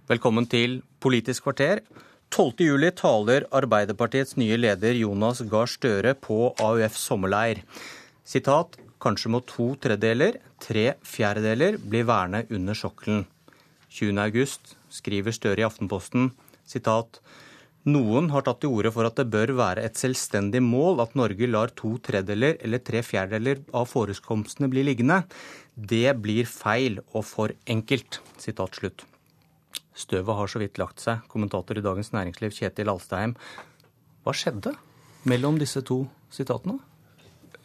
Velkommen 0.07 0.47
til 0.47 0.79
Politisk 1.03 1.47
kvarter. 1.47 1.83
12.07 2.31 2.87
taler 2.99 3.45
Arbeiderpartiets 3.55 4.35
nye 4.39 4.57
leder 4.59 4.95
Jonas 4.97 5.43
Gahr 5.51 5.69
Støre 5.71 6.15
på 6.15 6.53
AUF 6.63 6.97
sommerleir. 6.99 7.61
Sitat 8.25 8.79
Kanskje 9.05 9.29
må 9.29 9.41
to 9.45 9.73
tredeler, 9.77 10.39
tre 10.63 10.95
fjerdedeler, 11.05 11.75
bli 11.77 12.01
værende 12.07 12.45
under 12.55 12.77
sokkelen. 12.77 13.25
20.8 13.91 14.74
skriver 14.95 15.35
Støre 15.35 15.61
i 15.61 15.67
Aftenposten 15.67 16.31
sitat 16.65 17.19
noen 17.85 18.31
har 18.33 18.41
tatt 18.41 18.63
til 18.63 18.71
orde 18.73 18.89
for 18.89 19.05
at 19.05 19.19
det 19.19 19.27
bør 19.29 19.51
være 19.59 19.83
et 19.85 19.99
selvstendig 19.99 20.57
mål 20.65 21.03
at 21.03 21.13
Norge 21.19 21.49
lar 21.51 21.69
to 21.77 21.91
tredjedeler 22.01 22.57
eller 22.65 22.81
tre 22.81 23.03
fjerdedeler 23.05 23.61
av 23.77 23.85
forekomstene 23.91 24.71
bli 24.71 24.81
liggende. 24.87 25.19
Det 25.77 26.15
blir 26.17 26.49
feil 26.49 26.97
og 27.11 27.21
for 27.29 27.53
enkelt. 27.69 28.23
Sitat 28.41 28.81
slutt. 28.81 29.05
Støvet 29.93 30.39
har 30.39 30.49
så 30.49 30.63
vidt 30.63 30.81
lagt 30.81 31.03
seg. 31.03 31.21
Kommentator 31.29 31.77
i 31.77 31.85
Dagens 31.85 32.09
Næringsliv 32.15 32.57
Kjetil 32.57 32.89
Alstheim. 32.89 33.37
Hva 34.25 34.33
skjedde 34.33 34.73
mellom 35.29 35.61
disse 35.61 35.85
to 35.85 36.01
sitatene? 36.33 36.81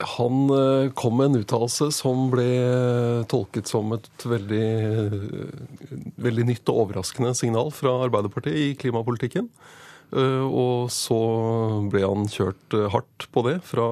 Han 0.01 0.51
eh, 0.51 0.91
kom 0.97 1.19
med 1.19 1.31
en 1.31 1.43
uttalelse 1.43 1.91
som 1.93 2.31
ble 2.33 2.47
tolket 3.29 3.69
som 3.69 3.93
et 3.97 4.25
veldig, 4.25 4.69
veldig 6.21 6.47
nytt 6.49 6.73
og 6.73 6.87
overraskende 6.87 7.35
signal 7.37 7.73
fra 7.75 7.99
Arbeiderpartiet 8.07 8.57
i 8.57 8.75
klimapolitikken. 8.81 9.51
Eh, 10.17 10.45
og 10.47 10.91
så 10.95 11.21
ble 11.93 12.03
han 12.07 12.29
kjørt 12.33 12.77
eh, 12.79 12.89
hardt 12.95 13.29
på 13.35 13.45
det, 13.47 13.59
fra, 13.67 13.87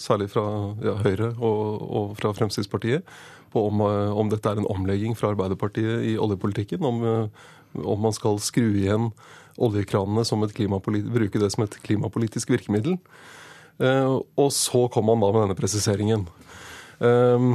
særlig 0.00 0.30
fra 0.32 0.46
ja, 0.84 0.96
Høyre 1.02 1.34
og, 1.34 1.84
og, 1.84 2.14
fra 2.20 2.32
Fremskrittspartiet, 2.36 3.06
på 3.54 3.68
om, 3.68 3.84
om, 3.86 4.30
dette 4.32 4.50
er 4.50 4.58
en 4.58 4.70
omlegging 4.70 5.12
fra 5.14 5.30
Arbeiderpartiet 5.30 6.08
i 6.10 6.16
oljepolitikken. 6.18 6.82
Om, 6.82 7.28
om 7.86 8.00
man 8.02 8.14
skal 8.14 8.40
skru 8.42 8.72
igjen 8.72 9.12
oljekranene, 9.62 10.24
som 10.26 10.42
bruke 10.42 11.38
det 11.38 11.52
som 11.54 11.62
et 11.62 11.76
klimapolitisk 11.86 12.50
virkemiddel. 12.50 12.98
Eh, 13.82 14.18
og 14.38 14.52
så 14.54 14.86
kom 14.92 15.10
han 15.10 15.22
da 15.22 15.30
med 15.32 15.46
denne 15.46 15.58
presiseringen. 15.58 16.26
Eh, 17.02 17.48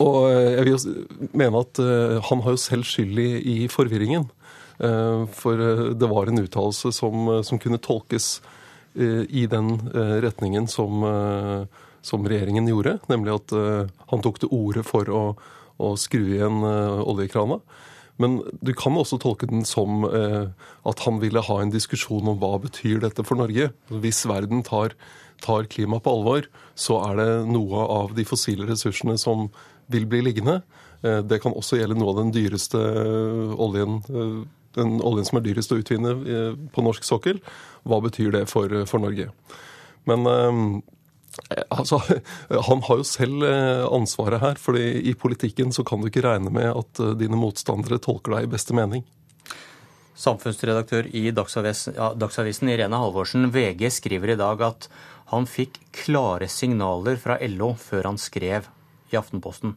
og 0.00 0.18
jeg 0.32 0.64
vil 0.64 0.72
jo 0.72 1.28
mene 1.36 1.60
at 1.60 1.80
eh, 1.82 2.16
han 2.30 2.44
har 2.44 2.56
jo 2.56 2.62
selv 2.62 2.88
skyld 2.88 3.20
i, 3.20 3.58
forvirringen. 3.72 4.30
For 4.74 5.60
det 5.94 6.06
var 6.10 6.26
en 6.26 6.40
uttalelse 6.42 6.90
som, 6.96 7.28
som, 7.46 7.60
kunne 7.62 7.78
tolkes 7.78 8.40
i 8.98 9.44
den 9.46 9.68
retningen 9.94 10.66
som, 10.66 11.04
som, 12.02 12.26
regjeringen 12.26 12.66
gjorde. 12.66 12.96
Nemlig 13.06 13.36
at 13.36 13.54
han 14.10 14.24
tok 14.26 14.40
til 14.42 14.50
orde 14.50 14.82
for 14.82 15.06
å, 15.14 15.22
å 15.78 15.92
skru 15.94 16.24
igjen 16.24 16.66
oljekrana. 16.66 17.60
Men 18.18 18.40
du 18.66 18.74
kan 18.74 18.98
også 18.98 19.20
tolke 19.22 19.46
den 19.46 19.62
som 19.62 20.02
at 20.10 21.06
han 21.06 21.22
ville 21.22 21.46
ha 21.46 21.60
en 21.62 21.70
diskusjon 21.70 22.34
om 22.34 22.42
hva 22.42 22.56
betyr 22.66 22.98
dette 23.06 23.22
for 23.22 23.38
Norge. 23.38 23.70
Hvis 23.94 24.24
verden 24.26 24.66
tar 24.66 24.98
tar 25.42 25.66
klima 25.70 26.00
på 26.00 26.12
alvor, 26.12 26.46
så 26.74 27.00
er 27.08 27.20
det 27.20 27.28
noe 27.50 27.84
av 27.90 28.14
de 28.16 28.24
fossile 28.28 28.66
ressursene 28.68 29.16
som 29.20 29.48
vil 29.92 30.06
bli 30.10 30.22
liggende. 30.24 30.60
Eh, 31.04 31.18
det 31.18 31.40
kan 31.42 31.54
også 31.54 31.78
gjelde 31.78 31.98
noe 31.98 32.14
av 32.14 32.22
den 32.22 32.32
dyreste 32.34 32.80
eh, 32.80 33.54
oljen, 33.60 34.00
eh, 34.08 34.40
den 34.78 34.98
oljen 35.04 35.28
som 35.28 35.38
er 35.38 35.46
dyrest 35.46 35.74
å 35.74 35.78
utvinne 35.78 36.16
på 36.74 36.82
norsk 36.82 37.06
sokkel. 37.06 37.38
Hva 37.86 38.00
betyr 38.02 38.32
det 38.34 38.46
for, 38.50 38.72
for 38.90 39.02
Norge? 39.04 39.28
Men 40.08 40.26
altså, 41.70 42.00
han 42.68 42.82
har 42.88 42.98
jo 42.98 43.06
selv 43.06 43.44
ansvaret 43.86 44.42
her. 44.42 44.58
fordi 44.58 45.04
i 45.06 45.14
politikken 45.14 45.70
så 45.72 45.84
kan 45.86 46.02
du 46.02 46.10
ikke 46.10 46.24
regne 46.26 46.50
med 46.50 46.72
at 46.72 47.04
dine 47.20 47.38
motstandere 47.38 48.00
tolker 48.02 48.34
deg 48.34 48.48
i 48.48 48.52
beste 48.56 48.74
mening. 48.74 49.06
Samfunnsredaktør 50.18 51.06
i 51.14 51.28
Dagsavisen 51.34 52.70
Irene 52.70 52.98
Halvorsen, 52.98 53.48
VG 53.54 53.88
skriver 53.94 54.34
i 54.34 54.38
dag 54.38 54.60
at 54.62 54.88
han 55.36 55.50
fikk 55.50 55.80
klare 56.04 56.48
signaler 56.50 57.18
fra 57.20 57.38
LO 57.50 57.74
før 57.80 58.10
han 58.12 58.20
skrev 58.20 58.70
i 59.12 59.18
Aftenposten. 59.18 59.76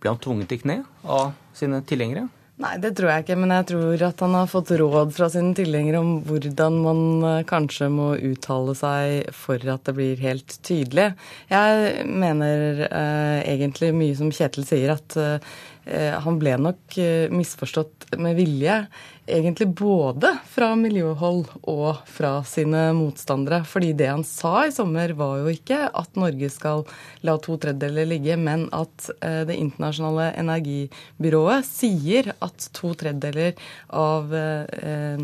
Ble 0.00 0.12
han 0.12 0.22
tvunget 0.22 0.56
i 0.56 0.60
kne 0.62 0.80
av 1.02 1.32
sine 1.56 1.82
tilhengere? 1.88 2.28
Nei, 2.56 2.72
det 2.80 2.94
tror 2.96 3.10
jeg 3.10 3.24
ikke. 3.26 3.36
Men 3.36 3.52
jeg 3.52 3.68
tror 3.68 4.02
at 4.06 4.22
han 4.24 4.34
har 4.38 4.48
fått 4.48 4.72
råd 4.80 5.10
fra 5.12 5.28
sine 5.32 5.52
tilhengere 5.56 6.00
om 6.00 6.12
hvordan 6.24 6.78
man 6.80 7.00
eh, 7.28 7.42
kanskje 7.48 7.90
må 7.92 8.14
uttale 8.16 8.72
seg 8.78 9.28
for 9.36 9.60
at 9.74 9.84
det 9.84 9.96
blir 9.98 10.22
helt 10.24 10.56
tydelig. 10.64 11.10
Jeg 11.52 12.06
mener 12.08 12.86
eh, 12.86 13.40
egentlig 13.52 13.92
mye 13.96 14.16
som 14.16 14.32
Kjetil 14.32 14.64
sier, 14.68 14.94
at 14.96 15.18
eh, 15.20 16.16
han 16.24 16.40
ble 16.40 16.56
nok 16.70 16.96
eh, 17.02 17.28
misforstått 17.28 18.08
med 18.24 18.40
vilje 18.40 18.80
egentlig 19.26 19.68
både 19.78 20.30
fra 20.50 20.70
miljøhold 20.78 21.44
og 21.62 22.02
fra 22.10 22.38
sine 22.46 22.88
motstandere. 22.96 23.62
Fordi 23.66 23.92
det 23.98 24.08
han 24.10 24.24
sa 24.26 24.66
i 24.66 24.74
sommer, 24.74 25.12
var 25.18 25.40
jo 25.42 25.52
ikke 25.52 25.86
at 25.90 26.18
Norge 26.18 26.50
skal 26.52 26.86
la 27.26 27.36
to 27.42 27.58
tredjedeler 27.60 28.08
ligge, 28.08 28.38
men 28.38 28.68
at 28.72 29.10
eh, 29.20 29.42
Det 29.46 29.56
internasjonale 29.56 30.32
energibyrået 30.40 31.66
sier 31.66 32.32
at 32.40 32.70
to 32.72 32.94
tredjedeler 32.94 33.54
av 33.92 34.34
eh, 34.34 35.22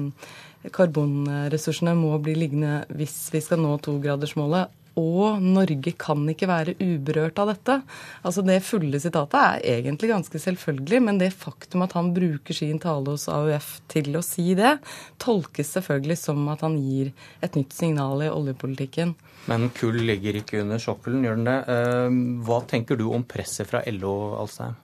karbonressursene 0.70 1.94
må 1.98 2.14
bli 2.22 2.36
liggende 2.38 2.82
hvis 2.94 3.16
vi 3.34 3.40
skal 3.42 3.62
nå 3.62 3.76
togradersmålet 3.82 4.70
og 4.98 5.42
Norge 5.42 5.94
kan 5.98 6.24
ikke 6.28 6.48
være 6.50 6.74
uberørt 6.80 7.38
av 7.42 7.52
dette. 7.52 7.78
Altså 8.26 8.44
Det 8.44 8.58
fulle 8.64 9.00
sitatet 9.00 9.38
er 9.38 9.66
egentlig 9.78 10.12
ganske 10.12 10.42
selvfølgelig, 10.44 11.00
men 11.06 11.20
det 11.22 11.32
faktum 11.32 11.86
at 11.86 11.96
han 11.96 12.12
bruker 12.14 12.56
sin 12.56 12.80
tale 12.82 13.14
hos 13.14 13.28
AUF 13.32 13.74
til 13.92 14.12
å 14.18 14.24
si 14.26 14.52
det, 14.58 14.76
tolkes 15.22 15.74
selvfølgelig 15.78 16.18
som 16.20 16.44
at 16.52 16.64
han 16.66 16.78
gir 16.82 17.12
et 17.42 17.56
nytt 17.58 17.72
signal 17.76 18.24
i 18.26 18.30
oljepolitikken. 18.32 19.16
Men 19.50 19.70
kull 19.74 19.98
ligger 20.06 20.38
ikke 20.38 20.62
under 20.62 20.78
sokkelen, 20.82 21.24
gjør 21.26 21.40
den 21.40 21.48
det? 21.48 21.58
Eh, 21.72 22.22
hva 22.46 22.62
tenker 22.68 23.00
du 23.00 23.08
om 23.10 23.24
presset 23.26 23.68
fra 23.68 23.82
LO, 23.90 24.14
Alstheim? 24.38 24.76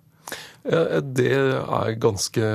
Det 0.68 1.30
er 1.32 1.94
ganske 2.02 2.48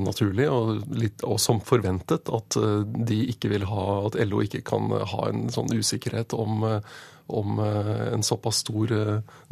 naturlig, 0.00 0.46
og, 0.48 0.84
litt, 0.96 1.24
og, 1.26 1.36
som 1.42 1.60
forventet, 1.64 2.30
at 2.32 2.56
eh, 2.56 2.84
de 3.08 3.20
ikke 3.34 3.50
vil 3.52 3.66
ha, 3.68 3.84
at 4.06 4.16
LO 4.30 4.40
ikke 4.46 4.62
kan 4.66 4.88
ha 4.92 5.28
en 5.28 5.48
sånn 5.52 5.68
usikkerhet 5.74 6.32
om, 6.38 6.62
eh, 6.64 6.94
om 7.28 7.58
eh, 7.64 8.06
en 8.14 8.24
såpass 8.24 8.62
stor 8.64 8.94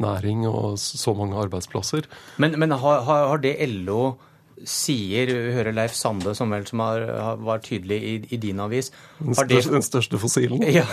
næring 0.01 0.47
og 0.49 0.79
så 0.81 1.13
mange 1.17 1.37
arbeidsplasser. 1.43 2.07
Men, 2.41 2.57
men 2.57 2.73
har, 2.73 3.03
har, 3.05 3.43
det 3.43 3.53
LO 3.75 4.15
sier, 4.57 5.29
vi 5.29 5.53
hører 5.53 5.75
Leif 5.75 5.93
Sande, 5.93 6.33
som 6.33 6.49
vel 6.49 6.65
som 6.65 6.81
har, 6.81 7.05
var 7.45 7.61
tydelig 7.61 7.99
i, 8.01 8.15
i 8.33 8.39
din 8.41 8.57
avis 8.63 8.89
Den 9.19 9.37
største, 9.37 9.75
den 9.75 9.85
største 9.85 10.21
fossilen? 10.23 10.65
Ja, 10.79 10.87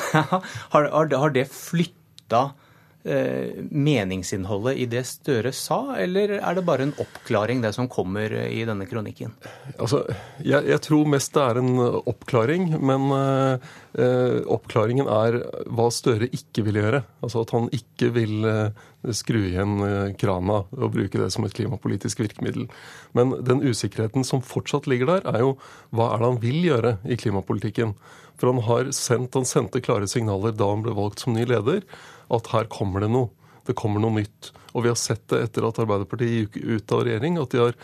har, 0.75 0.91
har 0.93 1.33
det 1.33 1.49
flytta 1.49 1.95
Eh, 2.35 2.64
meningsinnholdet 3.05 4.79
i 4.81 4.87
det 4.89 5.03
Støre 5.05 5.51
sa, 5.53 5.97
eller 6.01 6.39
er 6.39 6.57
det 6.57 6.65
bare 6.65 6.87
en 6.87 6.95
oppklaring, 7.03 7.61
det 7.61 7.75
som 7.77 7.89
kommer 7.93 8.33
i 8.49 8.63
denne 8.65 8.87
kronikken? 8.89 9.35
Altså, 9.77 10.01
jeg, 10.41 10.65
jeg 10.71 10.81
tror 10.87 11.11
mest 11.13 11.35
det 11.37 11.43
er 11.45 11.61
en 11.61 11.75
oppklaring, 12.01 12.71
men 12.81 13.13
eh, 13.13 14.41
oppklaringen 14.57 15.11
er 15.11 15.39
hva 15.69 15.91
Støre 15.93 16.31
ikke 16.33 16.65
vil 16.67 16.81
gjøre. 16.81 17.05
Altså 17.25 17.45
at 17.45 17.55
han 17.55 17.69
ikke 17.75 18.11
vil 18.15 18.49
eh, 18.49 18.85
skru 19.13 19.41
igjen 19.43 19.79
eh, 19.85 20.15
krana 20.21 20.63
og 20.65 20.93
bruke 20.95 21.21
det 21.21 21.31
som 21.35 21.47
et 21.47 21.55
klimapolitisk 21.57 22.23
virkemiddel. 22.23 22.69
Men 23.17 23.37
den 23.45 23.63
usikkerheten 23.65 24.27
som 24.27 24.45
fortsatt 24.45 24.89
ligger 24.91 25.13
der, 25.15 25.25
er 25.35 25.45
jo 25.45 25.55
hva 25.95 26.13
er 26.13 26.23
det 26.23 26.31
han 26.31 26.43
vil 26.43 26.61
gjøre 26.71 26.97
i 27.05 27.19
klimapolitikken? 27.21 27.95
For 28.41 28.51
han 28.51 28.65
har 28.67 28.91
sendt, 28.97 29.37
han 29.39 29.47
sendte 29.47 29.83
klare 29.85 30.09
signaler 30.11 30.55
da 30.57 30.73
han 30.73 30.83
ble 30.85 30.95
valgt 30.97 31.23
som 31.23 31.37
ny 31.37 31.47
leder 31.47 31.85
at 32.33 32.51
her 32.55 32.71
kommer 32.73 33.05
det 33.05 33.11
noe. 33.13 33.31
det 33.65 33.77
kommer 33.81 34.01
noe 34.01 34.21
nytt. 34.21 34.53
Og 34.75 34.85
vi 34.85 34.91
har 34.93 34.99
sett 35.01 35.25
det 35.33 35.41
etter 35.47 35.65
at 35.65 35.79
Arbeiderpartiet 35.81 36.35
gikk 36.35 36.59
ut 36.61 36.93
av 36.93 37.05
regjering, 37.07 37.39
at 37.41 37.55
de 37.55 37.63
har 37.63 37.77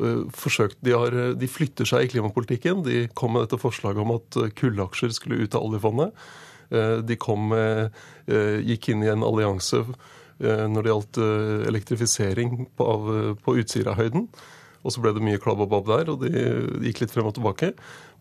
uh, 0.00 0.22
forsøkt, 0.32 0.78
de, 0.80 0.94
har, 0.96 1.16
de, 1.36 1.48
flytter 1.48 1.84
seg 1.88 2.06
i 2.06 2.12
klimapolitikken. 2.14 2.80
De 2.86 3.02
kom 3.12 3.34
med 3.36 3.44
dette 3.44 3.60
forslaget 3.60 4.00
om 4.04 4.14
at 4.16 4.38
kullaksjer 4.56 5.12
skulle 5.12 5.42
ut 5.44 5.58
av 5.58 5.66
oljefondet. 5.68 6.28
De 6.68 7.16
kom 7.16 7.48
gikk 8.28 8.90
inn 8.92 9.00
i 9.00 9.08
en 9.08 9.22
allianse 9.24 9.78
når 10.36 10.84
det 10.84 10.90
gjaldt 10.90 11.20
elektrifisering 11.70 12.66
på, 12.76 12.88
på 13.40 13.54
Utsirahøyden. 13.62 14.26
Og 14.86 14.94
så 14.94 15.02
ble 15.02 15.12
det 15.14 15.24
mye 15.24 15.40
klabb 15.42 15.62
og 15.64 15.70
babb 15.72 15.88
der, 15.90 16.12
og 16.12 16.22
de 16.22 16.86
gikk 16.86 17.02
litt 17.02 17.14
frem 17.14 17.28
og 17.28 17.34
tilbake. 17.36 17.72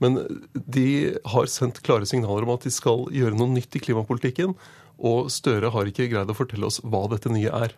Men 0.03 0.19
de 0.53 0.87
har 1.33 1.49
sendt 1.51 1.83
klare 1.85 2.07
signaler 2.09 2.47
om 2.47 2.55
at 2.55 2.65
de 2.65 2.73
skal 2.73 3.05
gjøre 3.13 3.37
noe 3.37 3.53
nytt 3.53 3.77
i 3.77 3.83
klimapolitikken. 3.83 4.55
Og 4.97 5.29
Støre 5.33 5.71
har 5.73 5.89
ikke 5.89 6.09
greid 6.11 6.31
å 6.31 6.37
fortelle 6.37 6.69
oss 6.69 6.81
hva 6.83 7.05
dette 7.11 7.29
nye 7.33 7.51
er. 7.53 7.75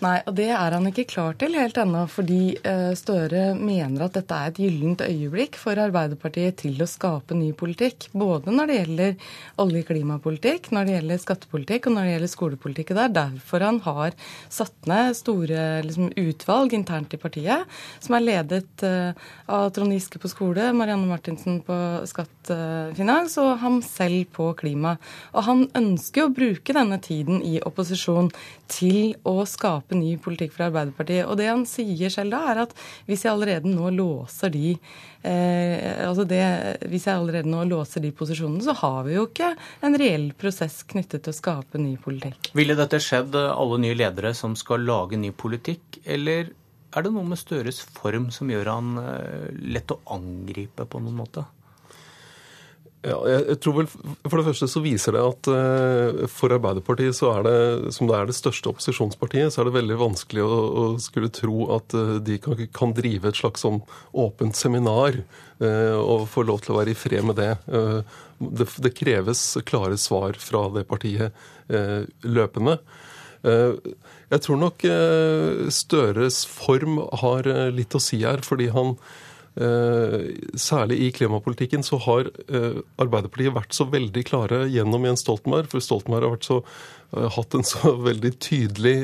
Nei, 0.00 0.16
og 0.24 0.32
det 0.32 0.46
er 0.48 0.72
han 0.72 0.88
ikke 0.88 1.04
klar 1.10 1.34
til 1.36 1.52
helt 1.60 1.76
ennå, 1.76 2.06
fordi 2.08 2.54
eh, 2.64 2.92
Støre 2.96 3.50
mener 3.52 4.06
at 4.06 4.14
dette 4.16 4.32
er 4.32 4.48
et 4.48 4.60
gyllent 4.62 5.02
øyeblikk 5.04 5.58
for 5.60 5.76
Arbeiderpartiet 5.76 6.56
til 6.62 6.78
å 6.80 6.86
skape 6.88 7.36
ny 7.36 7.50
politikk. 7.52 8.06
Både 8.16 8.54
når 8.54 8.70
det 8.70 8.78
gjelder 8.78 9.34
olje- 9.60 9.82
og 9.84 9.90
klimapolitikk, 9.90 10.70
når 10.72 10.88
det 10.88 10.94
gjelder 10.94 11.20
skattepolitikk 11.20 11.88
og 11.90 11.94
når 11.96 12.08
det 12.08 12.14
gjelder 12.14 12.32
skolepolitikk. 12.32 12.92
Det 12.96 13.02
er 13.04 13.12
derfor 13.18 13.66
han 13.66 13.82
har 13.84 14.16
satt 14.48 14.88
ned 14.88 15.18
store 15.18 15.66
liksom, 15.84 16.08
utvalg 16.22 16.78
internt 16.78 17.12
i 17.12 17.20
partiet, 17.20 17.76
som 18.00 18.16
er 18.16 18.24
ledet 18.24 18.86
uh, 18.86 19.12
av 19.52 19.68
Trond 19.76 19.92
Giske 19.92 20.22
på 20.22 20.32
skole, 20.32 20.70
Marianne 20.76 21.10
Martinsen 21.10 21.60
på 21.66 21.76
skatt, 22.08 22.32
uh, 22.48 22.88
og 23.44 23.52
ham 23.60 23.82
selv 23.84 24.32
på 24.32 24.48
klima. 24.56 24.96
Og 25.36 25.44
han 25.44 25.66
ønsker 25.76 26.24
å 26.24 26.32
bruke 26.32 26.72
denne 26.76 26.96
tiden 27.04 27.44
i 27.44 27.58
opposisjon 27.60 28.32
til 28.70 29.12
å 29.28 29.42
skape 29.44 29.89
skape 29.90 29.98
ny 29.98 30.16
politikk 30.18 30.54
for 30.54 30.68
Arbeiderpartiet. 30.68 31.26
Og 31.26 31.36
det 31.38 31.48
han 31.50 31.66
sier 31.66 32.10
selv 32.10 32.32
da, 32.34 32.40
er 32.52 32.62
at 32.64 32.74
hvis 33.06 33.24
jeg 33.24 33.32
allerede 33.32 33.70
nå 33.70 33.90
låser 33.90 34.50
de 34.50 34.76
eh, 35.22 36.06
altså 36.06 36.24
det, 36.24 36.42
Hvis 36.88 37.06
jeg 37.06 37.16
allerede 37.16 37.48
nå 37.48 37.64
låser 37.64 38.00
de 38.00 38.12
posisjonene, 38.12 38.62
så 38.62 38.72
har 38.72 39.04
vi 39.04 39.16
jo 39.16 39.26
ikke 39.26 39.54
en 39.82 39.96
reell 39.98 40.32
prosess 40.32 40.82
knyttet 40.84 41.24
til 41.24 41.32
å 41.32 41.36
skape 41.36 41.78
ny 41.78 41.96
politikk. 41.96 42.52
Ville 42.54 42.76
dette 42.78 43.00
skjedd 43.00 43.34
alle 43.36 43.80
nye 43.80 43.96
ledere 43.96 44.34
som 44.34 44.56
skal 44.56 44.84
lage 44.86 45.18
ny 45.18 45.32
politikk, 45.32 46.00
eller 46.04 46.52
er 46.90 47.06
det 47.06 47.12
noe 47.14 47.26
med 47.26 47.38
Støres 47.38 47.80
form 47.80 48.30
som 48.34 48.50
gjør 48.50 48.72
han 48.72 48.98
eh, 48.98 49.48
lett 49.76 49.90
å 49.94 50.00
angripe 50.10 50.86
på 50.86 51.02
noen 51.02 51.18
måte? 51.22 51.46
Ja, 53.00 53.16
jeg 53.24 53.56
tror 53.64 53.78
vel, 53.78 53.86
For 53.88 54.36
det 54.36 54.44
første 54.50 54.66
så 54.68 54.82
viser 54.84 55.16
det 55.16 55.22
at 55.24 55.48
uh, 55.48 56.24
for 56.28 56.52
Arbeiderpartiet, 56.52 57.16
så 57.16 57.30
er 57.32 57.46
det, 57.46 57.92
som 57.96 58.10
det 58.10 58.16
er 58.18 58.28
det 58.28 58.36
største 58.36 58.68
opposisjonspartiet, 58.68 59.54
så 59.54 59.62
er 59.62 59.70
det 59.70 59.76
veldig 59.78 59.96
vanskelig 60.02 60.44
å, 60.44 60.58
å 60.82 60.82
skulle 61.00 61.30
tro 61.32 61.70
at 61.78 61.96
uh, 61.96 62.18
de 62.20 62.36
kan, 62.44 62.60
kan, 62.76 62.92
drive 62.96 63.30
et 63.30 63.40
slags 63.40 63.64
sånn 63.64 63.80
åpent 64.12 64.58
seminar 64.58 65.16
uh, 65.64 65.96
og 65.96 66.26
få 66.28 66.44
lov 66.44 66.60
til 66.60 66.74
å 66.74 66.80
være 66.82 66.92
i 66.92 66.98
fred 66.98 67.24
med 67.24 67.40
det. 67.40 67.54
Det, 68.40 68.68
det, 68.84 68.92
kreves 68.96 69.46
klare 69.68 69.96
svar 70.00 70.36
fra 70.40 70.66
det 70.74 70.84
partiet 70.88 71.36
løpende. 72.24 72.78
Jeg 73.44 74.42
tror 74.44 74.58
nok 74.58 74.84
Støres 75.72 76.40
form 76.48 76.98
har 77.20 77.46
litt 77.72 77.94
å 77.94 78.00
si 78.02 78.22
her, 78.24 78.40
fordi 78.44 78.70
han 78.74 78.96
Eh, 78.96 79.29
særlig 79.58 81.00
i 81.02 81.10
klimapolitikken 81.10 81.82
så 81.82 81.98
har 82.04 82.28
eh, 82.48 82.78
Arbeiderpartiet 83.02 83.54
vært 83.56 83.74
så 83.74 83.88
veldig 83.90 84.22
klare 84.28 84.60
gjennom 84.70 85.04
Jens 85.08 85.24
Stoltenberg. 85.24 85.66
For 85.72 85.82
Stoltenberg 85.82 86.28
har 86.30 86.38
så, 86.46 86.60
eh, 87.16 87.26
hatt 87.34 87.56
en 87.58 87.66
så 87.66 87.96
veldig 88.08 88.32
tydelig 88.38 88.94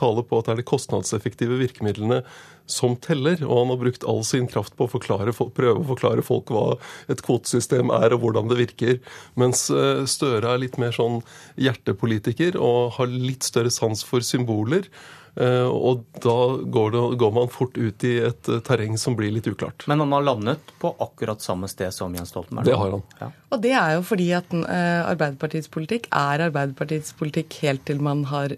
tale 0.00 0.24
på 0.24 0.40
at 0.40 0.48
det 0.48 0.54
er 0.54 0.62
de 0.62 0.66
kostnadseffektive 0.72 1.60
virkemidlene 1.60 2.22
som 2.64 2.96
teller. 2.96 3.44
Og 3.44 3.52
han 3.60 3.74
har 3.74 3.82
brukt 3.84 4.08
all 4.08 4.24
sin 4.24 4.48
kraft 4.48 4.78
på 4.78 4.88
å 4.88 4.92
forklare, 4.94 5.36
prøve 5.36 5.82
å 5.82 5.88
forklare 5.92 6.24
folk 6.24 6.50
hva 6.54 6.66
et 7.12 7.20
kvotesystem 7.22 7.92
er 7.92 8.16
og 8.16 8.24
hvordan 8.24 8.48
det 8.48 8.62
virker. 8.64 9.00
Mens 9.36 9.66
Støre 9.68 10.54
er 10.54 10.62
litt 10.64 10.80
mer 10.80 10.96
sånn 10.96 11.20
hjertepolitiker 11.60 12.56
og 12.56 12.96
har 12.96 13.12
litt 13.12 13.44
større 13.44 13.70
sans 13.74 14.06
for 14.08 14.24
symboler. 14.24 14.88
Eh, 15.34 15.64
og 15.64 16.04
da 16.20 16.36
går, 16.60 16.90
det, 16.92 17.02
går, 17.16 17.30
man 17.32 17.48
fort 17.48 17.78
ut 17.78 18.04
i 18.04 18.18
et 18.20 18.48
eh, 18.52 18.60
terreng 18.66 18.98
som 19.00 19.16
blir 19.16 19.32
litt 19.32 19.48
uklart. 19.48 19.86
Men 19.88 20.04
han 20.04 20.12
har 20.12 20.26
landet 20.26 20.74
på 20.82 20.92
akkurat 21.00 21.40
samme 21.40 21.70
sted 21.72 21.94
som 21.94 22.12
Jens 22.12 22.34
Stoltenberg? 22.34 22.68
Det 22.68 22.76
har 22.76 22.92
han. 22.92 23.04
Ja. 23.20 23.30
Og 23.52 23.62
det 23.64 23.72
er 23.76 23.94
jo 23.96 24.02
fordi 24.08 24.28
at 24.32 24.52
uh, 24.56 25.02
Arbeiderpartiets 25.10 25.68
politikk 25.72 26.06
er 26.16 26.40
Arbeiderpartiets 26.46 27.12
politikk 27.16 27.58
helt 27.60 27.82
til 27.84 28.00
man 28.00 28.22
har 28.30 28.54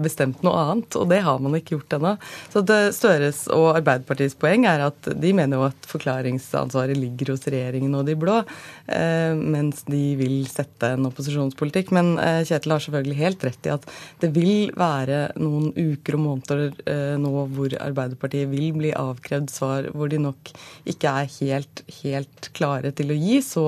bestemt 0.00 0.40
noe 0.44 0.56
annet, 0.56 0.96
og 0.96 1.08
det 1.10 1.18
har 1.24 1.40
man 1.42 1.54
ikke 1.58 1.74
gjort 1.74 1.96
ennå. 1.98 2.12
Så 2.52 2.62
det 2.66 2.78
Støres 2.96 3.42
og 3.52 3.66
Arbeiderpartiets 3.74 4.36
poeng 4.40 4.64
er 4.68 4.86
at 4.86 5.10
de 5.12 5.32
mener 5.36 5.60
jo 5.60 5.66
at 5.68 5.88
forklaringsansvaret 5.90 6.96
ligger 6.96 7.34
hos 7.34 7.44
regjeringen 7.44 7.94
og 7.98 8.06
de 8.08 8.16
blå, 8.18 8.38
mens 9.36 9.84
de 9.90 10.02
vil 10.18 10.38
sette 10.48 10.94
en 10.96 11.08
opposisjonspolitikk. 11.10 11.92
Men 11.96 12.14
Kjetil 12.16 12.74
har 12.74 12.84
selvfølgelig 12.86 13.20
helt 13.20 13.46
rett 13.50 13.68
i 13.68 13.74
at 13.76 13.86
det 14.24 14.32
vil 14.36 14.72
være 14.76 15.20
noen 15.42 15.70
uker 15.92 16.18
og 16.18 16.24
måneder 16.24 16.64
nå 17.20 17.32
hvor 17.54 17.76
Arbeiderpartiet 17.82 18.50
vil 18.50 18.72
bli 18.76 18.90
avkrevd 18.96 19.52
svar 19.52 19.90
hvor 19.94 20.10
de 20.12 20.20
nok 20.22 20.50
ikke 20.88 21.12
er 21.22 21.30
helt, 21.38 21.82
helt 22.02 22.50
klare 22.56 22.92
til 22.96 23.12
å 23.12 23.18
gi 23.18 23.40
så 23.44 23.66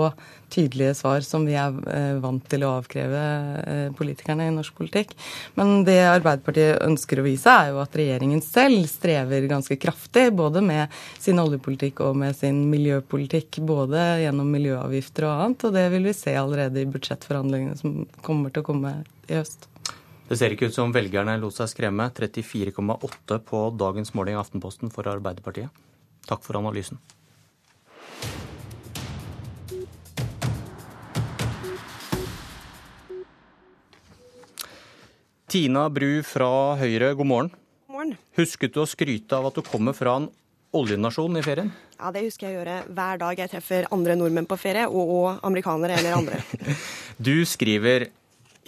tydelige 0.48 0.94
svar 0.94 1.20
som 1.20 1.44
vi 1.46 1.54
er 1.58 1.74
eh, 1.92 2.16
vant 2.22 2.44
til 2.50 2.64
å 2.64 2.72
avkreve 2.78 3.22
eh, 3.60 3.84
politikerne 3.96 4.48
i 4.48 4.54
norsk 4.54 4.76
politikk. 4.78 5.14
Men 5.58 5.84
det 5.86 6.00
Arbeiderpartiet 6.08 6.82
ønsker 6.86 7.20
å 7.20 7.26
vise, 7.26 7.52
er 7.52 7.72
jo 7.72 7.82
at 7.82 7.96
regjeringen 7.98 8.42
selv 8.44 8.86
strever 8.90 9.48
ganske 9.50 9.78
kraftig 9.80 10.28
både 10.36 10.62
med 10.64 10.94
sin 11.20 11.40
oljepolitikk 11.42 12.02
og 12.06 12.16
med 12.22 12.36
sin 12.38 12.64
miljøpolitikk. 12.72 13.60
Både 13.68 14.04
gjennom 14.22 14.48
miljøavgifter 14.54 15.28
og 15.28 15.44
annet. 15.44 15.66
Og 15.68 15.76
det 15.76 15.88
vil 15.94 16.08
vi 16.08 16.16
se 16.16 16.36
allerede 16.38 16.82
i 16.82 16.88
budsjettforhandlingene 16.88 17.78
som 17.78 18.04
kommer 18.24 18.54
til 18.54 18.64
å 18.64 18.70
komme 18.70 18.94
i 19.28 19.36
høst. 19.36 19.68
Det 20.28 20.36
ser 20.36 20.52
ikke 20.52 20.66
ut 20.68 20.76
som 20.76 20.90
velgerne 20.92 21.38
lot 21.40 21.56
seg 21.56 21.70
skremme. 21.72 22.10
34,8 22.12 23.38
på 23.48 23.60
dagens 23.80 24.10
måling 24.12 24.34
i 24.36 24.40
Aftenposten 24.40 24.90
for 24.92 25.08
Arbeiderpartiet. 25.08 25.72
Takk 26.28 26.42
for 26.44 26.58
analysen. 26.60 26.98
Tina 35.48 35.86
Bru 35.88 36.20
fra 36.28 36.76
Høyre, 36.76 37.14
god 37.16 37.28
morgen. 37.30 37.48
God 37.88 37.96
morgen. 37.96 38.10
Husket 38.36 38.74
du 38.74 38.82
å 38.82 38.90
skryte 38.90 39.38
av 39.38 39.48
at 39.48 39.56
du 39.56 39.62
kommer 39.64 39.96
fra 39.96 40.18
en 40.20 40.26
oljenasjon 40.76 41.40
i 41.40 41.44
ferien? 41.46 41.70
Ja, 41.96 42.10
det 42.12 42.26
husker 42.26 42.50
jeg 42.50 42.52
å 42.52 42.58
gjøre 42.58 42.74
hver 42.98 43.22
dag 43.24 43.40
jeg 43.40 43.52
treffer 43.54 43.88
andre 43.96 44.18
nordmenn 44.20 44.50
på 44.50 44.60
ferie, 44.60 44.84
og, 44.92 45.08
og 45.08 45.48
amerikanere 45.48 45.96
eller 46.02 46.18
andre. 46.18 46.42
du 47.30 47.40
skriver 47.48 48.10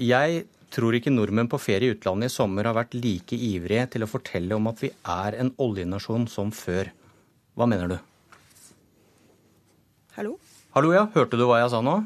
jeg 0.01 0.47
tror 0.75 0.97
ikke 0.97 1.13
nordmenn 1.13 1.51
på 1.51 1.59
ferie 1.61 1.91
i 1.91 1.95
utlandet 1.95 2.31
i 2.31 2.35
sommer 2.35 2.69
har 2.69 2.77
vært 2.77 2.97
like 2.99 3.37
ivrige 3.37 3.89
til 3.95 4.07
å 4.07 4.11
fortelle 4.11 4.57
om 4.57 4.71
at 4.71 4.81
vi 4.83 4.91
er 4.91 5.37
en 5.43 5.53
oljenasjon 5.61 6.29
som 6.31 6.53
før. 6.55 6.93
Hva 7.59 7.67
mener 7.71 7.91
du? 7.91 7.99
Hallo? 10.17 10.37
Hallo, 10.77 10.93
ja. 10.95 11.07
Hørte 11.15 11.39
du 11.39 11.47
hva 11.49 11.61
jeg 11.63 11.73
sa 11.73 11.81
nå? 11.85 11.97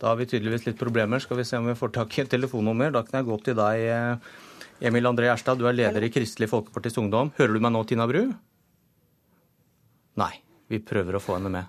Da 0.00 0.08
har 0.08 0.16
vi 0.16 0.28
tydeligvis 0.30 0.64
litt 0.68 0.78
problemer. 0.80 1.20
Skal 1.20 1.40
vi 1.40 1.46
se 1.48 1.58
om 1.60 1.68
vi 1.68 1.76
får 1.76 1.92
tak 1.98 2.14
i 2.16 2.22
et 2.24 2.30
telefonnummer. 2.32 2.94
Da 2.94 3.02
kan 3.04 3.20
jeg 3.20 3.28
gå 3.28 3.40
til 3.44 3.58
deg, 3.58 3.86
eh, 3.92 4.86
Emil 4.88 5.10
André 5.10 5.28
Gjerstad. 5.28 5.58
Du 5.60 5.66
er 5.68 5.76
leder 5.76 6.06
i 6.06 6.12
Kristelig 6.12 6.48
Folkepartis 6.48 6.96
Ungdom. 7.02 7.34
Hører 7.36 7.52
du 7.52 7.60
meg 7.60 7.74
nå, 7.74 7.84
Tina 7.86 8.06
Bru? 8.08 8.22
Nei. 10.16 10.34
Vi 10.70 10.78
prøver 10.78 11.18
å 11.18 11.20
få 11.22 11.34
henne 11.34 11.50
med. 11.50 11.66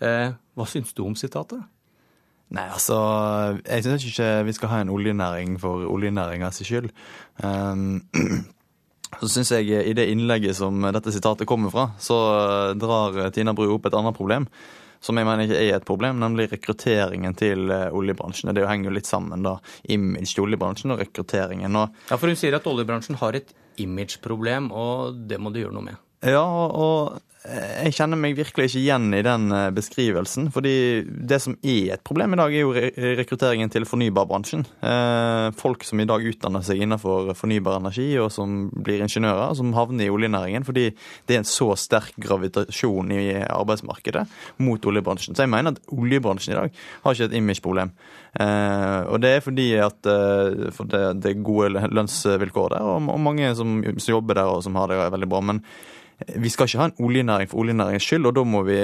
Eh, 0.00 0.32
hva 0.56 0.66
syns 0.66 0.94
du 0.96 1.04
om 1.04 1.14
sitatet? 1.18 1.60
Nei, 2.56 2.64
altså 2.72 2.98
Jeg 3.60 3.84
syns 3.84 4.06
ikke 4.08 4.28
vi 4.46 4.54
skal 4.56 4.70
ha 4.72 4.78
en 4.80 4.92
oljenæring 4.94 5.58
for 5.60 5.84
oljenæringa 5.84 6.48
sin 6.56 6.68
skyld. 6.68 6.88
Um, 7.44 8.00
så 9.20 9.30
syns 9.32 9.52
jeg 9.52 9.68
i 9.68 9.94
det 9.96 10.08
innlegget 10.12 10.56
som 10.56 10.80
dette 10.94 11.12
sitatet 11.12 11.48
kommer 11.48 11.72
fra, 11.74 11.90
så 12.00 12.18
drar 12.78 13.28
Tina 13.36 13.52
Bru 13.56 13.74
opp 13.76 13.88
et 13.88 13.96
annet 13.98 14.16
problem 14.16 14.48
som 15.04 15.18
jeg 15.18 15.26
mener 15.28 15.46
ikke 15.46 15.60
er 15.62 15.76
et 15.76 15.86
problem, 15.86 16.18
nemlig 16.18 16.48
rekrutteringen 16.52 17.36
til 17.38 17.70
eh, 17.70 17.86
oljebransjen. 17.94 18.50
Det 18.54 18.66
henger 18.66 18.90
jo 18.90 18.96
litt 18.96 19.08
sammen, 19.08 19.44
da. 19.46 19.56
Image 19.94 20.34
til 20.34 20.46
oljebransjen 20.48 20.94
og 20.94 21.02
rekrutteringen. 21.02 21.78
Og, 21.78 21.94
ja, 22.10 22.18
for 22.18 22.30
hun 22.30 22.38
sier 22.38 22.58
at 22.58 22.66
oljebransjen 22.66 23.18
har 23.20 23.38
et 23.38 23.54
imageproblem, 23.78 24.72
og 24.74 25.20
det 25.30 25.38
må 25.38 25.54
du 25.54 25.62
gjøre 25.62 25.76
noe 25.76 25.90
med. 25.92 26.04
Ja, 26.26 26.42
og 26.42 27.20
jeg 27.46 27.94
kjenner 27.94 28.18
meg 28.18 28.34
virkelig 28.34 28.66
ikke 28.66 28.80
igjen 28.80 29.12
i 29.14 29.20
den 29.22 29.52
eh, 29.54 29.68
beskrivelsen. 29.70 30.48
fordi 30.50 31.04
det 31.06 31.38
som 31.40 31.54
er 31.62 31.94
et 31.94 32.02
problem 32.02 32.34
i 32.34 32.38
dag, 32.40 32.54
er 32.54 32.64
jo 32.64 32.72
rekrutteringen 33.20 33.70
til 33.70 33.86
fornybarbransjen. 33.86 34.64
Eh, 34.82 35.46
folk 35.58 35.86
som 35.86 36.00
i 36.02 36.06
dag 36.08 36.24
utdanner 36.26 36.64
seg 36.66 36.82
innenfor 36.82 37.30
fornybar 37.38 37.78
energi, 37.78 38.08
og 38.18 38.32
som 38.34 38.66
blir 38.74 39.04
ingeniører, 39.04 39.54
som 39.54 39.70
havner 39.76 40.08
i 40.08 40.10
oljenæringen 40.10 40.66
fordi 40.66 40.88
det 40.90 41.36
er 41.36 41.42
en 41.44 41.48
så 41.48 41.70
sterk 41.78 42.16
gravitasjon 42.18 43.12
i 43.14 43.28
arbeidsmarkedet 43.46 44.24
mot 44.66 44.88
oljebransjen. 44.90 45.36
Så 45.38 45.46
jeg 45.46 45.52
mener 45.52 45.76
at 45.76 45.92
oljebransjen 45.94 46.56
i 46.56 46.58
dag 46.58 46.80
har 47.04 47.14
ikke 47.14 47.28
et 47.30 47.36
imageproblem. 47.38 47.92
Eh, 48.38 48.98
og 49.12 49.22
det 49.22 49.36
er 49.36 49.44
fordi 49.46 49.68
at 49.78 50.10
for 50.74 50.90
det, 50.90 51.30
er 51.30 51.46
gode 51.46 51.86
lønnsvilkår 51.86 52.74
der, 52.74 52.90
og 52.96 53.22
mange 53.22 53.54
som 53.54 53.78
jobber 53.86 54.42
der 54.42 54.50
og 54.50 54.66
som 54.66 54.74
har 54.80 54.90
det 54.90 54.98
veldig 55.14 55.30
bra. 55.30 55.40
men 55.52 55.62
vi 56.18 56.50
skal 56.50 56.66
ikke 56.66 56.80
ha 56.80 56.88
en 56.90 56.96
oljenæring 57.06 57.50
for 57.50 57.62
oljenæringens 57.62 58.06
skyld, 58.08 58.26
og 58.26 58.34
da 58.38 58.44
må 58.46 58.64
vi, 58.66 58.78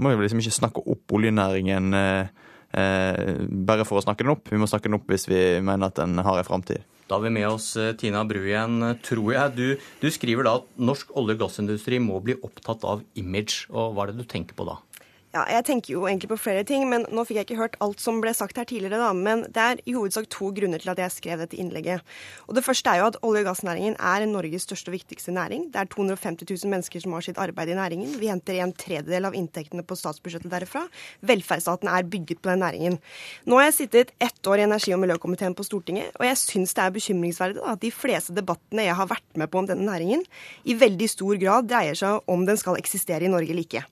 må 0.00 0.14
vi 0.14 0.24
liksom 0.24 0.40
ikke 0.40 0.56
snakke 0.56 0.84
opp 0.88 1.12
oljenæringen 1.18 1.96
eh, 1.96 2.30
eh, 2.72 3.42
bare 3.68 3.84
for 3.88 4.00
å 4.00 4.04
snakke 4.04 4.24
den 4.24 4.32
opp. 4.32 4.48
Vi 4.48 4.60
må 4.60 4.68
snakke 4.70 4.88
den 4.88 4.96
opp 4.96 5.10
hvis 5.10 5.28
vi 5.28 5.42
mener 5.64 5.92
at 5.92 6.00
den 6.00 6.16
har 6.24 6.40
en 6.40 6.48
framtid. 6.48 6.86
Da 7.08 7.16
har 7.16 7.24
vi 7.24 7.32
med 7.32 7.46
oss 7.48 7.70
eh, 7.80 7.94
Tina 8.00 8.24
Bru 8.28 8.40
igjen, 8.40 8.80
tror 9.04 9.32
jeg. 9.34 9.54
Du, 9.56 9.88
du 10.00 10.08
skriver 10.12 10.48
da 10.48 10.56
at 10.62 10.72
norsk 10.80 11.12
olje- 11.16 11.36
og 11.36 11.44
gassindustri 11.44 12.00
må 12.04 12.22
bli 12.24 12.38
opptatt 12.40 12.84
av 12.88 13.04
image. 13.20 13.68
og 13.68 13.92
Hva 13.92 14.06
er 14.06 14.14
det 14.14 14.24
du 14.24 14.28
tenker 14.28 14.56
på 14.56 14.68
da? 14.68 14.80
Ja, 15.28 15.42
jeg 15.44 15.66
tenker 15.68 15.92
jo 15.92 16.06
egentlig 16.08 16.30
på 16.30 16.38
flere 16.40 16.62
ting, 16.64 16.86
men 16.88 17.02
nå 17.12 17.20
fikk 17.28 17.36
jeg 17.36 17.46
ikke 17.46 17.58
hørt 17.58 17.74
alt 17.84 18.00
som 18.00 18.16
ble 18.22 18.30
sagt 18.32 18.56
her 18.56 18.64
tidligere, 18.64 18.96
da. 18.96 19.10
Men 19.12 19.42
det 19.52 19.60
er 19.60 19.80
i 19.84 19.92
hovedsak 19.92 20.24
to 20.32 20.48
grunner 20.56 20.80
til 20.80 20.88
at 20.88 21.02
jeg 21.02 21.12
skrev 21.12 21.42
dette 21.42 21.58
innlegget. 21.60 22.00
Og 22.48 22.56
Det 22.56 22.62
første 22.64 22.88
er 22.88 23.02
jo 23.02 23.08
at 23.10 23.18
olje- 23.20 23.42
og 23.44 23.50
gassnæringen 23.50 23.98
er 24.00 24.24
Norges 24.24 24.64
største 24.64 24.88
og 24.88 24.96
viktigste 24.96 25.34
næring. 25.36 25.66
Det 25.68 25.82
er 25.82 25.90
250 25.92 26.48
000 26.48 26.72
mennesker 26.72 27.04
som 27.04 27.12
har 27.12 27.26
sitt 27.26 27.36
arbeid 27.36 27.68
i 27.68 27.76
næringen. 27.76 28.16
Vi 28.16 28.30
henter 28.32 28.62
en 28.62 28.72
tredjedel 28.72 29.28
av 29.28 29.36
inntektene 29.36 29.84
på 29.84 29.98
statsbudsjettet 30.00 30.48
derfra. 30.48 30.86
Velferdsstaten 31.20 31.92
er 31.92 32.08
bygget 32.08 32.40
på 32.40 32.48
den 32.48 32.64
næringen. 32.64 32.98
Nå 33.44 33.60
har 33.60 33.68
jeg 33.68 33.76
sittet 33.82 34.16
ett 34.18 34.40
år 34.48 34.64
i 34.64 34.64
energi- 34.64 34.96
og 34.96 35.04
miljøkomiteen 35.04 35.54
på 35.54 35.68
Stortinget, 35.68 36.16
og 36.16 36.24
jeg 36.24 36.40
syns 36.40 36.72
det 36.72 36.86
er 36.86 36.96
bekymringsverdig 36.96 37.60
da, 37.60 37.76
at 37.76 37.84
de 37.84 37.92
fleste 37.92 38.32
debattene 38.32 38.88
jeg 38.88 38.96
har 38.96 39.12
vært 39.12 39.36
med 39.36 39.52
på 39.52 39.60
om 39.60 39.68
denne 39.68 39.84
næringen, 39.84 40.24
i 40.64 40.72
veldig 40.72 41.12
stor 41.12 41.36
grad 41.36 41.68
dreier 41.68 41.94
seg 41.94 42.24
om 42.26 42.48
den 42.48 42.56
skal 42.56 42.80
eksistere 42.80 43.28
i 43.28 43.28
Norge 43.28 43.52
eller 43.52 43.68
ikke. 43.68 43.84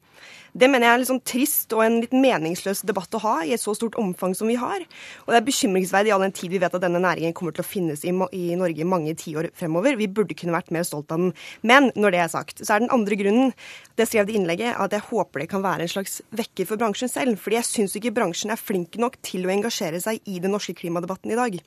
Det 0.57 0.69
mener 0.73 0.87
jeg 0.87 0.95
er 0.95 1.01
litt 1.03 1.11
sånn 1.11 1.25
trist 1.27 1.75
og 1.77 1.83
en 1.85 1.99
litt 2.01 2.15
meningsløs 2.17 2.81
debatt 2.89 3.13
å 3.19 3.21
ha 3.21 3.35
i 3.45 3.51
et 3.53 3.61
så 3.61 3.75
stort 3.77 3.99
omfang 4.01 4.33
som 4.37 4.49
vi 4.49 4.55
har. 4.57 4.81
Og 5.27 5.33
det 5.35 5.41
er 5.41 5.45
bekymringsverdig 5.45 6.15
all 6.15 6.23
den 6.25 6.33
tid 6.37 6.55
vi 6.55 6.61
vet 6.63 6.73
at 6.73 6.81
denne 6.81 7.03
næringen 7.03 7.35
kommer 7.37 7.53
til 7.53 7.61
å 7.61 7.69
finnes 7.69 8.07
i, 8.09 8.15
i 8.33 8.57
Norge 8.57 8.81
i 8.81 8.89
mange 8.89 9.13
tiår 9.21 9.51
fremover. 9.59 9.99
Vi 10.01 10.09
burde 10.09 10.37
kunne 10.39 10.57
vært 10.57 10.73
mer 10.73 10.87
stolt 10.89 11.13
av 11.13 11.21
den. 11.21 11.35
Men 11.61 11.91
når 11.93 12.15
det 12.15 12.23
er 12.23 12.33
sagt, 12.33 12.63
så 12.65 12.73
er 12.73 12.85
den 12.87 12.95
andre 12.95 13.19
grunnen 13.21 13.53
det 14.01 14.07
skrev 14.09 14.33
i 14.33 14.39
innlegget, 14.39 14.79
at 14.81 14.97
jeg 14.97 15.05
håper 15.11 15.45
det 15.45 15.51
kan 15.53 15.65
være 15.65 15.85
en 15.85 15.93
slags 15.93 16.19
vekker 16.37 16.69
for 16.69 16.81
bransjen 16.81 17.13
selv. 17.13 17.37
Fordi 17.43 17.59
jeg 17.59 17.69
syns 17.69 17.99
ikke 18.01 18.15
bransjen 18.17 18.53
er 18.53 18.61
flink 18.61 18.97
nok 19.01 19.21
til 19.25 19.45
å 19.45 19.53
engasjere 19.53 20.01
seg 20.01 20.25
i 20.25 20.41
den 20.41 20.57
norske 20.57 20.77
klimadebatten 20.77 21.33
i 21.33 21.39
dag. 21.39 21.61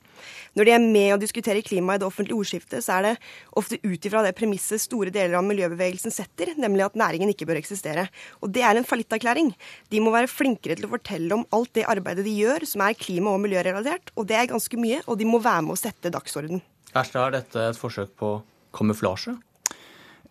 Når 0.57 0.65
de 0.65 0.73
er 0.73 0.83
med 0.83 1.13
å 1.13 1.21
diskutere 1.21 1.61
klima 1.65 1.95
i 1.97 2.01
det 2.01 2.09
offentlige 2.09 2.41
ordskiftet, 2.41 2.81
så 2.85 2.97
er 2.97 3.07
det 3.07 3.13
ofte 3.57 3.77
ut 3.85 4.09
ifra 4.09 4.25
det 4.25 4.33
premisset 4.37 4.81
store 4.81 5.13
deler 5.13 5.37
av 5.37 5.45
miljøbevegelsen 5.45 6.13
setter, 6.13 6.55
nemlig 6.57 6.87
at 6.87 6.97
næringen 6.99 7.33
ikke 7.33 7.47
bør 7.49 7.61
eksistere. 7.61 8.07
Og 8.41 8.53
det 8.53 8.65
er 8.65 8.77
en 8.77 8.78
fallitterklæring. 8.87 9.51
De 9.91 10.01
må 10.03 10.13
være 10.13 10.31
flinkere 10.31 10.77
til 10.77 10.87
å 10.87 10.93
fortelle 10.93 11.35
om 11.35 11.45
alt 11.55 11.73
det 11.77 11.87
arbeidet 11.89 12.25
de 12.27 12.35
gjør 12.37 12.65
som 12.69 12.85
er 12.85 12.97
klima- 12.99 13.33
og 13.33 13.43
miljørelatert, 13.43 14.13
og 14.15 14.29
det 14.29 14.37
er 14.39 14.51
ganske 14.51 14.79
mye, 14.79 15.01
og 15.07 15.19
de 15.19 15.27
må 15.27 15.41
være 15.43 15.65
med 15.67 15.75
å 15.75 15.81
sette 15.81 16.13
dagsorden. 16.13 16.63
Erstad, 16.93 17.27
er 17.27 17.37
dette 17.39 17.67
et 17.71 17.79
forsøk 17.79 18.15
på 18.19 18.33
kamuflasje? 18.75 19.35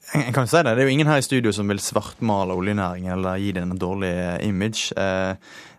Jeg 0.09 0.33
kan 0.33 0.47
si 0.49 0.57
det. 0.65 0.73
Det 0.73 0.81
er 0.81 0.87
jo 0.89 0.93
ingen 0.95 1.09
her 1.11 1.21
i 1.21 1.25
studio 1.25 1.51
som 1.53 1.69
vil 1.69 1.81
svartmale 1.85 2.55
oljenæringen 2.57 3.11
eller 3.13 3.41
gi 3.43 3.51
den 3.53 3.75
en 3.75 3.81
dårlig 3.81 4.13
image. 4.47 4.95
Eh, 4.97 5.35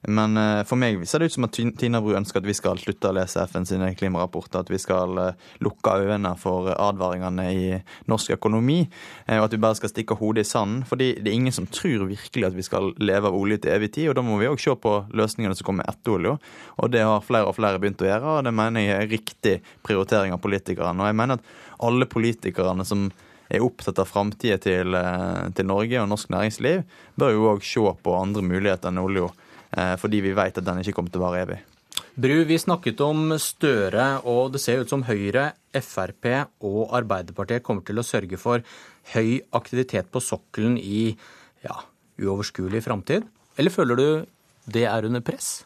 men 0.05 0.37
eh, 0.37 0.59
for 0.69 0.77
meg 0.77 1.01
ser 1.09 1.23
det 1.23 1.31
ut 1.31 1.33
som 1.33 1.47
at 1.47 1.57
Tina 1.57 1.97
Bru 2.03 2.11
ønsker 2.13 2.37
at 2.37 2.45
vi 2.45 2.53
skal 2.53 2.77
slutte 2.77 3.09
å 3.09 3.15
lese 3.17 3.41
FN 3.49 3.65
sine 3.65 3.87
klimarapporter. 3.97 4.61
At 4.61 4.69
vi 4.69 4.77
skal 4.77 5.17
eh, 5.23 5.47
lukke 5.65 5.95
øynene 6.03 6.35
for 6.37 6.69
advaringene 6.75 7.45
i 7.49 7.63
norsk 8.11 8.35
økonomi. 8.37 8.83
Og 9.33 9.47
at 9.47 9.55
vi 9.55 9.61
bare 9.63 9.79
skal 9.79 9.93
stikke 9.95 10.19
hodet 10.19 10.45
i 10.45 10.49
sanden. 10.51 10.83
Fordi 10.85 11.07
det 11.17 11.31
er 11.31 11.37
ingen 11.39 11.55
som 11.55 11.65
tror 11.65 12.05
virkelig 12.11 12.51
at 12.51 12.57
vi 12.59 12.65
skal 12.67 12.91
leve 13.01 13.31
av 13.31 13.37
olje 13.39 13.63
til 13.63 13.73
evig 13.79 13.89
tid. 13.95 14.11
Og 14.11 14.19
da 14.19 14.25
må 14.27 14.37
vi 14.37 14.51
òg 14.51 14.61
se 14.61 14.75
på 14.77 14.93
løsningene 15.09 15.57
som 15.57 15.71
kommer 15.71 15.89
etter 15.89 16.19
olja. 16.19 16.35
Og 16.77 16.93
det 16.93 17.01
har 17.01 17.25
flere 17.25 17.49
og 17.49 17.57
flere 17.57 17.81
begynt 17.81 18.05
å 18.05 18.11
gjøre, 18.11 18.35
og 18.37 18.45
det 18.45 18.53
mener 18.61 18.85
jeg 18.85 18.99
er 18.99 19.09
riktig 19.09 19.55
prioritering 19.89 20.37
av 20.37 20.43
politikerne. 20.43 21.01
Og 21.01 21.09
jeg 21.09 21.17
mener 21.17 21.41
at 21.41 21.51
alle 21.89 22.05
politikerne 22.13 22.85
som 22.85 23.09
er 23.49 23.65
opptatt 23.65 23.99
av 24.01 24.09
framtida 24.09 24.59
til, 24.61 24.95
eh, 24.95 25.49
til, 25.55 25.65
Norge 25.65 26.01
og 26.01 26.09
norsk 26.11 26.29
næringsliv, 26.29 26.83
bør 27.17 27.33
jo 27.33 27.49
òg 27.53 27.65
se 27.65 27.93
på 28.03 28.15
andre 28.15 28.41
muligheter 28.45 28.91
enn 28.91 29.01
olja, 29.01 29.29
eh, 29.75 29.95
fordi 29.97 30.21
vi 30.21 30.33
vet 30.37 30.57
at 30.57 30.65
den 30.65 30.81
ikke 30.83 30.93
kommer 30.93 31.11
til 31.11 31.21
å 31.21 31.27
vare 31.29 31.45
evig. 31.45 31.59
Bru, 32.19 32.43
vi 32.45 32.57
snakket 32.57 32.99
om 33.01 33.37
Støre, 33.39 34.21
og 34.25 34.53
det 34.53 34.61
ser 34.61 34.81
ut 34.81 34.89
som 34.89 35.03
Høyre, 35.03 35.53
Frp 35.73 36.25
og 36.61 36.91
Arbeiderpartiet 36.91 37.63
kommer 37.63 37.85
til 37.85 37.99
å 37.99 38.03
sørge 38.05 38.37
for 38.37 38.63
høy 39.13 39.41
aktivitet 39.53 40.09
på 40.11 40.21
sokkelen 40.21 40.77
i 40.77 41.15
ja, 41.63 41.77
uoverskuelig 42.19 42.83
framtid. 42.83 43.27
Eller 43.57 43.71
føler 43.71 43.95
du 43.95 44.25
det 44.69 44.85
er 44.85 45.07
under 45.07 45.21
press? 45.21 45.63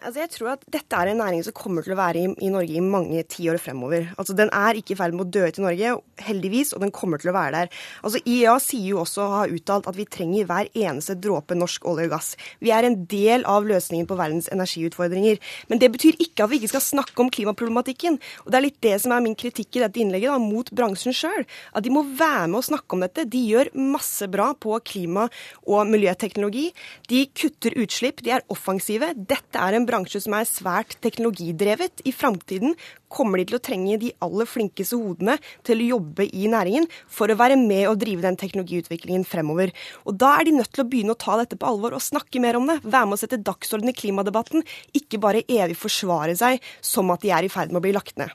Altså 0.00 0.22
jeg 0.22 0.30
tror 0.32 0.48
at 0.54 0.62
dette 0.72 0.96
er 0.96 1.10
en 1.10 1.18
næring 1.20 1.42
som 1.44 1.54
kommer 1.56 1.84
til 1.84 1.92
å 1.92 1.98
være 1.98 2.22
i, 2.22 2.28
i 2.46 2.50
Norge 2.52 2.72
i 2.72 2.80
mange 2.80 3.20
tiår 3.28 3.58
fremover. 3.60 4.06
Altså 4.16 4.32
Den 4.36 4.48
er 4.56 4.78
ikke 4.78 4.94
i 4.94 4.96
ferd 4.96 5.12
med 5.16 5.26
å 5.26 5.32
dø 5.36 5.42
ut 5.44 5.58
i 5.60 5.64
Norge, 5.64 5.90
heldigvis, 6.24 6.72
og 6.72 6.84
den 6.84 6.92
kommer 6.94 7.20
til 7.20 7.32
å 7.32 7.34
være 7.36 7.58
der. 7.58 7.82
Altså 8.00 8.22
IEA 8.24 8.54
sier 8.64 8.86
jo 8.94 9.02
også 9.02 9.26
og 9.26 9.34
har 9.36 9.52
uttalt 9.52 9.88
at 9.90 9.98
vi 9.98 10.06
trenger 10.08 10.48
hver 10.48 10.70
eneste 10.72 11.18
dråpe 11.20 11.56
norsk 11.58 11.84
olje 11.90 12.08
og 12.08 12.14
gass. 12.14 12.30
Vi 12.64 12.72
er 12.72 12.88
en 12.88 12.96
del 13.10 13.44
av 13.48 13.68
løsningen 13.68 14.08
på 14.08 14.16
verdens 14.16 14.48
energiutfordringer. 14.54 15.40
Men 15.68 15.82
det 15.82 15.92
betyr 15.92 16.16
ikke 16.16 16.46
at 16.46 16.52
vi 16.54 16.62
ikke 16.62 16.72
skal 16.72 16.86
snakke 16.86 17.20
om 17.20 17.32
klimaproblematikken. 17.36 18.16
Og 18.46 18.50
det 18.52 18.60
er 18.60 18.66
litt 18.66 18.80
det 18.86 18.96
som 19.04 19.12
er 19.16 19.24
min 19.24 19.36
kritikk 19.36 19.76
i 19.76 19.84
dette 19.84 20.00
innlegget, 20.00 20.32
da, 20.32 20.40
mot 20.40 20.72
bransjen 20.72 21.16
sjøl. 21.16 21.44
At 21.76 21.84
de 21.84 21.92
må 21.92 22.06
være 22.08 22.48
med 22.48 22.62
å 22.62 22.68
snakke 22.70 22.96
om 22.96 23.04
dette. 23.04 23.28
De 23.28 23.44
gjør 23.52 23.72
masse 23.76 24.30
bra 24.32 24.50
på 24.56 24.80
klima- 24.86 25.28
og 25.68 25.84
miljøteknologi. 25.92 26.70
De 27.12 27.26
kutter 27.36 27.76
utslipp, 27.84 28.24
de 28.24 28.32
er 28.38 28.46
offensive. 28.52 29.12
Dette 29.28 29.60
er 29.60 29.76
en 29.76 29.89
bransje 29.90 30.22
som 30.24 30.36
er 30.38 30.48
svært 30.48 30.96
teknologidrevet. 31.04 32.04
I 32.06 32.14
framtiden 32.14 32.76
kommer 33.10 33.40
de 33.40 33.48
til 33.50 33.58
å 33.58 33.62
trenge 33.62 33.98
de 34.00 34.12
aller 34.22 34.48
flinkeste 34.48 34.98
hodene 34.98 35.36
til 35.66 35.82
å 35.82 35.88
jobbe 35.96 36.28
i 36.30 36.46
næringen 36.50 36.86
for 37.10 37.30
å 37.30 37.38
være 37.38 37.58
med 37.60 37.88
og 37.90 37.98
drive 38.00 38.24
den 38.24 38.38
teknologiutviklingen 38.40 39.26
fremover. 39.28 39.74
Og 40.06 40.16
Da 40.20 40.36
er 40.38 40.46
de 40.46 40.56
nødt 40.58 40.72
til 40.72 40.84
å 40.84 40.90
begynne 40.90 41.16
å 41.16 41.20
ta 41.20 41.36
dette 41.40 41.58
på 41.58 41.68
alvor 41.68 41.96
og 41.96 42.04
snakke 42.04 42.42
mer 42.42 42.58
om 42.60 42.68
det. 42.70 42.80
Være 42.84 43.10
med 43.10 43.18
å 43.18 43.22
sette 43.22 43.42
dagsorden 43.42 43.90
i 43.90 43.96
klimadebatten, 43.96 44.64
ikke 44.94 45.20
bare 45.22 45.44
evig 45.48 45.78
forsvare 45.78 46.36
seg 46.38 46.62
som 46.80 47.10
at 47.10 47.24
de 47.24 47.34
er 47.34 47.46
i 47.46 47.52
ferd 47.52 47.74
med 47.74 47.82
å 47.82 47.86
bli 47.88 47.96
lagt 47.96 48.16
ned. 48.20 48.30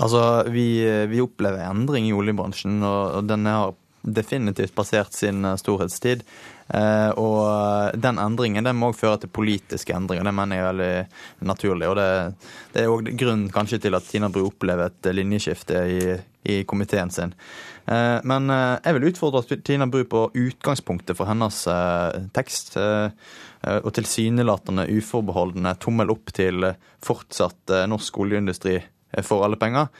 Altså, 0.00 0.48
Vi, 0.48 0.80
vi 1.10 1.20
opplever 1.20 1.60
endring 1.66 2.08
i 2.08 2.16
oljebransjen, 2.16 2.80
og 2.82 3.28
den 3.28 3.44
har 3.46 3.74
definitivt 4.00 4.74
passert 4.74 5.12
sin 5.12 5.44
storhetstid. 5.60 6.24
Eh, 6.74 7.10
og 7.18 7.98
den 7.98 8.20
endringen 8.22 8.66
den 8.66 8.78
må 8.78 8.92
òg 8.92 8.98
føre 9.00 9.22
til 9.22 9.32
politiske 9.34 9.94
endringer. 9.96 10.26
Det 10.26 10.34
mener 10.36 10.56
jeg 10.56 10.62
er 10.62 10.68
veldig 10.68 11.48
naturlig. 11.50 11.88
Og 11.90 11.98
det, 11.98 12.08
det 12.74 12.84
er 12.84 12.92
òg 12.92 13.10
grunnen 13.10 13.50
kanskje 13.54 13.80
til 13.86 13.98
at 13.98 14.06
Tina 14.06 14.30
Bru 14.30 14.44
opplever 14.46 14.90
et 14.90 15.10
linjeskifte 15.16 15.82
i, 15.90 16.00
i 16.52 16.60
komiteen 16.70 17.10
sin. 17.14 17.34
Eh, 17.90 18.18
men 18.22 18.50
eh, 18.54 18.76
jeg 18.84 18.98
vil 18.98 19.08
utfordre 19.10 19.58
Tina 19.66 19.88
Bru 19.90 20.04
på 20.06 20.28
utgangspunktet 20.30 21.18
for 21.18 21.30
hennes 21.30 21.64
tekst. 22.36 22.76
Og 23.60 23.90
tilsynelatende 23.92 24.86
uforbeholdne 24.88 25.74
tommel 25.82 26.08
opp 26.14 26.30
til 26.32 26.64
fortsatt 27.04 27.74
norsk 27.92 28.16
oljeindustri 28.22 28.78
for 29.20 29.44
alle 29.44 29.58
penger. 29.60 29.90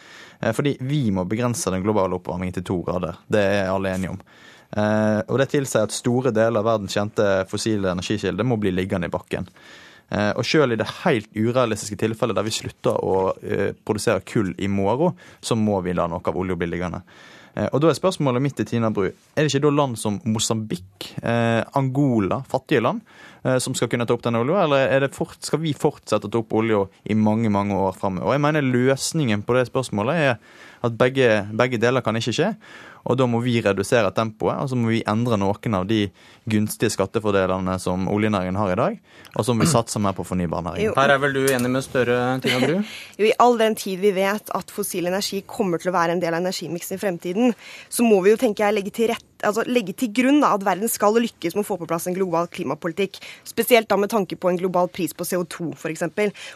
Fordi 0.56 0.78
vi 0.88 1.02
må 1.12 1.26
begrense 1.28 1.68
den 1.74 1.84
globale 1.84 2.16
oppvarmingen 2.16 2.56
til 2.56 2.64
to 2.70 2.78
grader. 2.86 3.18
Det 3.28 3.42
er 3.58 3.68
alle 3.68 3.92
enige 3.92 4.14
om. 4.14 4.22
Eh, 4.76 5.20
og 5.26 5.38
Det 5.40 5.50
tilsier 5.56 5.86
at 5.86 5.94
store 5.94 6.32
deler 6.34 6.62
av 6.62 6.68
verdens 6.68 6.94
kjente 6.94 7.26
fossile 7.50 7.90
energikilder 7.94 8.46
må 8.46 8.58
bli 8.60 8.72
liggende 8.74 9.10
i 9.10 9.12
bakken. 9.12 9.48
Eh, 10.10 10.30
og 10.34 10.46
selv 10.46 10.74
i 10.74 10.78
det 10.78 10.88
helt 11.02 11.30
urealistiske 11.34 11.98
tilfellet 11.98 12.38
der 12.38 12.46
vi 12.46 12.54
slutter 12.54 12.98
å 12.98 13.18
eh, 13.42 13.74
produsere 13.86 14.24
kull 14.26 14.54
i 14.58 14.70
morgen, 14.70 15.18
så 15.40 15.58
må 15.58 15.80
vi 15.86 15.94
la 15.94 16.06
noe 16.10 16.22
av 16.22 16.38
olja 16.38 16.58
bli 16.58 16.70
liggende. 16.70 17.04
Og 17.74 17.80
da 17.82 17.88
er 17.90 17.96
spørsmålet 17.98 18.40
mitt 18.40 18.54
til 18.54 18.64
Tina 18.64 18.92
Bru. 18.94 19.08
Er 19.10 19.42
det 19.42 19.50
ikke 19.50 19.64
da 19.64 19.72
land 19.74 19.98
som 19.98 20.20
Mosambik, 20.30 21.08
Angola, 21.76 22.38
fattige 22.46 22.78
land, 22.80 23.02
som 23.60 23.74
skal 23.74 23.90
kunne 23.90 24.06
ta 24.06 24.14
opp 24.14 24.22
denne 24.22 24.38
olja, 24.38 24.62
eller 24.86 25.10
fort, 25.12 25.34
skal 25.44 25.58
vi 25.60 25.72
fortsette 25.74 26.30
å 26.30 26.30
ta 26.30 26.38
opp 26.40 26.54
olja 26.56 26.84
i 27.10 27.16
mange 27.18 27.50
mange 27.50 27.74
år 27.74 27.98
framover? 27.98 28.28
Og 28.30 28.36
jeg 28.36 28.44
mener 28.46 28.68
løsningen 28.70 29.42
på 29.42 29.58
det 29.58 29.66
spørsmålet 29.66 30.22
er 30.28 30.38
at 30.86 30.96
begge, 31.02 31.26
begge 31.58 31.82
deler 31.82 32.06
kan 32.06 32.16
ikke 32.16 32.36
skje. 32.38 32.52
Og 33.08 33.16
da 33.16 33.26
må 33.30 33.40
vi 33.44 33.56
redusere 33.64 34.10
tempoet, 34.16 34.58
og 34.60 34.70
så 34.70 34.78
må 34.78 34.92
vi 34.92 35.00
endre 35.08 35.38
noen 35.40 35.78
av 35.78 35.86
de 35.88 36.02
gunstige 36.50 36.92
skattefordelene 36.92 37.76
som 37.80 38.08
oljenæringen 38.12 38.58
har 38.60 38.74
i 38.74 38.78
dag, 38.80 38.98
og 39.34 39.46
så 39.46 39.54
må 39.54 39.64
vi 39.64 39.72
satse 39.76 40.02
mer 40.02 40.16
på 40.16 40.26
fornybarnæringen. 40.28 40.96
Her 40.98 41.14
er 41.16 41.22
vel 41.22 41.38
du 41.38 41.42
enig 41.48 41.72
med 41.72 41.86
Støre, 41.86 42.20
Tina 42.44 42.60
Bru? 42.64 42.76
jo, 43.20 43.30
I 43.30 43.34
all 43.40 43.58
den 43.60 43.78
tid 43.78 44.02
vi 44.04 44.12
vet 44.16 44.52
at 44.56 44.74
fossil 44.74 45.10
energi 45.10 45.42
kommer 45.48 45.80
til 45.80 45.92
å 45.92 45.96
være 45.96 46.16
en 46.16 46.22
del 46.22 46.36
av 46.36 46.44
energimiksen 46.44 46.98
i 46.98 47.02
fremtiden, 47.02 47.58
så 47.88 48.06
må 48.06 48.20
vi 48.24 48.34
jo 48.34 48.40
tenker 48.40 48.68
jeg 48.68 48.80
legge 48.80 48.94
til 48.94 49.12
rette 49.14 49.29
altså, 49.46 49.64
legge 49.68 49.94
til 49.96 50.12
grunn 50.14 50.40
da, 50.42 50.52
at 50.56 50.64
verden 50.66 50.90
skal 50.90 51.16
lykkes 51.20 51.56
med 51.56 51.64
å 51.64 51.68
få 51.68 51.78
på 51.80 51.88
plass 51.90 52.08
en 52.10 52.16
global 52.16 52.48
klimapolitikk. 52.52 53.20
Spesielt 53.48 53.88
da 53.90 53.98
med 54.00 54.12
tanke 54.12 54.38
på 54.40 54.50
en 54.50 54.58
global 54.60 54.90
pris 54.92 55.14
på 55.16 55.26
CO2 55.26 55.72
f.eks. 55.76 56.06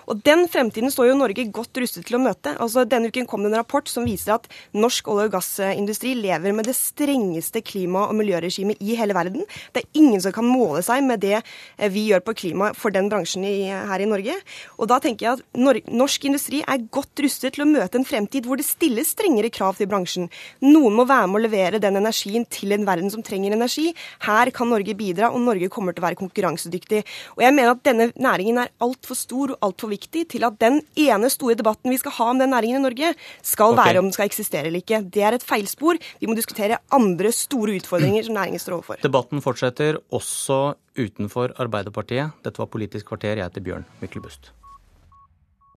Og 0.08 0.22
den 0.26 0.46
fremtiden 0.50 0.92
står 0.92 1.10
jo 1.10 1.18
Norge 1.18 1.46
godt 1.54 1.80
rustet 1.82 2.06
til 2.08 2.18
å 2.18 2.22
møte. 2.22 2.54
Altså, 2.58 2.86
denne 2.88 3.10
uken 3.12 3.28
kom 3.30 3.44
det 3.44 3.52
en 3.52 3.58
rapport 3.60 3.88
som 3.90 4.06
viser 4.08 4.36
at 4.36 4.48
norsk 4.76 5.08
olje- 5.12 5.28
og 5.28 5.36
gassindustri 5.36 6.14
lever 6.18 6.54
med 6.56 6.68
det 6.68 6.76
strengeste 6.78 7.62
klima- 7.64 8.06
og 8.08 8.16
miljøregimet 8.18 8.82
i 8.84 8.96
hele 8.98 9.16
verden. 9.16 9.44
Det 9.74 9.84
er 9.84 10.00
ingen 10.00 10.22
som 10.22 10.34
kan 10.34 10.48
måle 10.48 10.82
seg 10.84 11.04
med 11.06 11.22
det 11.24 11.36
eh, 11.40 11.90
vi 11.92 12.08
gjør 12.10 12.24
på 12.26 12.36
klima 12.44 12.72
for 12.76 12.94
den 12.94 13.10
bransjen 13.12 13.46
i, 13.48 13.70
her 13.70 14.02
i 14.02 14.08
Norge. 14.08 14.36
Og 14.78 14.90
da 14.90 15.00
tenker 15.02 15.26
jeg 15.26 15.40
at 15.40 15.88
norsk 15.94 16.28
industri 16.28 16.62
er 16.64 16.86
godt 16.94 17.24
rustet 17.24 17.56
til 17.56 17.64
å 17.64 17.70
møte 17.70 18.00
en 18.00 18.08
fremtid 18.08 18.48
hvor 18.48 18.60
det 18.60 18.66
stilles 18.66 19.12
strengere 19.14 19.52
krav 19.54 19.78
til 19.78 19.90
bransjen. 19.90 20.30
Noen 20.64 20.96
må 20.98 21.06
være 21.08 21.28
med 21.30 21.40
å 21.40 21.44
levere 21.46 21.82
den 21.82 21.98
energien 22.00 22.46
til 22.74 22.82
en 22.82 22.88
verden 22.88 23.12
som 23.12 23.22
trenger 23.24 23.54
energi. 23.54 23.92
Her 24.26 24.50
kan 24.54 24.70
Norge 24.72 24.96
bidra, 24.98 25.30
og 25.32 25.42
Norge 25.44 25.70
kommer 25.72 25.94
til 25.94 26.02
å 26.02 26.08
være 26.08 26.20
konkurransedyktig. 26.20 27.02
Og 27.38 27.44
jeg 27.44 27.54
mener 27.56 27.74
at 27.74 27.84
denne 27.86 28.10
næringen 28.18 28.60
er 28.64 28.72
altfor 28.84 29.18
stor 29.18 29.54
og 29.54 29.68
altfor 29.68 29.92
viktig 29.94 30.26
til 30.34 30.46
at 30.46 30.58
den 30.62 30.80
ene 31.00 31.30
store 31.32 31.58
debatten 31.58 31.92
vi 31.92 32.00
skal 32.00 32.16
ha 32.18 32.30
om 32.32 32.42
den 32.42 32.52
næringen 32.54 32.82
i 32.82 32.86
Norge, 32.88 33.12
skal 33.44 33.74
okay. 33.74 33.82
være 33.84 34.02
om 34.02 34.10
den 34.10 34.16
skal 34.16 34.30
eksistere 34.30 34.70
eller 34.70 34.82
ikke. 34.82 35.02
Det 35.14 35.24
er 35.24 35.38
et 35.38 35.46
feilspor. 35.46 36.00
Vi 36.20 36.30
må 36.30 36.36
diskutere 36.38 36.80
andre 36.94 37.32
store 37.34 37.78
utfordringer 37.78 38.26
som 38.26 38.38
næringen 38.38 38.62
står 38.62 38.78
overfor. 38.80 39.02
Debatten 39.04 39.44
fortsetter 39.44 40.00
også 40.14 40.74
utenfor 40.98 41.54
Arbeiderpartiet. 41.62 42.36
Dette 42.44 42.62
var 42.62 42.70
Politisk 42.74 43.12
kvarter. 43.12 43.38
Jeg 43.38 43.46
heter 43.46 43.64
Bjørn 43.64 43.88
Myklebust. 44.02 44.52